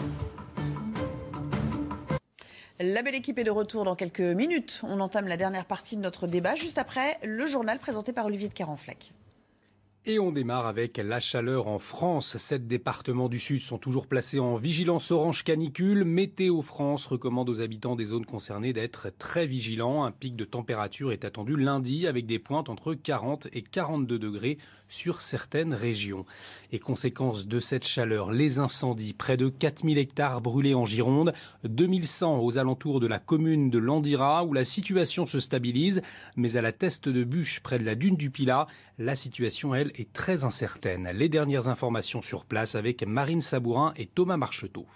La 2.78 3.02
belle 3.02 3.14
équipe 3.14 3.38
est 3.38 3.44
de 3.44 3.50
retour 3.50 3.84
dans 3.84 3.96
quelques 3.96 4.20
minutes. 4.20 4.80
On 4.82 5.00
entame 5.00 5.28
la 5.28 5.38
dernière 5.38 5.64
partie 5.64 5.96
de 5.96 6.02
notre 6.02 6.26
débat 6.26 6.54
juste 6.54 6.76
après 6.76 7.18
le 7.24 7.46
journal 7.46 7.78
présenté 7.78 8.12
par 8.12 8.26
Olivier 8.26 8.48
de 8.48 8.54
Carenfleck. 8.54 9.14
Et 10.08 10.20
on 10.20 10.30
démarre 10.30 10.66
avec 10.66 10.98
la 10.98 11.18
chaleur 11.18 11.66
en 11.66 11.80
France. 11.80 12.36
Sept 12.36 12.68
départements 12.68 13.28
du 13.28 13.40
Sud 13.40 13.58
sont 13.58 13.76
toujours 13.76 14.06
placés 14.06 14.38
en 14.38 14.54
vigilance 14.54 15.10
orange 15.10 15.42
canicule. 15.42 16.04
Météo 16.04 16.62
France 16.62 17.06
recommande 17.06 17.50
aux 17.50 17.60
habitants 17.60 17.96
des 17.96 18.06
zones 18.06 18.24
concernées 18.24 18.72
d'être 18.72 19.10
très 19.18 19.48
vigilants. 19.48 20.04
Un 20.04 20.12
pic 20.12 20.36
de 20.36 20.44
température 20.44 21.10
est 21.10 21.24
attendu 21.24 21.56
lundi 21.56 22.06
avec 22.06 22.24
des 22.24 22.38
pointes 22.38 22.68
entre 22.68 22.94
40 22.94 23.48
et 23.52 23.62
42 23.62 24.16
degrés 24.16 24.58
sur 24.86 25.22
certaines 25.22 25.74
régions. 25.74 26.24
Et 26.70 26.78
conséquence 26.78 27.48
de 27.48 27.58
cette 27.58 27.84
chaleur, 27.84 28.30
les 28.30 28.60
incendies. 28.60 29.12
Près 29.12 29.36
de 29.36 29.48
4000 29.48 29.98
hectares 29.98 30.40
brûlés 30.40 30.74
en 30.74 30.84
Gironde, 30.84 31.32
2100 31.64 32.38
aux 32.38 32.58
alentours 32.58 33.00
de 33.00 33.08
la 33.08 33.18
commune 33.18 33.70
de 33.70 33.78
Landira 33.78 34.44
où 34.44 34.52
la 34.52 34.62
situation 34.62 35.26
se 35.26 35.40
stabilise. 35.40 36.00
Mais 36.36 36.56
à 36.56 36.62
la 36.62 36.70
teste 36.70 37.08
de 37.08 37.24
bûche 37.24 37.58
près 37.58 37.80
de 37.80 37.84
la 37.84 37.96
dune 37.96 38.14
du 38.14 38.30
Pilat, 38.30 38.68
la 38.98 39.14
situation, 39.14 39.74
elle, 39.74 39.92
est 39.96 40.12
très 40.12 40.44
incertaine. 40.44 41.10
Les 41.12 41.28
dernières 41.28 41.68
informations 41.68 42.22
sur 42.22 42.46
place 42.46 42.74
avec 42.74 43.02
Marine 43.06 43.42
Sabourin 43.42 43.92
et 43.96 44.06
Thomas 44.06 44.38
Marcheteau. 44.38 44.86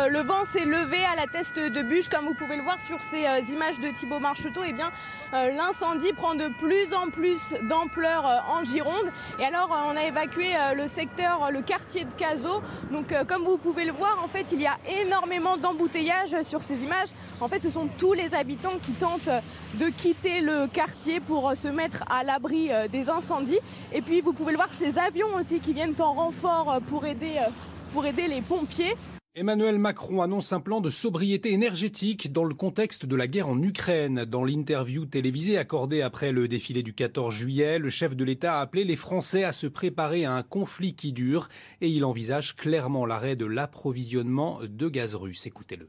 Euh, 0.00 0.08
le 0.08 0.20
vent 0.20 0.44
s'est 0.50 0.64
levé 0.64 1.04
à 1.04 1.16
la 1.16 1.26
teste 1.26 1.58
de 1.58 1.82
bûche, 1.82 2.08
comme 2.08 2.24
vous 2.24 2.34
pouvez 2.34 2.56
le 2.56 2.62
voir 2.62 2.80
sur 2.80 2.98
ces 3.10 3.26
euh, 3.26 3.40
images 3.52 3.80
de 3.80 3.88
Thibaut 3.90 4.18
Marcheteau. 4.18 4.62
Et 4.62 4.74
eh 4.78 5.36
euh, 5.36 5.50
l'incendie 5.50 6.12
prend 6.12 6.34
de 6.34 6.48
plus 6.58 6.94
en 6.94 7.10
plus 7.10 7.38
d'ampleur 7.68 8.24
en 8.48 8.64
Gironde. 8.64 9.10
Et 9.38 9.44
alors, 9.44 9.68
on 9.88 9.96
a 9.96 10.04
évacué 10.04 10.52
le 10.74 10.86
secteur, 10.86 11.50
le 11.50 11.62
quartier 11.62 12.04
de 12.04 12.12
Cazaux. 12.14 12.62
Donc, 12.90 13.14
comme 13.26 13.44
vous 13.44 13.58
pouvez 13.58 13.84
le 13.84 13.92
voir, 13.92 14.22
en 14.22 14.28
fait, 14.28 14.52
il 14.52 14.60
y 14.60 14.66
a 14.66 14.76
énormément 15.00 15.56
d'embouteillages 15.56 16.42
sur 16.42 16.62
ces 16.62 16.82
images. 16.82 17.10
En 17.40 17.48
fait, 17.48 17.60
ce 17.60 17.70
sont 17.70 17.86
tous 17.86 18.12
les 18.12 18.34
habitants 18.34 18.78
qui 18.82 18.92
tentent 18.92 19.30
de 19.74 19.88
quitter 19.88 20.40
le 20.40 20.66
quartier 20.66 21.20
pour 21.20 21.54
se 21.54 21.68
mettre 21.68 22.04
à 22.10 22.24
l'abri 22.24 22.70
des 22.90 23.08
incendies. 23.08 23.60
Et 23.92 24.02
puis, 24.02 24.20
vous 24.20 24.32
pouvez 24.32 24.52
le 24.52 24.58
voir, 24.58 24.70
ces 24.76 24.98
avions 24.98 25.34
aussi 25.34 25.60
qui 25.60 25.72
viennent 25.72 26.00
en 26.00 26.12
renfort 26.12 26.80
pour 26.88 27.06
aider 27.06 28.26
les 28.28 28.42
pompiers. 28.42 28.94
Emmanuel 29.36 29.78
Macron 29.78 30.22
annonce 30.22 30.52
un 30.52 30.58
plan 30.58 30.80
de 30.80 30.90
sobriété 30.90 31.52
énergétique 31.52 32.32
dans 32.32 32.42
le 32.42 32.52
contexte 32.52 33.06
de 33.06 33.14
la 33.14 33.28
guerre 33.28 33.48
en 33.48 33.62
Ukraine. 33.62 34.24
Dans 34.24 34.42
l'interview 34.42 35.06
télévisée 35.06 35.56
accordée 35.56 36.02
après 36.02 36.32
le 36.32 36.48
défilé 36.48 36.82
du 36.82 36.92
14 36.92 37.32
juillet, 37.32 37.78
le 37.78 37.90
chef 37.90 38.16
de 38.16 38.24
l'État 38.24 38.58
a 38.58 38.60
appelé 38.60 38.82
les 38.82 38.96
Français 38.96 39.44
à 39.44 39.52
se 39.52 39.68
préparer 39.68 40.24
à 40.24 40.32
un 40.32 40.42
conflit 40.42 40.94
qui 40.94 41.12
dure 41.12 41.46
et 41.80 41.88
il 41.88 42.04
envisage 42.04 42.56
clairement 42.56 43.06
l'arrêt 43.06 43.36
de 43.36 43.44
l'approvisionnement 43.44 44.58
de 44.64 44.88
gaz 44.88 45.14
russe. 45.14 45.46
Écoutez-le. 45.46 45.88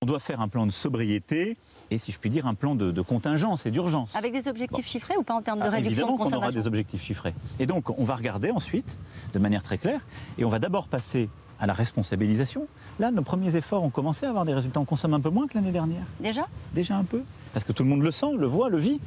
On 0.00 0.06
doit 0.06 0.20
faire 0.20 0.40
un 0.40 0.46
plan 0.46 0.64
de 0.64 0.70
sobriété 0.70 1.56
et, 1.90 1.98
si 1.98 2.12
je 2.12 2.20
puis 2.20 2.30
dire, 2.30 2.46
un 2.46 2.54
plan 2.54 2.76
de, 2.76 3.02
contingence 3.02 3.66
et 3.66 3.72
d'urgence. 3.72 4.14
Avec 4.14 4.32
des 4.32 4.48
objectifs 4.48 4.86
chiffrés 4.86 5.16
ou 5.16 5.24
pas 5.24 5.34
en 5.34 5.42
termes 5.42 5.58
de 5.58 5.64
ah, 5.64 5.70
réduction 5.70 6.12
de 6.12 6.18
consommation 6.18 6.38
on 6.38 6.42
aura 6.42 6.52
des 6.52 6.68
objectifs 6.68 7.02
chiffrés. 7.02 7.34
Et 7.58 7.66
donc, 7.66 7.90
on 7.98 8.04
va 8.04 8.14
regarder 8.14 8.52
ensuite, 8.52 9.00
de 9.32 9.40
manière 9.40 9.64
très 9.64 9.78
claire, 9.78 10.06
et 10.38 10.44
on 10.44 10.48
va 10.48 10.60
d'abord 10.60 10.86
passer 10.86 11.28
à 11.60 11.66
la 11.66 11.72
responsabilisation. 11.72 12.66
Là, 12.98 13.10
nos 13.10 13.22
premiers 13.22 13.56
efforts 13.56 13.82
ont 13.82 13.90
commencé 13.90 14.26
à 14.26 14.30
avoir 14.30 14.44
des 14.44 14.54
résultats. 14.54 14.80
On 14.80 14.84
consomme 14.84 15.14
un 15.14 15.20
peu 15.20 15.30
moins 15.30 15.46
que 15.46 15.54
l'année 15.54 15.72
dernière. 15.72 16.04
Déjà? 16.20 16.46
Déjà 16.74 16.96
un 16.96 17.04
peu. 17.04 17.22
Parce 17.52 17.64
que 17.64 17.72
tout 17.72 17.82
le 17.82 17.88
monde 17.88 18.02
le 18.02 18.10
sent, 18.10 18.36
le 18.38 18.46
voit, 18.46 18.68
le 18.68 18.78
vit. 18.78 19.00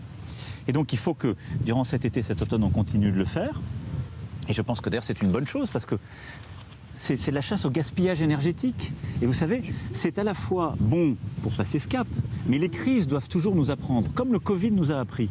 Et 0.68 0.74
donc 0.74 0.94
il 0.94 1.00
faut 1.00 1.14
que 1.14 1.36
durant 1.62 1.84
cet 1.84 2.06
été, 2.06 2.22
cet 2.22 2.42
automne, 2.42 2.64
on 2.64 2.70
continue 2.70 3.12
de 3.12 3.18
le 3.18 3.26
faire. 3.26 3.62
Et 4.48 4.54
je 4.54 4.62
pense 4.62 4.82
que 4.82 4.90
d'ailleurs 4.90 5.04
c'est 5.04 5.22
une 5.22 5.32
bonne 5.32 5.48
chose 5.48 5.70
parce 5.70 5.86
que 5.86 5.96
c'est 6.96 7.32
la 7.32 7.42
chasse 7.42 7.66
au 7.66 7.72
gaspillage 7.72 8.22
énergétique. 8.22 8.94
Et 9.22 9.26
vous 9.26 9.34
savez, 9.34 9.64
c'est 9.94 10.20
à 10.20 10.24
la 10.24 10.36
fois 10.36 10.76
bon 10.80 11.16
pour 11.42 11.52
passer 11.54 11.80
ce 11.80 11.88
cap, 11.88 12.08
mais 12.46 12.60
les 12.60 12.70
crises 12.70 13.08
doivent 13.08 13.28
toujours 13.28 13.56
nous 13.56 13.72
apprendre, 13.72 14.12
comme 14.14 14.32
le 14.32 14.40
Covid 14.40 14.72
nous 14.72 14.92
a 14.92 15.00
appris 15.00 15.30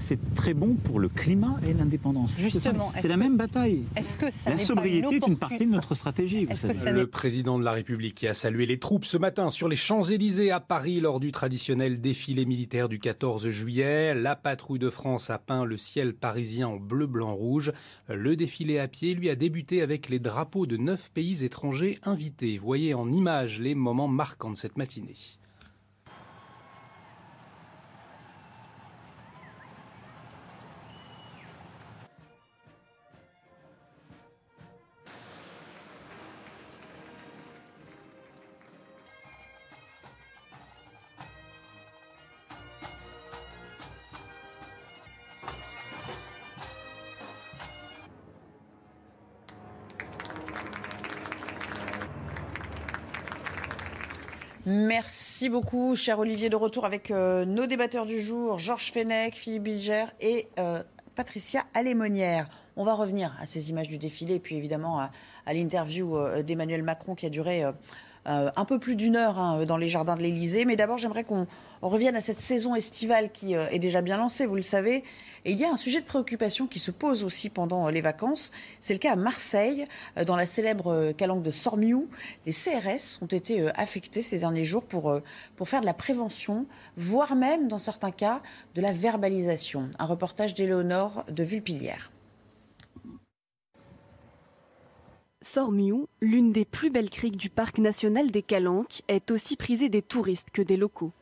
c'est 0.00 0.34
très 0.34 0.54
bon 0.54 0.74
pour 0.74 0.98
le 0.98 1.08
climat 1.08 1.56
et 1.66 1.72
l'indépendance. 1.72 2.34
C'est. 2.34 2.42
Justement, 2.42 2.92
la 3.02 3.16
même 3.16 3.36
bataille. 3.36 3.84
Est-ce 3.96 4.18
que 4.18 4.30
ça 4.30 4.50
La 4.50 4.56
pas 4.56 4.62
sobriété 4.62 5.06
une 5.08 5.22
est 5.22 5.26
une 5.26 5.36
partie 5.36 5.66
de 5.66 5.70
notre 5.70 5.94
stratégie. 5.94 6.46
vous 6.46 6.56
savez. 6.56 6.90
Le 6.90 7.06
président 7.06 7.58
de 7.58 7.64
la 7.64 7.72
République 7.72 8.14
qui 8.14 8.26
a 8.26 8.34
salué 8.34 8.66
les 8.66 8.78
troupes 8.78 9.04
ce 9.04 9.16
matin 9.16 9.50
sur 9.50 9.68
les 9.68 9.76
Champs-Élysées 9.76 10.50
à 10.50 10.60
Paris 10.60 11.00
lors 11.00 11.20
du 11.20 11.32
traditionnel 11.32 12.00
défilé 12.00 12.44
militaire 12.44 12.88
du 12.88 12.98
14 12.98 13.48
juillet. 13.50 14.14
La 14.14 14.36
patrouille 14.36 14.78
de 14.78 14.90
France 14.90 15.30
a 15.30 15.38
peint 15.38 15.64
le 15.64 15.76
ciel 15.76 16.14
parisien 16.14 16.68
en 16.68 16.76
bleu, 16.76 17.06
blanc, 17.06 17.34
rouge. 17.34 17.72
Le 18.08 18.36
défilé 18.36 18.78
à 18.78 18.88
pied 18.88 19.14
lui 19.14 19.30
a 19.30 19.36
débuté 19.36 19.82
avec 19.82 20.08
les 20.08 20.18
drapeaux 20.18 20.66
de 20.66 20.76
neuf 20.76 21.10
pays 21.12 21.44
étrangers 21.44 21.98
invités. 22.02 22.58
Voyez 22.58 22.94
en 22.94 23.10
images 23.12 23.60
les 23.60 23.74
moments 23.74 24.08
marquants 24.08 24.50
de 24.50 24.56
cette 24.56 24.76
matinée. 24.76 25.14
Merci 54.72 55.48
beaucoup, 55.48 55.96
cher 55.96 56.20
Olivier, 56.20 56.48
de 56.48 56.54
retour 56.54 56.84
avec 56.84 57.10
euh, 57.10 57.44
nos 57.44 57.66
débatteurs 57.66 58.06
du 58.06 58.20
jour, 58.20 58.60
Georges 58.60 58.92
Fenech, 58.92 59.34
Philippe 59.34 59.64
Bilger 59.64 60.04
et 60.20 60.46
euh, 60.60 60.84
Patricia 61.16 61.64
Alémonière. 61.74 62.48
On 62.76 62.84
va 62.84 62.94
revenir 62.94 63.36
à 63.40 63.46
ces 63.46 63.70
images 63.70 63.88
du 63.88 63.98
défilé 63.98 64.34
et 64.34 64.38
puis 64.38 64.54
évidemment 64.54 65.00
à, 65.00 65.10
l'interview 65.52 66.16
euh, 66.16 66.44
d'Emmanuel 66.44 66.84
Macron 66.84 67.16
qui 67.16 67.26
a 67.26 67.30
duré 67.30 67.64
euh, 68.26 68.30
euh, 68.30 68.50
un 68.56 68.64
peu 68.64 68.78
plus 68.78 68.96
d'une 68.96 69.16
heure 69.16 69.38
hein, 69.38 69.64
dans 69.66 69.76
les 69.76 69.88
jardins 69.88 70.16
de 70.16 70.22
l'Élysée. 70.22 70.64
Mais 70.64 70.76
d'abord, 70.76 70.98
j'aimerais 70.98 71.24
qu'on 71.24 71.46
on 71.82 71.88
revienne 71.88 72.16
à 72.16 72.20
cette 72.20 72.40
saison 72.40 72.74
estivale 72.74 73.30
qui 73.32 73.56
euh, 73.56 73.68
est 73.70 73.78
déjà 73.78 74.02
bien 74.02 74.18
lancée, 74.18 74.46
vous 74.46 74.56
le 74.56 74.62
savez. 74.62 75.02
Et 75.46 75.52
il 75.52 75.56
y 75.56 75.64
a 75.64 75.70
un 75.70 75.76
sujet 75.76 76.00
de 76.00 76.06
préoccupation 76.06 76.66
qui 76.66 76.78
se 76.78 76.90
pose 76.90 77.24
aussi 77.24 77.48
pendant 77.48 77.86
euh, 77.86 77.90
les 77.90 78.02
vacances. 78.02 78.52
C'est 78.80 78.92
le 78.92 78.98
cas 78.98 79.12
à 79.12 79.16
Marseille, 79.16 79.86
euh, 80.18 80.24
dans 80.24 80.36
la 80.36 80.44
célèbre 80.44 80.92
euh, 80.92 81.12
calanque 81.12 81.42
de 81.42 81.50
Sormiou. 81.50 82.08
Les 82.44 82.52
CRS 82.52 83.18
ont 83.22 83.26
été 83.26 83.62
euh, 83.62 83.70
affectés 83.76 84.20
ces 84.20 84.40
derniers 84.40 84.66
jours 84.66 84.84
pour, 84.84 85.10
euh, 85.10 85.22
pour 85.56 85.68
faire 85.68 85.80
de 85.80 85.86
la 85.86 85.94
prévention, 85.94 86.66
voire 86.96 87.34
même, 87.34 87.68
dans 87.68 87.78
certains 87.78 88.10
cas, 88.10 88.42
de 88.74 88.82
la 88.82 88.92
verbalisation. 88.92 89.88
Un 89.98 90.04
reportage 90.06 90.54
d'Éléonore 90.54 91.24
de 91.30 91.42
Vulpilière. 91.42 92.10
Sormiou, 95.42 96.06
l'une 96.20 96.52
des 96.52 96.66
plus 96.66 96.90
belles 96.90 97.08
criques 97.08 97.38
du 97.38 97.48
parc 97.48 97.78
national 97.78 98.30
des 98.30 98.42
Calanques, 98.42 99.00
est 99.08 99.30
aussi 99.30 99.56
prisée 99.56 99.88
des 99.88 100.02
touristes 100.02 100.50
que 100.52 100.60
des 100.60 100.76
locaux. 100.76 101.12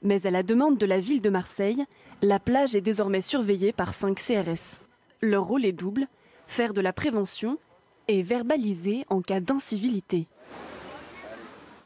Mais 0.00 0.26
à 0.26 0.30
la 0.30 0.42
demande 0.42 0.78
de 0.78 0.86
la 0.86 0.98
ville 0.98 1.20
de 1.20 1.28
Marseille, 1.28 1.84
la 2.22 2.38
plage 2.38 2.74
est 2.74 2.80
désormais 2.80 3.20
surveillée 3.20 3.72
par 3.72 3.92
5 3.92 4.18
CRS. 4.18 4.80
Leur 5.20 5.44
rôle 5.44 5.66
est 5.66 5.72
double, 5.72 6.06
faire 6.46 6.72
de 6.72 6.80
la 6.80 6.94
prévention 6.94 7.58
et 8.06 8.22
verbaliser 8.22 9.04
en 9.10 9.20
cas 9.20 9.40
d'incivilité. 9.40 10.28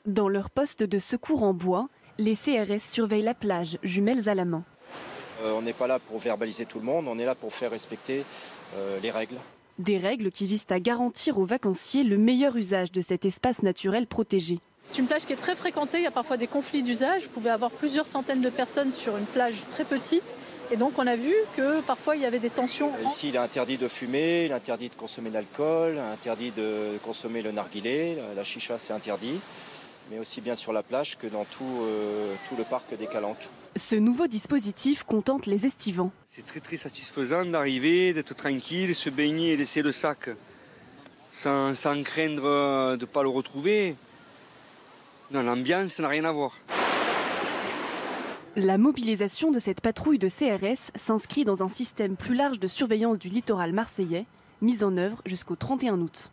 Dans 0.06 0.28
leur 0.28 0.50
poste 0.50 0.84
de 0.84 1.00
secours 1.00 1.42
en 1.42 1.52
bois, 1.52 1.88
les 2.16 2.36
CRS 2.36 2.80
surveillent 2.80 3.22
la 3.22 3.34
plage, 3.34 3.78
jumelles 3.82 4.28
à 4.28 4.36
la 4.36 4.44
main. 4.44 4.62
Euh, 5.42 5.54
on 5.56 5.62
n'est 5.62 5.72
pas 5.72 5.88
là 5.88 5.98
pour 5.98 6.18
verbaliser 6.18 6.64
tout 6.64 6.78
le 6.78 6.84
monde, 6.84 7.08
on 7.08 7.18
est 7.18 7.24
là 7.24 7.34
pour 7.34 7.52
faire 7.52 7.72
respecter 7.72 8.24
euh, 8.76 9.00
les 9.02 9.10
règles. 9.10 9.38
Des 9.78 9.96
règles 9.96 10.30
qui 10.30 10.46
visent 10.46 10.66
à 10.70 10.78
garantir 10.78 11.38
aux 11.38 11.46
vacanciers 11.46 12.04
le 12.04 12.18
meilleur 12.18 12.56
usage 12.56 12.92
de 12.92 13.00
cet 13.00 13.24
espace 13.24 13.62
naturel 13.62 14.06
protégé. 14.06 14.60
C'est 14.78 14.98
une 14.98 15.06
plage 15.06 15.24
qui 15.24 15.32
est 15.32 15.36
très 15.36 15.56
fréquentée, 15.56 15.98
il 15.98 16.04
y 16.04 16.06
a 16.06 16.10
parfois 16.10 16.36
des 16.36 16.46
conflits 16.46 16.82
d'usage. 16.82 17.22
Vous 17.22 17.30
pouvez 17.30 17.50
avoir 17.50 17.70
plusieurs 17.70 18.06
centaines 18.06 18.42
de 18.42 18.50
personnes 18.50 18.92
sur 18.92 19.16
une 19.16 19.24
plage 19.24 19.62
très 19.70 19.84
petite. 19.84 20.36
Et 20.70 20.76
donc 20.76 20.98
on 20.98 21.06
a 21.06 21.16
vu 21.16 21.34
que 21.56 21.80
parfois 21.82 22.16
il 22.16 22.22
y 22.22 22.26
avait 22.26 22.38
des 22.38 22.50
tensions. 22.50 22.90
Ici, 23.06 23.30
il 23.30 23.34
est 23.34 23.38
interdit 23.38 23.78
de 23.78 23.88
fumer, 23.88 24.44
il 24.44 24.50
est 24.50 24.54
interdit 24.54 24.88
de 24.88 24.94
consommer 24.94 25.30
de 25.30 25.34
l'alcool, 25.34 25.98
interdit 26.12 26.50
de 26.50 26.98
consommer 27.02 27.42
le 27.42 27.52
narguilé, 27.52 28.18
la 28.36 28.44
chicha 28.44 28.78
c'est 28.78 28.92
interdit, 28.92 29.38
mais 30.10 30.18
aussi 30.18 30.40
bien 30.40 30.54
sur 30.54 30.72
la 30.72 30.82
plage 30.82 31.18
que 31.18 31.26
dans 31.26 31.44
tout, 31.44 31.64
euh, 31.82 32.34
tout 32.48 32.56
le 32.56 32.64
parc 32.64 32.96
des 32.98 33.06
Calanques. 33.06 33.48
Ce 33.74 33.96
nouveau 33.96 34.26
dispositif 34.26 35.02
contente 35.02 35.46
les 35.46 35.64
estivants. 35.64 36.12
C'est 36.26 36.44
très 36.44 36.60
très 36.60 36.76
satisfaisant 36.76 37.46
d'arriver, 37.46 38.12
d'être 38.12 38.34
tranquille, 38.34 38.94
se 38.94 39.08
baigner 39.08 39.52
et 39.52 39.56
laisser 39.56 39.80
le 39.80 39.92
sac 39.92 40.28
sans, 41.30 41.74
sans 41.74 42.02
craindre 42.02 42.96
de 42.96 43.00
ne 43.00 43.06
pas 43.06 43.22
le 43.22 43.30
retrouver. 43.30 43.96
Non, 45.30 45.42
l'ambiance 45.42 45.92
ça 45.92 46.02
n'a 46.02 46.08
rien 46.08 46.24
à 46.24 46.32
voir. 46.32 46.58
La 48.54 48.76
mobilisation 48.76 49.50
de 49.50 49.58
cette 49.58 49.80
patrouille 49.80 50.18
de 50.18 50.28
CRS 50.28 50.90
s'inscrit 50.94 51.46
dans 51.46 51.62
un 51.62 51.70
système 51.70 52.16
plus 52.16 52.34
large 52.34 52.60
de 52.60 52.68
surveillance 52.68 53.18
du 53.18 53.30
littoral 53.30 53.72
marseillais, 53.72 54.26
mis 54.60 54.84
en 54.84 54.98
œuvre 54.98 55.22
jusqu'au 55.24 55.56
31 55.56 55.98
août. 55.98 56.30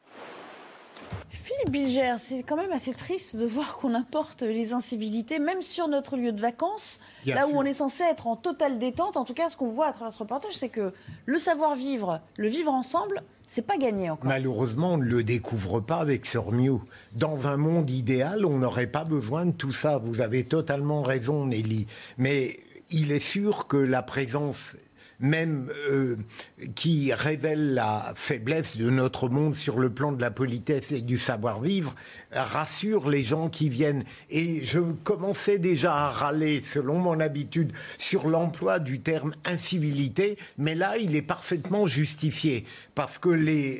Philippe 1.29 1.71
Bilger, 1.71 2.15
c'est 2.17 2.43
quand 2.43 2.55
même 2.55 2.71
assez 2.71 2.93
triste 2.93 3.35
de 3.35 3.45
voir 3.45 3.77
qu'on 3.77 3.93
importe 3.93 4.41
les 4.43 4.73
incivilités, 4.73 5.39
même 5.39 5.61
sur 5.61 5.87
notre 5.87 6.17
lieu 6.17 6.31
de 6.31 6.41
vacances, 6.41 6.99
Bien 7.25 7.35
là 7.35 7.45
sûr. 7.45 7.55
où 7.55 7.59
on 7.59 7.63
est 7.63 7.73
censé 7.73 8.03
être 8.03 8.27
en 8.27 8.35
totale 8.35 8.79
détente. 8.79 9.17
En 9.17 9.25
tout 9.25 9.33
cas, 9.33 9.49
ce 9.49 9.57
qu'on 9.57 9.67
voit 9.69 9.87
à 9.87 9.91
travers 9.91 10.11
ce 10.13 10.19
reportage, 10.19 10.53
c'est 10.53 10.69
que 10.69 10.93
le 11.25 11.37
savoir-vivre, 11.37 12.21
le 12.37 12.47
vivre 12.47 12.71
ensemble, 12.71 13.23
c'est 13.47 13.63
pas 13.65 13.77
gagné 13.77 14.09
encore. 14.11 14.29
Malheureusement, 14.29 14.93
on 14.93 14.97
ne 14.97 15.03
le 15.05 15.23
découvre 15.23 15.79
pas 15.79 15.97
avec 15.97 16.25
Sormiou. 16.27 16.83
Dans 17.13 17.47
un 17.47 17.57
monde 17.57 17.89
idéal, 17.89 18.45
on 18.45 18.59
n'aurait 18.59 18.87
pas 18.87 19.03
besoin 19.03 19.45
de 19.47 19.51
tout 19.51 19.73
ça. 19.73 19.97
Vous 19.97 20.21
avez 20.21 20.43
totalement 20.43 21.01
raison, 21.01 21.47
Nelly. 21.47 21.87
Mais 22.19 22.57
il 22.91 23.11
est 23.11 23.19
sûr 23.19 23.65
que 23.67 23.77
la 23.77 24.03
présence 24.03 24.75
même 25.19 25.71
euh, 25.89 26.17
qui 26.75 27.13
révèle 27.13 27.73
la 27.73 28.13
faiblesse 28.15 28.77
de 28.77 28.89
notre 28.89 29.29
monde 29.29 29.55
sur 29.55 29.79
le 29.79 29.89
plan 29.89 30.11
de 30.11 30.21
la 30.21 30.31
politesse 30.31 30.91
et 30.91 31.01
du 31.01 31.17
savoir-vivre, 31.17 31.95
rassure 32.31 33.09
les 33.09 33.23
gens 33.23 33.49
qui 33.49 33.69
viennent. 33.69 34.03
Et 34.29 34.63
je 34.63 34.79
commençais 35.03 35.59
déjà 35.59 35.93
à 35.93 36.09
râler, 36.09 36.61
selon 36.63 36.99
mon 36.99 37.19
habitude, 37.19 37.73
sur 37.97 38.27
l'emploi 38.27 38.79
du 38.79 39.01
terme 39.01 39.35
incivilité, 39.45 40.37
mais 40.57 40.75
là, 40.75 40.97
il 40.97 41.15
est 41.15 41.21
parfaitement 41.21 41.85
justifié, 41.85 42.65
parce 42.95 43.17
que 43.17 43.29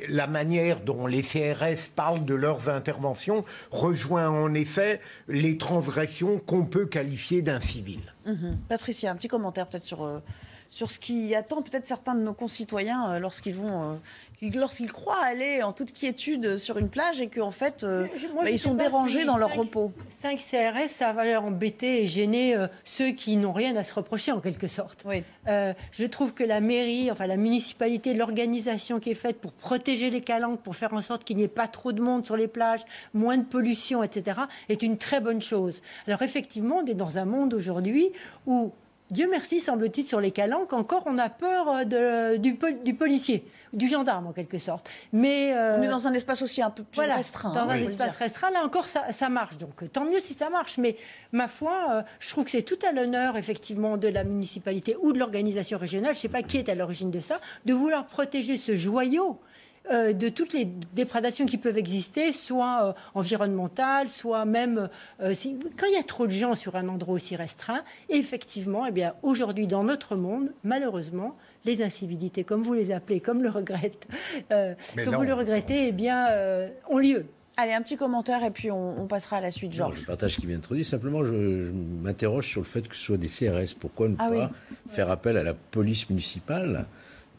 la 0.08 0.26
manière 0.26 0.80
dont 0.80 1.06
les 1.06 1.22
CRS 1.22 1.90
parlent 1.94 2.24
de 2.24 2.34
leurs 2.34 2.68
interventions 2.68 3.44
rejoint 3.70 4.28
en 4.28 4.54
effet 4.54 5.00
les 5.28 5.58
transgressions 5.58 6.38
qu'on 6.38 6.64
peut 6.64 6.86
qualifier 6.86 7.42
d'inciviles. 7.42 8.14
Mhm. 8.26 8.58
Patricia, 8.68 9.10
un 9.10 9.16
petit 9.16 9.28
commentaire 9.28 9.66
peut-être 9.66 9.84
sur, 9.84 10.04
euh, 10.04 10.20
sur 10.70 10.90
ce 10.90 10.98
qui 11.00 11.34
attend 11.34 11.62
peut-être 11.62 11.86
certains 11.86 12.14
de 12.14 12.20
nos 12.20 12.32
concitoyens 12.32 13.10
euh, 13.10 13.18
lorsqu'ils 13.18 13.54
vont, 13.54 13.82
euh, 13.82 13.94
qu'ils- 14.38 14.56
lorsqu'ils 14.56 14.90
croient 14.92 15.22
aller 15.22 15.62
en 15.64 15.72
toute 15.72 15.92
quiétude 15.92 16.56
sur 16.58 16.78
une 16.78 16.88
plage 16.88 17.20
et 17.20 17.26
qu'en 17.28 17.50
fait, 17.50 17.82
euh, 17.82 18.06
Moi, 18.34 18.44
bah, 18.44 18.50
ils 18.50 18.58
sont 18.58 18.74
dérangés 18.74 19.20
si 19.20 19.26
dans 19.26 19.36
leur 19.36 19.52
repos. 19.52 19.92
5 20.08 20.38
CRS, 20.38 20.88
ça 20.88 21.12
va 21.12 21.40
embêter 21.40 22.04
et 22.04 22.06
gêner 22.06 22.54
euh, 22.56 22.68
ceux 22.84 23.10
qui 23.10 23.36
n'ont 23.36 23.52
rien 23.52 23.74
à 23.76 23.82
se 23.82 23.92
reprocher 23.92 24.30
en 24.32 24.40
quelque 24.40 24.68
sorte. 24.68 25.04
Euh, 25.48 25.72
je 25.90 26.04
trouve 26.06 26.34
que 26.34 26.44
la 26.44 26.60
mairie, 26.60 27.10
enfin 27.10 27.26
la 27.26 27.36
municipalité, 27.36 28.14
l'organisation 28.14 29.00
qui 29.00 29.10
est 29.10 29.14
faite 29.16 29.40
pour 29.40 29.52
protéger 29.52 30.08
les 30.10 30.20
calanques, 30.20 30.60
pour 30.60 30.76
faire 30.76 30.94
en 30.94 31.00
sorte 31.00 31.24
qu'il 31.24 31.36
n'y 31.36 31.42
ait 31.42 31.48
pas 31.48 31.66
trop 31.66 31.90
de 31.92 32.00
monde 32.00 32.24
sur 32.24 32.36
les 32.36 32.46
plages, 32.48 32.84
moins 33.12 33.36
de 33.38 33.44
pollution, 33.44 34.02
etc., 34.04 34.38
est 34.68 34.82
une 34.82 34.96
très 34.98 35.20
bonne 35.20 35.42
chose. 35.42 35.82
Alors 36.06 36.22
effectivement, 36.22 36.76
on 36.82 36.86
est 36.86 36.94
dans 36.94 37.18
un 37.18 37.24
monde 37.24 37.54
aujourd'hui 37.54 38.08
où 38.46 38.72
Dieu 39.10 39.28
merci, 39.30 39.60
semble-t-il, 39.60 40.06
sur 40.06 40.20
les 40.20 40.30
calanques, 40.30 40.72
encore 40.72 41.02
on 41.06 41.18
a 41.18 41.28
peur 41.28 41.68
euh, 41.68 41.84
de- 41.84 42.36
du, 42.36 42.54
pol- 42.54 42.82
du 42.84 42.94
policier, 42.94 43.44
du 43.72 43.88
gendarme 43.88 44.28
en 44.28 44.32
quelque 44.32 44.58
sorte. 44.58 44.88
Mais 45.12 45.52
euh, 45.54 45.88
dans 45.90 46.06
un 46.06 46.14
espace 46.14 46.42
aussi 46.42 46.62
un 46.62 46.70
peu 46.70 46.82
plus 46.84 46.94
voilà, 46.96 47.16
restreint. 47.16 47.52
Dans 47.52 47.62
hein, 47.62 47.70
un 47.70 47.76
espace 47.76 48.16
restreint, 48.16 48.50
là 48.50 48.64
encore, 48.64 48.86
ça, 48.86 49.10
ça 49.12 49.28
marche. 49.28 49.56
Donc 49.58 49.82
euh, 49.82 49.88
tant 49.92 50.04
mieux 50.04 50.20
si 50.20 50.34
ça 50.34 50.48
marche. 50.50 50.78
Mais 50.78 50.96
ma 51.32 51.48
foi, 51.48 51.72
euh, 51.90 52.02
je 52.20 52.28
trouve 52.30 52.44
que 52.44 52.50
c'est 52.52 52.62
tout 52.62 52.78
à 52.88 52.92
l'honneur, 52.92 53.36
effectivement, 53.36 53.96
de 53.96 54.08
la 54.08 54.22
municipalité 54.24 54.96
ou 55.00 55.12
de 55.12 55.18
l'organisation 55.18 55.78
régionale, 55.78 56.14
je 56.14 56.18
ne 56.18 56.22
sais 56.22 56.28
pas 56.28 56.42
qui 56.42 56.58
est 56.58 56.68
à 56.68 56.74
l'origine 56.74 57.10
de 57.10 57.20
ça, 57.20 57.40
de 57.64 57.72
vouloir 57.74 58.06
protéger 58.06 58.56
ce 58.56 58.74
joyau. 58.74 59.40
Euh, 59.90 60.12
de 60.12 60.28
toutes 60.28 60.52
les 60.52 60.66
dégradations 60.66 61.46
qui 61.46 61.58
peuvent 61.58 61.78
exister, 61.78 62.32
soit 62.32 62.88
euh, 62.88 62.92
environnementales, 63.14 64.08
soit 64.08 64.44
même 64.44 64.88
euh, 65.20 65.34
si- 65.34 65.58
quand 65.76 65.86
il 65.86 65.94
y 65.94 65.98
a 65.98 66.02
trop 66.02 66.26
de 66.26 66.32
gens 66.32 66.54
sur 66.54 66.76
un 66.76 66.88
endroit 66.88 67.14
aussi 67.14 67.34
restreint. 67.34 67.82
Effectivement, 68.08 68.86
eh 68.86 68.92
bien 68.92 69.14
aujourd'hui 69.22 69.66
dans 69.66 69.82
notre 69.82 70.16
monde, 70.16 70.52
malheureusement, 70.64 71.36
les 71.64 71.82
incivilités, 71.82 72.44
comme 72.44 72.62
vous 72.62 72.74
les 72.74 72.92
appelez, 72.92 73.20
comme 73.20 73.42
le 73.42 73.50
regrette, 73.50 74.06
euh, 74.52 74.74
Mais 74.96 75.04
comme 75.04 75.14
non. 75.14 75.20
vous 75.20 75.26
le 75.26 75.34
regrettez, 75.34 75.88
eh 75.88 75.92
bien 75.92 76.28
euh, 76.28 76.68
ont 76.88 76.98
lieu. 76.98 77.26
Allez, 77.56 77.72
un 77.72 77.82
petit 77.82 77.96
commentaire 77.96 78.42
et 78.44 78.50
puis 78.50 78.70
on, 78.70 79.06
passera 79.06 79.36
à 79.38 79.40
la 79.40 79.50
suite, 79.50 79.72
Georges. 79.72 80.00
je 80.00 80.06
partage 80.06 80.36
ce 80.36 80.40
qui 80.40 80.46
vient 80.46 80.56
d'être 80.56 80.74
dit. 80.74 80.84
Simplement, 80.84 81.24
je, 81.24 81.70
m'interroge 82.02 82.46
sur 82.46 82.60
le 82.60 82.66
fait 82.66 82.86
que 82.86 82.96
ce 82.96 83.02
soit 83.02 83.16
des 83.18 83.28
CRS. 83.28 83.74
Pourquoi 83.78 84.08
ne 84.08 84.14
ah 84.18 84.30
pas 84.30 84.50
faire 84.88 85.10
appel 85.10 85.36
à 85.36 85.42
la 85.42 85.52
police 85.52 86.08
municipale 86.08 86.86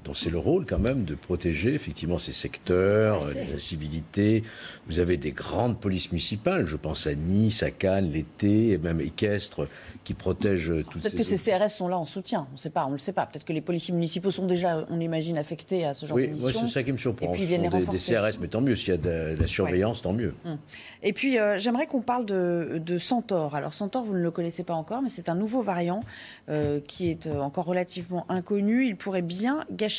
dont 0.04 0.14
c'est 0.14 0.30
le 0.30 0.40
rôle 0.40 0.66
quand 0.66 0.80
même 0.80 1.04
de 1.04 1.16
protéger 1.16 1.74
effectivement 1.74 2.18
ces 2.18 2.32
secteurs, 2.32 3.26
ah, 3.30 3.34
les 3.34 3.54
incivilités. 3.54 4.44
Vous 4.88 5.00
avez 5.00 5.18
des 5.18 5.32
grandes 5.32 5.80
polices 5.80 6.12
municipales, 6.12 6.66
je 6.66 6.76
pense 6.76 7.06
à 7.08 7.14
Nice, 7.14 7.64
à 7.64 7.72
Cannes, 7.72 8.10
l'été, 8.10 8.72
et 8.72 8.78
même 8.78 9.00
équestre, 9.00 9.68
qui 10.04 10.14
protègent 10.14 10.74
toutes 10.90 11.04
Peut-être 11.04 11.18
que 11.18 11.24
ces 11.24 11.38
CRS 11.38 11.70
sont 11.70 11.88
là 11.88 11.98
en 11.98 12.06
soutien, 12.06 12.48
on 12.50 12.54
ne 12.54 12.58
sait 12.58 12.70
pas, 12.70 12.86
on 12.86 12.90
ne 12.90 12.94
le 12.94 13.00
sait 13.00 13.14
pas. 13.14 13.26
Peut-être 13.26 13.46
que 13.46 13.54
les 13.54 13.62
policiers 13.62 13.94
municipaux 13.94 14.32
sont 14.32 14.48
déjà, 14.48 14.86
on 14.90 15.00
imagine, 15.00 15.38
affectés 15.38 15.86
à 15.86 15.94
ce 15.94 16.06
genre 16.06 16.18
de 16.18 16.26
mission. 16.26 16.48
Oui, 16.48 16.54
c'est 16.68 16.74
ça 16.74 16.84
qui 16.84 16.92
me 16.92 16.98
surprend. 16.98 17.34
Et 17.34 17.38
puis 17.38 17.46
viennent 17.46 17.64
les 17.64 17.70
des, 17.70 17.98
CRS, 17.98 18.40
mais 18.40 18.48
tant 18.48 18.62
mieux, 18.62 18.76
s'il 18.76 18.90
y 18.90 18.94
a 18.94 18.98
de, 18.98 19.36
la 19.40 19.48
surveillance, 19.48 20.02
tant 20.02 20.14
mieux. 20.14 20.34
Hum. 20.46 20.58
Et 21.04 21.14
puis 21.14 21.40
euh, 21.40 21.60
j'aimerais 21.60 21.88
qu'on 21.88 22.02
parle 22.02 22.26
de, 22.26 22.82
de, 22.84 22.98
Centaure. 22.98 23.56
Alors 23.56 23.74
Centaure, 23.74 24.04
vous 24.04 24.14
ne 24.14 24.22
le 24.22 24.32
connaissez 24.32 24.64
pas 24.64 24.74
encore, 24.74 25.02
mais 25.02 25.10
c'est 25.10 25.30
un 25.30 25.36
nouveau 25.36 25.62
variant 25.62 26.02
euh, 26.50 26.80
qui 26.80 27.10
est 27.10 27.28
euh, 27.28 27.40
encore 27.40 27.66
relativement 27.66 28.26
inconnu. 28.30 28.86
Il 28.86 28.96
pourrait 28.96 29.22
bien 29.22 29.66
gâcher 29.72 29.91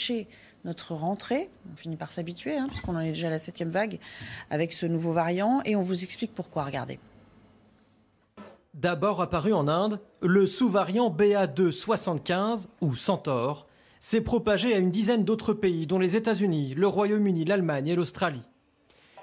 notre 0.64 0.94
rentrée. 0.94 1.48
On 1.73 1.77
finit 1.77 1.97
par 1.97 2.12
s'habituer, 2.12 2.56
hein, 2.56 2.66
puisqu'on 2.69 2.94
en 2.97 3.01
est 3.01 3.10
déjà 3.10 3.28
à 3.28 3.31
la 3.31 3.39
septième 3.39 3.70
vague 3.70 3.98
avec 4.51 4.73
ce 4.73 4.86
nouveau 4.86 5.12
variant. 5.12 5.60
Et 5.64 5.77
on 5.77 5.82
vous 5.82 6.05
explique 6.05 6.35
pourquoi. 6.35 6.64
Regardez. 6.64 6.98
D'abord 8.74 9.20
apparu 9.20 9.52
en 9.52 9.69
Inde, 9.69 10.01
le 10.23 10.47
sous-variant 10.47 11.10
BA275 11.10 12.66
ou 12.81 12.94
Centaure 12.94 13.66
s'est 14.01 14.23
propagé 14.23 14.74
à 14.74 14.78
une 14.78 14.90
dizaine 14.90 15.24
d'autres 15.24 15.52
pays, 15.52 15.86
dont 15.86 15.98
les 15.98 16.16
États-Unis, 16.16 16.74
le 16.74 16.86
Royaume-Uni, 16.86 17.44
l'Allemagne 17.44 17.89
et 17.89 17.94
l'Australie. 17.94 18.43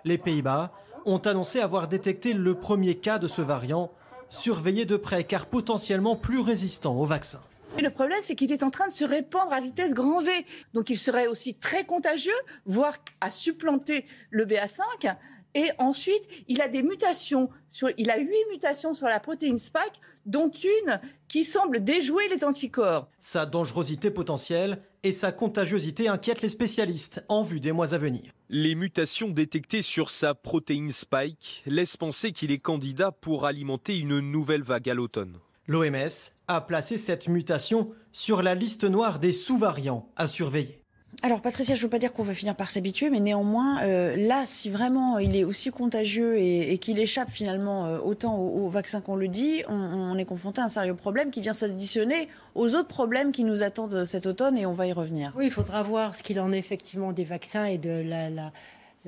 Les 0.06 0.18
Pays-Bas 0.18 0.72
ont 1.06 1.18
annoncé 1.18 1.60
avoir 1.60 1.88
détecté 1.88 2.34
le 2.34 2.56
premier 2.56 2.96
cas 2.96 3.18
de 3.18 3.28
ce 3.28 3.41
variant, 3.41 3.91
surveillé 4.30 4.86
de 4.86 4.98
près 4.98 5.24
car 5.24 5.48
potentiellement 5.48 6.16
plus 6.16 6.40
résistant 6.40 6.96
au 6.96 7.06
vaccin. 7.06 7.41
Le 7.78 7.90
problème, 7.90 8.20
c'est 8.24 8.36
qu'il 8.36 8.52
est 8.52 8.64
en 8.64 8.72
train 8.72 8.88
de 8.88 8.94
se 8.94 9.06
répandre 9.06 9.54
à 9.54 9.60
vitesse 9.60 9.94
grand 9.94 10.20
V. 10.20 10.32
Donc 10.74 10.90
il 10.90 10.98
serait 10.98 11.28
aussi 11.28 11.56
très 11.56 11.86
contagieux, 11.86 12.32
voire 12.66 12.96
à 13.22 13.30
supplanter 13.30 14.06
le 14.32 14.46
BA5. 14.46 15.16
Et 15.56 15.70
ensuite, 15.80 16.28
il 16.48 16.62
a 16.62 16.68
des 16.68 16.84
mutations. 16.84 17.50
Sur, 17.70 17.90
il 17.98 18.12
a 18.12 18.20
huit 18.20 18.46
mutations 18.52 18.94
sur 18.94 19.08
la 19.08 19.20
protéine 19.20 19.58
Spike, 19.58 20.00
dont 20.26 20.52
une 20.52 21.00
qui 21.28 21.44
semble 21.44 21.84
déjouer 21.84 22.28
les 22.30 22.44
anticorps. 22.44 23.10
Sa 23.20 23.46
dangerosité 23.46 24.12
potentielle 24.12 24.82
et 25.02 25.12
sa 25.12 25.32
contagiosité 25.32 26.08
inquiètent 26.08 26.41
les 26.41 26.50
spécialistes 26.50 27.24
en 27.30 27.41
vue 27.41 27.60
des 27.60 27.72
mois 27.72 27.94
à 27.94 27.98
venir. 27.98 28.32
Les 28.50 28.76
mutations 28.76 29.30
détectées 29.30 29.82
sur 29.82 30.10
sa 30.10 30.36
protéine 30.36 30.91
Spike 30.91 31.64
laissent 31.66 31.98
penser 31.98 32.32
qu'il 32.32 32.52
est 32.52 32.60
candidat 32.60 33.12
pour 33.12 33.46
alimenter 33.46 33.98
une 33.98 34.20
nouvelle 34.20 34.64
vague 34.64 34.90
à 34.90 34.94
l'automne. 34.94 35.38
L'OMS 35.68 36.32
a 36.50 36.62
placé 36.62 36.98
cette 36.98 37.28
mutation 37.30 37.92
sur 38.12 38.42
la 38.42 38.56
liste 38.56 38.84
noire 38.84 39.20
des 39.20 39.32
sous-variants 39.32 40.10
à 40.18 40.28
surveiller. 40.28 40.80
Alors 41.24 41.42
Patricia, 41.42 41.76
je 41.76 41.82
ne 41.82 41.86
veux 41.86 41.90
pas 41.90 42.00
dire 42.00 42.14
qu'on 42.14 42.24
va 42.24 42.34
finir 42.34 42.56
par 42.56 42.72
s'habituer, 42.72 43.10
mais 43.10 43.20
néanmoins, 43.20 43.82
euh, 43.84 44.16
là, 44.16 44.44
si 44.46 44.70
vraiment 44.70 45.18
il 45.18 45.36
est 45.36 45.44
aussi 45.44 45.70
contagieux 45.70 46.38
et, 46.38 46.78
qu'il 46.78 47.00
échappe 47.00 47.30
finalement 47.30 47.88
euh, 47.88 48.00
autant 48.00 48.38
au, 48.38 48.70
vaccin 48.70 49.02
qu'on 49.02 49.16
le 49.16 49.28
dit, 49.28 49.64
on, 49.68 50.18
est 50.18 50.26
confronté 50.26 50.62
à 50.62 50.66
un 50.66 50.70
sérieux 50.70 50.96
problème 50.96 51.32
qui 51.32 51.42
vient 51.42 51.54
s'additionner 51.54 52.30
aux 52.56 52.76
autres 52.76 52.88
problèmes 52.88 53.32
qui 53.32 53.44
nous 53.44 53.64
attendent 53.64 54.06
cet 54.06 54.28
automne 54.28 54.58
et 54.58 54.66
on 54.66 54.74
va 54.74 54.88
y 54.88 54.94
revenir. 54.94 55.34
Oui, 55.36 55.48
il 55.48 55.52
faudra 55.52 55.84
voir 55.84 56.16
ce 56.16 56.24
qu'il 56.24 56.40
en 56.40 56.52
est 56.54 56.60
effectivement 56.60 57.12
des 57.12 57.24
vaccins 57.24 57.66
et 57.66 57.78
de 57.78 57.90
la, 57.90 58.30
la 58.30 58.52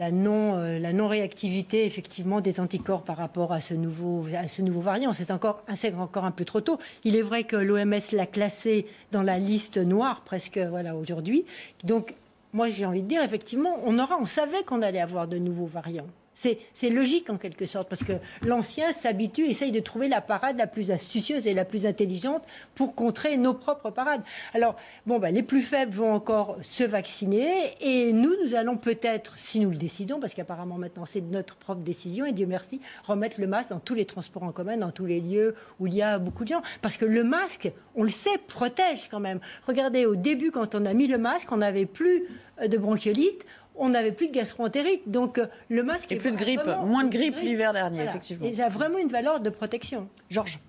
non, 0.09 0.57
euh, 0.57 0.79
la 0.79 0.93
non 0.93 1.07
réactivité 1.07 1.85
effectivement 1.85 2.41
des 2.41 2.59
anticorps 2.59 3.03
par 3.03 3.17
rapport 3.17 3.53
à 3.53 3.59
ce 3.59 3.75
nouveau, 3.75 4.25
à 4.35 4.47
ce 4.47 4.63
nouveau 4.63 4.81
variant. 4.81 5.11
C'est 5.11 5.29
encore, 5.29 5.61
encore 5.99 6.25
un 6.25 6.31
peu 6.31 6.45
trop 6.45 6.61
tôt. 6.61 6.79
Il 7.03 7.15
est 7.15 7.21
vrai 7.21 7.43
que 7.43 7.55
l'OMS 7.55 7.99
l'a 8.13 8.25
classé 8.25 8.87
dans 9.11 9.21
la 9.21 9.37
liste 9.37 9.77
noire 9.77 10.21
presque 10.21 10.57
voilà 10.57 10.95
aujourd'hui. 10.95 11.45
Donc 11.83 12.15
moi 12.53 12.69
j'ai 12.69 12.85
envie 12.85 13.03
de 13.03 13.07
dire 13.07 13.21
effectivement 13.21 13.77
on 13.83 13.99
aura, 13.99 14.17
on 14.19 14.25
savait 14.25 14.63
qu'on 14.63 14.81
allait 14.81 15.01
avoir 15.01 15.27
de 15.27 15.37
nouveaux 15.37 15.67
variants. 15.67 16.07
C'est 16.33 16.89
logique 16.89 17.29
en 17.29 17.37
quelque 17.37 17.65
sorte, 17.65 17.89
parce 17.89 18.03
que 18.03 18.13
l'ancien 18.43 18.91
s'habitue, 18.93 19.45
essaye 19.45 19.71
de 19.71 19.79
trouver 19.79 20.07
la 20.07 20.21
parade 20.21 20.57
la 20.57 20.67
plus 20.67 20.91
astucieuse 20.91 21.45
et 21.45 21.53
la 21.53 21.65
plus 21.65 21.85
intelligente 21.85 22.43
pour 22.73 22.95
contrer 22.95 23.37
nos 23.37 23.53
propres 23.53 23.91
parades. 23.91 24.21
Alors, 24.53 24.75
bon, 25.05 25.19
ben, 25.19 25.33
les 25.33 25.43
plus 25.43 25.61
faibles 25.61 25.91
vont 25.91 26.13
encore 26.13 26.57
se 26.61 26.83
vacciner, 26.83 27.73
et 27.81 28.13
nous, 28.13 28.33
nous 28.43 28.55
allons 28.55 28.77
peut-être, 28.77 29.37
si 29.37 29.59
nous 29.59 29.69
le 29.69 29.77
décidons, 29.77 30.19
parce 30.19 30.33
qu'apparemment 30.33 30.77
maintenant 30.77 31.05
c'est 31.05 31.21
notre 31.21 31.55
propre 31.55 31.81
décision, 31.81 32.25
et 32.25 32.31
Dieu 32.31 32.45
merci, 32.45 32.81
remettre 33.03 33.39
le 33.39 33.47
masque 33.47 33.69
dans 33.69 33.79
tous 33.79 33.93
les 33.93 34.05
transports 34.05 34.43
en 34.43 34.51
commun, 34.51 34.77
dans 34.77 34.91
tous 34.91 35.05
les 35.05 35.19
lieux 35.19 35.55
où 35.79 35.87
il 35.87 35.93
y 35.93 36.01
a 36.01 36.17
beaucoup 36.17 36.43
de 36.43 36.49
gens. 36.49 36.61
Parce 36.81 36.97
que 36.97 37.05
le 37.05 37.23
masque, 37.23 37.71
on 37.95 38.03
le 38.03 38.09
sait, 38.09 38.37
protège 38.47 39.07
quand 39.09 39.19
même. 39.19 39.39
Regardez, 39.67 40.05
au 40.05 40.15
début, 40.15 40.51
quand 40.51 40.75
on 40.75 40.85
a 40.85 40.93
mis 40.93 41.07
le 41.07 41.17
masque, 41.17 41.51
on 41.51 41.57
n'avait 41.57 41.85
plus 41.85 42.23
euh, 42.61 42.67
de 42.67 42.77
bronchiolite, 42.77 43.45
on 43.81 43.89
n'avait 43.89 44.11
plus 44.13 44.27
de 44.27 44.33
gastroentérite. 44.33 45.01
Donc 45.07 45.37
euh, 45.37 45.47
le 45.69 45.83
masque. 45.83 46.11
Et 46.11 46.15
plus 46.15 46.31
de 46.31 46.37
grippe, 46.37 46.65
moins 46.85 47.03
de 47.03 47.09
grippe 47.09 47.35
l'hiver 47.41 47.73
dernier, 47.73 48.03
effectivement. 48.03 48.47
Et 48.47 48.53
ça 48.53 48.67
a 48.67 48.69
vraiment 48.69 48.99
une 48.99 49.09
valeur 49.09 49.41
de 49.41 49.49
protection. 49.49 50.07
Georges 50.29 50.59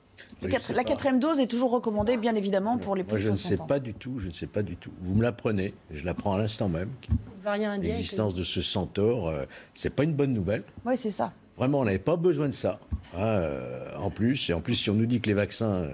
la 0.42 0.84
quatrième 0.84 1.18
dose 1.18 1.38
est 1.40 1.46
toujours 1.46 1.70
recommandée, 1.70 2.16
bien 2.16 2.34
évidemment, 2.34 2.78
pour 2.78 2.96
les 2.96 3.04
plus 3.04 3.12
Moi, 3.12 3.18
je 3.18 3.30
ne 3.30 3.34
sais 3.34 3.56
pas 3.56 3.78
du 3.78 3.94
tout. 3.94 4.18
Je 4.18 4.28
ne 4.28 4.32
sais 4.32 4.46
pas 4.46 4.62
du 4.62 4.76
tout. 4.76 4.90
Vous 5.00 5.14
me 5.14 5.22
l'apprenez. 5.22 5.74
Je 5.92 6.04
l'apprends 6.04 6.34
à 6.34 6.38
l'instant 6.38 6.68
même. 6.68 6.90
L'existence 7.80 8.34
de 8.34 8.42
ce 8.42 8.62
centaure, 8.62 9.30
ce 9.30 9.34
euh, 9.34 9.44
c'est 9.74 9.90
pas 9.90 10.04
une 10.04 10.14
bonne 10.14 10.32
nouvelle. 10.32 10.62
Oui, 10.84 10.96
c'est 10.96 11.10
ça. 11.10 11.32
Vraiment, 11.56 11.80
on 11.80 11.84
n'avait 11.84 11.98
pas 11.98 12.16
besoin 12.16 12.48
de 12.48 12.54
ça. 12.54 12.80
Hein, 13.14 13.20
euh, 13.20 13.96
en 13.98 14.10
plus, 14.10 14.50
et 14.50 14.52
en 14.52 14.60
plus, 14.60 14.74
si 14.74 14.90
on 14.90 14.94
nous 14.94 15.06
dit 15.06 15.20
que 15.20 15.28
les 15.28 15.34
vaccins 15.34 15.88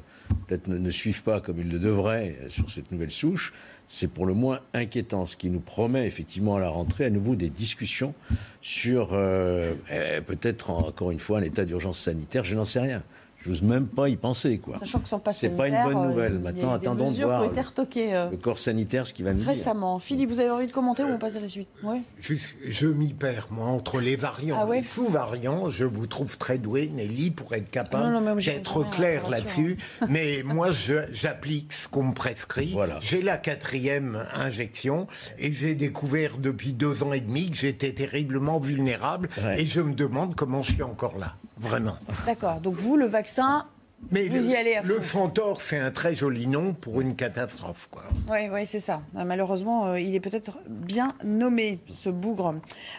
peut-être 0.46 0.68
ne, 0.68 0.90
suivent 0.90 1.22
pas 1.22 1.40
comme 1.40 1.58
ils 1.58 1.68
le 1.68 1.78
devraient 1.78 2.38
sur 2.48 2.70
cette 2.70 2.92
nouvelle 2.92 3.10
souche, 3.10 3.52
c'est 3.88 4.12
pour 4.12 4.26
le 4.26 4.34
moins 4.34 4.60
inquiétant, 4.74 5.24
ce 5.24 5.36
qui 5.36 5.48
nous 5.48 5.60
promet 5.60 6.06
effectivement 6.06 6.56
à 6.56 6.60
la 6.60 6.68
rentrée 6.68 7.06
à 7.06 7.10
nouveau 7.10 7.34
des 7.34 7.48
discussions 7.48 8.14
sur 8.60 9.10
euh, 9.12 9.74
eh, 9.90 10.20
peut-être 10.20 10.70
encore 10.70 11.10
une 11.10 11.18
fois 11.18 11.38
un 11.38 11.42
état 11.42 11.64
d'urgence 11.64 11.98
sanitaire, 11.98 12.44
je 12.44 12.54
n'en 12.54 12.66
sais 12.66 12.80
rien. 12.80 13.02
J'ose 13.40 13.62
même 13.62 13.86
pas 13.86 14.08
y 14.08 14.16
penser, 14.16 14.58
quoi. 14.58 14.78
Sachant 14.78 14.98
que 14.98 15.16
passe 15.16 15.38
C'est 15.38 15.56
pas 15.56 15.68
une 15.68 15.82
bonne 15.84 15.96
euh, 15.96 16.08
nouvelle. 16.08 16.38
Maintenant, 16.40 16.72
attendons 16.72 17.10
de 17.10 17.22
voir 17.22 17.42
euh, 17.42 18.30
le, 18.30 18.36
corps 18.36 18.58
sanitaire 18.58 19.06
ce 19.06 19.14
qui 19.14 19.22
va 19.22 19.32
nous 19.32 19.46
récemment. 19.46 20.00
Philippe, 20.00 20.30
vous 20.30 20.40
avez 20.40 20.50
envie 20.50 20.66
de 20.66 20.72
commenter 20.72 21.04
ou 21.04 21.08
on 21.08 21.18
passe 21.18 21.36
à 21.36 21.40
la 21.40 21.48
suite? 21.48 21.68
Ouais. 21.84 22.00
Je, 22.18 22.86
m'y 22.88 23.12
perds, 23.12 23.46
moi, 23.50 23.66
entre 23.66 24.00
les 24.00 24.16
variants 24.16 24.56
et 24.56 24.72
ah 24.72 24.80
les 24.80 24.82
sous-variants. 24.82 25.70
Je 25.70 25.84
vous 25.84 26.06
trouve 26.08 26.36
très 26.36 26.58
doué, 26.58 26.90
Nelly, 26.92 27.30
pour 27.30 27.54
être 27.54 27.70
capable 27.70 28.36
d'être 28.40 28.90
clair 28.90 29.28
là-dessus. 29.30 29.78
mais 30.08 30.42
moi, 30.44 30.70
j'applique 31.12 31.72
ce 31.72 31.86
qu'on 31.86 32.04
me 32.04 32.14
prescrit. 32.14 32.72
Voilà. 32.72 32.98
J'ai 33.00 33.22
la 33.22 33.36
quatrième 33.36 34.26
injection 34.34 35.06
et 35.38 35.52
j'ai 35.52 35.76
découvert 35.76 36.38
depuis 36.38 36.72
deux 36.72 37.04
ans 37.04 37.12
et 37.12 37.20
demi 37.20 37.50
que 37.50 37.56
j'étais 37.56 37.92
terriblement 37.92 38.58
vulnérable 38.58 39.28
et 39.56 39.64
je 39.64 39.80
me 39.80 39.94
demande 39.94 40.34
comment 40.34 40.62
je 40.62 40.72
suis 40.72 40.82
encore 40.82 41.18
là. 41.18 41.36
Vraiment. 41.58 41.96
D'accord. 42.26 42.60
Donc 42.60 42.74
vous, 42.76 42.96
le 42.96 43.06
vaccin, 43.06 43.66
mais 44.10 44.28
Vous 44.28 44.36
le, 44.36 44.44
y 44.44 44.56
allez 44.56 44.74
à 44.74 44.82
le 44.82 45.00
Fantôre 45.00 45.60
fait 45.60 45.78
un 45.78 45.90
très 45.90 46.14
joli 46.14 46.46
nom 46.46 46.72
pour 46.72 47.00
une 47.00 47.14
catastrophe. 47.16 47.88
Oui, 48.30 48.48
ouais, 48.48 48.64
c'est 48.64 48.80
ça. 48.80 49.02
Euh, 49.16 49.24
malheureusement, 49.24 49.86
euh, 49.86 50.00
il 50.00 50.14
est 50.14 50.20
peut-être 50.20 50.58
bien 50.66 51.14
nommé, 51.24 51.80
ce 51.90 52.08
bougre. 52.08 52.54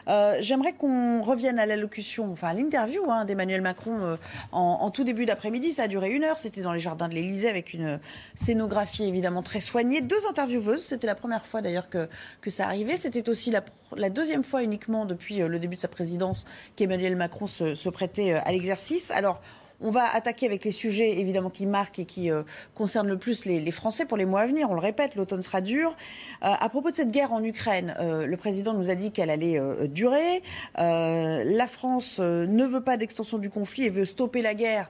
Euh, 0.08 0.38
j'aimerais 0.42 0.74
qu'on 0.74 1.22
revienne 1.22 1.58
à 1.58 1.66
l'allocution, 1.66 2.32
enfin 2.32 2.50
à 2.50 2.54
l'interview 2.54 3.10
hein, 3.10 3.26
d'Emmanuel 3.26 3.62
Macron 3.62 4.18
en, 4.52 4.92
tout 4.92 5.04
début 5.04 5.26
d'après-midi. 5.26 5.72
Ça 5.72 5.84
a 5.84 5.88
duré 5.88 6.10
une 6.10 6.24
heure. 6.24 6.38
C'était 6.38 6.62
dans 6.62 6.74
les 6.74 6.80
jardins 6.80 7.08
de 7.08 7.16
l'Élysée 7.16 7.50
avec 7.50 7.74
une 7.74 8.00
scénographie 8.36 9.06
évidemment 9.06 9.42
très 9.42 9.62
soignée. 9.62 10.02
Deux 10.02 10.28
intervieweuses. 10.30 10.84
C'était 10.84 11.08
la 11.08 11.16
première 11.16 11.46
fois 11.46 11.62
d'ailleurs 11.62 11.90
que, 11.90 12.08
que 12.42 12.50
ça 12.50 12.66
arrivait. 12.66 12.98
C'était 12.98 13.30
aussi 13.30 13.52
la, 13.52 13.64
la, 13.96 14.10
deuxième 14.10 14.44
fois 14.44 14.64
uniquement 14.64 15.06
depuis 15.06 15.38
le 15.38 15.60
début 15.60 15.76
de 15.76 15.82
sa 15.82 15.88
présidence 15.88 16.46
qu'Emmanuel 16.76 17.16
Macron 17.16 17.48
se, 17.48 17.74
se 17.74 17.90
prêtait 17.90 18.34
à 18.34 18.52
l'exercice. 18.52 19.12
Alors, 19.12 19.42
on 19.82 19.92
va 19.92 20.14
attaquer 20.14 20.46
avec 20.46 20.66
les 20.66 20.72
sujets 20.72 21.20
évidemment 21.20 21.50
qui 21.50 21.66
marquent 21.66 22.00
et 22.00 22.06
qui 22.06 22.32
euh, 22.32 22.44
concernent 22.76 23.08
le 23.08 23.18
plus 23.18 23.46
les, 23.46 23.70
Français 23.72 24.06
pour 24.06 24.18
les 24.18 24.26
mois 24.26 24.42
à 24.42 24.48
venir. 24.48 24.70
On 24.70 24.74
le 24.74 24.80
répète, 24.80 25.16
l'automne 25.16 25.42
sera 25.42 25.62
dur. 25.62 25.96
Euh, 26.44 26.48
à 26.60 26.70
propos 26.70 26.92
de 26.92 26.96
cette 26.96 27.12
guerre 27.12 27.34
en 27.34 27.44
Ukraine, 27.44 27.96
euh, 28.00 28.26
le 28.26 28.38
président 28.38 28.74
nous 28.74 28.90
a 28.90 28.96
dit 28.96 29.12
qu'elle 29.12 29.30
allait 29.30 29.60
durer. 29.88 30.42
la 30.76 31.68
France 31.68 32.20
ne 32.20 32.66
veut 32.66 32.82
pas 32.82 32.98
d'extension 32.98 33.38
du 33.38 33.50
conflit 33.50 33.84
et 33.84 33.90
veut 33.90 34.06
stopper 34.06 34.42
la 34.42 34.56
guerre 34.56 34.90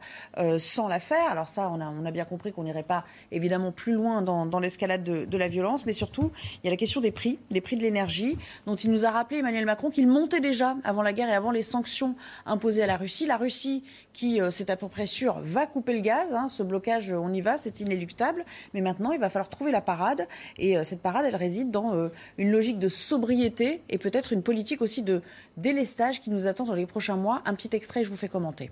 sans 0.57 0.87
la 0.87 0.99
faire. 0.99 1.31
Alors 1.31 1.47
ça, 1.47 1.71
on 1.71 2.05
a, 2.05 2.11
bien 2.11 2.25
compris 2.25 2.51
qu'on 2.51 2.63
n'irait 2.63 2.83
pas 2.83 3.05
évidemment 3.31 3.71
plus 3.71 3.93
loin 3.93 4.21
dans, 4.21 4.59
l'escalade 4.59 5.03
de, 5.03 5.25
de, 5.25 5.37
la 5.37 5.47
violence, 5.47 5.85
mais 5.85 5.93
surtout, 5.93 6.31
il 6.63 6.67
y 6.67 6.69
a 6.69 6.71
la 6.71 6.77
question 6.77 7.01
des 7.01 7.11
prix, 7.11 7.39
des 7.51 7.61
prix 7.61 7.75
de 7.75 7.81
l'énergie, 7.81 8.37
dont 8.65 8.75
il 8.75 8.91
nous 8.91 9.05
a 9.05 9.11
rappelé 9.11 9.39
Emmanuel 9.39 9.65
Macron 9.65 9.89
qu'il 9.89 10.07
montait 10.07 10.39
déjà 10.39 10.75
avant 10.83 11.01
la 11.01 11.13
guerre 11.13 11.29
et 11.29 11.35
avant 11.35 11.51
les 11.51 11.63
sanctions 11.63 12.15
imposées 12.45 12.83
à 12.83 12.87
la 12.87 12.97
Russie. 12.97 13.25
La 13.25 13.37
Russie 13.37 13.83
qui 14.13 14.39
s'est 14.51 14.71
peu 14.79 14.87
près 14.87 15.05
sûr, 15.05 15.39
va 15.43 15.67
couper 15.67 15.93
le 15.93 15.99
gaz. 15.99 16.33
hein. 16.33 16.47
Ce 16.49 16.63
blocage, 16.63 17.11
on 17.11 17.31
y 17.31 17.41
va, 17.41 17.57
c'est 17.57 17.79
inéluctable. 17.81 18.45
Mais 18.73 18.81
maintenant, 18.81 19.11
il 19.11 19.19
va 19.19 19.29
falloir 19.29 19.49
trouver 19.49 19.71
la 19.71 19.81
parade. 19.81 20.27
Et 20.57 20.77
euh, 20.77 20.83
cette 20.83 21.01
parade, 21.01 21.25
elle 21.27 21.35
réside 21.35 21.69
dans 21.71 21.93
euh, 21.93 22.09
une 22.37 22.51
logique 22.51 22.79
de 22.79 22.89
sobriété 22.89 23.81
et 23.89 23.97
peut-être 23.97 24.33
une 24.33 24.41
politique 24.41 24.81
aussi 24.81 25.03
de 25.03 25.21
délestage 25.57 26.21
qui 26.21 26.31
nous 26.31 26.47
attend 26.47 26.63
dans 26.63 26.73
les 26.73 26.85
prochains 26.85 27.17
mois. 27.17 27.41
Un 27.45 27.53
petit 27.53 27.69
extrait, 27.73 28.03
je 28.03 28.09
vous 28.09 28.17
fais 28.17 28.29
commenter. 28.29 28.71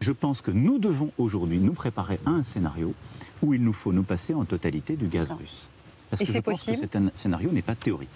Je 0.00 0.12
pense 0.12 0.40
que 0.40 0.50
nous 0.50 0.78
devons 0.78 1.10
aujourd'hui 1.18 1.58
nous 1.58 1.74
préparer 1.74 2.18
à 2.26 2.30
un 2.30 2.42
scénario 2.42 2.94
où 3.42 3.54
il 3.54 3.62
nous 3.62 3.72
faut 3.72 3.92
nous 3.92 4.02
passer 4.02 4.34
en 4.34 4.44
totalité 4.44 4.96
du 4.96 5.06
gaz 5.08 5.30
russe. 5.30 5.68
Parce 6.10 6.22
Et 6.22 6.24
que 6.24 6.28
je 6.28 6.32
c'est 6.32 6.42
pense 6.42 6.60
que 6.60 6.66
possible 6.66 6.88
c'est 6.92 6.98
un 6.98 7.10
scénario 7.14 7.50
n'est 7.52 7.62
pas 7.62 7.74
théorique. 7.74 8.08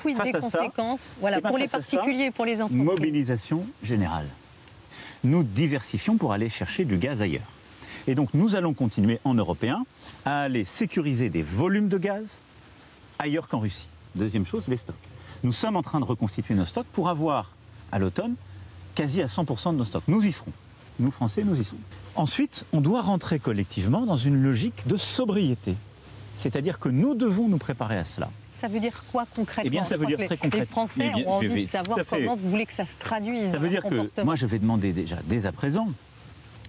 Quid 0.00 0.16
des 0.22 0.30
à 0.30 0.32
ça, 0.32 0.40
conséquences 0.40 1.10
voilà, 1.20 1.40
pour 1.40 1.58
les 1.58 1.64
à 1.64 1.68
ça, 1.68 1.78
particuliers 1.78 2.24
et 2.26 2.30
pour 2.30 2.44
les 2.44 2.62
entreprises? 2.62 2.84
Mobilisation 2.84 3.66
générale. 3.82 4.26
Nous 5.24 5.42
diversifions 5.42 6.16
pour 6.16 6.32
aller 6.32 6.48
chercher 6.48 6.84
du 6.84 6.96
gaz 6.98 7.22
ailleurs. 7.22 7.50
Et 8.06 8.14
donc 8.14 8.34
nous 8.34 8.56
allons 8.56 8.74
continuer 8.74 9.20
en 9.24 9.34
européen 9.34 9.84
à 10.24 10.42
aller 10.42 10.64
sécuriser 10.64 11.30
des 11.30 11.42
volumes 11.42 11.88
de 11.88 11.98
gaz 11.98 12.38
ailleurs 13.18 13.46
qu'en 13.46 13.60
Russie. 13.60 13.88
Deuxième 14.16 14.44
chose, 14.44 14.66
les 14.68 14.76
stocks. 14.76 14.96
Nous 15.44 15.52
sommes 15.52 15.76
en 15.76 15.82
train 15.82 16.00
de 16.00 16.04
reconstituer 16.04 16.54
nos 16.54 16.64
stocks 16.64 16.86
pour 16.92 17.08
avoir 17.08 17.52
à 17.92 17.98
l'automne 17.98 18.34
quasi 18.94 19.22
à 19.22 19.26
100% 19.26 19.72
de 19.72 19.78
nos 19.78 19.84
stocks. 19.84 20.04
Nous 20.08 20.24
y 20.24 20.32
serons. 20.32 20.52
Nous 20.98 21.10
Français, 21.10 21.44
nous 21.44 21.58
y 21.58 21.64
serons. 21.64 21.78
Ensuite, 22.16 22.64
on 22.72 22.80
doit 22.80 23.02
rentrer 23.02 23.38
collectivement 23.38 24.04
dans 24.04 24.16
une 24.16 24.42
logique 24.42 24.86
de 24.86 24.96
sobriété. 24.96 25.76
C'est-à-dire 26.38 26.78
que 26.78 26.88
nous 26.88 27.14
devons 27.14 27.48
nous 27.48 27.58
préparer 27.58 27.96
à 27.96 28.04
cela. 28.04 28.30
Ça 28.54 28.68
veut 28.68 28.80
dire 28.80 29.02
quoi 29.10 29.26
concrètement 29.34 29.62
Eh 29.66 29.70
bien, 29.70 29.84
ça 29.84 29.96
veut 29.96 30.06
dire 30.06 30.16
très 30.18 30.24
les- 30.26 30.30
Les 30.34 30.36
concrètement. 30.38 30.66
Français 30.86 31.08
Mais 31.08 31.14
bien, 31.22 31.26
ont 31.26 31.32
envie 31.32 31.46
vais- 31.48 31.62
de 31.62 31.66
savoir 31.68 31.98
comment 32.08 32.36
vous 32.36 32.50
voulez 32.50 32.66
que 32.66 32.72
ça 32.72 32.86
se 32.86 32.96
traduise 32.98 33.50
Ça 33.50 33.58
veut 33.58 33.68
dire 33.68 33.82
que 33.82 34.22
moi, 34.22 34.34
je 34.36 34.46
vais 34.46 34.58
demander 34.58 34.92
déjà 34.92 35.18
dès 35.24 35.46
à 35.46 35.52
présent 35.52 35.88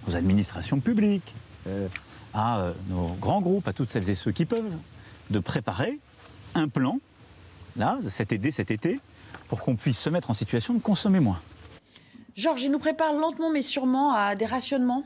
aux 0.07 0.15
administrations 0.15 0.79
publiques, 0.79 1.33
euh, 1.67 1.87
à 2.33 2.59
euh, 2.59 2.73
nos 2.89 3.09
grands 3.21 3.41
groupes, 3.41 3.67
à 3.67 3.73
toutes 3.73 3.91
celles 3.91 4.09
et 4.09 4.15
ceux 4.15 4.31
qui 4.31 4.45
peuvent, 4.45 4.73
de 5.29 5.39
préparer 5.39 5.99
un 6.55 6.67
plan, 6.67 6.99
là, 7.75 7.99
cet 8.09 8.31
été, 8.33 8.51
cet 8.51 8.71
été, 8.71 8.99
pour 9.49 9.61
qu'on 9.61 9.75
puisse 9.75 9.99
se 9.99 10.09
mettre 10.09 10.29
en 10.29 10.33
situation 10.33 10.73
de 10.73 10.79
consommer 10.79 11.19
moins. 11.19 11.39
Georges, 12.35 12.63
il 12.63 12.71
nous 12.71 12.79
prépare 12.79 13.13
lentement 13.13 13.51
mais 13.51 13.61
sûrement 13.61 14.13
à 14.13 14.35
des 14.35 14.45
rationnements. 14.45 15.03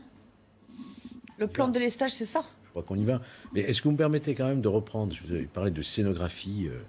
Le 1.37 1.47
plan 1.47 1.67
de 1.67 1.73
délestage, 1.73 2.11
c'est 2.11 2.25
ça? 2.25 2.43
Crois 2.81 2.83
qu'on 2.95 3.01
y 3.01 3.05
va. 3.05 3.21
Mais 3.53 3.61
est-ce 3.61 3.81
que 3.81 3.87
vous 3.87 3.93
me 3.93 3.97
permettez 3.97 4.35
quand 4.35 4.45
même 4.47 4.61
de 4.61 4.67
reprendre 4.67 5.15
Vous 5.25 5.33
avez 5.33 5.45
parlé 5.45 5.71
de 5.71 5.81
scénographie. 5.81 6.67
euh, 6.69 6.79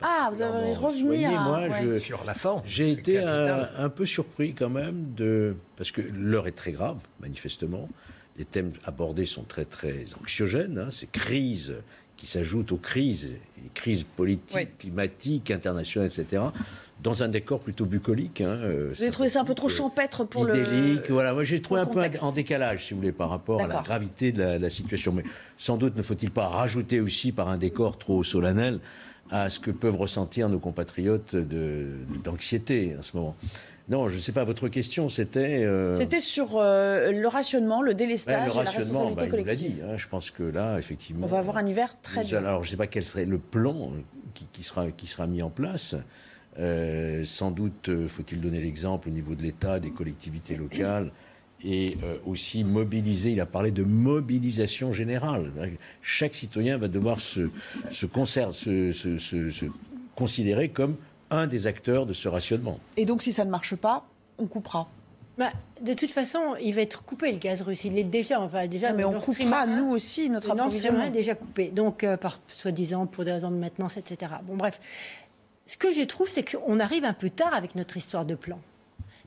Ah, 0.00 0.30
vous 0.32 0.42
avez 0.42 0.74
soigné. 0.74 1.26
à... 1.26 1.40
Moi, 1.40 1.60
ouais. 1.68 1.70
je, 1.94 1.98
Sur 1.98 2.24
la 2.24 2.34
forme. 2.34 2.62
J'ai 2.64 2.94
c'est 2.94 3.00
été 3.00 3.18
un, 3.20 3.88
peu 3.88 4.06
surpris 4.06 4.54
quand 4.54 4.70
même 4.70 5.12
de 5.16 5.56
parce 5.76 5.90
que 5.90 6.00
l'heure 6.00 6.46
est 6.48 6.52
très 6.56 6.72
grave, 6.72 6.98
manifestement. 7.20 7.88
Les 8.36 8.44
thèmes 8.44 8.72
abordés 8.84 9.26
sont 9.26 9.42
très 9.42 9.64
très 9.64 10.04
anxiogènes. 10.20 10.78
hein. 10.78 10.90
Ces 10.90 11.06
crises 11.08 11.74
qui 12.18 12.26
s'ajoutent 12.26 12.72
aux 12.72 12.76
crises, 12.78 13.30
les 13.62 13.70
crises 13.72 14.04
politiques, 14.04 14.76
climatiques, 14.78 15.50
internationales, 15.50 16.10
etc. 16.12 16.42
Dans 17.02 17.22
un 17.22 17.28
décor 17.28 17.60
plutôt 17.60 17.86
bucolique. 17.86 18.40
hein, 18.40 18.58
euh, 18.60 18.92
Vous 18.94 19.02
avez 19.02 19.12
trouvé 19.12 19.28
ça 19.28 19.40
un 19.40 19.44
peu 19.44 19.54
trop 19.54 19.68
champêtre 19.68 20.24
pour 20.24 20.44
le... 20.44 20.60
idyllique. 20.60 21.10
Voilà, 21.10 21.32
moi 21.32 21.44
j'ai 21.44 21.62
trouvé 21.62 21.80
un 21.80 21.86
peu 21.86 22.00
le 22.04 22.24
en 22.24 22.32
décalage, 22.32 22.86
si 22.86 22.92
vous 22.92 23.00
voulez, 23.00 23.12
par 23.12 23.30
rapport 23.30 23.62
à 23.62 23.68
la 23.68 23.82
gravité 23.82 24.32
de 24.32 24.42
la, 24.42 24.58
la 24.58 24.68
situation. 24.70 25.12
Mais 25.12 25.22
sans 25.56 25.76
doute 25.76 25.96
ne 25.96 26.02
faut-il 26.02 26.32
pas 26.32 26.48
rajouter 26.48 27.00
aussi 27.00 27.30
par 27.30 27.48
un 27.48 27.56
décor 27.56 27.98
trop 27.98 28.24
solennel 28.24 28.80
à 29.30 29.48
ce 29.48 29.60
que 29.60 29.70
peuvent 29.70 29.96
ressentir 29.96 30.48
nos 30.48 30.58
compatriotes 30.58 31.36
d'anxiété 32.24 32.96
en 32.98 33.02
ce 33.02 33.16
moment. 33.16 33.36
Non, 33.88 34.08
je 34.10 34.16
ne 34.16 34.20
sais 34.20 34.32
pas, 34.32 34.44
votre 34.44 34.68
question 34.68 35.08
c'était... 35.08 35.64
euh, 35.64 35.92
C'était 35.92 36.20
sur 36.20 36.56
euh, 36.58 37.10
le 37.10 37.26
rationnement, 37.28 37.80
le 37.80 37.88
ouais, 37.90 37.94
délestage 37.94 38.46
le 38.48 38.60
et 38.60 38.64
la 38.64 38.70
rationnement, 38.70 39.04
responsabilité 39.08 39.20
bah, 39.20 39.24
il 39.26 39.30
vous 39.30 39.36
l'a 39.36 39.42
collective. 39.44 39.74
dit. 39.76 39.82
hein, 39.82 39.96
je 39.96 40.08
pense 40.08 40.30
que 40.30 40.42
là, 40.42 40.78
effectivement... 40.78 41.24
On 41.24 41.28
va 41.28 41.38
avoir 41.38 41.56
un 41.56 41.66
hiver 41.66 41.96
très 42.02 42.22
dur. 42.24 42.38
Alors, 42.38 42.62
je 42.64 42.68
ne 42.68 42.70
sais 42.72 42.76
pas 42.76 42.86
quel 42.86 43.04
serait 43.06 43.24
le 43.24 43.38
plan 43.38 43.90
qui, 44.34 44.46
qui 44.52 44.62
sera, 44.62 44.90
qui 44.90 45.06
sera 45.06 45.26
mis 45.26 45.42
en 45.42 45.48
place. 45.50 45.94
Euh, 46.58 47.24
sans 47.24 47.50
doute 47.50 47.88
faut-il 48.08 48.40
donner 48.40 48.60
l'exemple 48.60 49.08
au 49.08 49.12
niveau 49.12 49.34
de 49.34 49.42
l'État, 49.42 49.78
des 49.80 49.90
collectivités 49.90 50.56
locales 50.56 51.10
et 51.64 51.96
aussi 52.26 52.64
mobiliser. 52.64 53.30
Il 53.32 53.40
a 53.40 53.46
parlé 53.46 53.70
de 53.70 53.82
mobilisation 53.84 54.92
générale. 54.92 55.50
Chaque 56.02 56.34
citoyen 56.34 56.76
va 56.78 56.88
devoir 56.88 57.20
se, 57.20 57.48
se, 57.90 58.06
conser- 58.06 58.52
se- 58.52 58.92
se- 58.92 59.18
se- 59.18 59.50
se 59.50 59.66
considérer 60.14 60.68
comme 60.68 60.96
un 61.30 61.46
des 61.46 61.66
acteurs 61.66 62.06
de 62.06 62.12
ce 62.12 62.28
rationnement. 62.28 62.78
Et 62.96 63.04
donc, 63.04 63.22
si 63.22 63.32
ça 63.32 63.44
ne 63.44 63.50
marche 63.50 63.76
pas, 63.76 64.06
on 64.38 64.46
coupera. 64.46 64.88
Bah, 65.36 65.52
de 65.80 65.94
toute 65.94 66.10
façon, 66.10 66.56
il 66.60 66.74
va 66.74 66.82
être 66.82 67.04
coupé 67.04 67.30
le 67.30 67.38
gaz 67.38 67.62
russe. 67.62 67.84
Il 67.84 67.96
est 67.96 68.02
déjà, 68.04 68.40
enfin 68.40 68.66
déjà. 68.66 68.90
Non, 68.90 68.96
mais 68.96 69.02
le 69.02 69.08
on 69.08 69.20
coupera, 69.20 69.62
1, 69.62 69.66
nous 69.66 69.90
aussi, 69.90 70.28
notre 70.30 70.48
le 70.48 70.56
Nord 70.56 70.72
Stream 70.72 70.96
1 70.96 70.98
approvisionnement. 70.98 71.04
est 71.04 71.10
déjà 71.10 71.34
coupé. 71.36 71.68
Donc, 71.68 72.02
euh, 72.02 72.16
par 72.16 72.40
soi-disant, 72.48 73.06
pour 73.06 73.24
des 73.24 73.32
raisons 73.32 73.50
de 73.50 73.56
maintenance, 73.56 73.96
etc. 73.96 74.32
Bon, 74.42 74.56
bref. 74.56 74.80
Ce 75.66 75.76
que 75.76 75.92
je 75.92 76.00
trouve, 76.02 76.28
c'est 76.28 76.50
qu'on 76.50 76.80
arrive 76.80 77.04
un 77.04 77.12
peu 77.12 77.30
tard 77.30 77.54
avec 77.54 77.74
notre 77.76 77.96
histoire 77.96 78.24
de 78.24 78.34
plan. 78.34 78.58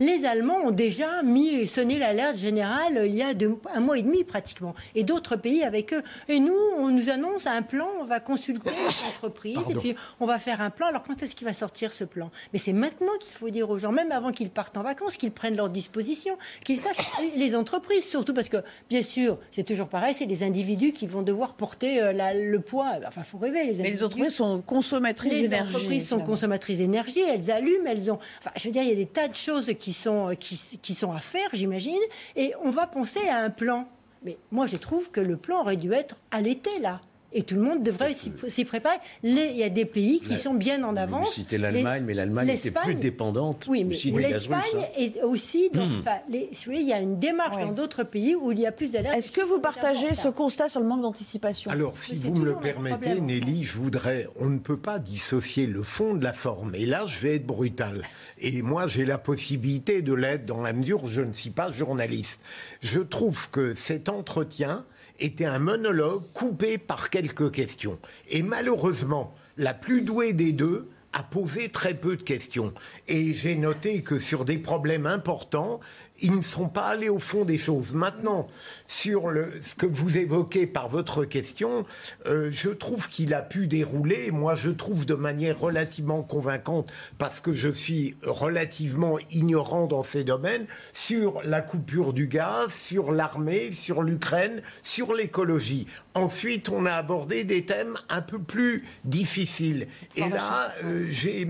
Les 0.02 0.26
Allemands 0.26 0.58
ont 0.66 0.72
déjà 0.72 1.22
mis 1.22 1.68
sonné 1.68 2.00
l'alerte 2.00 2.36
générale 2.38 3.04
il 3.06 3.14
y 3.16 3.22
a 3.22 3.36
deux- 3.36 3.56
un 3.72 3.80
mois 3.82 4.00
et 4.00 4.02
demi 4.02 4.24
pratiquement, 4.24 4.74
et 4.96 5.04
d'autres 5.04 5.36
pays 5.36 5.64
avec 5.64 5.94
eux. 5.94 6.02
Et 6.28 6.40
nous, 6.40 6.58
on 6.80 6.88
nous 6.90 7.12
annonce 7.12 7.46
un 7.46 7.62
plan, 7.62 7.88
on 8.02 8.06
va 8.06 8.20
consulter 8.20 8.72
les 8.72 8.88
entreprises, 9.08 9.60
et 9.70 9.76
puis 9.76 9.96
on 10.20 10.26
va 10.26 10.40
faire 10.40 10.60
un 10.60 10.72
plan. 10.72 10.88
Alors 10.88 11.04
quand 11.04 11.22
est-ce 11.22 11.36
qu'il 11.36 11.46
va 11.46 11.54
sortir 11.54 11.94
ce 11.94 12.04
plan? 12.04 12.32
Mais 12.52 12.58
c'est 12.58 12.74
maintenant 12.74 13.12
qu'il 13.20 13.38
faut 13.38 13.52
dire 13.52 13.70
aux 13.70 13.78
gens, 13.78 13.92
même 13.92 14.12
avant 14.12 14.32
qu'ils 14.32 14.50
partent 14.50 14.76
en 14.76 14.82
vacances, 14.82 15.18
qu'ils 15.18 15.32
prennent 15.32 15.56
leurs 15.56 15.70
dispositions, 15.70 16.36
qu'ils 16.66 16.80
sachent 16.80 16.98
les 17.36 17.56
entreprises 17.56 18.04
surtout, 18.10 18.34
parce 18.34 18.50
que 18.50 18.58
bien 18.90 19.04
sûr, 19.04 19.38
c'est 19.52 19.64
toujours 19.68 19.88
pareil, 19.88 20.16
c'est 20.16 20.26
les 20.26 20.42
individus 20.42 20.94
qui 20.94 21.06
vont 21.06 21.22
devoir 21.22 21.54
porter 21.54 22.02
euh, 22.02 22.12
la- 22.12 22.34
le 22.34 22.60
poids. 22.60 22.94
Enfin, 23.08 23.22
faut 23.22 23.38
rêver. 23.38 23.66
Les 23.66 23.78
Mais 23.84 23.92
les 23.92 24.04
entreprises 24.04 24.34
sont 24.34 24.64
consommatrices 24.64 25.32
les 25.32 25.42
d'énergie. 25.44 25.76
entreprises 25.76 26.08
sont 26.08 26.22
consommatrices 26.22 26.80
d'énergie, 26.80 27.20
elles 27.22 27.52
allument, 27.52 27.86
elles 27.86 28.12
ont. 28.12 28.18
Enfin, 28.40 28.50
je 28.58 28.66
veux 28.68 28.72
dire, 28.72 28.82
il 28.82 28.90
y 28.90 28.94
a 28.94 28.96
des 28.96 29.06
tas 29.06 29.28
de 29.28 29.36
choses 29.36 29.72
qui 29.78 29.91
sont, 29.94 30.30
euh, 30.30 30.34
qui, 30.36 30.60
qui 30.82 30.94
sont 30.94 31.12
à 31.12 31.20
faire, 31.20 31.50
j'imagine, 31.54 32.02
et 32.36 32.54
on 32.64 32.70
va 32.70 32.88
penser 32.88 33.28
à 33.28 33.38
un 33.38 33.50
plan. 33.50 33.88
Mais 34.24 34.38
moi, 34.52 34.66
je 34.66 34.78
trouve 34.78 35.12
que 35.12 35.22
le 35.22 35.38
plan 35.38 35.62
aurait 35.62 35.78
dû 35.78 35.92
être 35.94 36.16
à 36.32 36.42
l'été, 36.42 36.80
là. 36.80 37.02
Et 37.34 37.44
tout 37.44 37.56
le 37.56 37.62
monde 37.62 37.82
devrait 37.84 38.14
s'y 38.14 38.66
préparer. 38.66 38.98
Les- 39.24 39.52
Il 39.52 39.58
y 39.58 39.64
a 39.64 39.70
des 39.70 39.86
pays 39.86 40.20
qui 40.20 40.32
La- 40.32 40.36
sont 40.36 40.54
bien 40.54 40.84
en 40.84 40.92
Vous 40.94 40.98
avance. 41.00 41.32
citez 41.34 41.58
l'Allemagne, 41.58 42.04
mais 42.06 42.14
l'Allemagne 42.14 42.50
était 42.50 42.72
plus 42.72 42.96
dépendante 42.96 43.66
oui, 43.70 43.84
mais 43.86 43.96
aussi 43.96 44.12
du 44.12 44.22
gaz 44.22 44.32
russe. 44.34 44.50
l'Espagne 44.50 44.82
hein. 44.84 44.88
est 44.98 45.24
aussi. 45.24 45.70
Dans, 45.74 45.86
Hmm. 45.88 46.00
enfin, 46.00 46.18
les- 46.30 46.50
si 46.52 46.66
vous 46.66 46.72
voulez, 46.72 46.84
il 46.84 46.90
y 46.90 46.94
a 46.94 47.00
une 47.00 47.20
démarche 47.20 47.58
dans 47.58 47.72
d'autres 47.72 48.04
pays 48.04 48.36
où 48.36 48.52
il 48.52 48.60
y 48.60 48.66
a 48.66 48.72
plus 48.72 48.92
d'alerte. 48.92 49.16
Est-ce 49.18 49.32
que 49.32 49.42
vous 49.42 49.60
partagez 49.60 50.14
ce 50.14 50.28
constat 50.28 50.68
sur 50.70 50.82
le 50.82 50.88
manque 50.88 51.02
d'anticipation? 51.02 51.72
Alors, 51.72 51.98
si 51.98 52.16
vous 52.16 52.34
me 52.34 52.46
le 52.46 52.56
permettez, 52.56 53.22
Nelly, 53.22 53.64
je 53.64 53.78
voudrais. 53.78 54.28
On 54.38 54.48
ne 54.48 54.60
peut 54.60 54.78
pas 54.78 55.00
dissocier 55.00 55.68
le 55.68 55.84
fond 55.84 56.14
de 56.16 56.24
la 56.24 56.34
forme. 56.34 56.76
Et 56.76 56.86
là, 56.86 57.06
je 57.06 57.20
vais 57.22 57.36
être 57.36 57.46
brutal. 57.46 58.02
Et 58.40 58.62
moi, 58.62 58.88
j'ai 58.88 59.06
la 59.06 59.18
possibilité 59.18 60.02
de 60.02 60.14
l'être 60.14 60.46
dans 60.46 60.62
la 60.62 60.74
mesure 60.74 61.04
où 61.04 61.08
je 61.08 61.22
ne 61.22 61.32
suis 61.32 61.50
pas 61.52 61.72
journaliste. 61.72 62.42
Je 62.82 63.00
trouve 63.00 63.50
que 63.52 63.76
cet 63.76 64.10
entretien 64.10 64.84
était 65.22 65.46
un 65.46 65.60
monologue 65.60 66.24
coupé 66.34 66.78
par 66.78 67.10
quelques 67.10 67.52
questions. 67.52 68.00
Et 68.28 68.44
malheureusement, 68.44 69.34
la 69.58 69.74
plus 69.74 70.02
douée 70.02 70.34
des 70.34 70.52
deux 70.52 70.90
a 71.14 71.24
posé 71.24 71.70
très 71.70 71.94
peu 71.94 72.16
de 72.16 72.24
questions. 72.24 72.74
Et 73.08 73.34
j'ai 73.34 73.56
noté 73.56 74.02
que 74.02 74.18
sur 74.20 74.46
des 74.46 74.58
problèmes 74.58 75.06
importants, 75.06 75.80
ils 76.22 76.38
ne 76.38 76.44
sont 76.44 76.70
pas 76.70 76.86
allés 76.86 77.10
au 77.10 77.20
fond 77.20 77.46
des 77.46 77.58
choses. 77.58 77.94
Maintenant, 77.94 78.48
sur 78.88 79.30
le, 79.30 79.52
ce 79.64 79.76
que 79.76 79.86
vous 79.86 80.18
évoquez 80.18 80.68
par 80.68 80.88
votre 80.90 81.26
question, 81.26 81.86
euh, 82.28 82.50
je 82.52 82.70
trouve 82.70 83.10
qu'il 83.10 83.34
a 83.34 83.42
pu 83.42 83.68
dérouler, 83.68 84.32
moi 84.32 84.56
je 84.56 84.70
trouve 84.70 85.06
de 85.06 85.14
manière 85.14 85.60
relativement 85.60 86.22
convaincante, 86.22 86.92
parce 87.18 87.40
que 87.40 87.54
je 87.54 87.70
suis 87.70 88.16
relativement 88.24 89.18
ignorant 89.32 89.88
dans 89.88 90.04
ces 90.04 90.24
domaines, 90.24 90.66
sur 90.94 91.42
la 91.44 91.62
coupure 91.62 92.14
du 92.14 92.28
gaz, 92.28 92.72
sur 92.72 93.12
l'armée, 93.12 93.72
sur 93.72 94.04
l'Ukraine, 94.04 94.62
sur 94.84 95.14
l'écologie. 95.14 95.88
Ensuite, 96.14 96.70
on 96.70 96.86
a 96.86 96.92
abordé 96.92 97.44
des 97.44 97.66
thèmes 97.66 97.98
un 98.10 98.22
peu 98.22 98.40
plus 98.40 98.84
difficiles. 99.06 99.88
Et 100.16 100.30
là, 100.30 100.74
euh, 100.84 101.06
j'ai, 101.10 101.48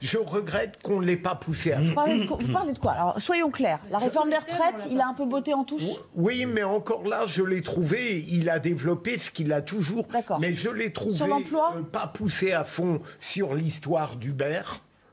je 0.00 0.18
regrette 0.18 0.78
qu'on 0.82 1.00
ne 1.00 1.06
l'ait 1.06 1.16
pas 1.16 1.34
poussé 1.34 1.72
à 1.72 1.80
Vous 1.80 1.94
parlez, 1.94 2.20
de, 2.20 2.26
vous 2.26 2.52
parlez 2.52 2.72
de 2.72 2.78
quoi? 2.78 2.92
Alors, 2.92 3.20
soyons 3.20 3.50
clairs. 3.50 3.80
La 3.90 3.98
réforme 4.08 4.30
des 4.30 4.36
retraites, 4.36 4.88
il 4.90 5.00
a 5.00 5.08
un 5.08 5.14
peu 5.14 5.26
botté 5.26 5.54
en 5.54 5.64
touche 5.64 5.84
Oui, 6.14 6.46
mais 6.46 6.62
encore 6.62 7.06
là, 7.06 7.26
je 7.26 7.42
l'ai 7.42 7.62
trouvé, 7.62 8.24
il 8.28 8.50
a 8.50 8.58
développé 8.58 9.18
ce 9.18 9.30
qu'il 9.30 9.52
a 9.52 9.62
toujours. 9.62 10.06
Mais 10.40 10.54
je 10.54 10.70
l'ai 10.70 10.92
trouvé 10.92 11.16
Sur 11.16 11.26
l'emploi 11.26 11.74
euh, 11.76 11.82
pas 11.82 12.06
poussé 12.06 12.52
à 12.52 12.64
fond 12.64 13.00
sur 13.18 13.54
l'histoire 13.54 14.16
d'Uber. 14.16 14.62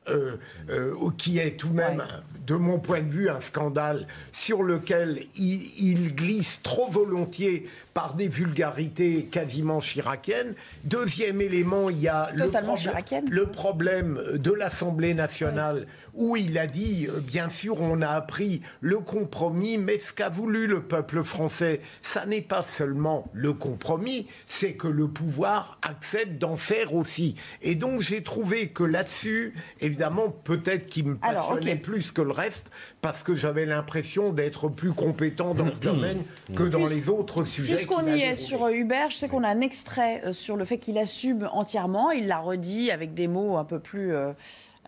euh, 0.08 0.38
euh, 0.70 0.94
qui 1.18 1.40
est 1.40 1.58
tout 1.58 1.70
de 1.70 1.74
même, 1.76 2.04
de 2.46 2.56
mon 2.56 2.80
point 2.80 3.02
de 3.02 3.10
vue, 3.10 3.30
un 3.30 3.40
scandale 3.40 4.08
sur 4.32 4.62
lequel 4.62 5.26
il, 5.36 5.72
il 5.80 6.14
glisse 6.16 6.62
trop 6.62 6.88
volontiers 6.88 7.68
par 7.94 8.14
des 8.14 8.28
vulgarités 8.28 9.26
quasiment 9.26 9.80
chiraciennes. 9.80 10.54
Deuxième 10.84 11.42
élément, 11.42 11.90
il 11.90 12.02
y 12.02 12.08
a 12.08 12.30
chiracienne. 12.76 13.26
le 13.30 13.48
problème 13.48 14.22
de 14.34 14.52
l'Assemblée 14.52 15.14
nationale 15.14 15.88
où 16.16 16.36
il 16.38 16.58
a 16.58 16.68
dit, 16.68 17.08
euh, 17.10 17.20
bien 17.20 17.50
sûr, 17.50 17.82
on 17.82 18.02
a 18.02 18.08
appris 18.10 18.62
le 18.82 19.00
compromis, 19.00 19.78
mais 19.78 20.00
ce 20.00 20.14
qu'a 20.14 20.30
voulu 20.30 20.68
le 20.68 20.82
peuple 20.82 21.24
français, 21.24 21.82
ça 22.02 22.26
n'est 22.26 22.42
pas 22.42 22.64
seulement 22.64 23.26
le 23.34 23.54
compromis, 23.54 24.28
c'est 24.48 24.74
que 24.74 24.88
le 24.88 25.08
pouvoir 25.08 25.78
accepte 25.82 26.38
d'en 26.38 26.58
faire 26.58 26.94
aussi. 26.94 27.36
Et 27.62 27.76
donc 27.76 28.02
j'ai 28.02 28.24
trouvé 28.24 28.70
que 28.70 28.84
là-dessus, 28.84 29.54
évidemment, 29.82 30.30
peut-être 30.30 30.88
qu'il 30.88 31.06
me 31.08 31.18
Alors, 31.22 31.50
passionnait 31.50 31.76
plus 31.76 32.12
que 32.12 32.22
le 32.22 32.32
reste, 32.32 32.72
parce 33.02 33.24
que 33.24 33.36
j'avais 33.36 33.66
l'impression 33.66 34.32
d'être 34.32 34.70
plus 34.70 34.94
compétent 34.94 35.54
dans 35.54 35.74
ce 35.74 35.80
domaine 35.82 36.24
que 36.56 36.64
dans 36.64 36.84
Puis- 36.84 36.96
les 36.96 37.10
autres 37.10 37.44
sujets. 37.44 37.76
Puisqu'on 37.76 38.08
y 38.08 38.22
est 38.22 38.36
sur 38.36 38.66
euh, 38.66 38.72
Hubert, 38.72 39.10
je 39.12 39.18
sais 39.18 39.28
qu'on 39.28 39.44
a 39.44 39.50
un 39.50 39.62
extrait 39.62 40.22
euh, 40.26 40.34
sur 40.34 40.56
le 40.56 40.66
fait 40.66 40.78
qu'il 40.78 40.98
assume 40.98 41.50
entièrement. 41.52 42.12
Il 42.12 42.28
l'a 42.28 42.40
redit 42.40 42.92
avec 42.92 43.14
des 43.14 43.28
mots 43.28 43.58
un 43.58 43.66
peu 43.66 43.80
plus, 43.80 44.14
euh, 44.14 44.32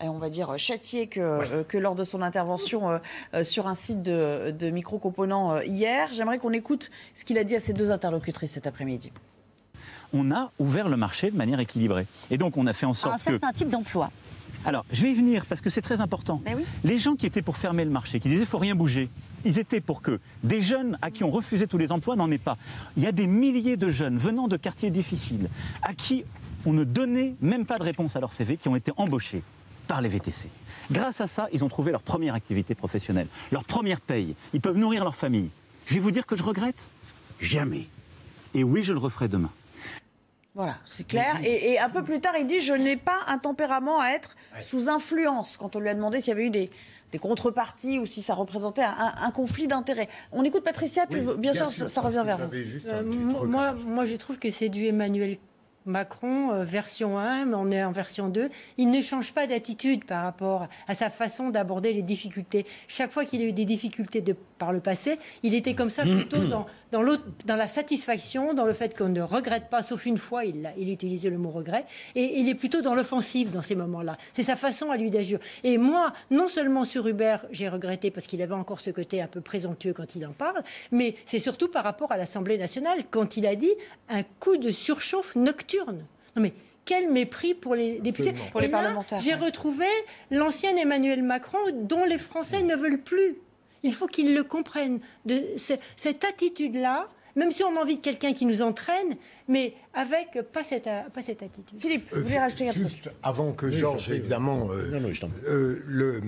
on 0.02 0.18
va 0.18 0.30
dire, 0.30 0.58
châtiés 0.58 1.08
que, 1.08 1.20
euh, 1.20 1.64
que 1.64 1.78
lors 1.78 1.96
de 1.96 2.04
son 2.04 2.22
intervention 2.22 2.90
euh, 2.90 2.98
euh, 3.34 3.44
sur 3.44 3.68
un 3.68 3.76
site 3.76 4.04
de, 4.04 4.52
de 4.52 4.70
micro-components 4.70 5.54
euh, 5.54 5.66
hier. 5.66 6.10
J'aimerais 6.14 6.38
qu'on 6.38 6.54
écoute 6.54 6.92
ce 7.16 7.26
qu'il 7.26 7.38
a 7.38 7.44
dit 7.44 7.56
à 7.56 7.60
ses 7.60 7.74
deux 7.74 7.92
interlocutrices 7.92 8.52
cet 8.52 8.68
après-midi. 8.68 9.12
On 10.14 10.32
a 10.32 10.52
ouvert 10.60 10.88
le 10.88 10.98
marché 10.98 11.32
de 11.32 11.36
manière 11.38 11.60
équilibrée. 11.60 12.08
Et 12.32 12.38
donc, 12.38 12.58
on 12.58 12.66
a 12.68 12.74
fait 12.74 12.86
en 12.86 12.92
Un 12.92 12.94
sorte 12.94 13.18
que. 13.24 13.32
certain 13.32 13.52
type 13.52 13.70
d'emploi. 13.70 14.12
Alors, 14.66 14.86
je 14.92 15.04
vais 15.04 15.12
y 15.12 15.14
venir 15.14 15.46
parce 15.46 15.62
que 15.62 15.70
c'est 15.70 15.82
très 15.82 16.02
important. 16.02 16.42
Les 16.84 16.98
gens 16.98 17.16
qui 17.16 17.26
étaient 17.26 17.42
pour 17.42 17.58
fermer 17.58 17.86
le 17.86 17.92
marché, 17.92 18.20
qui 18.20 18.28
disaient 18.28 18.46
faut 18.46 18.58
rien 18.58 18.76
bouger, 18.76 19.10
ils 19.46 19.60
étaient 19.60 19.82
pour 19.82 20.02
que 20.02 20.20
des 20.44 20.62
jeunes 20.62 20.98
à 21.02 21.12
qui 21.12 21.24
on 21.24 21.32
refusait 21.32 21.68
tous 21.68 21.78
les 21.78 21.92
emplois 21.92 22.16
n'en 22.16 22.32
aient 22.32 22.38
pas. 22.38 22.58
Il 22.98 23.04
y 23.04 23.08
a 23.08 23.12
des 23.12 23.28
milliers 23.28 23.78
de 23.78 23.90
jeunes 23.90 24.18
venant 24.18 24.48
de 24.48 24.58
quartiers 24.58 24.90
difficiles 24.90 25.50
à 25.84 25.94
qui 25.94 26.26
on 26.66 26.74
ne 26.74 26.84
donnait 26.84 27.36
même 27.40 27.66
pas 27.66 27.78
de 27.78 27.84
réponse 27.84 28.16
à 28.16 28.20
leur 28.20 28.34
CV 28.34 28.58
qui 28.58 28.68
ont 28.68 28.76
été 28.76 28.92
embauchés 28.98 29.44
par 29.88 30.02
les 30.02 30.10
VTC. 30.10 30.50
Grâce 30.92 31.22
à 31.22 31.28
ça, 31.28 31.48
ils 31.52 31.64
ont 31.64 31.70
trouvé 31.70 31.92
leur 31.92 32.02
première 32.02 32.36
activité 32.36 32.76
professionnelle, 32.76 33.28
leur 33.52 33.64
première 33.64 34.02
paye. 34.02 34.36
Ils 34.54 34.62
peuvent 34.62 34.78
nourrir 34.78 35.04
leur 35.04 35.16
famille. 35.16 35.50
Je 35.86 35.96
vais 35.96 36.00
vous 36.00 36.12
dire 36.12 36.26
que 36.26 36.36
je 36.36 36.44
regrette 36.44 36.86
Jamais. 37.40 37.88
Et 38.54 38.64
oui, 38.64 38.84
je 38.84 38.94
le 38.94 39.00
referai 39.00 39.28
demain. 39.28 39.52
Voilà, 40.56 40.76
c'est 40.86 41.06
clair. 41.06 41.36
Et, 41.44 41.74
et 41.74 41.80
un 41.80 41.90
peu 41.90 42.04
plus 42.04 42.20
tard, 42.20 42.34
il 42.40 42.48
dit 42.48 42.60
Je 42.62 42.74
n'ai 42.74 42.98
pas 42.98 43.20
un 43.28 43.38
tempérament 43.38 44.00
à 44.00 44.10
être 44.10 44.36
sous 44.64 44.90
influence. 44.90 45.56
Quand 45.56 45.76
on 45.76 45.80
lui 45.80 45.90
a 45.90 45.94
demandé 45.94 46.20
s'il 46.20 46.30
y 46.30 46.34
avait 46.34 46.48
eu 46.48 46.50
des, 46.50 46.72
des 47.12 47.20
contreparties 47.20 48.00
ou 48.00 48.06
si 48.06 48.22
ça 48.22 48.34
représentait 48.34 48.84
un, 48.84 49.14
un 49.22 49.32
conflit 49.32 49.68
d'intérêts. 49.68 50.10
On 50.32 50.44
écoute 50.44 50.64
Patricia, 50.64 51.06
puis 51.06 51.22
bien, 51.38 51.54
sûr, 51.54 51.72
ça, 51.72 51.88
ça 51.88 52.02
revient 52.02 52.24
vers 52.26 52.38
vous. 52.40 52.50
Euh, 52.88 53.04
moi, 53.04 53.46
moi, 53.46 53.74
moi, 53.74 54.06
je 54.06 54.16
trouve 54.16 54.40
que 54.40 54.50
c'est 54.50 54.70
du 54.70 54.86
Emmanuel 54.86 55.38
Macron, 55.88 56.52
euh, 56.54 56.64
version 56.64 57.18
1, 57.18 57.46
mais 57.46 57.56
on 57.56 57.72
est 57.72 57.84
en 57.84 57.92
version 57.92 58.28
2. 58.30 58.50
Il 58.78 58.92
ne 58.92 59.02
change 59.02 59.34
pas 59.34 59.48
d'attitude 59.48 60.06
par 60.06 60.24
rapport 60.24 60.68
à 60.88 60.94
sa 60.96 61.10
façon 61.10 61.50
d'aborder 61.50 61.94
les 61.94 62.02
difficultés. 62.04 62.66
Chaque 62.88 63.12
fois 63.12 63.26
qu'il 63.26 63.42
a 63.42 63.46
eu 63.46 63.54
des 63.54 63.66
difficultés 63.66 64.22
de, 64.22 64.36
par 64.60 64.72
le 64.74 64.80
passé, 64.80 65.18
il 65.44 65.54
était 65.56 65.74
comme 65.74 65.90
ça 65.90 66.04
plutôt 66.04 66.38
dans, 66.46 66.66
dans, 66.92 67.02
l'autre- 67.02 67.24
dans 67.46 67.56
la 67.56 67.68
satisfaction, 67.68 68.54
dans 68.54 68.66
le 68.66 68.74
fait 68.74 68.98
qu'on 68.98 69.10
ne 69.10 69.22
regrette 69.22 69.70
pas, 69.70 69.82
sauf 69.82 70.06
une 70.06 70.18
fois, 70.18 70.44
il, 70.46 70.66
a- 70.66 70.74
il 70.78 70.92
utilisait 70.92 71.30
le 71.30 71.38
mot 71.38 71.50
regret, 71.50 71.86
et 72.16 72.40
il 72.40 72.50
est 72.50 72.56
plutôt 72.56 72.82
dans 72.82 72.94
l'offensive 72.94 73.52
dans 73.52 73.62
ces 73.62 73.76
moments-là. 73.76 74.18
C'est 74.34 74.44
sa 74.44 74.56
façon 74.56 74.92
à 74.92 74.98
lui 74.98 75.10
d'agir. 75.10 75.40
Et 75.64 75.78
moi, 75.78 76.14
non 76.32 76.48
seulement 76.48 76.84
sur 76.84 77.08
Hubert, 77.08 77.46
j'ai 77.52 77.70
regretté 77.70 78.12
parce 78.12 78.28
qu'il 78.28 78.42
avait 78.42 78.54
encore 78.54 78.80
ce 78.82 78.90
côté 78.90 79.22
un 79.22 79.28
peu 79.28 79.42
présomptueux 79.42 79.94
quand 79.94 80.16
il 80.16 80.26
en 80.26 80.32
parle, 80.34 80.64
mais 80.92 81.16
c'est 81.26 81.40
surtout 81.40 81.68
par 81.70 81.84
rapport 81.84 82.12
à 82.12 82.18
l'Assemblée 82.18 82.58
nationale, 82.58 83.00
quand 83.10 83.38
il 83.38 83.46
a 83.48 83.56
dit 83.56 83.72
un 84.10 84.24
coup 84.40 84.58
de 84.58 84.70
surchauffe 84.72 85.36
nocturne. 85.36 85.77
Non 85.86 86.42
mais 86.42 86.54
quel 86.86 87.12
mépris 87.12 87.54
pour 87.54 87.76
les 87.76 88.00
députés. 88.00 88.30
Absolument. 88.30 88.52
Pour 88.52 88.62
les 88.62 88.68
Et 88.68 88.72
là, 88.72 88.78
parlementaires, 88.82 89.22
J'ai 89.22 89.36
ouais. 89.36 89.46
retrouvé 89.46 89.86
l'ancien 90.32 90.76
Emmanuel 90.78 91.22
Macron 91.22 91.58
dont 91.74 92.06
les 92.06 92.18
Français 92.18 92.64
ne 92.64 92.76
veulent 92.76 93.02
plus. 93.02 93.36
Il 93.84 93.94
faut 93.94 94.08
qu'ils 94.08 94.34
le 94.34 94.44
comprennent. 94.44 95.00
De 95.26 95.42
ce- 95.58 95.74
cette 95.98 96.24
attitude-là, 96.24 97.10
même 97.36 97.52
si 97.52 97.64
on 97.64 97.76
a 97.76 97.82
envie 97.82 97.98
de 97.98 98.02
quelqu'un 98.02 98.34
qui 98.34 98.46
nous 98.46 98.62
entraîne, 98.62 99.16
mais 99.50 99.74
avec 99.94 100.42
pas 100.54 100.64
cette, 100.64 100.86
pas 101.14 101.22
cette 101.22 101.44
attitude. 101.44 101.78
Philippe, 101.80 102.10
Euh, 102.14 102.26
juste 102.26 103.10
Avant 103.22 103.52
que 103.54 103.66
Oui, 103.68 103.74
Georges, 103.78 104.10
évidemment. 104.10 104.70
euh, 104.72 105.00
euh, 105.46 105.84
le- 105.86 106.22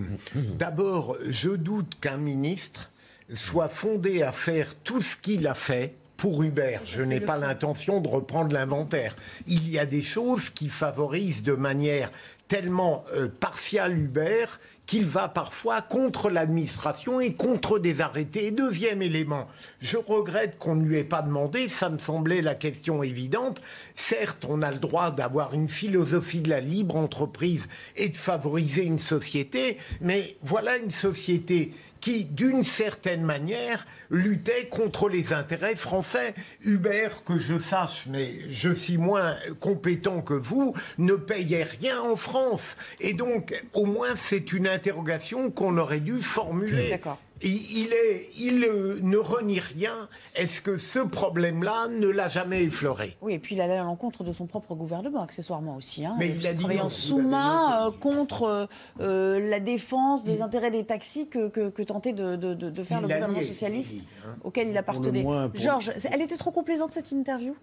D'abord, 0.57 1.15
je 1.25 1.49
doute 1.51 1.99
qu'un 2.01 2.17
ministre 2.17 2.91
soit 3.33 3.69
fondé 3.69 4.23
à 4.23 4.31
faire 4.31 4.75
tout 4.83 5.01
ce 5.01 5.15
qu'il 5.15 5.47
a 5.47 5.53
fait. 5.53 5.95
Pour 6.19 6.43
Hubert, 6.43 6.81
je 6.83 7.01
n'ai 7.01 7.21
pas 7.21 7.37
l'intention 7.37 8.01
de 8.01 8.09
reprendre 8.09 8.53
l'inventaire. 8.53 9.15
Il 9.47 9.69
y 9.69 9.79
a 9.79 9.85
des 9.85 10.01
choses 10.01 10.49
qui 10.49 10.67
favorisent 10.67 11.43
de 11.43 11.53
manière 11.53 12.11
tellement 12.49 13.05
euh, 13.15 13.29
partiale 13.29 13.97
Hubert 13.97 14.59
qu'il 14.85 15.05
va 15.05 15.29
parfois 15.29 15.81
contre 15.81 16.29
l'administration 16.29 17.21
et 17.21 17.35
contre 17.35 17.79
des 17.79 18.01
arrêtés. 18.01 18.47
Et 18.47 18.51
deuxième 18.51 19.01
élément, 19.01 19.47
je 19.79 19.97
regrette 19.97 20.57
qu'on 20.57 20.75
ne 20.75 20.83
lui 20.83 20.97
ait 20.97 21.03
pas 21.05 21.21
demandé, 21.21 21.69
ça 21.69 21.89
me 21.89 21.99
semblait 21.99 22.41
la 22.41 22.55
question 22.55 23.01
évidente. 23.01 23.61
Certes, 23.95 24.45
on 24.49 24.61
a 24.61 24.71
le 24.71 24.79
droit 24.79 25.11
d'avoir 25.11 25.53
une 25.53 25.69
philosophie 25.69 26.41
de 26.41 26.49
la 26.49 26.59
libre 26.59 26.95
entreprise 26.95 27.67
et 27.95 28.09
de 28.09 28.17
favoriser 28.17 28.83
une 28.83 28.99
société, 28.99 29.77
mais 30.01 30.35
voilà 30.41 30.75
une 30.77 30.91
société 30.91 31.71
qui, 32.01 32.25
d'une 32.25 32.63
certaine 32.63 33.23
manière, 33.23 33.85
luttait 34.09 34.67
contre 34.69 35.09
les 35.09 35.33
intérêts 35.33 35.75
français. 35.75 36.33
Hubert, 36.63 37.23
que 37.23 37.37
je 37.37 37.59
sache, 37.59 38.05
mais 38.07 38.31
je 38.49 38.69
suis 38.69 38.97
moins 38.97 39.35
compétent 39.59 40.21
que 40.21 40.33
vous, 40.33 40.73
ne 40.97 41.13
payait 41.13 41.63
rien 41.63 41.99
en 42.01 42.15
France. 42.15 42.77
Et 42.99 43.13
donc, 43.13 43.61
au 43.73 43.85
moins, 43.85 44.15
c'est 44.15 44.53
une 44.53 44.67
interrogation 44.67 45.51
qu'on 45.51 45.77
aurait 45.77 45.99
dû 45.99 46.21
formuler. 46.21 46.89
D'accord. 46.89 47.19
Il, 47.41 47.85
il 47.85 47.93
est, 47.93 48.27
il 48.37 48.63
euh, 48.65 48.99
ne 49.01 49.17
renie 49.17 49.59
rien. 49.59 50.09
Est-ce 50.35 50.61
que 50.61 50.77
ce 50.77 50.99
problème-là 50.99 51.87
ne 51.87 52.07
l'a 52.07 52.27
jamais 52.27 52.63
effleuré? 52.63 53.15
Oui, 53.21 53.33
et 53.33 53.39
puis 53.39 53.55
il 53.55 53.61
allait 53.61 53.77
à 53.77 53.83
l'encontre 53.83 54.23
de 54.23 54.31
son 54.31 54.45
propre 54.45 54.75
gouvernement, 54.75 55.21
accessoirement 55.23 55.75
aussi. 55.77 56.05
Hein, 56.05 56.15
Mais 56.19 56.29
il 56.35 56.45
a 56.47 56.53
dit 56.53 56.79
en 56.79 56.89
sous-main 56.89 57.87
euh, 57.87 57.91
contre 57.91 58.67
euh, 58.99 59.49
la 59.49 59.59
défense 59.59 60.23
des 60.23 60.41
intérêts 60.41 60.71
des 60.71 60.85
taxis 60.85 61.27
que, 61.29 61.47
que, 61.47 61.69
que 61.69 61.81
tentait 61.83 62.13
de, 62.13 62.35
de- 62.35 62.53
de- 62.53 62.69
de 62.69 62.83
faire 62.83 62.99
Il 62.99 63.03
le 63.03 63.07
gouvernement 63.13 63.39
socialiste 63.41 63.95
dit, 63.95 64.03
hein. 64.27 64.35
auquel 64.43 64.67
il 64.67 64.77
appartenait. 64.77 65.23
moins, 65.23 65.49
pour- 65.49 65.59
Georges, 65.59 65.93
elle 66.11 66.21
était 66.21 66.37
trop 66.37 66.51
complaisante 66.51 66.91
cette 66.91 67.11
interview? 67.11 67.55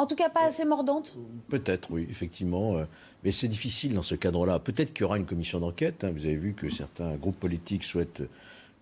En 0.00 0.06
tout 0.06 0.16
cas, 0.16 0.30
pas 0.30 0.44
assez 0.46 0.64
mordante 0.64 1.14
Peut-être, 1.48 1.90
oui, 1.90 2.06
effectivement. 2.10 2.76
euh, 2.78 2.84
Mais 3.22 3.32
c'est 3.32 3.48
difficile 3.48 3.92
dans 3.92 4.02
ce 4.02 4.14
cadre-là. 4.14 4.58
Peut-être 4.58 4.92
qu'il 4.94 5.02
y 5.02 5.04
aura 5.04 5.18
une 5.18 5.26
commission 5.26 5.60
d'enquête. 5.60 6.04
hein. 6.04 6.10
Vous 6.14 6.24
avez 6.24 6.36
vu 6.36 6.54
que 6.54 6.70
certains 6.70 7.16
groupes 7.16 7.38
politiques 7.38 7.84
souhaitent 7.84 8.22
euh, 8.22 8.28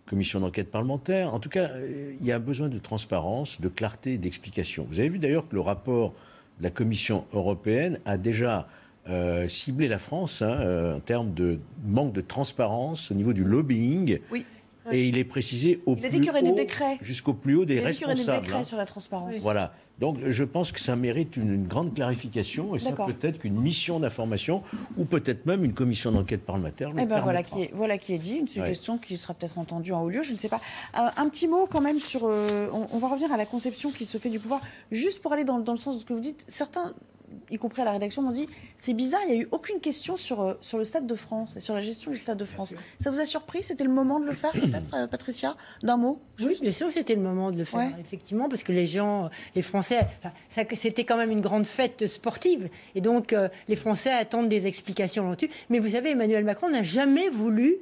commission 0.06 0.38
d'enquête 0.40 0.70
parlementaire. 0.70 1.34
En 1.34 1.40
tout 1.40 1.48
cas, 1.48 1.70
euh, 1.70 2.12
il 2.20 2.24
y 2.26 2.30
a 2.30 2.38
besoin 2.38 2.68
de 2.68 2.78
transparence, 2.78 3.60
de 3.60 3.68
clarté, 3.68 4.16
d'explication. 4.16 4.86
Vous 4.88 5.00
avez 5.00 5.08
vu 5.08 5.18
d'ailleurs 5.18 5.48
que 5.48 5.54
le 5.56 5.60
rapport 5.60 6.12
de 6.58 6.62
la 6.64 6.70
Commission 6.70 7.24
européenne 7.32 7.98
a 8.04 8.16
déjà 8.16 8.68
euh, 9.08 9.48
ciblé 9.48 9.88
la 9.88 9.98
France 9.98 10.42
hein, 10.42 10.94
en 10.96 11.00
termes 11.00 11.34
de 11.34 11.58
manque 11.84 12.12
de 12.12 12.20
transparence 12.20 13.10
au 13.10 13.14
niveau 13.14 13.32
du 13.32 13.42
lobbying. 13.42 14.20
Oui. 14.30 14.46
Et 14.92 15.06
il 15.08 15.18
est 15.18 15.24
précisé 15.24 15.82
au 15.84 15.96
Il 15.96 16.06
a 16.06 16.08
dit 16.08 16.16
plus 16.16 16.18
qu'il 16.18 16.26
y 16.28 16.30
aurait 16.30 16.42
des 16.42 16.50
haut- 16.50 16.54
décrets. 16.54 16.96
jusqu'au 17.02 17.34
plus 17.34 17.56
haut 17.56 17.64
des 17.66 17.74
Il 17.76 17.86
a 17.86 17.90
dit 17.90 17.96
qu'il 17.98 18.02
y 18.02 18.04
aurait 18.06 18.14
des 18.14 18.20
responsables. 18.20 18.46
décrets 18.46 18.60
hein. 18.60 18.64
sur 18.64 18.78
la 18.78 18.86
transparence. 18.86 19.36
Voilà. 19.40 19.74
Donc 19.98 20.18
je 20.28 20.44
pense 20.44 20.70
que 20.72 20.80
ça 20.80 20.94
mérite 20.96 21.36
une, 21.36 21.52
une 21.54 21.66
grande 21.66 21.94
clarification 21.94 22.76
et 22.76 22.78
ça 22.78 22.92
peut-être 22.92 23.38
qu'une 23.38 23.60
mission 23.60 23.98
d'information 23.98 24.62
ou 24.96 25.04
peut-être 25.04 25.44
même 25.46 25.64
une 25.64 25.74
commission 25.74 26.12
d'enquête 26.12 26.44
parlementaire 26.44 26.92
le 26.92 27.02
Eh 27.02 27.06
ben 27.06 27.20
voilà 27.20 27.42
qui, 27.42 27.62
est, 27.62 27.70
voilà 27.74 27.98
qui 27.98 28.14
est 28.14 28.18
dit, 28.18 28.36
une 28.36 28.48
suggestion 28.48 28.98
qui 28.98 29.16
sera 29.16 29.34
peut-être 29.34 29.58
entendue 29.58 29.92
en 29.92 30.02
haut 30.02 30.08
lieu, 30.08 30.22
je 30.22 30.32
ne 30.32 30.38
sais 30.38 30.48
pas. 30.48 30.60
Euh, 30.98 31.08
un 31.16 31.28
petit 31.28 31.48
mot 31.48 31.66
quand 31.68 31.80
même 31.80 31.98
sur... 31.98 32.22
euh, 32.24 32.68
on, 32.72 32.86
on 32.92 32.98
va 32.98 33.08
revenir 33.08 33.32
à 33.32 33.36
la 33.36 33.46
conception 33.46 33.90
qui 33.90 34.04
se 34.04 34.18
fait 34.18 34.30
du 34.30 34.38
pouvoir, 34.38 34.60
juste 34.92 35.20
pour 35.20 35.32
aller 35.32 35.44
dans, 35.44 35.58
dans 35.58 35.72
le 35.72 35.78
sens 35.78 35.96
de 35.96 36.00
ce 36.00 36.04
que 36.06 36.12
vous 36.12 36.20
dites. 36.20 36.44
Certains, 36.46 36.94
y 37.50 37.56
compris 37.56 37.82
à 37.82 37.84
la 37.84 37.92
rédaction, 37.92 38.22
m'ont 38.22 38.30
dit, 38.30 38.48
c'est 38.76 38.92
bizarre, 38.92 39.20
il 39.26 39.34
n'y 39.34 39.40
a 39.40 39.42
eu 39.42 39.48
aucune 39.50 39.80
question 39.80 40.16
sur, 40.16 40.40
euh, 40.40 40.54
sur 40.60 40.78
le 40.78 40.84
Stade 40.84 41.06
de 41.06 41.14
France 41.14 41.56
et 41.56 41.60
sur 41.60 41.74
la 41.74 41.80
gestion 41.80 42.10
du 42.10 42.16
Stade 42.16 42.38
de 42.38 42.44
France. 42.44 42.74
Ça 43.00 43.10
vous 43.10 43.20
a 43.20 43.26
surpris 43.26 43.62
C'était 43.62 43.84
le 43.84 43.90
moment 43.90 44.20
de 44.20 44.26
le 44.26 44.32
faire 44.32 44.52
peut-être, 44.52 44.94
euh, 44.94 45.06
Patricia 45.06 45.56
D'un 45.82 45.96
mot? 45.96 46.20
Oui, 46.40 46.58
bien 46.60 46.72
sûr, 46.72 46.90
c'était 46.92 47.14
le 47.14 47.22
moment 47.22 47.50
de 47.50 47.58
le 47.58 47.64
faire, 47.64 47.92
effectivement, 48.00 48.48
parce 48.48 48.62
que 48.62 48.72
les 48.72 48.86
gens, 48.86 49.30
les 49.54 49.62
Français, 49.62 50.06
enfin, 50.18 50.32
c'était 50.74 51.04
quand 51.04 51.16
même 51.16 51.30
une 51.30 51.40
grande 51.40 51.66
fête 51.66 52.06
sportive, 52.06 52.68
et 52.94 53.00
donc 53.00 53.32
euh, 53.32 53.48
les 53.68 53.76
Français 53.76 54.10
attendent 54.10 54.48
des 54.48 54.66
explications 54.66 55.28
là-dessus. 55.28 55.50
Mais 55.70 55.78
vous 55.78 55.90
savez, 55.90 56.10
Emmanuel 56.10 56.44
Macron 56.44 56.70
n'a 56.70 56.82
jamais 56.82 57.28
voulu 57.28 57.78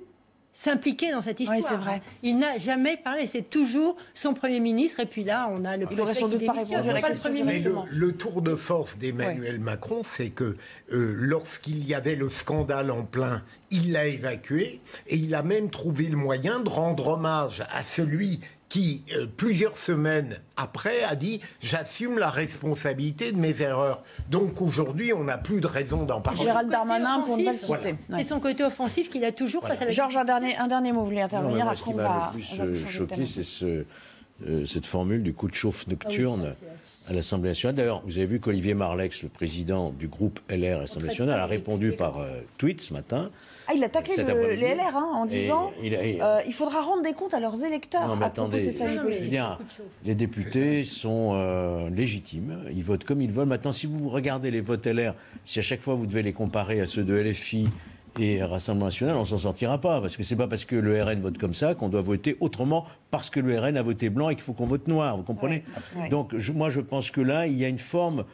s'impliquer 0.57 1.13
dans 1.13 1.21
cette 1.21 1.39
histoire. 1.39 1.59
Oui, 1.59 1.65
c'est 1.69 1.77
vrai. 1.77 2.01
Il 2.23 2.39
n'a 2.39 2.57
jamais 2.57 2.97
parlé. 2.97 3.27
C'est 3.27 3.51
toujours 3.51 3.97
son 4.15 4.33
Premier 4.33 4.61
ministre. 4.61 5.01
Et 5.01 5.07
puis 5.07 5.23
là, 5.23 5.49
on 5.51 5.65
a 5.65 5.77
le 5.77 5.87
Il 5.91 6.01
aurait 6.01 6.15
sans 6.15 6.29
qui 6.29 6.39
doute 6.39 6.47
pas 6.47 6.53
répondu 6.53 6.89
à 6.89 6.93
la 6.95 7.01
Pas 7.01 7.09
le 7.09 7.15
question 7.15 7.31
Premier 7.31 7.45
Mais 7.45 7.59
le, 7.59 7.71
ministre. 7.71 7.89
le 7.91 8.13
tour 8.13 8.41
de 8.41 8.57
force 8.57 8.97
d'Emmanuel 8.97 9.61
Macron, 9.61 10.01
c'est 10.03 10.31
que 10.31 10.57
euh, 10.93 11.15
lorsqu'il 11.15 11.87
y 11.87 11.95
avait 11.95 12.17
le 12.17 12.31
scandale 12.31 12.91
en 12.91 13.05
plein, 13.05 13.43
il 13.71 13.93
l'a 13.93 14.07
évacué 14.07 14.81
et 15.09 15.17
il 15.17 15.35
a 15.35 15.43
même 15.43 15.69
trouvé 15.69 16.05
le 16.05 16.17
moyen 16.17 16.61
de 16.61 16.69
rendre 16.69 17.09
hommage 17.09 17.65
à 17.71 17.85
celui 17.85 18.41
qui, 18.69 19.05
euh, 19.17 19.27
plusieurs 19.37 19.79
semaines 19.79 20.41
après, 20.57 21.05
a 21.05 21.15
dit 21.15 21.41
J'assume 21.61 22.19
la 22.19 22.31
responsabilité 22.31 23.33
de 23.33 23.39
mes 23.39 23.61
erreurs. 23.63 24.03
Donc 24.31 24.61
aujourd'hui, 24.61 25.13
on 25.13 25.25
n'a 25.25 25.39
plus 25.39 25.61
de 25.61 25.67
raison 25.67 26.05
d'en 26.05 26.21
parler. 26.21 26.43
Gérald 26.43 26.71
Darmanin, 26.71 27.21
pour 27.21 27.37
ne 27.37 27.45
pas 27.45 27.53
le 27.53 27.57
citer. 27.57 27.95
C'est 28.11 28.25
son 28.25 28.41
côté 28.41 28.65
offensif 28.65 29.09
qu'il 29.09 29.25
a 29.25 29.33
toujours 29.33 29.67
face 29.67 29.83
à 29.83 29.85
la 29.85 29.91
Georges, 29.91 30.17
un 30.17 30.25
dernier, 30.25 30.57
un 30.57 30.67
dernier 30.67 30.93
mot, 30.93 31.01
vous 31.01 31.07
voulez 31.07 31.17
Non, 31.17 31.29
mais 31.29 31.35
intervenir 31.35 31.65
moi, 31.65 31.73
Après, 31.73 31.77
ce 31.77 31.85
qui 31.85 31.95
m'a 31.95 32.33
le 32.65 32.73
plus 32.73 32.85
euh, 32.85 32.89
choqué, 32.89 33.27
c'est 33.27 33.43
ce, 33.43 33.85
euh, 34.47 34.67
cette 34.67 34.85
formule 34.85 35.23
du 35.23 35.33
coup 35.33 35.49
de 35.49 35.55
chauffe 35.55 35.87
nocturne 35.87 36.49
Ah 36.51 36.53
oui, 36.53 36.69
ça, 37.07 37.11
à 37.11 37.13
l'Assemblée 37.15 37.51
nationale. 37.51 37.77
D'ailleurs, 37.77 38.03
vous 38.05 38.19
avez 38.19 38.27
vu 38.27 38.41
qu'Olivier 38.41 38.75
Marlex, 38.75 39.23
le 39.23 39.29
président 39.29 39.91
du 39.91 40.09
groupe 40.09 40.41
LR 40.51 40.77
à 40.77 40.81
l'Assemblée 40.81 41.09
nationale, 41.09 41.41
a 41.41 41.47
répondu 41.47 41.93
par 41.93 42.19
euh, 42.19 42.27
tweet 42.59 42.81
ce 42.81 42.93
matin. 42.93 43.31
Ah, 43.69 43.73
il 43.75 43.83
a 43.83 43.89
taclé 43.89 44.17
le- 44.17 44.55
les 44.55 44.67
LR 44.75 44.97
hein, 44.97 45.09
en 45.15 45.25
Et 45.25 45.29
disant 45.29 45.71
il 45.83 45.95
a- 45.95 46.05
et- 46.05 46.23
euh, 46.23 46.41
il 46.47 46.53
faudra 46.53 46.83
rendre 46.83 47.03
des 47.03 47.13
comptes 47.13 47.35
à 47.35 47.41
leurs 47.41 47.65
électeurs 47.65 48.07
Non, 48.07 48.15
mais 48.17 48.27
à 48.27 48.31
propos 48.31 48.43
de 48.49 48.57
attendez, 48.57 48.63
cette 48.63 48.77
famille 48.77 48.99
politique. 48.99 49.31
dire, 49.31 49.59
les 50.05 50.15
députés 50.15 50.85
sont 50.85 51.33
euh, 51.35 51.91
légitimes, 51.91 52.59
ils 52.73 52.85
votent 52.85 53.05
comme 53.05 53.21
ils 53.23 53.33
veulent. 53.33 53.49
Maintenant, 53.49 53.73
si 53.73 53.87
vous 53.87 54.09
regardez 54.09 54.51
les 54.51 54.61
votes 54.61 54.87
LR, 54.87 55.15
si 55.45 55.59
à 55.59 55.63
chaque 55.63 55.81
fois 55.81 55.95
vous 55.95 56.07
devez 56.07 56.23
les 56.23 56.33
comparer 56.33 56.81
à 56.81 56.87
ceux 56.87 57.03
de 57.03 57.17
LFI 57.17 57.69
et 58.19 58.43
Rassemblement 58.43 58.87
National, 58.87 59.17
on 59.17 59.25
s'en 59.25 59.39
sortira 59.39 59.79
pas, 59.81 60.01
parce 60.01 60.17
que 60.17 60.23
c'est 60.23 60.37
pas 60.37 60.47
parce 60.47 60.65
que 60.65 60.77
le 60.77 61.03
RN 61.03 61.21
vote 61.21 61.37
comme 61.37 61.53
ça 61.53 61.75
qu'on 61.75 61.89
doit 61.89 62.01
voter 62.01 62.37
autrement 62.41 62.87
parce 63.11 63.29
que 63.31 63.41
le 63.41 63.59
RN 63.59 63.77
a 63.77 63.83
voté 63.83 64.09
blanc 64.09 64.31
et 64.31 64.35
qu'il 64.37 64.45
faut 64.45 64.53
qu'on 64.55 64.65
vote 64.67 64.87
noir, 64.89 65.17
vous 65.17 65.23
comprenez? 65.23 65.65
Ouais, 65.97 66.03
ouais. 66.03 66.09
Donc, 66.09 66.37
je- 66.37 66.53
moi, 66.53 66.71
je 66.71 66.81
pense 66.81 67.11
que 67.11 67.21
là, 67.21 67.47
il 67.47 67.59
y 67.59 67.65
a 67.65 67.69
une 67.69 67.79
forme 67.79 68.25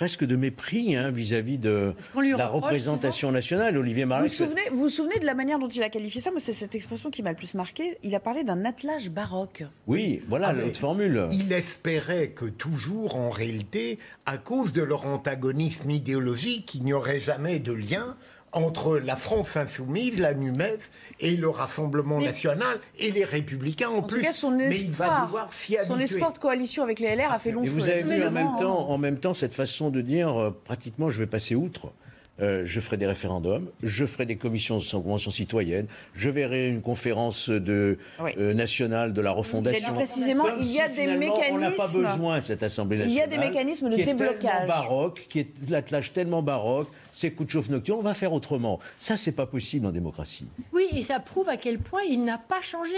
presque 0.00 0.24
de 0.24 0.34
mépris 0.34 0.96
hein, 0.96 1.10
vis-à-vis 1.10 1.58
de 1.58 1.92
la 2.16 2.46
représentation 2.46 3.30
nationale. 3.32 3.76
Olivier 3.76 4.06
Vous 4.06 4.14
vous, 4.14 4.28
souvenez, 4.28 4.62
vous 4.70 4.78
vous 4.78 4.88
souvenez 4.88 5.18
de 5.18 5.26
la 5.26 5.34
manière 5.34 5.58
dont 5.58 5.68
il 5.68 5.82
a 5.82 5.90
qualifié 5.90 6.22
ça? 6.22 6.30
Moi, 6.30 6.40
c'est 6.40 6.54
cette 6.54 6.74
expression 6.74 7.10
qui 7.10 7.22
m'a 7.22 7.32
le 7.32 7.36
plus 7.36 7.52
marqué. 7.52 7.98
Il 8.02 8.14
a 8.14 8.20
parlé 8.20 8.42
d'un 8.42 8.64
attelage 8.64 9.10
baroque. 9.10 9.62
oui, 9.86 10.22
voilà 10.26 10.48
Ah, 10.48 10.52
l'autre 10.54 10.78
formule. 10.78 11.28
Il 11.32 11.52
espérait 11.52 12.28
que 12.28 12.46
toujours, 12.46 13.16
en 13.16 13.28
réalité, 13.28 13.98
à 14.24 14.38
cause 14.38 14.72
de 14.72 14.80
leur 14.80 15.04
antagonisme 15.04 15.90
idéologique, 15.90 16.74
il 16.76 16.84
n'y 16.84 16.94
aurait 16.94 17.20
jamais 17.20 17.58
de 17.58 17.74
lien 17.74 18.16
entre 18.52 18.98
la 18.98 19.16
France 19.16 19.56
insoumise, 19.56 20.18
la 20.18 20.34
NUMES 20.34 20.78
et 21.20 21.36
le 21.36 21.48
Rassemblement 21.48 22.18
Mais- 22.18 22.26
national 22.26 22.78
et 22.98 23.10
les 23.12 23.24
Républicains 23.24 23.88
en, 23.90 23.98
En 23.98 24.02
plus. 24.02 24.18
tout 24.18 24.24
cas, 24.24 24.32
son 24.32 24.50
Mais 24.50 24.66
il 24.80 24.90
va 24.90 25.04
espoir, 25.06 25.26
devoir 25.26 25.52
s'y 25.52 25.76
son 25.84 25.98
espoir 25.98 26.32
de 26.32 26.38
coalition 26.38 26.82
avec 26.82 26.98
les 26.98 27.14
LR 27.14 27.32
a 27.32 27.38
fait 27.38 27.52
long 27.52 27.62
Et 27.62 27.66
feu. 27.66 27.72
vous 27.72 27.88
avez 27.88 28.00
vu 28.00 28.06
en 28.24 28.30
même, 28.30 28.46
Visiblement, 28.48 28.56
temps, 28.58 28.80
hein. 28.80 28.92
en 28.94 28.98
même 28.98 29.18
temps 29.18 29.34
cette 29.34 29.54
façon 29.54 29.90
de 29.90 30.00
dire 30.00 30.40
euh, 30.40 30.50
pratiquement 30.64 31.10
je 31.10 31.18
vais 31.20 31.26
passer 31.26 31.54
outre. 31.54 31.92
Euh, 32.40 32.62
je 32.64 32.80
ferai 32.80 32.96
des 32.96 33.06
référendums, 33.06 33.70
je 33.82 34.06
ferai 34.06 34.24
des 34.26 34.36
commissions 34.36 34.78
de 34.78 34.84
conventions 34.90 35.30
citoyennes, 35.30 35.86
je 36.14 36.30
verrai 36.30 36.68
une 36.68 36.80
conférence 36.80 37.50
de, 37.50 37.98
Oui. 38.20 38.30
euh, 38.38 38.54
nationale 38.54 39.12
de 39.12 39.20
la 39.20 39.30
refondation. 39.30 39.88
Il 39.88 39.94
précisément, 39.94 40.44
Comme 40.44 40.60
il 40.60 40.72
y 40.72 40.80
a 40.80 40.88
si, 40.88 40.94
des 40.96 41.00
finalement, 41.02 41.34
On 41.52 41.58
n'a 41.58 41.70
pas 41.70 41.86
mécanismes- 41.88 42.12
besoin, 42.12 42.40
cette 42.40 42.62
Assemblée 42.62 42.96
Il 42.98 43.00
y 43.02 43.04
nationale. 43.16 43.24
a 43.24 43.30
des 43.30 43.38
mécanismes 43.38 43.90
de 43.90 43.94
qui 43.96 44.00
est 44.02 44.04
déblocage. 44.06 44.40
tellement 44.40 44.66
baroque, 44.66 45.26
qui 45.28 45.40
est 45.40 45.48
l'attelage 45.68 46.12
tellement 46.12 46.42
baroque, 46.42 46.88
ces 47.12 47.30
coups 47.32 47.48
de 47.48 47.52
chauffe 47.52 47.68
nocturne, 47.68 47.98
on 47.98 48.02
va 48.02 48.14
faire 48.14 48.32
autrement. 48.32 48.80
Ça, 48.98 49.16
c'est 49.16 49.32
pas 49.32 49.46
possible 49.46 49.86
en 49.86 49.90
démocratie. 49.90 50.46
Oui, 50.72 50.86
et 50.96 51.02
ça 51.02 51.20
prouve 51.20 51.48
à 51.48 51.56
quel 51.56 51.78
point 51.78 52.02
il 52.08 52.24
n'a 52.24 52.38
pas 52.38 52.60
changé. 52.62 52.90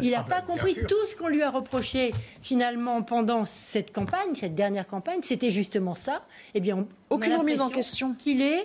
Il 0.00 0.10
n'a 0.12 0.18
Ah 0.20 0.22
pas 0.22 0.40
ben, 0.40 0.46
bien 0.46 0.54
compris 0.54 0.74
tout 0.88 1.06
ce 1.10 1.14
qu'on 1.16 1.28
lui 1.28 1.42
a 1.42 1.50
reproché 1.50 2.12
finalement 2.40 3.02
pendant 3.02 3.44
cette 3.44 3.92
campagne, 3.92 4.34
cette 4.34 4.54
dernière 4.54 4.86
campagne, 4.86 5.20
c'était 5.22 5.50
justement 5.50 5.94
ça. 5.94 6.22
Eh 6.54 6.60
bien, 6.60 6.76
on- 6.78 6.86
Aucune 7.14 7.34
remise 7.34 7.60
en 7.60 7.64
l'impression 7.66 8.14
qu'il 8.14 8.40
est, 8.40 8.64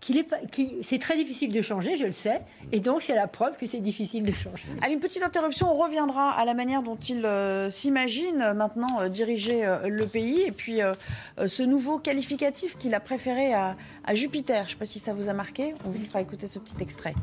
qu'il 0.00 0.16
est, 0.16 0.22
pas- 0.22 0.38
qu'il- 0.52 0.76
c'est 0.82 0.98
très 1.00 1.16
difficile 1.16 1.50
de 1.50 1.60
changer, 1.60 1.96
je 1.96 2.04
le 2.04 2.12
sais, 2.12 2.40
et 2.70 2.78
donc 2.78 3.02
c'est 3.02 3.16
la 3.16 3.26
preuve 3.26 3.56
que 3.56 3.66
c'est 3.66 3.80
difficile 3.80 4.22
de 4.22 4.30
changer. 4.30 4.62
Allez, 4.80 4.94
une 4.94 5.00
petite 5.00 5.24
interruption. 5.24 5.72
On 5.72 5.74
reviendra 5.74 6.30
à 6.38 6.44
la 6.44 6.54
manière 6.54 6.82
dont 6.84 6.94
il 6.96 7.26
euh, 7.26 7.68
s'imagine 7.68 8.40
euh, 8.40 8.54
maintenant 8.54 9.00
euh, 9.00 9.08
diriger 9.08 9.66
euh, 9.66 9.88
le 9.88 10.06
pays. 10.06 10.42
Et 10.42 10.52
puis, 10.52 10.82
euh, 10.82 10.94
euh, 11.40 11.48
ce 11.48 11.64
nouveau 11.64 11.98
qualificatif 11.98 12.76
qu'il 12.78 12.94
a 12.94 13.00
préféré 13.00 13.52
à, 13.52 13.76
à 14.04 14.14
Jupiter. 14.14 14.60
Je 14.60 14.68
ne 14.68 14.70
sais 14.74 14.76
pas 14.76 14.84
si 14.84 15.00
ça 15.00 15.12
vous 15.12 15.28
a 15.28 15.32
marqué. 15.32 15.74
On 15.84 15.90
vous 15.90 16.04
fera 16.04 16.20
écouter 16.20 16.46
ce 16.46 16.60
petit 16.60 16.76
extrait. 16.80 17.14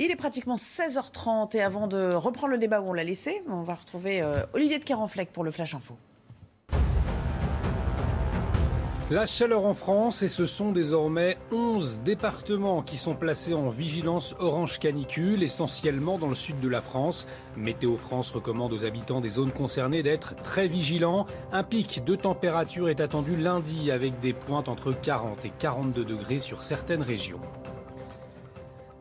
Il 0.00 0.12
est 0.12 0.16
pratiquement 0.16 0.54
16h30 0.54 1.56
et 1.56 1.60
avant 1.60 1.88
de 1.88 2.14
reprendre 2.14 2.52
le 2.52 2.58
débat 2.58 2.80
où 2.80 2.90
on 2.90 2.92
l'a 2.92 3.02
laissé, 3.02 3.42
on 3.48 3.62
va 3.62 3.74
retrouver 3.74 4.22
euh, 4.22 4.44
Olivier 4.52 4.78
de 4.78 4.84
Kerenfleck 4.84 5.32
pour 5.32 5.42
le 5.42 5.50
Flash 5.50 5.74
Info. 5.74 5.96
La 9.10 9.26
chaleur 9.26 9.64
en 9.64 9.74
France 9.74 10.22
et 10.22 10.28
ce 10.28 10.46
sont 10.46 10.70
désormais 10.70 11.36
11 11.50 12.00
départements 12.04 12.82
qui 12.82 12.96
sont 12.96 13.16
placés 13.16 13.54
en 13.54 13.70
vigilance 13.70 14.36
orange 14.38 14.78
canicule, 14.78 15.42
essentiellement 15.42 16.16
dans 16.16 16.28
le 16.28 16.36
sud 16.36 16.60
de 16.60 16.68
la 16.68 16.80
France. 16.80 17.26
Météo 17.56 17.96
France 17.96 18.30
recommande 18.30 18.72
aux 18.72 18.84
habitants 18.84 19.20
des 19.20 19.30
zones 19.30 19.50
concernées 19.50 20.04
d'être 20.04 20.36
très 20.36 20.68
vigilants. 20.68 21.26
Un 21.50 21.64
pic 21.64 22.04
de 22.04 22.14
température 22.14 22.88
est 22.88 23.00
attendu 23.00 23.34
lundi 23.34 23.90
avec 23.90 24.20
des 24.20 24.32
pointes 24.32 24.68
entre 24.68 24.92
40 24.92 25.44
et 25.44 25.52
42 25.58 26.04
degrés 26.04 26.38
sur 26.38 26.62
certaines 26.62 27.02
régions. 27.02 27.40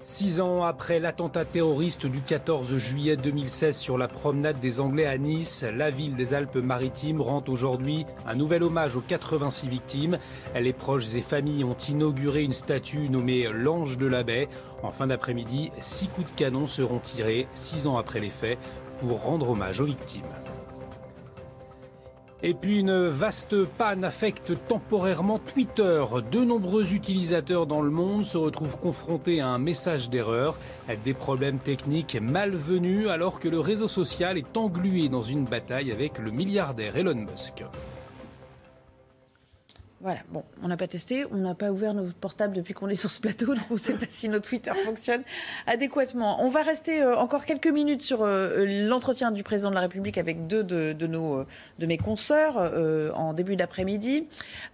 Six 0.09 0.39
ans 0.39 0.63
après 0.63 1.01
l'attentat 1.01 1.43
terroriste 1.43 2.05
du 2.05 2.21
14 2.21 2.77
juillet 2.77 3.17
2016 3.17 3.75
sur 3.75 3.97
la 3.97 4.07
promenade 4.07 4.57
des 4.57 4.79
Anglais 4.79 5.05
à 5.05 5.17
Nice, 5.17 5.65
la 5.69 5.89
ville 5.89 6.15
des 6.15 6.33
Alpes-Maritimes 6.33 7.19
rend 7.19 7.43
aujourd'hui 7.49 8.05
un 8.25 8.33
nouvel 8.33 8.63
hommage 8.63 8.95
aux 8.95 9.03
86 9.05 9.67
victimes. 9.67 10.17
Les 10.55 10.71
proches 10.71 11.13
et 11.13 11.21
familles 11.21 11.65
ont 11.65 11.75
inauguré 11.75 12.43
une 12.43 12.53
statue 12.53 13.09
nommée 13.09 13.49
l'Ange 13.51 13.97
de 13.97 14.05
la 14.05 14.23
Baie. 14.23 14.47
En 14.81 14.93
fin 14.93 15.07
d'après-midi, 15.07 15.73
six 15.81 16.07
coups 16.07 16.31
de 16.31 16.37
canon 16.37 16.67
seront 16.67 16.99
tirés, 16.99 17.49
six 17.53 17.85
ans 17.85 17.97
après 17.97 18.21
les 18.21 18.29
faits, 18.29 18.57
pour 19.01 19.21
rendre 19.23 19.49
hommage 19.49 19.81
aux 19.81 19.85
victimes. 19.85 20.23
Et 22.43 22.53
puis 22.53 22.79
une 22.79 23.07
vaste 23.07 23.65
panne 23.65 24.03
affecte 24.03 24.53
temporairement 24.67 25.39
Twitter. 25.39 26.03
De 26.31 26.43
nombreux 26.43 26.93
utilisateurs 26.93 27.65
dans 27.65 27.81
le 27.81 27.89
monde 27.89 28.25
se 28.25 28.37
retrouvent 28.37 28.77
confrontés 28.77 29.41
à 29.41 29.47
un 29.47 29.57
message 29.57 30.11
d'erreur, 30.11 30.59
des 31.03 31.15
problèmes 31.15 31.57
techniques 31.57 32.17
malvenus 32.21 33.07
alors 33.09 33.39
que 33.39 33.47
le 33.47 33.59
réseau 33.59 33.87
social 33.87 34.37
est 34.37 34.55
englué 34.55 35.09
dans 35.09 35.23
une 35.23 35.45
bataille 35.45 35.91
avec 35.91 36.19
le 36.19 36.29
milliardaire 36.29 36.95
Elon 36.95 37.15
Musk. 37.15 37.63
Voilà, 39.99 40.19
bon, 40.29 40.43
on 40.61 40.67
n'a 40.67 40.77
pas 40.77 40.87
testé, 40.87 41.25
on 41.31 41.37
n'a 41.37 41.55
pas 41.55 41.71
ouvert 41.71 41.95
nos 41.95 42.05
portables 42.05 42.53
depuis 42.53 42.75
qu'on 42.75 42.87
est 42.87 42.95
sur 42.95 43.09
ce 43.09 43.19
plateau, 43.19 43.47
donc 43.55 43.63
on 43.71 43.73
ne 43.73 43.79
sait 43.79 43.95
pas 43.95 44.05
si 44.07 44.29
nos 44.29 44.39
Twitter 44.39 44.71
fonctionnent 44.85 45.23
adéquatement. 45.65 46.43
On 46.43 46.49
va 46.49 46.61
rester 46.61 47.01
euh, 47.01 47.17
encore 47.17 47.45
quelques 47.45 47.67
minutes 47.67 48.03
sur 48.03 48.21
euh, 48.21 48.65
l'entretien 48.87 49.31
du 49.31 49.41
président 49.41 49.69
de 49.69 49.75
la 49.75 49.81
République 49.81 50.19
avec 50.19 50.45
deux 50.45 50.63
de, 50.63 51.07
nos, 51.07 51.39
euh, 51.39 51.47
de 51.79 51.85
mes 51.87 51.97
consoeurs 51.97 52.57
euh, 52.57 53.11
en 53.13 53.33
début 53.33 53.55
d'après-midi. 53.55 54.27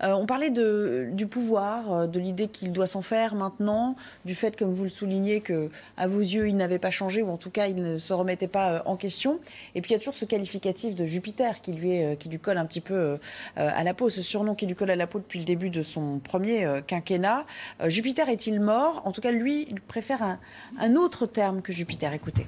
Euh, 0.04 0.12
on 0.12 0.26
parlait 0.26 0.50
de, 0.50 1.08
du 1.14 1.28
pouvoir, 1.28 1.94
euh, 1.94 2.08
de 2.08 2.20
l'idée 2.20 2.50
qu'il 2.50 2.74
doit 2.74 2.88
s'en 2.88 3.02
faire 3.02 3.36
maintenant, 3.36 3.96
du 4.26 4.36
fait, 4.36 4.58
comme 4.58 4.74
vous 4.74 4.84
le 4.84 4.90
soulignez, 4.90 5.42
que 5.42 5.70
à 5.98 6.08
vos 6.08 6.20
yeux, 6.20 6.48
il 6.48 6.58
n'avait 6.58 6.80
pas 6.80 6.92
changé, 6.92 7.22
ou 7.22 7.30
en 7.30 7.38
tout 7.38 7.50
cas, 7.50 7.68
il 7.68 7.76
ne 7.76 7.98
se 7.98 8.14
remettait 8.14 8.48
pas 8.48 8.74
euh, 8.74 8.80
en 8.86 8.96
question. 8.96 9.40
Et 9.76 9.82
puis, 9.82 9.92
il 9.92 9.94
y 9.94 9.96
a 9.96 10.00
toujours 10.00 10.14
ce 10.14 10.26
qualificatif 10.26 10.96
de 10.96 11.06
Jupiter 11.06 11.62
qui 11.62 11.74
lui, 11.74 11.96
est, 11.96 12.14
euh, 12.14 12.16
qui 12.16 12.30
lui 12.30 12.40
colle 12.40 12.58
un 12.58 12.66
petit 12.66 12.82
peu 12.82 12.94
euh, 12.94 13.18
à 13.56 13.84
la 13.84 13.94
peau, 13.94 14.10
ce 14.10 14.22
surnom 14.22 14.56
qui 14.56 14.66
lui 14.66 14.76
colle 14.76 14.92
à 14.92 14.96
la 14.96 15.08
peau 15.08 15.13
depuis 15.20 15.40
le 15.40 15.46
début 15.46 15.70
de 15.70 15.82
son 15.82 16.20
premier 16.20 16.66
euh, 16.66 16.82
quinquennat. 16.82 17.46
Euh, 17.82 17.90
Jupiter 17.90 18.30
est-il 18.30 18.60
mort? 18.60 19.02
En 19.06 19.12
tout 19.12 19.22
cas, 19.22 19.32
lui, 19.32 19.68
il 19.70 19.80
préfère 19.82 20.22
un, 20.24 20.40
un 20.80 20.96
autre 20.96 21.26
terme 21.26 21.62
que 21.62 21.74
Jupiter. 21.74 22.14
Écoutez. 22.14 22.48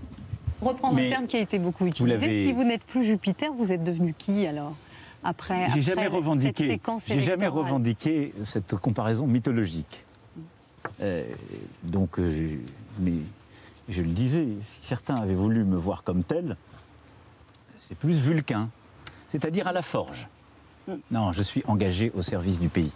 Reprendre 0.61 0.97
un 0.97 1.09
terme 1.09 1.27
qui 1.27 1.35
a 1.37 1.41
été 1.41 1.59
beaucoup 1.59 1.85
utilisé. 1.85 2.45
Si 2.47 2.53
vous 2.53 2.63
n'êtes 2.63 2.83
plus 2.83 3.03
Jupiter, 3.03 3.51
vous 3.53 3.71
êtes 3.71 3.83
devenu 3.83 4.13
qui 4.17 4.47
alors? 4.47 4.75
Après, 5.23 5.55
J'ai 5.61 5.65
après 5.69 5.81
jamais 5.81 6.03
cette 6.03 6.13
revendiqué, 6.13 6.67
séquence 6.67 7.03
j'ai 7.07 7.19
jamais 7.19 7.47
revendiqué 7.47 8.33
cette 8.45 8.75
comparaison 8.75 9.25
mythologique. 9.25 10.05
Euh, 11.01 11.23
donc, 11.83 12.19
euh, 12.19 12.31
je- 12.31 13.03
mais 13.03 13.13
je 13.89 14.01
le 14.03 14.09
disais, 14.09 14.45
si 14.45 14.87
certains 14.87 15.15
avaient 15.15 15.33
voulu 15.33 15.63
me 15.63 15.77
voir 15.77 16.03
comme 16.03 16.23
tel, 16.23 16.57
c'est 17.87 17.97
plus 17.97 18.19
Vulcain, 18.19 18.69
c'est-à-dire 19.31 19.67
à 19.67 19.71
la 19.73 19.81
forge. 19.81 20.27
Non, 21.11 21.33
je 21.33 21.41
suis 21.43 21.63
engagé 21.67 22.11
au 22.15 22.21
service 22.21 22.59
du 22.59 22.69
pays. 22.69 22.91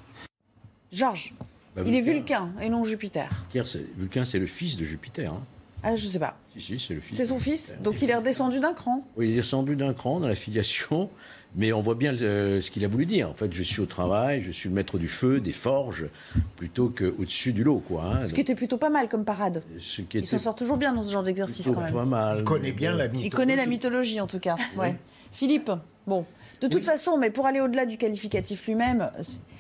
Georges, 0.92 1.34
Bah, 1.76 1.84
il 1.86 1.94
est 1.96 2.02
Vulcain. 2.02 2.50
Et 2.62 2.70
non 2.70 2.84
Jupiter. 2.84 3.30
Vulcain, 3.98 4.26
c'est- 4.26 4.40
le 4.40 4.46
fils 4.48 4.76
de 4.78 4.84
Jupiter. 4.86 5.32
hein. 5.34 5.44
Ah, 5.82 5.96
je 5.96 6.08
sais 6.08 6.20
pas. 6.20 6.36
Si, 6.54 6.60
si, 6.60 6.80
c'est 6.80 6.94
le 6.94 7.00
fils. 7.00 7.16
C'est 7.16 7.26
son 7.26 7.40
fils, 7.40 7.78
donc 7.82 8.02
il 8.02 8.10
est 8.10 8.16
redescendu 8.16 8.60
d'un 8.60 8.74
cran. 8.74 9.06
Oui, 9.16 9.28
il 9.28 9.32
est 9.32 9.36
descendu 9.38 9.78
d'un 9.78 9.94
cran 9.94 10.20
dans 10.20 10.28
la 10.28 10.36
filiation, 10.36 11.10
mais 11.56 11.72
on 11.72 11.80
voit 11.80 11.96
bien 11.96 12.14
euh, 12.22 12.60
ce 12.60 12.70
qu'il 12.70 12.84
a 12.84 12.90
voulu 12.90 13.06
dire. 13.06 13.30
En 13.30 13.34
fait, 13.34 13.54
je 13.54 13.64
suis 13.64 13.80
au 13.80 13.86
travail, 13.86 14.42
je 14.42 14.52
suis 14.52 14.68
le 14.68 14.76
maître 14.76 14.98
du 14.98 15.08
feu, 15.08 15.40
des 15.40 15.54
forges, 15.54 16.08
plutôt 16.58 16.90
qu'au-dessus 16.90 17.54
du 17.54 17.64
lot, 17.64 17.80
quoi. 17.88 18.04
hein. 18.04 18.26
Ce 18.26 18.34
qui 18.34 18.42
était 18.42 18.56
plutôt 18.56 18.78
pas 18.78 18.90
mal 18.90 19.08
comme 19.08 19.24
parade. 19.24 19.64
Ce 19.80 20.02
qui 20.02 20.18
Il 20.18 20.26
s'en 20.28 20.38
sort 20.40 20.56
toujours 20.56 20.76
bien 20.76 20.92
dans 20.92 21.02
ce 21.04 21.14
genre 21.14 21.24
d'exercice 21.24 21.72
quand 21.74 21.80
même. 21.80 21.94
pas 21.94 22.04
mal. 22.04 22.40
Il 22.40 22.44
connaît 22.44 22.74
bien 22.74 22.92
la 22.98 23.06
mythologie. 23.08 23.28
Il 23.28 23.30
connaît 23.30 23.56
la 23.56 23.66
mythologie 23.66 24.20
en 24.20 24.28
tout 24.28 24.40
cas. 24.40 24.58
Ouais. 24.76 24.98
Philippe, 25.32 25.72
bon. 26.06 26.26
De 26.62 26.68
toute 26.68 26.84
façon, 26.86 27.18
mais 27.18 27.30
pour 27.30 27.46
aller 27.46 27.62
au-delà 27.62 27.86
du 27.86 27.98
qualificatif 27.98 28.68
lui-même, 28.68 29.10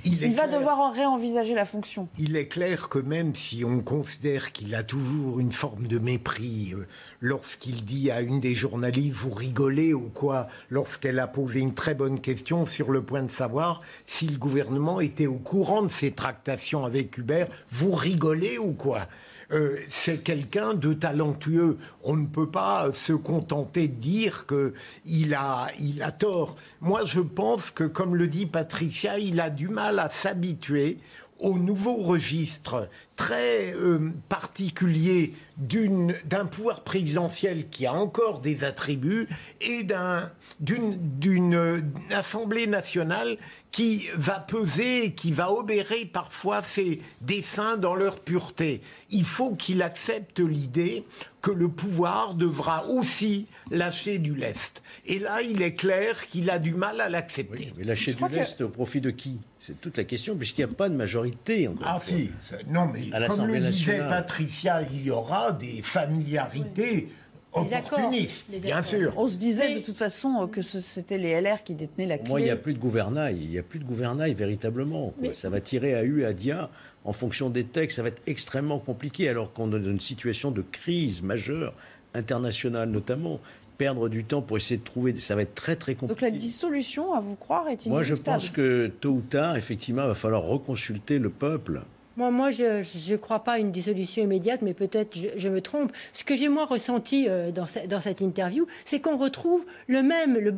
Il 0.04 0.18
va 0.34 0.48
clair. 0.48 0.60
devoir 0.60 0.80
en 0.80 0.92
réenvisager 0.92 1.54
la 1.56 1.66
fonction. 1.66 2.08
Il 2.18 2.36
est 2.36 2.48
clair 2.48 2.90
que 2.90 3.00
même 3.00 3.34
si 3.36 3.64
on 3.66 3.80
considère 3.82 4.52
qu'il 4.52 4.76
a 4.76 4.84
toujours 4.84 5.40
une 5.40 5.52
forme 5.52 5.88
de 5.88 5.98
mépris 6.00 6.74
euh, 6.74 6.86
lorsqu'il 7.22 7.86
dit 7.86 8.12
à 8.12 8.22
une 8.22 8.40
des 8.40 8.56
journalistes 8.56 9.14
vous 9.16 9.32
rigolez 9.32 9.94
ou 9.94 10.10
quoi, 10.14 10.48
lorsqu'elle 10.70 11.20
a 11.20 11.28
posé 11.28 11.60
une 11.60 11.74
très 11.74 11.96
bonne 11.96 12.20
question 12.20 12.66
sur 12.66 12.92
le 12.92 13.02
point 13.02 13.24
de 13.24 13.32
savoir 13.32 13.82
si 14.06 14.28
le 14.28 14.38
gouvernement 14.38 15.00
était 15.00 15.28
au 15.28 15.38
courant 15.38 15.82
de 15.84 15.90
ces 15.92 16.12
tractations 16.12 16.86
avec 16.86 17.18
Hubert, 17.18 17.48
vous 17.72 17.92
rigolez 17.92 18.58
ou 18.58 18.74
quoi? 18.74 19.08
Euh, 19.52 19.78
c'est 19.90 20.24
quelqu'un 20.24 20.76
de 20.76 20.94
talentueux. 20.94 21.78
On 22.04 22.16
ne 22.16 22.28
peut 22.28 22.50
pas 22.50 22.94
se 22.94 23.14
contenter 23.14 23.88
de 23.88 23.96
dire 23.96 24.46
que 24.46 24.74
il 25.06 25.34
a, 25.34 25.70
il 25.80 26.04
a 26.04 26.12
tort. 26.12 26.56
Moi, 26.82 27.06
je 27.06 27.20
pense 27.20 27.72
que, 27.72 27.84
comme 27.84 28.16
le 28.16 28.28
dit 28.28 28.46
Patricia, 28.46 29.18
il 29.18 29.40
a 29.40 29.50
du 29.50 29.68
mal 29.68 30.00
à 30.00 30.10
s'habituer 30.10 31.00
au 31.40 31.58
nouveau 31.58 31.96
registre 31.96 32.90
très 33.20 33.74
euh, 33.76 34.12
particulier 34.30 35.34
d'une- 35.58 36.16
d'un 36.24 36.46
pouvoir 36.46 36.86
présidentiel 36.86 37.68
qui 37.70 37.86
a 37.86 37.94
encore 37.94 38.40
des 38.40 38.64
attributs 38.64 39.28
et 39.60 39.84
d'un- 39.84 40.32
d'une 40.62 40.98
d'une, 41.20 41.54
euh, 41.54 41.82
assemblée 42.16 42.66
nationale 42.66 43.38
qui 43.72 44.08
va 44.16 44.40
peser 44.40 45.06
et 45.08 45.12
qui 45.14 45.32
va 45.34 45.52
obérer 45.52 46.06
parfois 46.06 46.64
ses 46.64 47.02
desseins 47.22 47.76
dans 47.78 47.94
leur 47.94 48.20
pureté. 48.22 48.82
Il 49.10 49.26
faut 49.26 49.54
qu'il 49.54 49.82
accepte 49.84 50.40
l'idée 50.40 51.04
que 51.42 51.52
le 51.52 51.68
pouvoir 51.68 52.34
devra 52.36 52.86
aussi 52.88 53.46
lâcher 53.70 54.18
du 54.18 54.34
lest. 54.34 54.82
Et 55.06 55.20
là, 55.20 55.42
il 55.42 55.62
est 55.62 55.76
clair 55.76 56.26
qu'il 56.28 56.50
a 56.50 56.58
du 56.58 56.74
mal 56.74 57.00
à 57.02 57.10
l'accepter. 57.10 57.74
Mais 57.78 57.84
lâcher 57.84 58.14
du 58.14 58.28
lest 58.30 58.62
au 58.62 58.70
profit 58.70 59.02
de 59.02 59.12
qui? 59.12 59.40
C'est 59.60 59.80
toute 59.80 59.98
la 59.98 60.04
question, 60.06 60.36
puisqu'il 60.36 60.66
n'y 60.66 60.72
a 60.72 60.74
pas 60.74 60.90
de 60.90 60.96
majorité. 60.96 61.68
Encore 61.68 61.86
Ah 61.86 62.00
si, 62.02 62.32
non 62.68 62.88
mais 62.88 63.09
À 63.14 63.28
comme 63.28 63.46
le 63.48 63.54
disait 63.54 63.60
nationale. 63.62 64.08
Patricia, 64.10 64.82
il 64.92 65.04
y 65.04 65.12
aura 65.12 65.52
des 65.52 65.82
familiarités 65.84 67.10
opportunistes, 67.52 68.46
bien 68.62 68.82
sûr. 68.84 69.14
On 69.18 69.28
se 69.28 69.38
disait 69.38 69.76
de 69.76 69.80
toute 69.80 69.98
façon 69.98 70.48
que 70.48 70.62
c'était 70.62 71.18
les 71.18 71.40
LR 71.42 71.64
qui 71.64 71.76
détenaient 71.76 72.06
la 72.06 72.18
clé. 72.18 72.30
Moi, 72.30 72.42
il 72.42 72.46
n'y 72.46 72.50
a 72.50 72.56
plus 72.56 72.74
de 72.74 72.80
gouvernail. 72.80 73.38
Il 73.42 73.50
n'y 73.50 73.58
a 73.58 73.64
plus 73.64 73.80
de 73.80 73.86
gouvernail 73.86 74.34
véritablement. 74.34 75.14
quoi. 75.20 75.34
Ça 75.34 75.50
va 75.50 75.60
tirer 75.62 75.96
à 75.96 76.04
U 76.04 76.26
à 76.26 76.34
Dia 76.34 76.70
en 77.06 77.14
fonction 77.14 77.50
des 77.50 77.64
textes. 77.64 77.96
Ça 77.98 78.02
va 78.04 78.10
être 78.10 78.22
extrêmement 78.28 78.80
compliqué 78.80 79.30
alors 79.30 79.52
qu'on 79.54 79.68
est 79.74 79.80
dans 79.80 79.90
une 79.90 80.00
situation 80.00 80.52
de 80.52 80.62
crise 80.72 81.22
majeure, 81.24 81.74
internationale 82.14 82.90
notamment. 82.90 83.40
Perdre 83.80 84.10
du 84.10 84.26
temps 84.26 84.42
pour 84.42 84.58
essayer 84.58 84.78
de 84.78 84.84
trouver. 84.84 85.18
Ça 85.22 85.36
va 85.36 85.44
être 85.44 85.56
très, 85.56 85.78
très 85.78 85.94
Donc 85.94 86.02
compliqué. 86.10 86.26
la 86.26 86.32
dissolution, 86.38 87.14
à 87.14 87.22
vous 87.22 87.38
croire, 87.38 87.66
est 87.70 87.86
Moi, 87.88 88.04
je 88.04 88.10
inéluctable. 88.10 88.38
pense 88.42 88.50
que 88.50 88.88
tôt 89.00 89.12
ou 89.12 89.22
tard, 89.22 89.56
effectivement, 89.56 90.02
il 90.04 90.10
va 90.10 90.16
falloir 90.16 90.44
reconsulter 90.44 91.18
le 91.18 91.30
peuple. 91.30 91.82
Moi, 92.20 92.32
moi 92.32 92.52
je 92.52 93.12
ne 93.12 93.16
crois 93.16 93.46
pas 93.46 93.54
à 93.54 93.58
une 93.60 93.72
dissolution 93.72 94.22
immédiate, 94.22 94.62
mais 94.62 94.74
peut-être 94.74 95.18
je, 95.18 95.30
je 95.38 95.48
me 95.48 95.62
trompe. 95.62 95.94
Ce 96.12 96.26
que 96.26 96.36
j'ai 96.36 96.50
moi 96.50 96.66
ressenti 96.66 97.28
euh, 97.30 97.52
dans, 97.52 97.66
ce- 97.66 97.88
dans 97.88 98.02
cette 98.02 98.20
interview, 98.20 98.68
c'est 98.84 99.00
qu'on 99.00 99.16
retrouve 99.16 99.66
le 99.88 100.04
même, 100.04 100.38
le, 100.38 100.52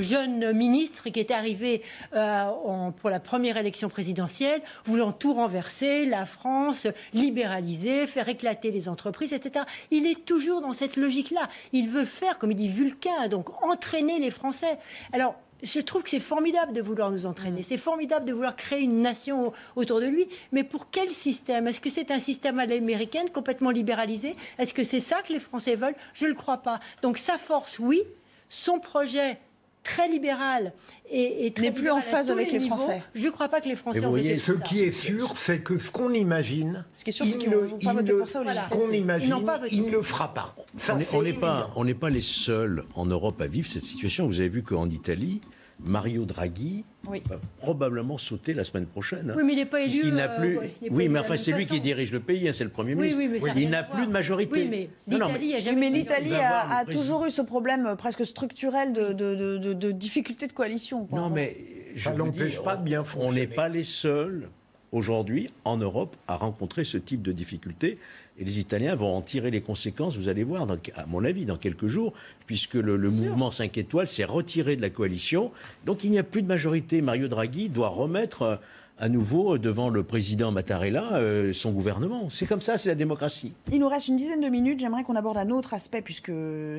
jeune 0.00 0.52
ministre 0.52 1.08
qui 1.10 1.18
était 1.18 1.34
arrivé 1.34 1.82
euh, 2.14 2.90
pour 3.00 3.10
la 3.10 3.18
première 3.18 3.56
élection 3.56 3.88
présidentielle, 3.88 4.62
voulant 4.84 5.10
tout 5.10 5.34
renverser, 5.34 6.04
la 6.06 6.24
France 6.24 6.86
libéraliser, 7.12 8.06
faire 8.06 8.28
éclater 8.28 8.70
les 8.70 8.88
entreprises, 8.88 9.32
etc. 9.32 9.64
Il 9.90 10.06
est 10.06 10.24
toujours 10.24 10.60
dans 10.60 10.72
cette 10.72 10.96
logique-là. 10.96 11.48
Il 11.72 11.88
veut 11.88 12.04
faire, 12.04 12.38
comme 12.38 12.52
il 12.52 12.56
dit 12.56 12.68
Vulcain, 12.68 13.26
donc 13.28 13.60
entraîner 13.64 14.20
les 14.20 14.30
Français. 14.30 14.78
Alors 15.12 15.34
je 15.62 15.80
trouve 15.80 16.02
que 16.02 16.10
c'est 16.10 16.20
formidable 16.20 16.72
de 16.72 16.80
vouloir 16.82 17.10
nous 17.10 17.26
entraîner. 17.26 17.62
C'est 17.62 17.76
formidable 17.76 18.24
de 18.24 18.32
vouloir 18.32 18.56
créer 18.56 18.80
une 18.80 19.00
nation 19.02 19.48
au- 19.48 19.52
autour 19.76 20.00
de 20.00 20.06
lui. 20.06 20.26
Mais 20.52 20.64
pour 20.64 20.90
quel 20.90 21.10
système? 21.10 21.66
Est-ce 21.68 21.80
que 21.80 21.90
c'est 21.90 22.10
un 22.10 22.20
système 22.20 22.58
à 22.58 22.66
l'américaine 22.66 23.30
complètement 23.30 23.70
libéralisé? 23.70 24.34
Est-ce 24.58 24.72
que 24.74 24.84
c'est 24.84 25.00
ça 25.00 25.22
que 25.22 25.32
les 25.32 25.40
Français 25.40 25.76
veulent? 25.76 25.94
Je 26.14 26.24
ne 26.24 26.30
le 26.30 26.34
crois 26.36 26.58
pas. 26.58 26.80
Donc 27.02 27.18
sa 27.18 27.38
force, 27.38 27.78
oui. 27.78 28.02
Son 28.48 28.80
projet 28.80 29.38
très 29.82 30.08
libéral 30.08 30.72
et, 31.10 31.46
et 31.46 31.52
très 31.52 31.64
N'est 31.66 31.72
plus 31.72 31.90
en 31.90 32.00
phase 32.00 32.30
avec 32.30 32.52
les 32.52 32.60
Français. 32.60 33.02
Je 33.14 33.26
ne 33.26 33.30
crois 33.30 33.48
pas 33.48 33.60
que 33.60 33.68
les 33.68 33.76
Français 33.76 34.00
Mais 34.00 34.06
ont 34.06 34.10
vous 34.10 34.16
voyez, 34.16 34.36
ce 34.36 34.54
ça. 34.54 34.60
qui 34.60 34.80
est 34.80 34.92
sûr, 34.92 35.32
c'est 35.36 35.60
que 35.60 35.78
ce 35.78 35.90
qu'on 35.90 36.12
imagine, 36.12 36.84
Ce 36.92 37.02
qui 37.04 37.10
est 37.10 37.12
sûr, 37.12 37.24
c'est 37.24 37.32
il 37.32 37.38
qu'ils 37.38 37.50
ne- 37.50 37.56
vont 37.56 37.78
pas 37.78 37.90
il 37.92 37.96
voter 37.96 38.12
ne- 38.12 38.18
pour 38.18 38.28
ça 38.28 38.40
aux 38.40 38.44
ce 38.44 38.48
législatives. 38.48 38.78
qu'on 38.86 38.92
Ils 38.92 38.98
imagine, 39.00 39.30
n'ont 39.30 39.42
pas 39.44 39.58
voté. 39.58 39.74
il 39.74 39.82
ne 39.86 39.90
le 39.90 40.02
fera 40.02 40.32
pas. 40.34 40.54
Ça, 40.76 40.96
on 41.14 41.22
n'est 41.22 41.32
pas, 41.32 41.70
on 41.76 41.84
n'est 41.84 41.94
pas 41.94 42.10
les 42.10 42.20
seuls 42.20 42.84
en 42.94 43.06
Europe 43.06 43.40
à 43.40 43.46
vivre 43.46 43.68
cette 43.68 43.84
situation. 43.84 44.26
Vous 44.26 44.38
avez 44.40 44.48
vu 44.48 44.62
qu'en 44.62 44.88
Italie, 44.90 45.40
Mario 45.84 46.24
Draghi 46.24 46.84
Oui. 47.08 47.22
va 47.28 47.38
probablement 47.56 48.18
sauter 48.18 48.54
la 48.54 48.64
semaine 48.64 48.86
prochaine. 48.86 49.30
hein. 49.30 49.34
Oui, 49.36 49.42
mais 49.44 49.52
il 49.54 49.56
n'est 49.56 49.66
pas 49.66 49.80
élu, 49.80 50.02
euh, 50.12 50.56
ouais, 50.56 50.70
oui, 50.90 51.08
mais 51.08 51.18
enfin, 51.18 51.36
c'est 51.36 51.52
lui 51.52 51.64
façon. 51.64 51.74
qui 51.74 51.80
dirige 51.80 52.12
le 52.12 52.20
pays, 52.20 52.48
hein, 52.48 52.52
c'est 52.52 52.64
le 52.64 52.70
Premier 52.70 52.94
Oui, 52.94 53.02
ministre. 53.14 53.20
oui, 53.22 53.28
mais 53.28 53.40
ça 53.40 53.54
n'a 53.54 53.60
il 53.60 53.70
n'a 53.70 53.82
plus 53.82 54.06
de 54.06 54.10
majorité. 54.12 54.62
Oui, 54.62 54.68
mais 54.68 54.88
l'Italie 55.08 55.54
a 55.54 55.60
jamais 55.60 55.90
mais 55.90 56.92
toujours 56.92 57.24
eu 57.26 57.30
ce 57.30 57.42
problème 57.42 57.86
euh, 57.86 57.94
presque 57.96 58.24
structurel 58.26 58.92
de, 58.92 59.12
de, 59.12 59.34
de, 59.34 59.58
de- 59.58 59.72
de 59.72 59.90
difficulté 59.92 60.46
de 60.46 60.52
coalition. 60.52 61.06
quoi. 61.06 61.18
Non, 61.18 61.30
mais 61.30 61.56
je 61.94 62.10
l'empêche 62.10 62.62
pas 62.62 62.76
de 62.76 62.84
bien 62.84 63.00
On 63.00 63.04
fonctionner. 63.04 63.40
n'est 63.40 63.46
pas 63.46 63.68
les 63.68 63.82
seuls 63.82 64.48
aujourd'hui 64.92 65.50
en 65.64 65.76
Europe 65.76 66.16
à 66.28 66.36
rencontrer 66.36 66.84
ce 66.84 66.98
type 66.98 67.22
de 67.22 67.32
difficultés. 67.32 67.98
Et 68.40 68.44
les 68.44 68.58
Italiens 68.58 68.94
vont 68.94 69.14
en 69.14 69.20
tirer 69.20 69.50
les 69.50 69.60
conséquences, 69.60 70.16
vous 70.16 70.28
allez 70.28 70.44
voir, 70.44 70.66
dans- 70.66 70.78
à 70.96 71.04
mon 71.06 71.22
avis, 71.24 71.44
dans 71.44 71.58
quelques 71.58 71.86
jours, 71.88 72.14
puisque 72.46 72.72
le, 72.74 72.96
le 72.96 73.10
mouvement 73.10 73.50
5 73.50 73.76
étoiles 73.76 74.06
s'est 74.08 74.24
retiré 74.24 74.76
de 74.76 74.80
la 74.82 74.88
coalition. 74.88 75.50
Donc 75.84 76.04
il 76.04 76.10
n'y 76.10 76.18
a 76.18 76.22
plus 76.22 76.40
de 76.40 76.48
majorité. 76.48 77.02
Mario 77.02 77.28
Draghi 77.28 77.68
doit 77.68 77.88
remettre 77.90 78.42
euh, 78.42 78.56
à 79.00 79.08
nouveau 79.08 79.56
devant 79.56 79.88
le 79.88 80.02
président 80.02 80.52
Mattarella 80.52 81.14
euh, 81.14 81.54
son 81.54 81.72
gouvernement. 81.72 82.28
C'est 82.28 82.44
comme 82.44 82.60
ça, 82.60 82.76
c'est 82.76 82.90
la 82.90 82.94
démocratie. 82.94 83.54
Il 83.72 83.80
nous 83.80 83.88
reste 83.88 84.08
une 84.08 84.16
dizaine 84.16 84.42
de 84.42 84.48
minutes. 84.48 84.78
J'aimerais 84.78 85.04
qu'on 85.04 85.16
aborde 85.16 85.38
un 85.38 85.48
autre 85.48 85.72
aspect, 85.72 86.02
puisque 86.02 86.30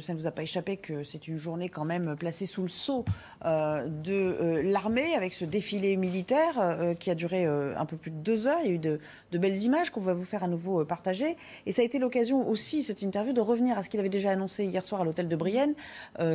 ça 0.01 0.13
ne 0.13 0.17
vous 0.17 0.27
a 0.27 0.31
pas 0.31 0.43
échappé 0.43 0.77
que 0.77 1.03
c'est 1.03 1.27
une 1.27 1.37
journée 1.37 1.67
quand 1.67 1.83
même 1.83 2.15
placée 2.15 2.45
sous 2.45 2.61
le 2.61 2.67
sceau 2.67 3.05
euh, 3.43 3.87
de 3.87 4.13
euh, 4.13 4.61
l'armée, 4.63 5.15
avec 5.15 5.33
ce 5.33 5.45
défilé 5.45 5.97
militaire 5.97 6.95
qui 6.99 7.09
a 7.09 7.15
duré 7.15 7.45
un 7.45 7.85
peu 7.85 7.97
plus 7.97 8.11
de 8.11 8.17
deux 8.17 8.45
heures. 8.45 8.59
Il 8.63 8.67
y 8.67 8.71
a 8.71 8.75
eu 8.75 8.79
de, 8.79 8.99
belles 9.33 9.57
images 9.63 9.89
qu'on 9.89 10.01
va 10.01 10.13
vous 10.13 10.23
faire 10.23 10.43
à 10.43 10.47
nouveau 10.47 10.85
partager. 10.85 11.35
Et 11.65 11.71
ça 11.71 11.81
a 11.81 11.85
été 11.85 11.97
l'occasion 11.97 12.47
aussi, 12.47 12.83
cette 12.83 13.01
interview, 13.01 13.33
de 13.33 13.41
revenir 13.41 13.77
à 13.77 13.83
ce 13.83 13.89
qu'il 13.89 13.99
avait 13.99 14.09
déjà 14.09 14.31
annoncé 14.31 14.65
hier 14.65 14.85
soir 14.85 15.01
à 15.01 15.05
l'hôtel 15.05 15.27
de 15.27 15.35
Brienne 15.35 15.73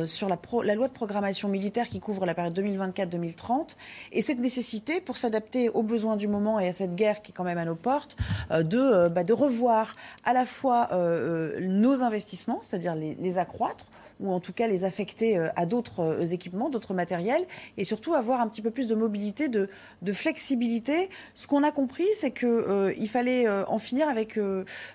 sur 0.05 0.27
la, 0.27 0.37
la 0.63 0.75
loi 0.75 0.89
de 0.89 0.93
programmation 0.93 1.47
militaire 1.47 1.87
qui 1.87 2.01
couvre 2.01 2.25
la 2.25 2.33
période 2.33 2.57
2024-2030 2.59 3.77
et 4.11 4.21
cette 4.21 4.39
nécessité 4.39 4.99
pour 4.99 5.15
s'adapter 5.15 5.69
aux 5.77 5.83
besoins 5.83 6.17
du 6.17 6.27
moment 6.27 6.59
et 6.59 6.67
à 6.67 6.73
cette 6.73 6.95
guerre 6.95 7.21
qui 7.21 7.31
est 7.31 7.35
quand 7.35 7.43
même 7.43 7.59
à 7.59 7.65
nos 7.65 7.75
portes, 7.75 8.17
euh, 8.51 8.63
de, 8.63 8.79
euh, 8.79 9.09
bah, 9.09 9.23
de 9.23 9.33
revoir 9.33 9.95
à 10.25 10.33
la 10.33 10.45
fois 10.45 10.89
euh, 10.91 11.59
nos 11.61 12.03
investissements, 12.03 12.59
c'est-à-dire 12.61 12.95
les, 12.95 13.37
accroître 13.37 13.85
ou 14.19 14.31
en 14.31 14.39
tout 14.39 14.51
cas 14.51 14.65
les 14.65 14.83
affecter 14.83 15.37
à 15.55 15.67
d'autres 15.67 16.33
équipements, 16.33 16.71
d'autres 16.71 16.95
matériels, 16.95 17.45
et 17.77 17.83
surtout 17.83 18.15
avoir 18.15 18.41
un 18.41 18.47
petit 18.47 18.63
peu 18.63 18.71
plus 18.71 18.87
de 18.87 18.95
mobilité, 18.95 19.47
de, 19.47 19.69
de 20.01 20.11
flexibilité. 20.11 21.09
Ce 21.35 21.45
qu'on 21.45 21.61
a 21.61 21.71
compris, 21.71 22.07
c'est 22.15 22.31
que 22.31 22.95
il 22.97 23.07
fallait 23.07 23.47
en 23.47 23.77
finir 23.77 24.09
avec 24.09 24.39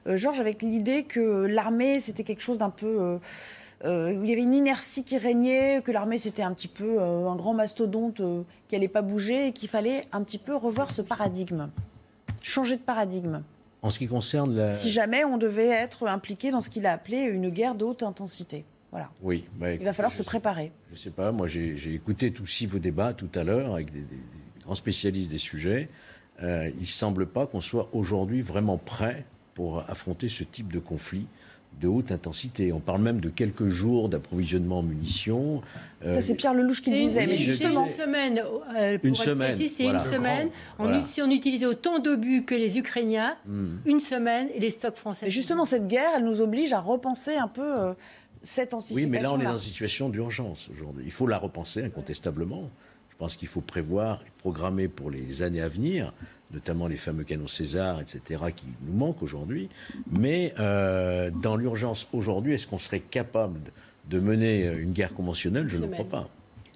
Georges, 0.06 0.40
avec 0.40 0.62
l'idée 0.62 1.04
que 1.04 1.46
l'armée 1.46 2.00
c'était 2.00 2.24
quelque 2.24 2.42
chose 2.42 2.58
d'un 2.58 2.70
peu 2.70 3.20
euh, 3.84 4.14
où 4.14 4.22
il 4.24 4.30
y 4.30 4.32
avait 4.32 4.42
une 4.42 4.54
inertie 4.54 5.04
qui 5.04 5.18
régnait, 5.18 5.82
que 5.82 5.90
l'armée 5.90 6.18
c'était 6.18 6.42
un 6.42 6.52
petit 6.52 6.68
peu 6.68 7.00
euh, 7.00 7.28
un 7.28 7.36
grand 7.36 7.54
mastodonte 7.54 8.20
euh, 8.20 8.42
qui 8.68 8.76
allait 8.76 8.88
pas 8.88 9.02
bouger 9.02 9.48
et 9.48 9.52
qu'il 9.52 9.68
fallait 9.68 10.02
un 10.12 10.22
petit 10.22 10.38
peu 10.38 10.54
revoir 10.54 10.92
ce 10.92 11.02
paradigme, 11.02 11.68
changer 12.42 12.76
de 12.76 12.82
paradigme. 12.82 13.42
En 13.82 13.90
ce 13.90 13.98
qui 13.98 14.06
concerne 14.06 14.54
la... 14.54 14.72
Si 14.72 14.90
jamais 14.92 15.24
on 15.24 15.38
devait 15.38 15.66
être 15.68 16.06
impliqué 16.06 16.50
dans 16.52 16.60
ce 16.60 16.70
qu'il 16.70 16.86
a 16.86 16.92
appelé 16.92 17.22
une 17.22 17.50
guerre 17.50 17.74
de 17.74 17.84
haute 17.84 18.02
intensité. 18.04 18.64
Voilà. 18.92 19.10
Oui, 19.22 19.44
bah, 19.56 19.72
Il 19.72 19.84
va 19.84 19.92
falloir 19.92 20.12
se 20.12 20.18
sais- 20.18 20.24
préparer. 20.24 20.70
Je 20.92 20.96
sais 20.98 21.10
pas, 21.10 21.32
moi 21.32 21.46
j'ai 21.48 21.74
écouté 21.94 22.30
tous 22.32 22.64
vos 22.68 22.78
débats 22.78 23.14
tout 23.14 23.30
à 23.34 23.42
l'heure 23.42 23.74
avec 23.74 23.90
des, 23.92 24.00
des- 24.00 24.06
des 24.16 24.62
grands 24.62 24.74
spécialistes 24.76 25.30
des 25.30 25.38
sujets. 25.38 25.88
Il 26.40 26.88
semble 26.88 27.26
pas 27.26 27.46
qu'on 27.46 27.60
soit 27.60 27.88
aujourd'hui 27.92 28.42
vraiment 28.42 28.76
prêt 28.78 29.24
pour 29.54 29.78
affronter 29.88 30.28
ce 30.28 30.44
type 30.44 30.72
de 30.72 30.78
conflit 30.78 31.26
de 31.82 31.88
haute 31.88 32.12
intensité. 32.12 32.72
On 32.72 32.78
parle 32.80 33.02
même 33.02 33.20
de 33.20 33.28
quelques 33.28 33.66
jours 33.68 34.08
d'approvisionnement 34.08 34.78
en 34.78 34.82
munitions. 34.82 35.60
Ça, 36.04 36.20
c'est 36.20 36.34
Pierre 36.34 36.54
Lelouch 36.54 36.80
qui 36.82 36.90
le 36.90 36.96
disait. 36.96 37.26
Mais 37.26 37.36
justement, 37.36 37.84
une 37.86 37.92
semaine. 37.92 38.38
euh, 38.76 38.98
pour 38.98 39.06
Une 39.08 39.14
être 39.14 39.22
semaine, 39.22 39.54
précis, 39.56 39.68
c'est 39.68 39.82
voilà. 39.84 40.04
une 40.04 40.12
semaine. 40.12 40.48
On 40.78 40.84
Voilà. 40.84 41.00
ut- 41.00 41.04
si 41.04 41.20
on 41.22 41.30
utilisait 41.30 41.66
autant 41.66 41.98
d'obus 41.98 42.44
que 42.44 42.54
les 42.54 42.78
Ukrainiens, 42.78 43.36
Hmm. 43.46 43.76
une 43.84 44.00
semaine 44.00 44.48
et 44.54 44.60
les 44.60 44.70
stocks 44.70 44.96
français. 44.96 45.26
Et 45.26 45.30
justement, 45.30 45.64
cette 45.64 45.86
guerre, 45.88 46.10
elle 46.16 46.24
nous 46.24 46.40
oblige 46.40 46.72
à 46.72 46.80
repenser 46.80 47.34
un 47.36 47.48
peu 47.48 47.62
euh, 47.80 47.92
cette 48.42 48.74
anticipation. 48.74 49.04
Oui, 49.04 49.10
mais 49.10 49.20
là, 49.20 49.32
on 49.32 49.40
est 49.40 49.44
dans 49.44 49.52
une 49.52 49.58
situation 49.58 50.08
d'urgence 50.08 50.68
aujourd'hui. 50.72 51.02
Il 51.04 51.12
faut 51.12 51.26
la 51.26 51.38
repenser 51.38 51.82
incontestablement. 51.82 52.70
Je 53.10 53.16
pense 53.16 53.36
qu'il 53.36 53.48
faut 53.48 53.60
prévoir 53.60 54.22
et 54.26 54.30
programmer 54.38 54.88
pour 54.88 55.10
les 55.10 55.42
années 55.42 55.60
à 55.62 55.68
venir, 55.68 56.12
notamment 56.52 56.86
les 56.86 56.96
fameux 56.96 57.24
canons 57.24 57.46
César, 57.46 58.00
etc., 58.00 58.44
qui 58.54 58.66
nous 58.82 58.94
manquent 58.94 59.22
aujourd'hui. 59.22 59.68
Mais 60.10 60.54
euh, 60.58 61.30
dans 61.30 61.56
l'urgence 61.56 62.08
aujourd'hui, 62.12 62.54
est-ce 62.54 62.66
qu'on 62.66 62.78
serait 62.78 63.00
capable 63.00 63.60
de 64.08 64.20
mener 64.20 64.66
une 64.66 64.92
guerre 64.92 65.14
conventionnelle? 65.14 65.68
Je 65.68 65.78
ne 65.78 65.86
crois 65.86 66.04
pas. 66.04 66.28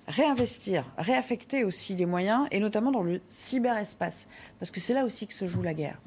réinvestir, 0.09 0.85
réaffecter 0.98 1.65
aussi 1.65 1.94
les 1.94 2.07
moyens, 2.07 2.47
et 2.51 2.61
notamment 2.61 2.93
dans 2.93 3.03
le 3.03 3.20
cyberespace, 3.27 4.28
parce 4.59 4.70
que 4.70 4.81
c'est 4.81 4.94
là 4.94 5.05
aussi 5.05 5.27
que 5.27 5.35
se 5.35 5.47
joue 5.47 5.62
la 5.62 5.74
guerre. 5.74 5.98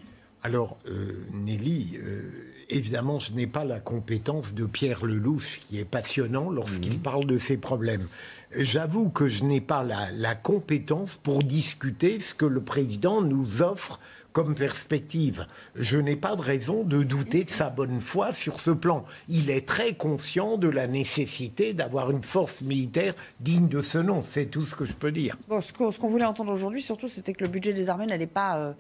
Alors, 0.41 0.77
euh, 0.87 1.25
Nelly, 1.33 1.97
euh, 1.97 2.31
évidemment, 2.69 3.19
je 3.19 3.33
n'ai 3.33 3.47
pas 3.47 3.65
la 3.65 3.79
compétence 3.81 4.53
de 4.53 4.65
Pierre 4.65 5.05
Lelouch, 5.05 5.59
qui 5.67 5.79
est 5.79 5.85
passionnant 5.85 6.49
lorsqu'il 6.49 6.97
parle 6.99 7.25
de 7.25 7.37
ses 7.37 7.57
problèmes. 7.57 8.07
J'avoue 8.55 9.09
que 9.09 9.27
je 9.27 9.43
n'ai 9.43 9.61
pas 9.61 9.83
la, 9.83 10.11
la 10.15 10.33
compétence 10.35 11.17
pour 11.21 11.43
discuter 11.43 12.19
ce 12.19 12.33
que 12.33 12.45
le 12.45 12.61
président 12.61 13.21
nous 13.21 13.61
offre 13.61 13.99
comme 14.31 14.55
perspective. 14.55 15.45
Je 15.75 15.97
n'ai 15.97 16.15
pas 16.15 16.35
de 16.35 16.41
raison 16.41 16.83
de 16.83 17.03
douter 17.03 17.43
de 17.43 17.49
sa 17.49 17.69
bonne 17.69 17.99
foi 18.01 18.33
sur 18.33 18.59
ce 18.59 18.71
plan. 18.71 19.05
Il 19.27 19.49
est 19.51 19.67
très 19.67 19.93
conscient 19.93 20.57
de 20.57 20.67
la 20.67 20.87
nécessité 20.87 21.73
d'avoir 21.73 22.09
une 22.11 22.23
force 22.23 22.61
militaire 22.61 23.13
digne 23.39 23.67
de 23.67 23.81
ce 23.81 23.97
nom. 23.99 24.23
C'est 24.27 24.45
tout 24.47 24.65
ce 24.65 24.75
que 24.75 24.85
je 24.85 24.93
peux 24.93 25.11
dire. 25.11 25.35
Bon, 25.47 25.61
ce 25.61 25.71
qu'on 25.73 26.07
voulait 26.09 26.25
entendre 26.25 26.51
aujourd'hui, 26.53 26.81
surtout, 26.81 27.07
c'était 27.07 27.33
que 27.33 27.43
le 27.43 27.49
budget 27.49 27.73
des 27.73 27.89
armées 27.89 28.05
n'allait 28.07 28.27
pas, 28.27 28.57
euh, 28.57 28.73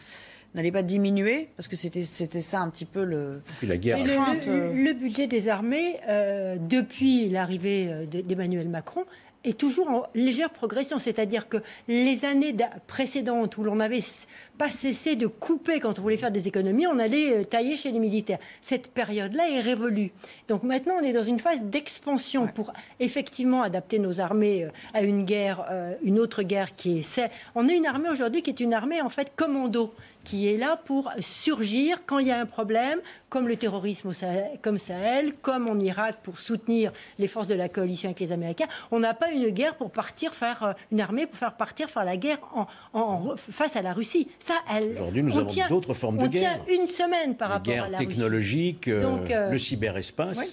n'allait 0.55 0.71
pas 0.71 0.83
diminuer, 0.83 1.49
parce 1.57 1.67
que 1.67 1.75
c'était 1.75 2.03
c'était 2.03 2.41
ça 2.41 2.61
un 2.61 2.69
petit 2.69 2.85
peu 2.85 3.03
le. 3.03 3.41
Puis 3.59 3.67
la 3.67 3.77
guerre. 3.77 3.97
Le, 4.03 4.13
crainte, 4.15 4.47
le- 4.47 4.53
euh, 4.53 4.73
le 4.73 4.93
budget 4.93 5.27
des 5.27 5.47
armées, 5.47 5.97
euh, 6.07 6.57
depuis 6.59 7.27
l'arrivée 7.29 8.07
de- 8.09 8.21
d'Emmanuel 8.21 8.69
Macron, 8.69 9.03
est 9.43 9.57
toujours 9.57 9.89
en 9.89 10.03
légère 10.15 10.49
progression. 10.49 10.97
C'est-à-dire 10.97 11.47
que 11.47 11.57
les 11.87 12.25
années 12.25 12.55
précédentes 12.87 13.57
où 13.57 13.63
l'on 13.63 13.75
n'avait 13.75 14.03
pas 14.57 14.69
cessé 14.69 15.15
de 15.15 15.27
couper 15.27 15.79
quand 15.79 15.97
on 15.99 16.01
voulait 16.01 16.17
faire 16.17 16.31
des 16.31 16.47
économies, 16.47 16.85
on 16.85 16.99
allait 16.99 17.39
euh, 17.39 17.43
tailler 17.43 17.77
chez 17.77 17.91
les 17.91 17.99
militaires. 17.99 18.39
Cette 18.59 18.91
période-là 18.91 19.49
est 19.49 19.61
révolue. 19.61 20.11
Donc 20.49 20.63
maintenant, 20.63 20.95
on 20.99 21.03
est 21.03 21.13
dans 21.13 21.23
une 21.23 21.39
phase 21.39 21.61
d'expansion 21.61 22.47
pour 22.47 22.73
effectivement 22.99 23.61
adapter 23.61 23.99
nos 23.99 24.19
armées 24.19 24.65
euh, 24.65 24.69
à 24.93 25.01
une 25.01 25.23
guerre, 25.23 25.65
euh, 25.71 25.93
une 26.03 26.19
autre 26.19 26.43
guerre 26.43 26.75
qui 26.75 26.99
est... 26.99 27.31
On 27.55 27.69
a 27.69 27.71
une 27.71 27.85
armée 27.85 28.09
aujourd'hui 28.09 28.41
qui 28.41 28.49
est 28.49 28.59
une 28.59 28.73
armée 28.73 29.01
en 29.01 29.09
fait 29.09 29.31
commando 29.35 29.93
qui 30.23 30.47
est 30.53 30.57
là 30.57 30.79
pour 30.83 31.09
surgir 31.19 31.99
quand 32.05 32.19
il 32.19 32.27
y 32.27 32.31
a 32.31 32.39
un 32.39 32.45
problème, 32.45 32.99
comme 33.29 33.47
le 33.47 33.55
terrorisme 33.55 34.09
au 34.09 34.13
Sahel, 34.13 34.59
comme 34.61 34.77
Sahel, 34.77 35.33
comme 35.41 35.67
en 35.69 35.79
Irak 35.79 36.17
pour 36.23 36.39
soutenir 36.39 36.91
les 37.17 37.27
forces 37.27 37.47
de 37.47 37.53
la 37.55 37.69
coalition 37.69 38.09
avec 38.09 38.19
les 38.19 38.31
Américains. 38.31 38.67
On 38.91 38.99
n'a 38.99 39.13
pas 39.13 39.31
une 39.31 39.49
guerre 39.49 39.75
pour 39.75 39.91
partir 39.91 40.33
faire 40.33 40.63
euh, 40.63 40.73
une 40.91 41.01
armée 41.01 41.25
pour 41.25 41.37
faire 41.37 41.53
partir 41.53 41.89
faire 41.89 42.03
la 42.05 42.17
guerre 42.17 42.39
en, 42.53 42.67
en- 42.93 42.99
en- 43.01 43.35
face 43.37 43.75
à 43.75 43.81
la 43.81 43.93
Russie. 43.93 44.27
Ça, 44.39 44.55
elle. 44.71 44.91
Aujourd'hui, 44.91 45.23
nous 45.23 45.37
on 45.37 45.39
avons 45.41 45.67
d'autres 45.69 45.93
formes 45.93 46.17
de 46.17 46.23
on 46.23 46.27
guerre. 46.27 46.63
tient 46.65 46.75
une 46.75 46.85
semaine 46.85 47.35
par 47.35 47.49
rapport 47.49 47.73
à 47.73 47.89
la 47.89 47.97
Russie. 47.97 48.07
technologiques, 48.09 48.87
euh, 48.87 49.01
Donc, 49.01 49.31
euh, 49.31 49.49
le 49.51 49.57
cyberespace. 49.57 50.37
oui. 50.39 50.45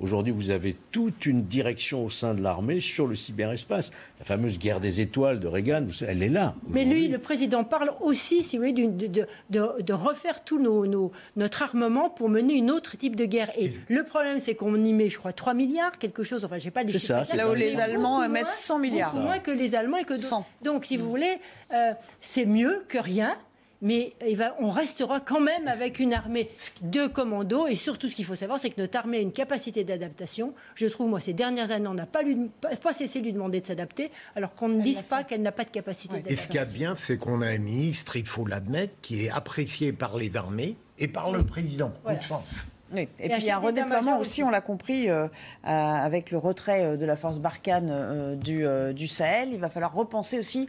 Aujourd'hui, 0.00 0.32
vous 0.32 0.50
avez 0.50 0.76
toute 0.90 1.26
une 1.26 1.44
direction 1.44 2.04
au 2.04 2.10
sein 2.10 2.34
de 2.34 2.42
l'armée 2.42 2.80
sur 2.80 3.06
le 3.06 3.14
cyberespace. 3.14 3.92
La 4.18 4.24
fameuse 4.24 4.58
guerre 4.58 4.80
des 4.80 5.00
étoiles 5.00 5.38
de 5.38 5.46
Reagan, 5.46 5.86
elle 6.06 6.22
est 6.22 6.28
là. 6.28 6.54
Mais 6.68 6.84
lui, 6.84 7.06
le 7.08 7.18
président 7.18 7.62
parle 7.62 7.92
aussi, 8.00 8.42
si 8.42 8.56
vous 8.56 8.64
voulez, 8.64 8.72
de, 8.72 9.06
de- 9.06 9.26
de- 9.50 9.82
de 9.82 9.92
refaire 9.92 10.42
tout 10.44 10.58
nos, 10.60 10.86
nos- 10.86 11.12
notre 11.36 11.62
armement 11.62 12.10
pour 12.10 12.28
mener 12.28 12.54
une 12.54 12.70
autre 12.70 12.96
type 12.96 13.14
de 13.14 13.24
guerre. 13.26 13.50
Et 13.56 13.72
le 13.88 14.02
problème, 14.04 14.40
c'est 14.40 14.54
qu'on 14.56 14.74
y 14.84 14.92
met, 14.92 15.08
je 15.08 15.18
crois, 15.18 15.32
3 15.32 15.54
milliards, 15.54 15.98
quelque 15.98 16.22
chose. 16.24 16.44
Enfin, 16.44 16.58
j'ai 16.58 16.70
pas 16.72 16.82
les 16.82 16.92
C'est 16.92 16.98
chiffres 16.98 17.24
ça, 17.24 17.36
Là 17.36 17.48
où 17.50 17.54
les 17.54 17.78
Allemands 17.78 18.20
mettent 18.28 18.44
moins- 18.44 18.52
100 18.52 18.78
milliards. 18.80 19.14
Moins 19.14 19.38
que 19.38 19.50
les 19.52 19.74
Allemands 19.76 19.98
et 19.98 20.04
que 20.04 20.14
d'autres. 20.14 20.22
100. 20.26 20.46
Donc, 20.62 20.84
si 20.86 20.96
vous 20.96 21.08
voulez, 21.08 21.38
euh, 21.72 21.92
c'est 22.20 22.46
mieux 22.46 22.82
que 22.88 22.98
rien. 22.98 23.36
Mais 23.82 24.12
il 24.28 24.36
va- 24.36 24.54
on 24.60 24.70
restera 24.70 25.20
quand 25.20 25.40
même 25.40 25.66
avec 25.68 25.98
une 25.98 26.12
armée 26.14 26.48
de 26.82 27.06
commandos. 27.08 27.66
Et 27.66 27.74
surtout, 27.76 28.08
ce 28.08 28.14
qu'il 28.14 28.24
faut 28.24 28.36
savoir, 28.36 28.60
c'est 28.60 28.70
que 28.70 28.80
notre 28.80 28.96
armée 28.96 29.18
a 29.18 29.20
une 29.20 29.32
capacité 29.32 29.82
d'adaptation. 29.84 30.54
Je 30.76 30.86
trouve, 30.86 31.10
moi, 31.10 31.18
ces 31.20 31.32
dernières 31.32 31.70
années, 31.72 31.88
on 31.88 31.94
n'a 31.94 32.06
pas, 32.06 32.22
lui- 32.22 32.48
pas, 32.60 32.76
pas 32.76 32.94
cessé 32.94 33.18
de 33.18 33.24
lui 33.24 33.32
demander 33.32 33.60
de 33.60 33.66
s'adapter, 33.66 34.10
alors 34.36 34.54
qu'on 34.54 34.68
ne 34.68 34.80
dise 34.80 35.02
pas 35.02 35.24
qu'elle 35.24 35.42
n'a 35.42 35.52
pas 35.52 35.64
de 35.64 35.70
capacité 35.70 36.22
Et 36.26 36.36
ce 36.36 36.46
qu'il 36.46 36.54
y 36.54 36.58
a 36.58 36.62
d'adaptation. 36.64 36.78
bien, 36.78 36.96
c'est 36.96 37.18
qu'on 37.18 37.42
a 37.42 37.48
un 37.48 37.58
ministre, 37.58 38.16
il 38.16 38.26
faut 38.26 38.46
l'admettre, 38.46 38.94
qui 39.02 39.26
est 39.26 39.30
apprécié 39.30 39.92
par 39.92 40.16
les 40.16 40.34
armées 40.36 40.76
et 40.98 41.08
par 41.08 41.32
le 41.32 41.42
président. 41.42 41.92
De 42.08 42.22
chance. 42.22 42.66
Oui. 42.94 43.08
Et, 43.18 43.24
Et 43.24 43.28
puis 43.30 43.38
il 43.40 43.44
y 43.46 43.50
a 43.50 43.56
un 43.56 43.60
redéploiement 43.60 44.18
aussi, 44.18 44.42
aussi. 44.42 44.42
on 44.44 44.50
l'a 44.50 44.60
compris, 44.60 45.08
euh, 45.08 45.24
euh, 45.24 45.28
avec 45.68 46.30
le 46.30 46.36
retrait 46.38 46.84
euh, 46.84 46.96
de 46.98 47.06
la 47.06 47.16
force 47.16 47.38
Barkhane 47.40 47.88
euh, 47.90 48.36
du, 48.36 48.66
euh, 48.66 48.92
du 48.92 49.08
Sahel. 49.08 49.48
Il 49.52 49.58
va 49.60 49.70
falloir 49.70 49.94
repenser 49.94 50.38
aussi 50.38 50.68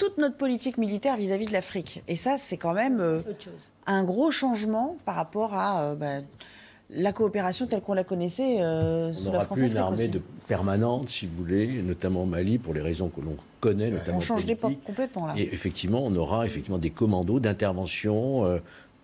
toute 0.00 0.18
notre 0.18 0.36
politique 0.36 0.78
militaire 0.78 1.16
vis-à-vis 1.16 1.46
de 1.46 1.52
l'Afrique. 1.52 2.02
Et 2.08 2.16
ça, 2.16 2.38
c'est 2.38 2.56
quand 2.56 2.72
même 2.72 3.00
euh, 3.00 3.20
un 3.86 4.02
gros 4.02 4.30
changement 4.30 4.96
par 5.04 5.14
rapport 5.14 5.54
à 5.54 5.90
euh, 5.90 5.94
bah, 5.94 6.20
la 6.88 7.12
coopération 7.12 7.66
telle 7.66 7.82
qu'on 7.82 7.92
la 7.92 8.02
connaissait 8.02 8.56
euh, 8.60 9.10
On 9.10 9.12
sous 9.12 9.24
la 9.26 9.32
n'aura 9.32 9.46
plus 9.46 9.70
une 9.70 9.76
armée 9.76 10.08
de 10.08 10.20
permanente, 10.48 11.08
si 11.10 11.26
vous 11.26 11.36
voulez, 11.36 11.82
notamment 11.82 12.22
au 12.22 12.26
Mali, 12.26 12.58
pour 12.58 12.74
les 12.74 12.80
raisons 12.80 13.08
que 13.08 13.20
l'on 13.20 13.36
connaît, 13.60 13.90
notamment 13.90 14.18
On 14.18 14.20
change 14.20 14.46
d'époque 14.46 14.74
complètement 14.84 15.26
là. 15.26 15.34
Et 15.36 15.52
effectivement, 15.52 16.02
on 16.04 16.14
aura 16.16 16.46
effectivement 16.46 16.78
des 16.78 16.90
commandos 16.90 17.38
d'intervention 17.38 18.46
euh, 18.46 18.58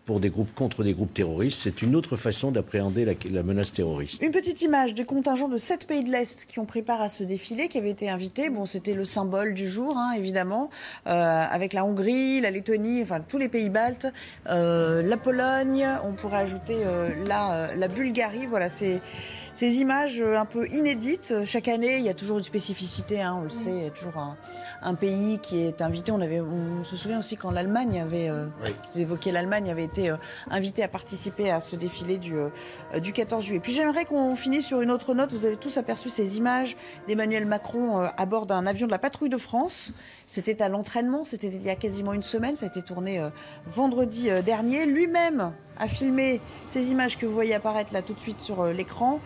pour 0.06 0.20
des 0.20 0.30
groupes 0.30 0.54
contre 0.54 0.84
des 0.84 0.94
groupes 0.94 1.12
terroristes. 1.12 1.60
C'est 1.62 1.82
une 1.82 1.96
autre 1.96 2.16
façon 2.16 2.52
d'appréhender 2.52 3.04
la, 3.04 3.42
menace 3.42 3.72
terroriste. 3.72 4.22
Une 4.22 4.30
petite 4.30 4.62
image 4.62 4.94
du 4.94 5.04
contingent 5.04 5.48
de 5.48 5.56
sept 5.56 5.86
pays 5.86 6.04
de 6.04 6.10
l'Est 6.10 6.46
qui 6.46 6.60
ont 6.60 6.64
pris 6.64 6.82
part 6.82 7.02
à 7.02 7.08
ce 7.08 7.24
défilé, 7.24 7.66
qui 7.66 7.76
avait 7.76 7.90
été 7.90 8.08
invité. 8.08 8.48
Bon, 8.48 8.66
c'était 8.66 8.94
le 8.94 9.04
symbole 9.04 9.52
du 9.52 9.68
jour, 9.68 9.98
hein, 9.98 10.12
évidemment, 10.12 10.70
euh, 11.08 11.44
avec 11.50 11.72
la 11.72 11.84
Hongrie, 11.84 12.40
la 12.40 12.52
Lettonie, 12.52 13.02
enfin 13.02 13.20
tous 13.20 13.36
les 13.36 13.48
pays 13.48 13.68
baltes, 13.68 14.06
euh, 14.48 15.02
la 15.02 15.16
Pologne. 15.16 15.86
On 16.04 16.12
pourrait 16.12 16.38
ajouter 16.38 16.76
euh, 16.86 17.10
la, 17.26 17.52
euh, 17.52 17.74
la 17.74 17.88
Bulgarie. 17.88 18.46
Voilà, 18.46 18.68
c'est 18.68 19.00
ces 19.56 19.78
images 19.78 20.20
euh, 20.20 20.38
un 20.38 20.44
peu 20.44 20.68
inédites. 20.68 21.32
Chaque 21.46 21.66
année, 21.66 21.96
il 21.96 22.04
y 22.04 22.10
a 22.10 22.14
toujours 22.14 22.36
une 22.36 22.44
spécificité. 22.44 23.22
Hein, 23.22 23.36
on 23.38 23.42
le 23.44 23.48
sait, 23.48 23.70
il 23.70 23.84
y 23.84 23.86
a 23.86 23.90
toujours 23.90 24.18
un, 24.18 24.36
un 24.82 24.94
pays 24.94 25.38
qui 25.38 25.62
est 25.62 25.82
invité. 25.82 26.12
On 26.12 26.20
avait, 26.20 26.40
on 26.40 26.84
se 26.84 26.96
souvient 26.96 27.18
aussi 27.18 27.36
quand 27.36 27.50
l'Allemagne 27.50 28.00
avait, 28.00 28.28
euh, 28.28 28.46
vous 28.94 29.16
l'Allemagne 29.32 29.70
avait 29.70 29.84
été 29.84 30.10
euh, 30.10 30.16
invitée 30.50 30.82
à 30.82 30.88
participer 30.88 31.50
à 31.50 31.60
ce 31.60 31.76
défilé 31.76 32.18
du, 32.18 32.36
euh, 32.36 32.50
du 33.00 33.12
14 33.12 33.44
juillet. 33.44 33.60
Puis 33.60 33.72
j'aimerais 33.72 34.04
qu'on 34.04 34.34
finisse 34.36 34.66
sur 34.66 34.80
une 34.80 34.90
autre 34.90 35.14
note. 35.14 35.32
Vous 35.32 35.46
avez 35.46 35.56
tous 35.56 35.76
aperçu 35.78 36.10
ces 36.10 36.36
images 36.36 36.76
d'Emmanuel 37.08 37.46
Macron 37.46 38.00
euh, 38.00 38.08
à 38.16 38.26
bord 38.26 38.46
d'un 38.46 38.66
avion 38.66 38.86
de 38.86 38.92
la 38.92 38.98
patrouille 38.98 39.28
de 39.28 39.38
France. 39.38 39.94
C'était 40.26 40.60
à 40.60 40.68
l'entraînement. 40.68 41.24
C'était 41.24 41.48
il 41.48 41.62
y 41.62 41.70
a 41.70 41.76
quasiment 41.76 42.12
une 42.12 42.22
semaine. 42.22 42.56
Ça 42.56 42.66
a 42.66 42.68
été 42.68 42.82
tourné 42.82 43.20
euh, 43.20 43.30
vendredi 43.66 44.28
euh, 44.28 44.42
dernier. 44.42 44.86
Lui-même 44.86 45.52
a 45.78 45.88
filmé 45.88 46.40
ces 46.66 46.90
images 46.90 47.16
que 47.16 47.26
vous 47.26 47.32
voyez 47.32 47.54
apparaître 47.54 47.92
là 47.92 48.02
tout 48.02 48.12
de 48.12 48.18
suite 48.18 48.40
sur 48.40 48.60
euh, 48.60 48.72
l'écran. 48.72 49.20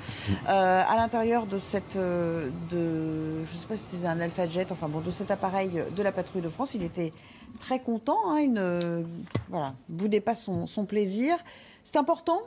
À 0.46 0.96
l'intérieur 0.96 1.46
de 1.46 1.58
cette, 1.58 1.96
je 1.96 3.56
sais 3.56 3.66
pas 3.66 3.76
si 3.76 3.96
c'est 3.96 4.06
un 4.06 4.20
Alpha 4.20 4.46
Jet, 4.46 4.72
enfin 4.72 4.88
bon, 4.88 5.00
de 5.00 5.10
cet 5.10 5.30
appareil 5.30 5.82
de 5.96 6.02
la 6.02 6.12
patrouille 6.12 6.42
de 6.42 6.48
France, 6.48 6.74
il 6.74 6.82
était 6.82 7.12
très 7.60 7.80
content. 7.80 8.18
Hein, 8.26 8.40
il 8.40 8.52
ne, 8.52 9.04
voilà, 9.48 9.74
boudait 9.88 10.20
pas 10.20 10.34
son 10.34 10.84
plaisir. 10.86 11.36
C'est 11.84 11.96
important. 11.96 12.40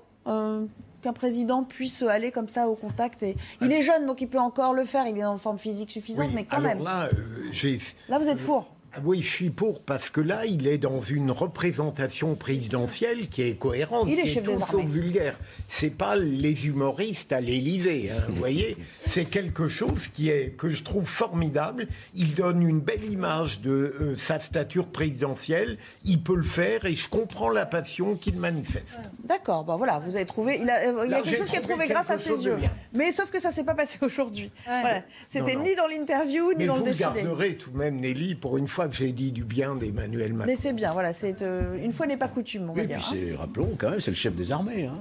Qu'un 1.03 1.13
président 1.13 1.63
puisse 1.63 2.01
aller 2.01 2.31
comme 2.31 2.47
ça 2.47 2.67
au 2.67 2.75
contact. 2.75 3.21
Et... 3.23 3.35
Il 3.61 3.71
est 3.71 3.81
jeune, 3.81 4.07
donc 4.07 4.21
il 4.21 4.27
peut 4.27 4.39
encore 4.39 4.73
le 4.73 4.85
faire. 4.85 5.05
Il 5.05 5.17
est 5.17 5.25
en 5.25 5.37
forme 5.37 5.59
physique 5.59 5.91
suffisante, 5.91 6.27
Oui, 6.29 6.33
mais 6.35 6.45
quand 6.45 6.57
alors 6.57 6.75
même. 6.75 6.83
Là, 6.83 7.09
euh. 7.13 7.77
Là, 8.09 8.17
vous 8.17 8.29
êtes 8.29 8.39
pour. 8.39 8.72
Ah 8.95 8.99
Oui, 9.03 9.23
je 9.23 9.29
suis 9.29 9.49
pour 9.49 9.81
parce 9.81 10.11
que 10.11 10.21
là, 10.21 10.45
il 10.45 10.67
est 10.67 10.77
dans 10.77 11.01
une 11.01 11.31
représentation 11.31 12.35
présidentielle 12.35 13.27
qui 13.27 13.41
est 13.41 13.55
cohérente, 13.55 14.07
Il 14.07 14.19
est 14.19 14.23
qui 14.23 14.29
chef 14.29 14.43
tout 14.43 14.59
sauf 14.59 14.85
vulgaire. 14.85 15.39
C'est 15.67 15.89
pas 15.89 16.15
les 16.15 16.67
humoristes 16.67 17.33
à 17.33 17.41
l'Élysée, 17.41 18.11
hein, 18.11 18.21
vous 18.29 18.35
voyez. 18.35 18.77
C'est 19.05 19.25
quelque 19.25 19.67
chose 19.67 20.07
qui 20.07 20.29
est 20.29 20.51
que 20.55 20.69
je 20.69 20.83
trouve 20.83 21.07
formidable. 21.07 21.87
Il 22.13 22.35
donne 22.35 22.61
une 22.61 22.81
belle 22.81 23.03
image 23.05 23.61
de 23.61 23.95
euh, 23.99 24.15
sa 24.15 24.39
stature 24.39 24.85
présidentielle. 24.87 25.77
Il 26.05 26.21
peut 26.21 26.35
le 26.35 26.43
faire 26.43 26.85
et 26.85 26.95
je 26.95 27.09
comprends 27.09 27.49
la 27.49 27.65
passion 27.65 28.15
qu'il 28.15 28.37
manifeste. 28.37 29.01
D'accord, 29.23 29.63
bon 29.63 29.75
voilà, 29.77 29.99
vous 29.99 30.15
avez 30.15 30.25
trouvé. 30.25 30.59
Il, 30.61 30.69
a, 30.69 30.89
euh, 30.89 31.03
il 31.05 31.11
y 31.11 31.13
a 31.15 31.17
Là, 31.17 31.23
quelque 31.23 31.37
chose 31.37 31.49
qui 31.49 31.57
a 31.57 31.61
trouvé 31.61 31.87
grâce 31.87 32.11
à 32.11 32.17
ses 32.19 32.45
yeux. 32.45 32.57
bien. 32.57 32.71
Mais 32.93 33.11
sauf 33.11 33.31
que 33.31 33.39
ça 33.39 33.49
s'est 33.51 33.63
pas 33.63 33.73
passé 33.73 33.97
aujourd'hui. 34.01 34.51
Voilà. 34.65 35.01
C'était 35.27 35.55
ni 35.55 35.75
dans 35.75 35.87
l'interview, 35.87 36.49
ni 36.51 36.59
Mais 36.59 36.65
dans 36.67 36.75
vous 36.75 36.85
le 36.85 36.91
défilé. 36.91 37.23
garderez 37.23 37.55
tout 37.57 37.71
de 37.71 37.77
même, 37.77 37.99
Nelly, 37.99 38.35
pour 38.35 38.57
une 38.57 38.67
fois 38.67 38.87
que 38.87 38.95
j'ai 38.95 39.11
dit 39.11 39.31
du 39.31 39.43
bien 39.43 39.75
d'Emmanuel 39.75 40.33
Macron. 40.33 40.45
Mais 40.51 40.55
c'est 40.55 40.73
bien, 40.73 40.91
voilà, 40.91 41.11
c'est 41.13 41.41
euh, 41.41 41.75
une 41.83 41.91
fois 41.91 42.05
n'est 42.05 42.17
pas 42.17 42.27
coutume, 42.27 42.69
on 42.69 42.73
va 42.73 42.81
Oui, 42.81 42.87
dire. 42.87 42.99
puis 43.11 43.31
hein. 43.31 43.35
rappelons 43.39 43.75
quand 43.77 43.89
même, 43.89 43.99
c'est 43.99 44.11
le 44.11 44.17
chef 44.17 44.35
des 44.35 44.51
armées. 44.51 44.85
hein. 44.85 44.97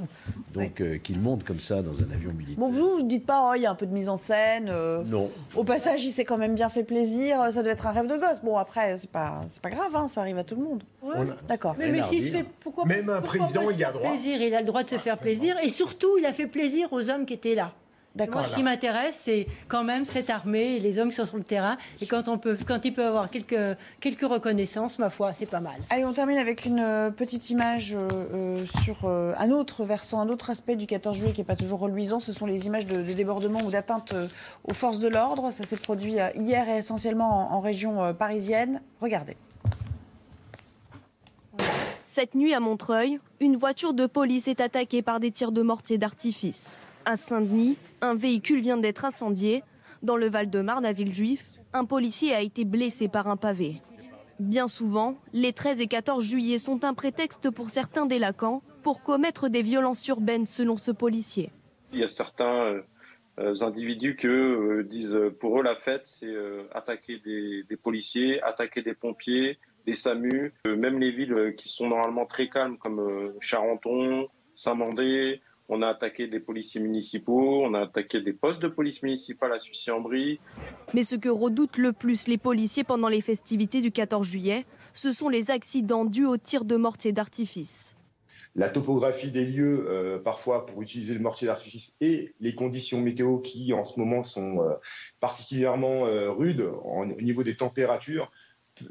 Donc 0.55 0.81
euh, 0.81 0.98
qu'il 0.98 1.19
monte 1.20 1.44
comme 1.44 1.60
ça 1.60 1.82
dans 1.82 1.98
un 2.01 2.10
avion 2.12 2.32
militaire. 2.32 2.59
Bon, 2.59 2.69
vous, 2.70 2.97
vous 2.98 3.02
dites 3.02 3.27
pas, 3.27 3.51
oh, 3.51 3.55
il 3.56 3.62
y 3.62 3.66
a 3.66 3.70
un 3.70 3.74
peu 3.74 3.86
de 3.86 3.93
mise 3.93 4.09
en 4.09 4.16
scène. 4.16 4.69
euh, 4.70 5.02
Non. 5.05 5.31
Au 5.55 5.64
passage, 5.64 6.05
il 6.05 6.10
s'est 6.12 6.24
quand 6.24 6.39
même 6.39 6.55
bien 6.55 6.69
fait 6.69 6.85
plaisir. 6.85 7.39
Ça 7.52 7.62
doit 7.62 7.73
être 7.73 7.86
un 7.86 7.90
rêve 7.93 8.06
de 8.06 8.16
gosse. 8.16 8.40
Bon, 8.43 8.56
après, 8.56 8.97
c'est 8.97 9.10
pas, 9.10 9.43
c'est 9.48 9.60
pas 9.62 9.70
grave, 9.70 9.94
hein, 9.94 10.09
ça 10.09 10.20
arrive 10.23 10.39
à 10.39 10.44
tout 10.44 10.56
le 10.56 10.62
monde. 10.62 10.82
D'accord. 11.48 11.74
Mais, 11.78 11.90
mais 11.90 12.02
s'il 12.02 12.23
se 12.23 12.31
fait, 12.31 12.44
pourquoi 12.60 12.85
Même 12.86 13.09
un 13.10 13.20
pourquoi 13.20 13.40
président, 13.40 13.62
il 13.70 13.74
a 13.85 13.89
faire 13.89 13.93
droit. 13.93 14.10
Plaisir, 14.10 14.40
il 14.40 14.55
a 14.55 14.60
le 14.60 14.66
droit 14.66 14.82
de 14.82 14.89
se 14.89 14.97
faire 14.98 15.19
plaisir 15.19 15.56
et 15.62 15.69
surtout, 15.69 16.16
il 16.19 16.24
a 16.27 16.32
fait 16.32 16.47
plaisir 16.47 16.89
aux 16.93 17.10
hommes 17.10 17.27
qui 17.27 17.35
étaient 17.35 17.55
là. 17.55 17.73
D'accord. 18.14 18.43
Moi, 18.43 18.51
ce 18.51 18.55
qui 18.55 18.62
m'intéresse, 18.62 19.18
c'est 19.18 19.47
quand 19.68 19.84
même 19.84 20.05
cette 20.05 20.28
armée 20.28 20.76
et 20.76 20.80
les 20.80 20.98
hommes 20.98 21.09
qui 21.09 21.14
sont 21.16 21.24
sur 21.24 21.39
le 21.39 21.44
terrain. 21.44 21.78
Et 22.02 22.06
quand, 22.06 22.28
on 22.28 22.36
peut, 22.36 22.59
quand 22.66 22.84
il 22.84 22.93
peut 22.93 23.06
avoir 23.06 23.30
quelques, 23.30 23.78
quelques 24.01 24.26
reconnaissances, 24.26 24.98
ma 24.98 25.09
foi, 25.09 25.32
c'est 25.34 25.47
pas 25.47 25.60
mal. 25.60 25.76
Allez, 25.89 26.05
on 26.05 26.12
termine 26.12 26.36
avec 26.36 26.66
une 26.66 26.80
euh, 26.80 27.10
petite 27.10 27.48
image 27.48 27.94
euh, 27.94 28.09
euh, 28.34 28.66
sur 28.82 29.05
euh, 29.05 29.32
un 29.39 29.51
autre 29.51 29.84
versant, 29.84 30.20
un 30.20 30.28
autre 30.28 30.51
aspect 30.51 30.76
du 30.76 30.86
14 30.86 31.16
juillet 31.16 31.32
qui 31.32 31.40
n'est 31.40 31.47
pas 31.47 31.56
toujours 31.56 31.80
reluisant. 31.80 32.20
Ce 32.20 32.32
sont 32.34 32.44
les 32.44 32.66
images 32.66 32.84
de, 32.86 32.97
de 33.02 33.12
débordements 33.14 33.62
ou 33.64 33.70
d'atteintes 33.70 34.12
euh, 34.12 34.26
aux 34.64 34.74
forces 34.74 34.98
de 34.98 35.09
l'ordre. 35.09 35.51
Ça 35.51 35.64
s'est 35.64 35.76
produit 35.76 36.20
euh, 36.20 36.28
hier 36.34 36.68
et 36.68 36.76
essentiellement 36.76 37.51
en, 37.51 37.56
en 37.56 37.60
région 37.60 38.02
euh, 38.05 38.12
parisienne. 38.12 38.82
Regardez. 39.01 39.39
Cette 42.05 42.34
nuit 42.34 42.52
à 42.52 42.60
Montreuil, 42.60 43.20
une 43.40 43.56
voiture 43.56 43.94
de 43.94 44.05
police 44.05 44.47
est 44.48 44.60
attaquée 44.60 45.01
par 45.01 45.18
des 45.18 45.30
tirs 45.30 45.51
de 45.51 45.62
mortier 45.62 45.97
d'artifice. 45.97 46.78
À 47.04 47.16
Saint-Denis, 47.16 47.76
un 48.00 48.14
véhicule 48.14 48.60
vient 48.60 48.76
d'être 48.76 49.04
incendié. 49.04 49.64
Dans 50.02 50.16
le 50.16 50.28
Val-de-Marne, 50.28 50.84
à 50.84 50.92
Villejuif, 50.92 51.44
un 51.72 51.84
policier 51.84 52.32
a 52.32 52.42
été 52.42 52.64
blessé 52.64 53.08
par 53.08 53.26
un 53.26 53.36
pavé. 53.36 53.82
Bien 54.38 54.68
souvent, 54.68 55.16
les 55.32 55.52
13 55.52 55.80
et 55.80 55.86
14 55.88 56.24
juillet 56.24 56.58
sont 56.58 56.84
un 56.84 56.94
prétexte 56.94 57.50
pour 57.50 57.70
certains 57.70 58.06
délinquants 58.06 58.62
pour 58.82 59.02
commettre 59.02 59.48
des 59.48 59.62
violences 59.62 60.06
urbaines 60.08 60.46
selon 60.46 60.76
ce 60.76 60.90
policier. 60.90 61.50
Il 61.92 61.98
y 61.98 62.04
a 62.04 62.08
certains 62.08 62.82
euh, 63.38 63.54
individus 63.62 64.16
qui 64.16 64.26
euh, 64.26 64.82
disent 64.84 65.14
euh, 65.14 65.30
pour 65.30 65.58
eux 65.58 65.62
la 65.62 65.76
fête, 65.76 66.02
c'est 66.04 66.34
attaquer 66.72 67.18
des, 67.18 67.76
policiers, 67.76 68.40
attaquer 68.42 68.82
des 68.82 68.94
pompiers, 68.94 69.58
des 69.86 69.94
SAMU, 69.94 70.52
même 70.64 70.98
les 71.00 71.10
villes 71.10 71.54
qui 71.58 71.68
sont 71.68 71.88
normalement 71.88 72.26
très 72.26 72.48
calmes 72.48 72.78
comme 72.78 73.34
Charenton, 73.40 74.28
Saint-Mandé. 74.54 75.40
On 75.68 75.80
a 75.82 75.89
attaqué 75.89 76.26
des 76.26 76.40
policiers 76.40 76.80
municipaux, 76.80 77.62
on 77.64 77.72
a 77.74 77.82
attaqué 77.82 78.20
des 78.20 78.32
postes 78.32 78.60
de 78.60 78.68
police 78.68 79.02
municipale 79.02 79.52
à 79.52 79.59
Sucy-en-Brie. 79.59 80.39
Mais 80.93 81.02
ce 81.02 81.16
que 81.16 81.28
redoutent 81.28 81.78
le 81.78 81.93
plus 81.93 82.28
les 82.28 82.36
policiers 82.39 82.84
pendant 82.84 83.09
les 83.09 83.20
festivités 83.20 83.80
du 83.80 83.90
14 83.90 84.26
juillet, 84.26 84.66
ce 84.93 85.12
sont 85.12 85.28
les 85.28 85.51
accidents 85.51 86.05
dus 86.05 86.26
aux 86.26 86.36
tirs 86.36 86.64
de 86.64 86.76
mortier 86.76 87.12
d'artifice. 87.12 87.97
la 88.55 88.68
topographie 88.68 89.30
des 89.30 89.47
lieux, 89.47 89.86
euh, 89.89 90.18
parfois 90.18 90.66
pour 90.66 90.82
utiliser 90.82 91.14
le 91.14 91.20
mortier 91.20 91.47
d'artifice, 91.47 91.97
et 92.02 92.34
les 92.39 92.55
conditions 92.55 93.01
météo 93.01 93.39
qui 93.39 93.72
en 93.72 93.86
ce 93.86 93.98
moment 93.98 94.24
sont 94.24 94.60
euh, 94.60 94.74
particulièrement 95.20 96.05
euh, 96.06 96.30
rudes 96.30 96.68
en- 96.84 97.09
au 97.10 97.20
niveau 97.22 97.44
des 97.44 97.56
températures, 97.56 98.30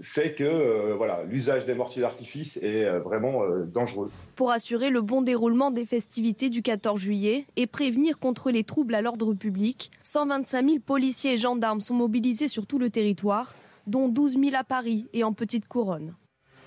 fait 0.04 0.34
que 0.34 0.44
euh, 0.44 0.96
voilà, 0.96 1.24
l'usage 1.24 1.66
des 1.66 1.74
mortiers 1.74 2.02
d'artifice 2.02 2.58
est 2.58 2.86
euh, 2.86 3.00
vraiment 3.00 3.44
euh, 3.44 3.66
dangereux. 3.66 4.12
Pour 4.36 4.52
assurer 4.52 4.90
le 4.90 5.02
bon 5.02 5.22
déroulement 5.22 5.72
des 5.72 5.86
festivités 5.86 6.50
du 6.50 6.62
14 6.62 7.00
juillet 7.00 7.46
et 7.56 7.68
prévenir 7.68 8.20
contre 8.20 8.52
les 8.52 8.64
troubles 8.64 8.96
à 8.96 9.02
l'ordre 9.02 9.34
public, 9.34 9.92
125 10.04 10.66
000 10.66 10.80
policiers 10.80 11.34
et 11.34 11.38
gendarmes 11.38 11.82
sont 11.82 11.96
mobilisés 11.96 12.48
sur 12.48 12.68
tout 12.68 12.80
le 12.80 12.90
territoire, 12.90 13.56
dont 13.88 14.08
12 14.08 14.38
000 14.40 14.56
à 14.56 14.64
Paris 14.64 15.08
et 15.14 15.24
en 15.24 15.34
petite 15.34 15.68
couronne. 15.68 16.14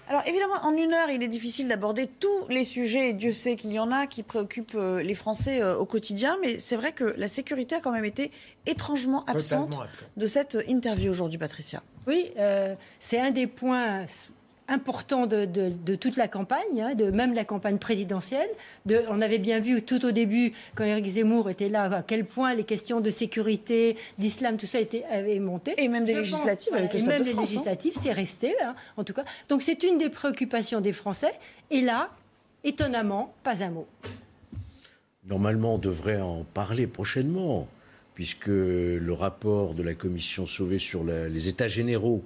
Alors 0.07 0.23
évidemment, 0.27 0.63
en 0.63 0.75
une 0.75 0.93
heure, 0.93 1.09
il 1.09 1.23
est 1.23 1.29
difficile 1.29 1.67
d'aborder 1.67 2.07
tous 2.07 2.49
les 2.51 2.65
sujets, 2.65 3.11
et 3.11 3.13
Dieu 3.15 3.33
sait 3.33 3.57
qu'il 3.57 3.73
y 3.73 3.79
en 3.79 3.91
a 3.91 4.07
qui 4.07 4.23
préoccupent 4.23 4.75
euh, 4.75 5.03
les 5.03 5.15
Français 5.15 5.63
euh, 5.63 5.79
au 5.79 5.87
quotidien, 5.87 6.37
mais 6.43 6.59
c'est 6.59 6.77
vrai 6.77 6.93
que 6.93 7.15
la 7.17 7.29
sécurité 7.29 7.77
a 7.77 7.81
quand 7.81 7.93
même 7.93 8.05
été 8.05 8.31
étrangement 8.67 9.25
absente. 9.25 9.79
de 10.17 10.27
cette 10.27 10.59
interview 10.69 11.11
aujourd'hui, 11.11 11.39
Patricia. 11.39 11.83
Oui, 12.07 12.31
euh, 12.39 12.75
c'est 12.99 13.19
un 13.19 13.31
des 13.31 13.47
points 13.47 14.05
importants 14.67 15.27
de, 15.27 15.45
de- 15.45 15.69
de 15.69 15.95
toute 15.95 16.17
la 16.17 16.27
campagne, 16.27 16.81
hein, 16.81 16.95
de 16.95 17.11
même 17.11 17.35
la 17.35 17.45
campagne 17.45 17.77
présidentielle. 17.79 18.49
De, 18.87 19.03
on 19.11 19.21
avait 19.21 19.39
bien 19.39 19.61
vu 19.61 19.83
tout 19.83 20.05
au 20.07 20.11
début, 20.11 20.53
quand 20.75 20.85
Éric 20.85 21.05
Zemmour 21.07 21.51
était 21.51 21.69
là, 21.69 21.85
à 21.99 22.03
quel 22.03 22.25
point 22.25 22.55
les 22.55 22.65
questions 22.65 23.01
de 23.03 23.11
sécurité, 23.11 23.97
d'islam, 24.19 24.57
tout 24.57 24.67
ça 24.67 24.81
était, 24.81 25.05
avait 25.11 25.39
monté. 25.39 25.75
Et 25.77 25.89
même 25.89 26.07
des 26.07 26.15
Je 26.15 26.21
pense, 26.21 26.31
législatives 26.31 26.75
avec 26.75 26.93
le 26.95 26.99
et 26.99 27.03
Stade 27.03 27.13
même 27.13 27.23
de 27.23 27.27
les 27.27 27.33
France, 27.35 27.49
hein. 27.49 27.53
législatives, 27.53 27.93
c'est 28.03 28.13
resté, 28.13 28.55
hein, 28.63 28.75
en 28.97 29.05
tout 29.05 29.13
cas. 29.13 29.25
Donc 29.51 29.61
c'est 29.61 29.83
une 29.83 29.99
des 29.99 30.09
préoccupations 30.09 30.81
des 30.81 30.93
Français. 30.93 31.35
Et 31.71 31.83
là, 31.83 32.09
étonnamment, 32.65 33.35
pas 33.43 33.63
un 33.63 33.69
mot. 33.71 33.87
Normalement, 35.27 35.75
on 35.75 35.79
devrait 35.79 36.21
en 36.21 36.45
parler 36.55 36.87
prochainement, 36.87 37.67
puisque 38.15 38.47
le 38.47 39.13
rapport 39.13 39.75
de 39.75 39.83
la 39.83 39.95
commission 39.95 40.47
sauvée 40.47 40.79
sur 40.79 41.05
la- 41.05 41.29
les 41.29 41.49
états 41.49 41.69
généraux 41.69 42.23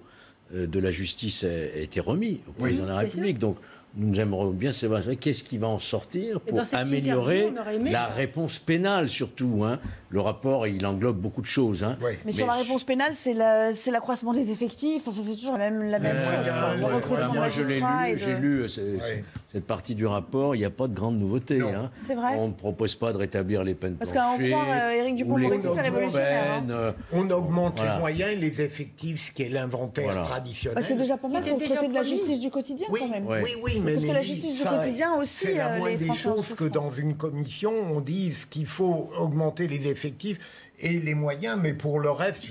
euh, 0.55 0.67
de 0.67 0.79
la 0.79 0.91
justice 0.91 1.45
a, 1.45 1.49
a 1.49 1.79
été 1.81 2.01
remis 2.01 2.41
au 2.49 2.53
président 2.53 2.85
de 2.85 2.89
la. 2.91 2.97
République. 2.99 3.39
Donc, 3.39 3.57
nous 3.97 4.21
aimerions 4.21 4.51
bien 4.51 4.71
savoir 4.71 5.01
qu'est-ce 5.19 5.43
qui 5.43 5.57
va 5.59 5.67
en 5.67 5.79
sortir 5.79 6.41
pour 6.41 6.61
améliorer 6.73 7.51
la 7.91 8.07
réponse 8.07 8.59
pénale, 8.59 9.09
surtout. 9.09 9.63
hein. 9.65 9.81
Le 10.11 10.21
rapport, 10.21 10.67
il 10.67 10.85
englobe 10.87 11.19
beaucoup 11.19 11.41
de 11.41 11.47
choses. 11.47 11.83
hein. 11.85 11.99
Mais, 12.25 12.33
sur 12.33 12.47
la 12.47 12.53
réponse 12.55 12.85
pénale, 12.85 13.13
c'est 13.15 13.35
la- 13.35 13.73
c'est 13.73 13.91
l'accroissement 13.91 14.33
des 14.33 14.51
effectifs. 14.51 15.09
Enfin, 15.09 15.23
c'est 15.27 15.37
toujours 15.37 15.57
la 15.59 15.71
même, 15.71 15.91
la 15.91 15.99
même 15.99 16.17
Euh, 16.17 16.21
chose. 16.21 16.85
ouais, 16.85 17.19
ouais, 17.19 17.29
moi, 17.35 17.49
je 17.49 17.63
l'ai 17.63 17.81
magistrats 17.81 18.09
et 18.11 18.15
lu, 18.15 18.19
de- 18.21 18.25
j'ai 18.25 18.37
lu 18.37 18.63
euh, 18.63 19.21
cette 19.51 19.65
partie 19.67 19.95
du 19.95 20.07
rapport. 20.07 20.55
Il 20.55 20.59
n'y 20.59 20.65
a 20.67 20.71
pas 20.71 20.87
de 20.89 20.95
grande 20.95 21.19
nouveauté. 21.19 21.61
hein. 21.63 21.91
C'est 21.99 22.15
vrai 22.15 22.35
On 22.37 22.49
ne 22.49 22.53
propose 22.53 22.95
pas 22.95 23.13
de 23.13 23.17
rétablir 23.19 23.65
les 23.65 23.75
peines 23.75 23.97
Parce 23.97 24.13
qu'à 24.13 24.27
en 24.29 24.39
croire, 24.39 24.67
euh, 24.69 24.91
Éric 24.91 25.17
Dupond-Moretti, 25.17 25.69
c'est 25.75 25.81
révolutionnaire. 25.81 26.45
hein. 26.53 26.61
peines, 26.61 26.71
euh, 26.71 26.93
On 27.13 27.31
augmente 27.31 27.77
Voilà. 27.79 27.95
les 27.95 27.99
moyens 28.01 28.31
et 28.33 28.37
les 28.37 28.61
effectifs, 28.61 29.29
ce 29.29 29.33
qui 29.33 29.45
est 29.45 29.49
l'inventaire 29.49 30.05
Voilà. 30.13 30.23
traditionnel. 30.23 30.77
Bah, 30.79 30.83
c'est 30.87 30.97
déjà 30.97 31.17
pas 31.17 31.29
mal 31.29 31.49
était 31.49 31.65
traiter 31.67 31.89
de 31.89 31.95
la 31.95 32.03
justice 32.03 32.41
du 32.41 32.51
quotidien, 32.51 32.87
Oui, 32.91 33.01
quand 33.01 33.09
même. 33.09 33.27
oui, 33.27 33.51
oui, 33.63 33.81
mais 33.83 33.95
Parce 33.95 34.05
que 34.05 34.13
la 34.13 34.21
justice 34.23 34.61
du 34.63 34.69
quotidien 34.69 35.15
aussi, 35.15 35.47
C'est 35.47 35.55
la 35.55 35.75
euh, 35.75 35.79
moindre 35.79 35.97
des 35.99 36.13
choses 36.13 36.55
que 36.55 36.65
dans 36.65 36.91
une 36.91 37.15
commission, 37.17 37.73
on 37.93 38.01
dise 38.01 38.45
qu'il 38.45 38.67
faut 38.67 39.11
augmenter 39.19 39.67
les 39.67 39.89
effectifs 39.89 40.39
et 40.81 41.01
les 41.01 41.15
moyens, 41.15 41.59
mais 41.61 41.73
pour 41.75 42.01
le 42.01 42.11
reste, 42.11 42.45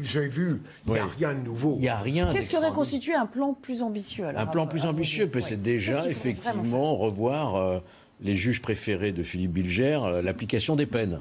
j'ai 0.00 0.28
vu, 0.28 0.60
il 0.86 0.92
n'y 0.92 0.98
a 0.98 1.06
rien 1.06 1.34
de 1.34 1.40
nouveau. 1.40 1.74
Il 1.78 1.82
n'y 1.82 1.88
a 1.88 1.98
rien 1.98 2.32
Qu'est-ce 2.32 2.50
qui 2.50 2.56
aurait 2.56 2.70
constitué 2.70 3.14
un 3.14 3.26
plan 3.26 3.54
plus 3.54 3.82
ambitieux 3.82 4.26
alors, 4.26 4.40
Un 4.40 4.46
plan 4.46 4.66
plus 4.66 4.84
à 4.84 4.88
ambitieux, 4.88 5.28
peut 5.28 5.40
c'est 5.40 5.60
déjà 5.60 6.08
effectivement 6.08 6.94
revoir 6.94 7.56
euh, 7.56 7.78
les 8.20 8.34
juges 8.34 8.62
préférés 8.62 9.12
de 9.12 9.22
Philippe 9.22 9.52
Bilger, 9.52 10.00
euh, 10.04 10.22
l'application 10.22 10.76
des 10.76 10.86
peines. 10.86 11.20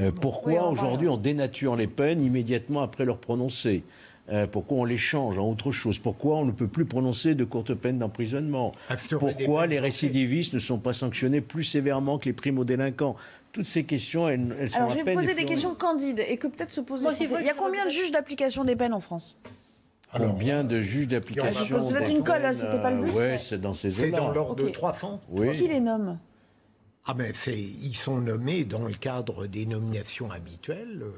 Euh, 0.00 0.10
pourquoi 0.10 0.68
Oui, 0.68 0.72
aujourd'hui 0.72 1.08
on 1.08 1.16
dénature 1.16 1.76
les 1.76 1.86
peines 1.86 2.22
immédiatement 2.22 2.82
après 2.82 3.04
leur 3.04 3.18
prononcé? 3.18 3.84
Euh, 4.30 4.46
pourquoi 4.46 4.78
on 4.78 4.84
les 4.84 4.96
change 4.98 5.36
en 5.38 5.50
autre 5.50 5.72
chose? 5.72 5.98
Pourquoi 5.98 6.36
on 6.36 6.44
ne 6.44 6.52
peut 6.52 6.68
plus 6.68 6.84
prononcer 6.84 7.34
de 7.34 7.44
courtes 7.44 7.74
peines 7.74 7.98
d'emprisonnement? 7.98 8.72
Pourquoi 9.18 9.66
les 9.66 9.80
récidivistes 9.80 10.54
ne 10.54 10.58
sont 10.60 10.78
pas 10.78 10.92
sanctionnés 10.92 11.40
plus 11.40 11.64
sévèrement 11.64 12.18
que 12.18 12.26
les 12.26 12.32
primo-délinquants? 12.32 13.16
Toutes 13.52 13.66
ces 13.66 13.84
questions, 13.84 14.28
elles, 14.28 14.54
elles 14.58 14.70
sont 14.70 14.76
Alors, 14.76 14.88
à 14.88 14.92
je 14.92 14.98
vais 14.98 15.04
peine 15.04 15.14
vous 15.18 15.20
poser 15.22 15.34
des 15.34 15.44
questions 15.44 15.74
candides 15.74 16.20
et 16.26 16.36
que 16.36 16.46
peut-être 16.46 16.70
se 16.70 16.80
posent 16.80 17.02
Moi, 17.02 17.12
Il 17.20 17.46
y 17.46 17.50
a 17.50 17.54
combien 17.54 17.84
de 17.84 17.90
juges 17.90 18.12
d'application 18.12 18.64
des 18.64 18.76
peines 18.76 18.94
en 18.94 19.00
France? 19.00 19.36
Combien 20.16 20.62
de 20.62 20.80
juges 20.80 21.08
d'application 21.08 21.64
Je 21.64 21.74
pose 21.74 21.88
peut-être 21.92 22.06
des 22.06 22.12
une 22.16 22.22
colle, 22.22 22.42
peines, 22.42 22.52
c'était 22.54 22.80
pas 22.80 22.90
le 22.92 23.02
but, 23.02 23.10
euh, 23.10 23.14
Ouais, 23.18 23.28
mais- 23.32 23.38
c'est 23.38 23.60
dans 23.60 23.72
ces 23.72 23.90
C'est 23.90 24.10
dans 24.10 24.30
l'ordre 24.30 24.54
de 24.56 24.64
Ok. 24.64 24.72
300. 24.72 25.20
Oui. 25.30 25.56
Qui 25.56 25.68
les 25.68 25.80
nomme? 25.80 26.18
Ah 27.06 27.14
ben 27.14 27.32
c'est, 27.34 27.58
ils 27.58 27.96
sont 27.96 28.18
nommés 28.18 28.64
dans 28.64 28.84
le 28.84 28.92
cadre 28.94 29.46
des 29.46 29.66
nominations 29.66 30.30
habituelles. 30.30 31.02
euh, 31.02 31.10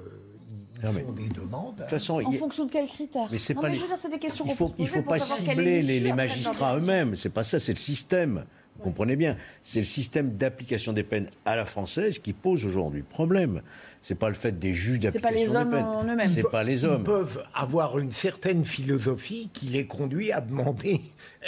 Non, 0.82 0.92
font 0.92 1.04
mais- 1.16 1.22
des 1.22 1.28
demandes. 1.28 1.76
De 1.76 1.80
toute 1.82 1.90
façon, 1.90 2.14
En 2.20 2.30
a- 2.30 2.36
fonction 2.36 2.64
de 2.64 2.70
quels 2.72 2.88
critères 2.88 3.28
Mais 3.30 3.38
c'est 3.38 3.54
Non, 3.54 3.60
pas 3.60 3.68
mais 3.68 3.74
les- 3.74 3.78
je 3.78 3.82
veux 3.82 3.88
dire, 3.88 3.98
c'est 3.98 4.08
des 4.10 4.18
questions 4.18 4.44
il 4.44 4.48
qu'on 4.50 4.54
faut, 4.56 4.64
peut 4.68 4.70
se 4.70 4.82
il 4.82 4.88
poser 4.88 5.00
faut 5.02 5.08
pas 5.08 5.18
cibler 5.20 5.82
les, 5.82 6.00
les 6.00 6.12
magistrats 6.12 6.76
eux-mêmes. 6.76 7.14
C'est 7.16 7.28
pas 7.30 7.44
ça, 7.44 7.58
c'est 7.60 7.72
le 7.72 7.78
système. 7.78 8.44
Vous 8.76 8.82
comprenez 8.82 9.14
bien. 9.14 9.36
C'est 9.62 9.78
le 9.78 9.84
système 9.84 10.36
d'application 10.36 10.92
des 10.92 11.04
peines 11.04 11.30
à 11.44 11.54
la 11.54 11.64
française 11.64 12.18
qui 12.18 12.32
pose 12.32 12.66
aujourd'hui 12.66 13.02
problème. 13.02 13.62
C'est 14.06 14.14
pas 14.16 14.28
le 14.28 14.34
fait 14.34 14.58
des 14.58 14.74
juges 14.74 14.98
C'est 15.10 15.18
pas 15.18 15.30
les 15.30 15.46
d'application 15.46 15.60
hommes 15.60 15.70
des 15.70 15.76
peines. 15.76 15.84
en 15.86 16.04
eux-mêmes. 16.04 16.28
C'est 16.28 16.42
pas 16.42 16.62
les 16.62 16.82
Ils 16.82 16.86
hommes. 16.86 17.04
peuvent 17.04 17.42
avoir 17.54 17.98
une 17.98 18.12
certaine 18.12 18.62
philosophie 18.66 19.48
qui 19.54 19.64
les 19.66 19.86
conduit 19.86 20.30
à 20.30 20.42
demander 20.42 21.00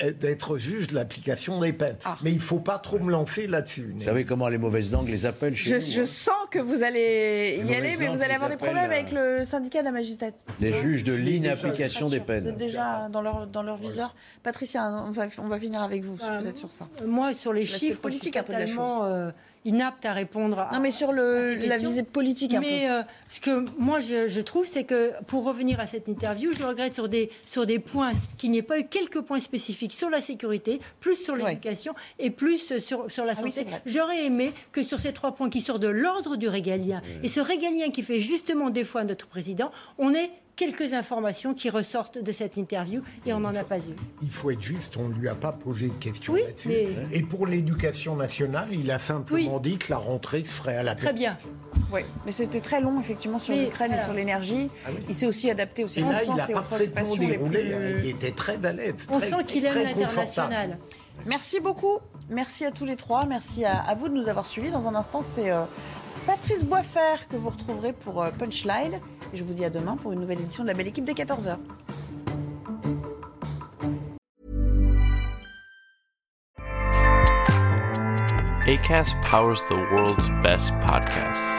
euh, 0.02 0.10
d'être 0.12 0.56
juge 0.56 0.86
de 0.86 0.94
l'application 0.94 1.60
des 1.60 1.74
peines. 1.74 1.98
Ah. 2.06 2.16
Mais 2.22 2.30
il 2.32 2.36
ne 2.38 2.40
faut 2.42 2.58
pas 2.60 2.78
trop 2.78 2.98
me 2.98 3.10
lancer 3.10 3.46
là-dessus. 3.46 3.92
Vous 3.98 4.04
savez 4.04 4.24
comment 4.24 4.48
les 4.48 4.56
mauvaises 4.56 4.90
langues 4.90 5.10
les 5.10 5.26
appellent 5.26 5.54
chez 5.54 5.68
Je, 5.68 5.74
nous 5.76 5.92
je 5.92 6.00
hein 6.00 6.06
sens 6.06 6.46
que 6.50 6.58
vous 6.58 6.82
allez 6.82 7.62
y 7.62 7.74
aller, 7.74 7.96
mais 7.98 8.06
vous 8.08 8.22
allez 8.22 8.32
ils 8.32 8.36
avoir 8.36 8.48
des 8.48 8.56
problèmes 8.56 8.78
euh, 8.90 8.94
avec 8.94 9.12
le 9.12 9.44
syndicat 9.44 9.80
de 9.80 9.84
la 9.84 9.92
magistrature. 9.92 10.38
Les 10.58 10.72
juges 10.72 11.04
de 11.04 11.12
l'inapplication 11.12 12.08
des 12.08 12.20
Vous 12.20 12.24
peines. 12.24 12.46
êtes 12.46 12.56
déjà 12.56 13.08
dans 13.10 13.20
leur, 13.20 13.46
dans 13.46 13.62
leur 13.62 13.76
viseur. 13.76 14.14
Patricia, 14.42 14.82
on 15.06 15.10
va, 15.10 15.26
on 15.38 15.48
va 15.48 15.58
finir 15.58 15.82
avec 15.82 16.02
vous, 16.04 16.16
Euh, 16.24 16.40
peut-être 16.40 16.56
sur 16.56 16.72
ça. 16.72 16.88
Moi, 17.06 17.34
sur 17.34 17.52
les 17.52 17.62
L'aspect 17.66 17.78
chiffres, 17.78 18.00
politique 18.00 18.34
je 18.34 18.38
suis 18.38 18.40
un 18.40 18.42
peu 18.44 18.54
de 18.54 18.58
la 18.58 18.64
totalement 18.64 19.04
euh, 19.04 19.30
inapte 19.66 20.06
à 20.06 20.12
répondre. 20.12 20.60
À, 20.60 20.70
non, 20.72 20.80
mais 20.80 20.90
sur 20.90 21.12
le, 21.12 21.56
la 21.66 21.76
visée 21.76 22.02
politique 22.02 22.54
un 22.54 22.60
mais, 22.60 22.88
euh, 22.88 23.02
ce 23.28 23.40
que 23.40 23.64
moi 23.78 24.00
je, 24.00 24.28
je 24.28 24.40
trouve, 24.40 24.66
c'est 24.66 24.84
que 24.84 25.12
pour 25.26 25.44
revenir 25.44 25.80
à 25.80 25.86
cette 25.86 26.08
interview, 26.08 26.52
je 26.58 26.64
regrette 26.64 26.94
sur 26.94 27.08
des, 27.08 27.30
sur 27.44 27.66
des 27.66 27.78
points 27.78 28.12
qu'il 28.38 28.52
n'y 28.52 28.58
ait 28.58 28.62
pas 28.62 28.78
eu 28.78 28.86
quelques 28.86 29.20
points 29.20 29.40
spécifiques 29.40 29.92
sur 29.92 30.08
la 30.08 30.20
sécurité, 30.20 30.80
plus 31.00 31.16
sur 31.16 31.36
l'éducation 31.36 31.94
et 32.18 32.30
plus 32.30 32.78
sur, 32.78 33.10
sur 33.10 33.24
la 33.24 33.34
Ah 33.36 33.40
oui, 33.42 33.52
santé. 33.52 33.66
J'aurais 33.84 34.24
aimé 34.24 34.52
que 34.72 34.82
sur 34.82 35.00
ces 35.00 35.12
trois 35.12 35.34
points 35.34 35.50
qui 35.50 35.60
sortent 35.60 35.82
de 35.82 35.88
l'ordre 35.88 36.36
du 36.36 36.48
régalien, 36.48 37.02
et 37.22 37.28
ce 37.28 37.40
régalien 37.40 37.90
qui 37.90 38.02
fait 38.02 38.20
justement 38.20 38.70
des 38.70 38.84
fois 38.84 39.04
notre 39.04 39.26
président, 39.26 39.70
on 39.98 40.14
ait 40.14 40.30
quelques 40.56 40.92
informations 40.94 41.54
qui 41.54 41.70
ressortent 41.70 42.18
de 42.18 42.32
cette 42.32 42.56
interview 42.56 43.02
et 43.26 43.32
on 43.34 43.40
n'en 43.40 43.54
a 43.54 43.62
pas 43.64 43.78
eu. 43.78 43.92
Il 44.22 44.30
faut 44.30 44.50
être 44.50 44.62
juste, 44.62 44.96
on 44.96 45.08
ne 45.08 45.14
lui 45.14 45.28
a 45.28 45.34
pas 45.34 45.52
posé 45.52 45.88
de 45.88 45.94
questions 45.94 46.32
Oui, 46.32 46.42
là-dessus. 46.46 46.68
mais- 46.68 46.88
Et 47.16 47.22
pour 47.22 47.46
l'éducation 47.46 48.16
nationale, 48.16 48.68
il 48.72 48.90
a 48.90 48.98
simplement 48.98 49.60
dit 49.60 49.76
que 49.78 49.90
la 49.90 49.98
rentrée 49.98 50.40
se 50.44 50.48
ferait 50.50 50.76
à 50.78 50.82
la 50.82 50.94
Très 50.94 51.12
bien. 51.12 51.36
Oui, 51.92 52.00
mais 52.24 52.32
c'était 52.32 52.60
très 52.60 52.80
long, 52.80 52.98
effectivement, 53.00 53.38
sur 53.38 53.54
Mais, 53.54 53.64
l'Ukraine 53.66 53.92
et 53.92 53.98
sur 53.98 54.12
l'énergie. 54.14 54.70
Il 55.08 55.14
s'est 55.14 55.26
aussi 55.26 55.50
adapté 55.50 55.84
aux 55.84 55.88
Et 55.88 56.00
là, 56.00 56.06
il 56.22 56.24
circonstances 56.24 56.50
a 56.50 56.52
et 56.52 57.06
aux 57.10 57.16
les 57.16 57.26
déroulé. 57.26 57.58
plus... 57.62 57.74
hein. 57.74 58.00
Il 58.02 58.08
était 58.10 58.30
très 58.32 58.64
à 58.64 58.72
l'aise. 58.72 58.94
On 59.10 59.18
très- 59.18 59.28
sent 59.28 59.44
qu'il 59.46 59.64
aime 59.66 59.72
très 59.72 59.84
l'international. 59.84 60.78
Merci 61.26 61.60
beaucoup. 61.60 61.98
Merci 62.30 62.64
à 62.64 62.70
tous 62.70 62.84
les 62.86 62.96
trois. 62.96 63.24
Merci 63.26 63.64
à, 63.64 63.78
à 63.78 63.94
vous 63.94 64.08
de 64.08 64.14
nous 64.14 64.28
avoir 64.28 64.46
suivis. 64.46 64.70
Dans 64.70 64.88
un 64.88 64.94
instant, 64.94 65.22
c'est 65.22 65.50
euh, 65.50 65.62
Patrice 66.26 66.64
Boisfer 66.64 67.26
que 67.28 67.36
vous 67.36 67.50
retrouverez 67.50 67.92
pour 67.92 68.22
euh, 68.22 68.30
Punchline. 68.30 69.00
Et 69.36 69.38
je 69.38 69.44
vous 69.44 69.52
dis 69.52 69.66
à 69.66 69.70
demain 69.70 69.98
pour 69.98 70.12
une 70.12 70.20
nouvelle 70.20 70.40
édition 70.40 70.62
de 70.62 70.68
la 70.68 70.74
Belle 70.74 70.86
Équipe 70.86 71.04
dès 71.04 71.12
14h. 71.12 71.58
ACAST 78.66 79.14
powers 79.22 79.62
the 79.68 79.76
world's 79.92 80.30
best 80.42 80.72
podcasts. 80.80 81.54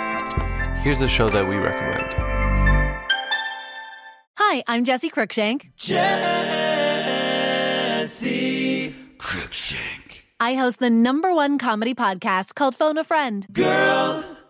Here's 0.84 1.04
a 1.04 1.08
show 1.08 1.30
that 1.30 1.48
we 1.48 1.58
recommend. 1.58 2.16
Hi, 4.40 4.64
I'm 4.68 4.84
Jesse 4.84 5.12
Cruikshank. 5.12 5.70
Jesse 5.76 6.02
Cruikshank. 9.20 10.24
I 10.40 10.56
host 10.56 10.80
the 10.80 10.90
number 10.90 11.32
one 11.32 11.60
comedy 11.60 11.94
podcast 11.94 12.56
called 12.56 12.76
Phone 12.76 12.98
a 12.98 13.04
Friend. 13.04 13.46
Girl, 13.54 14.24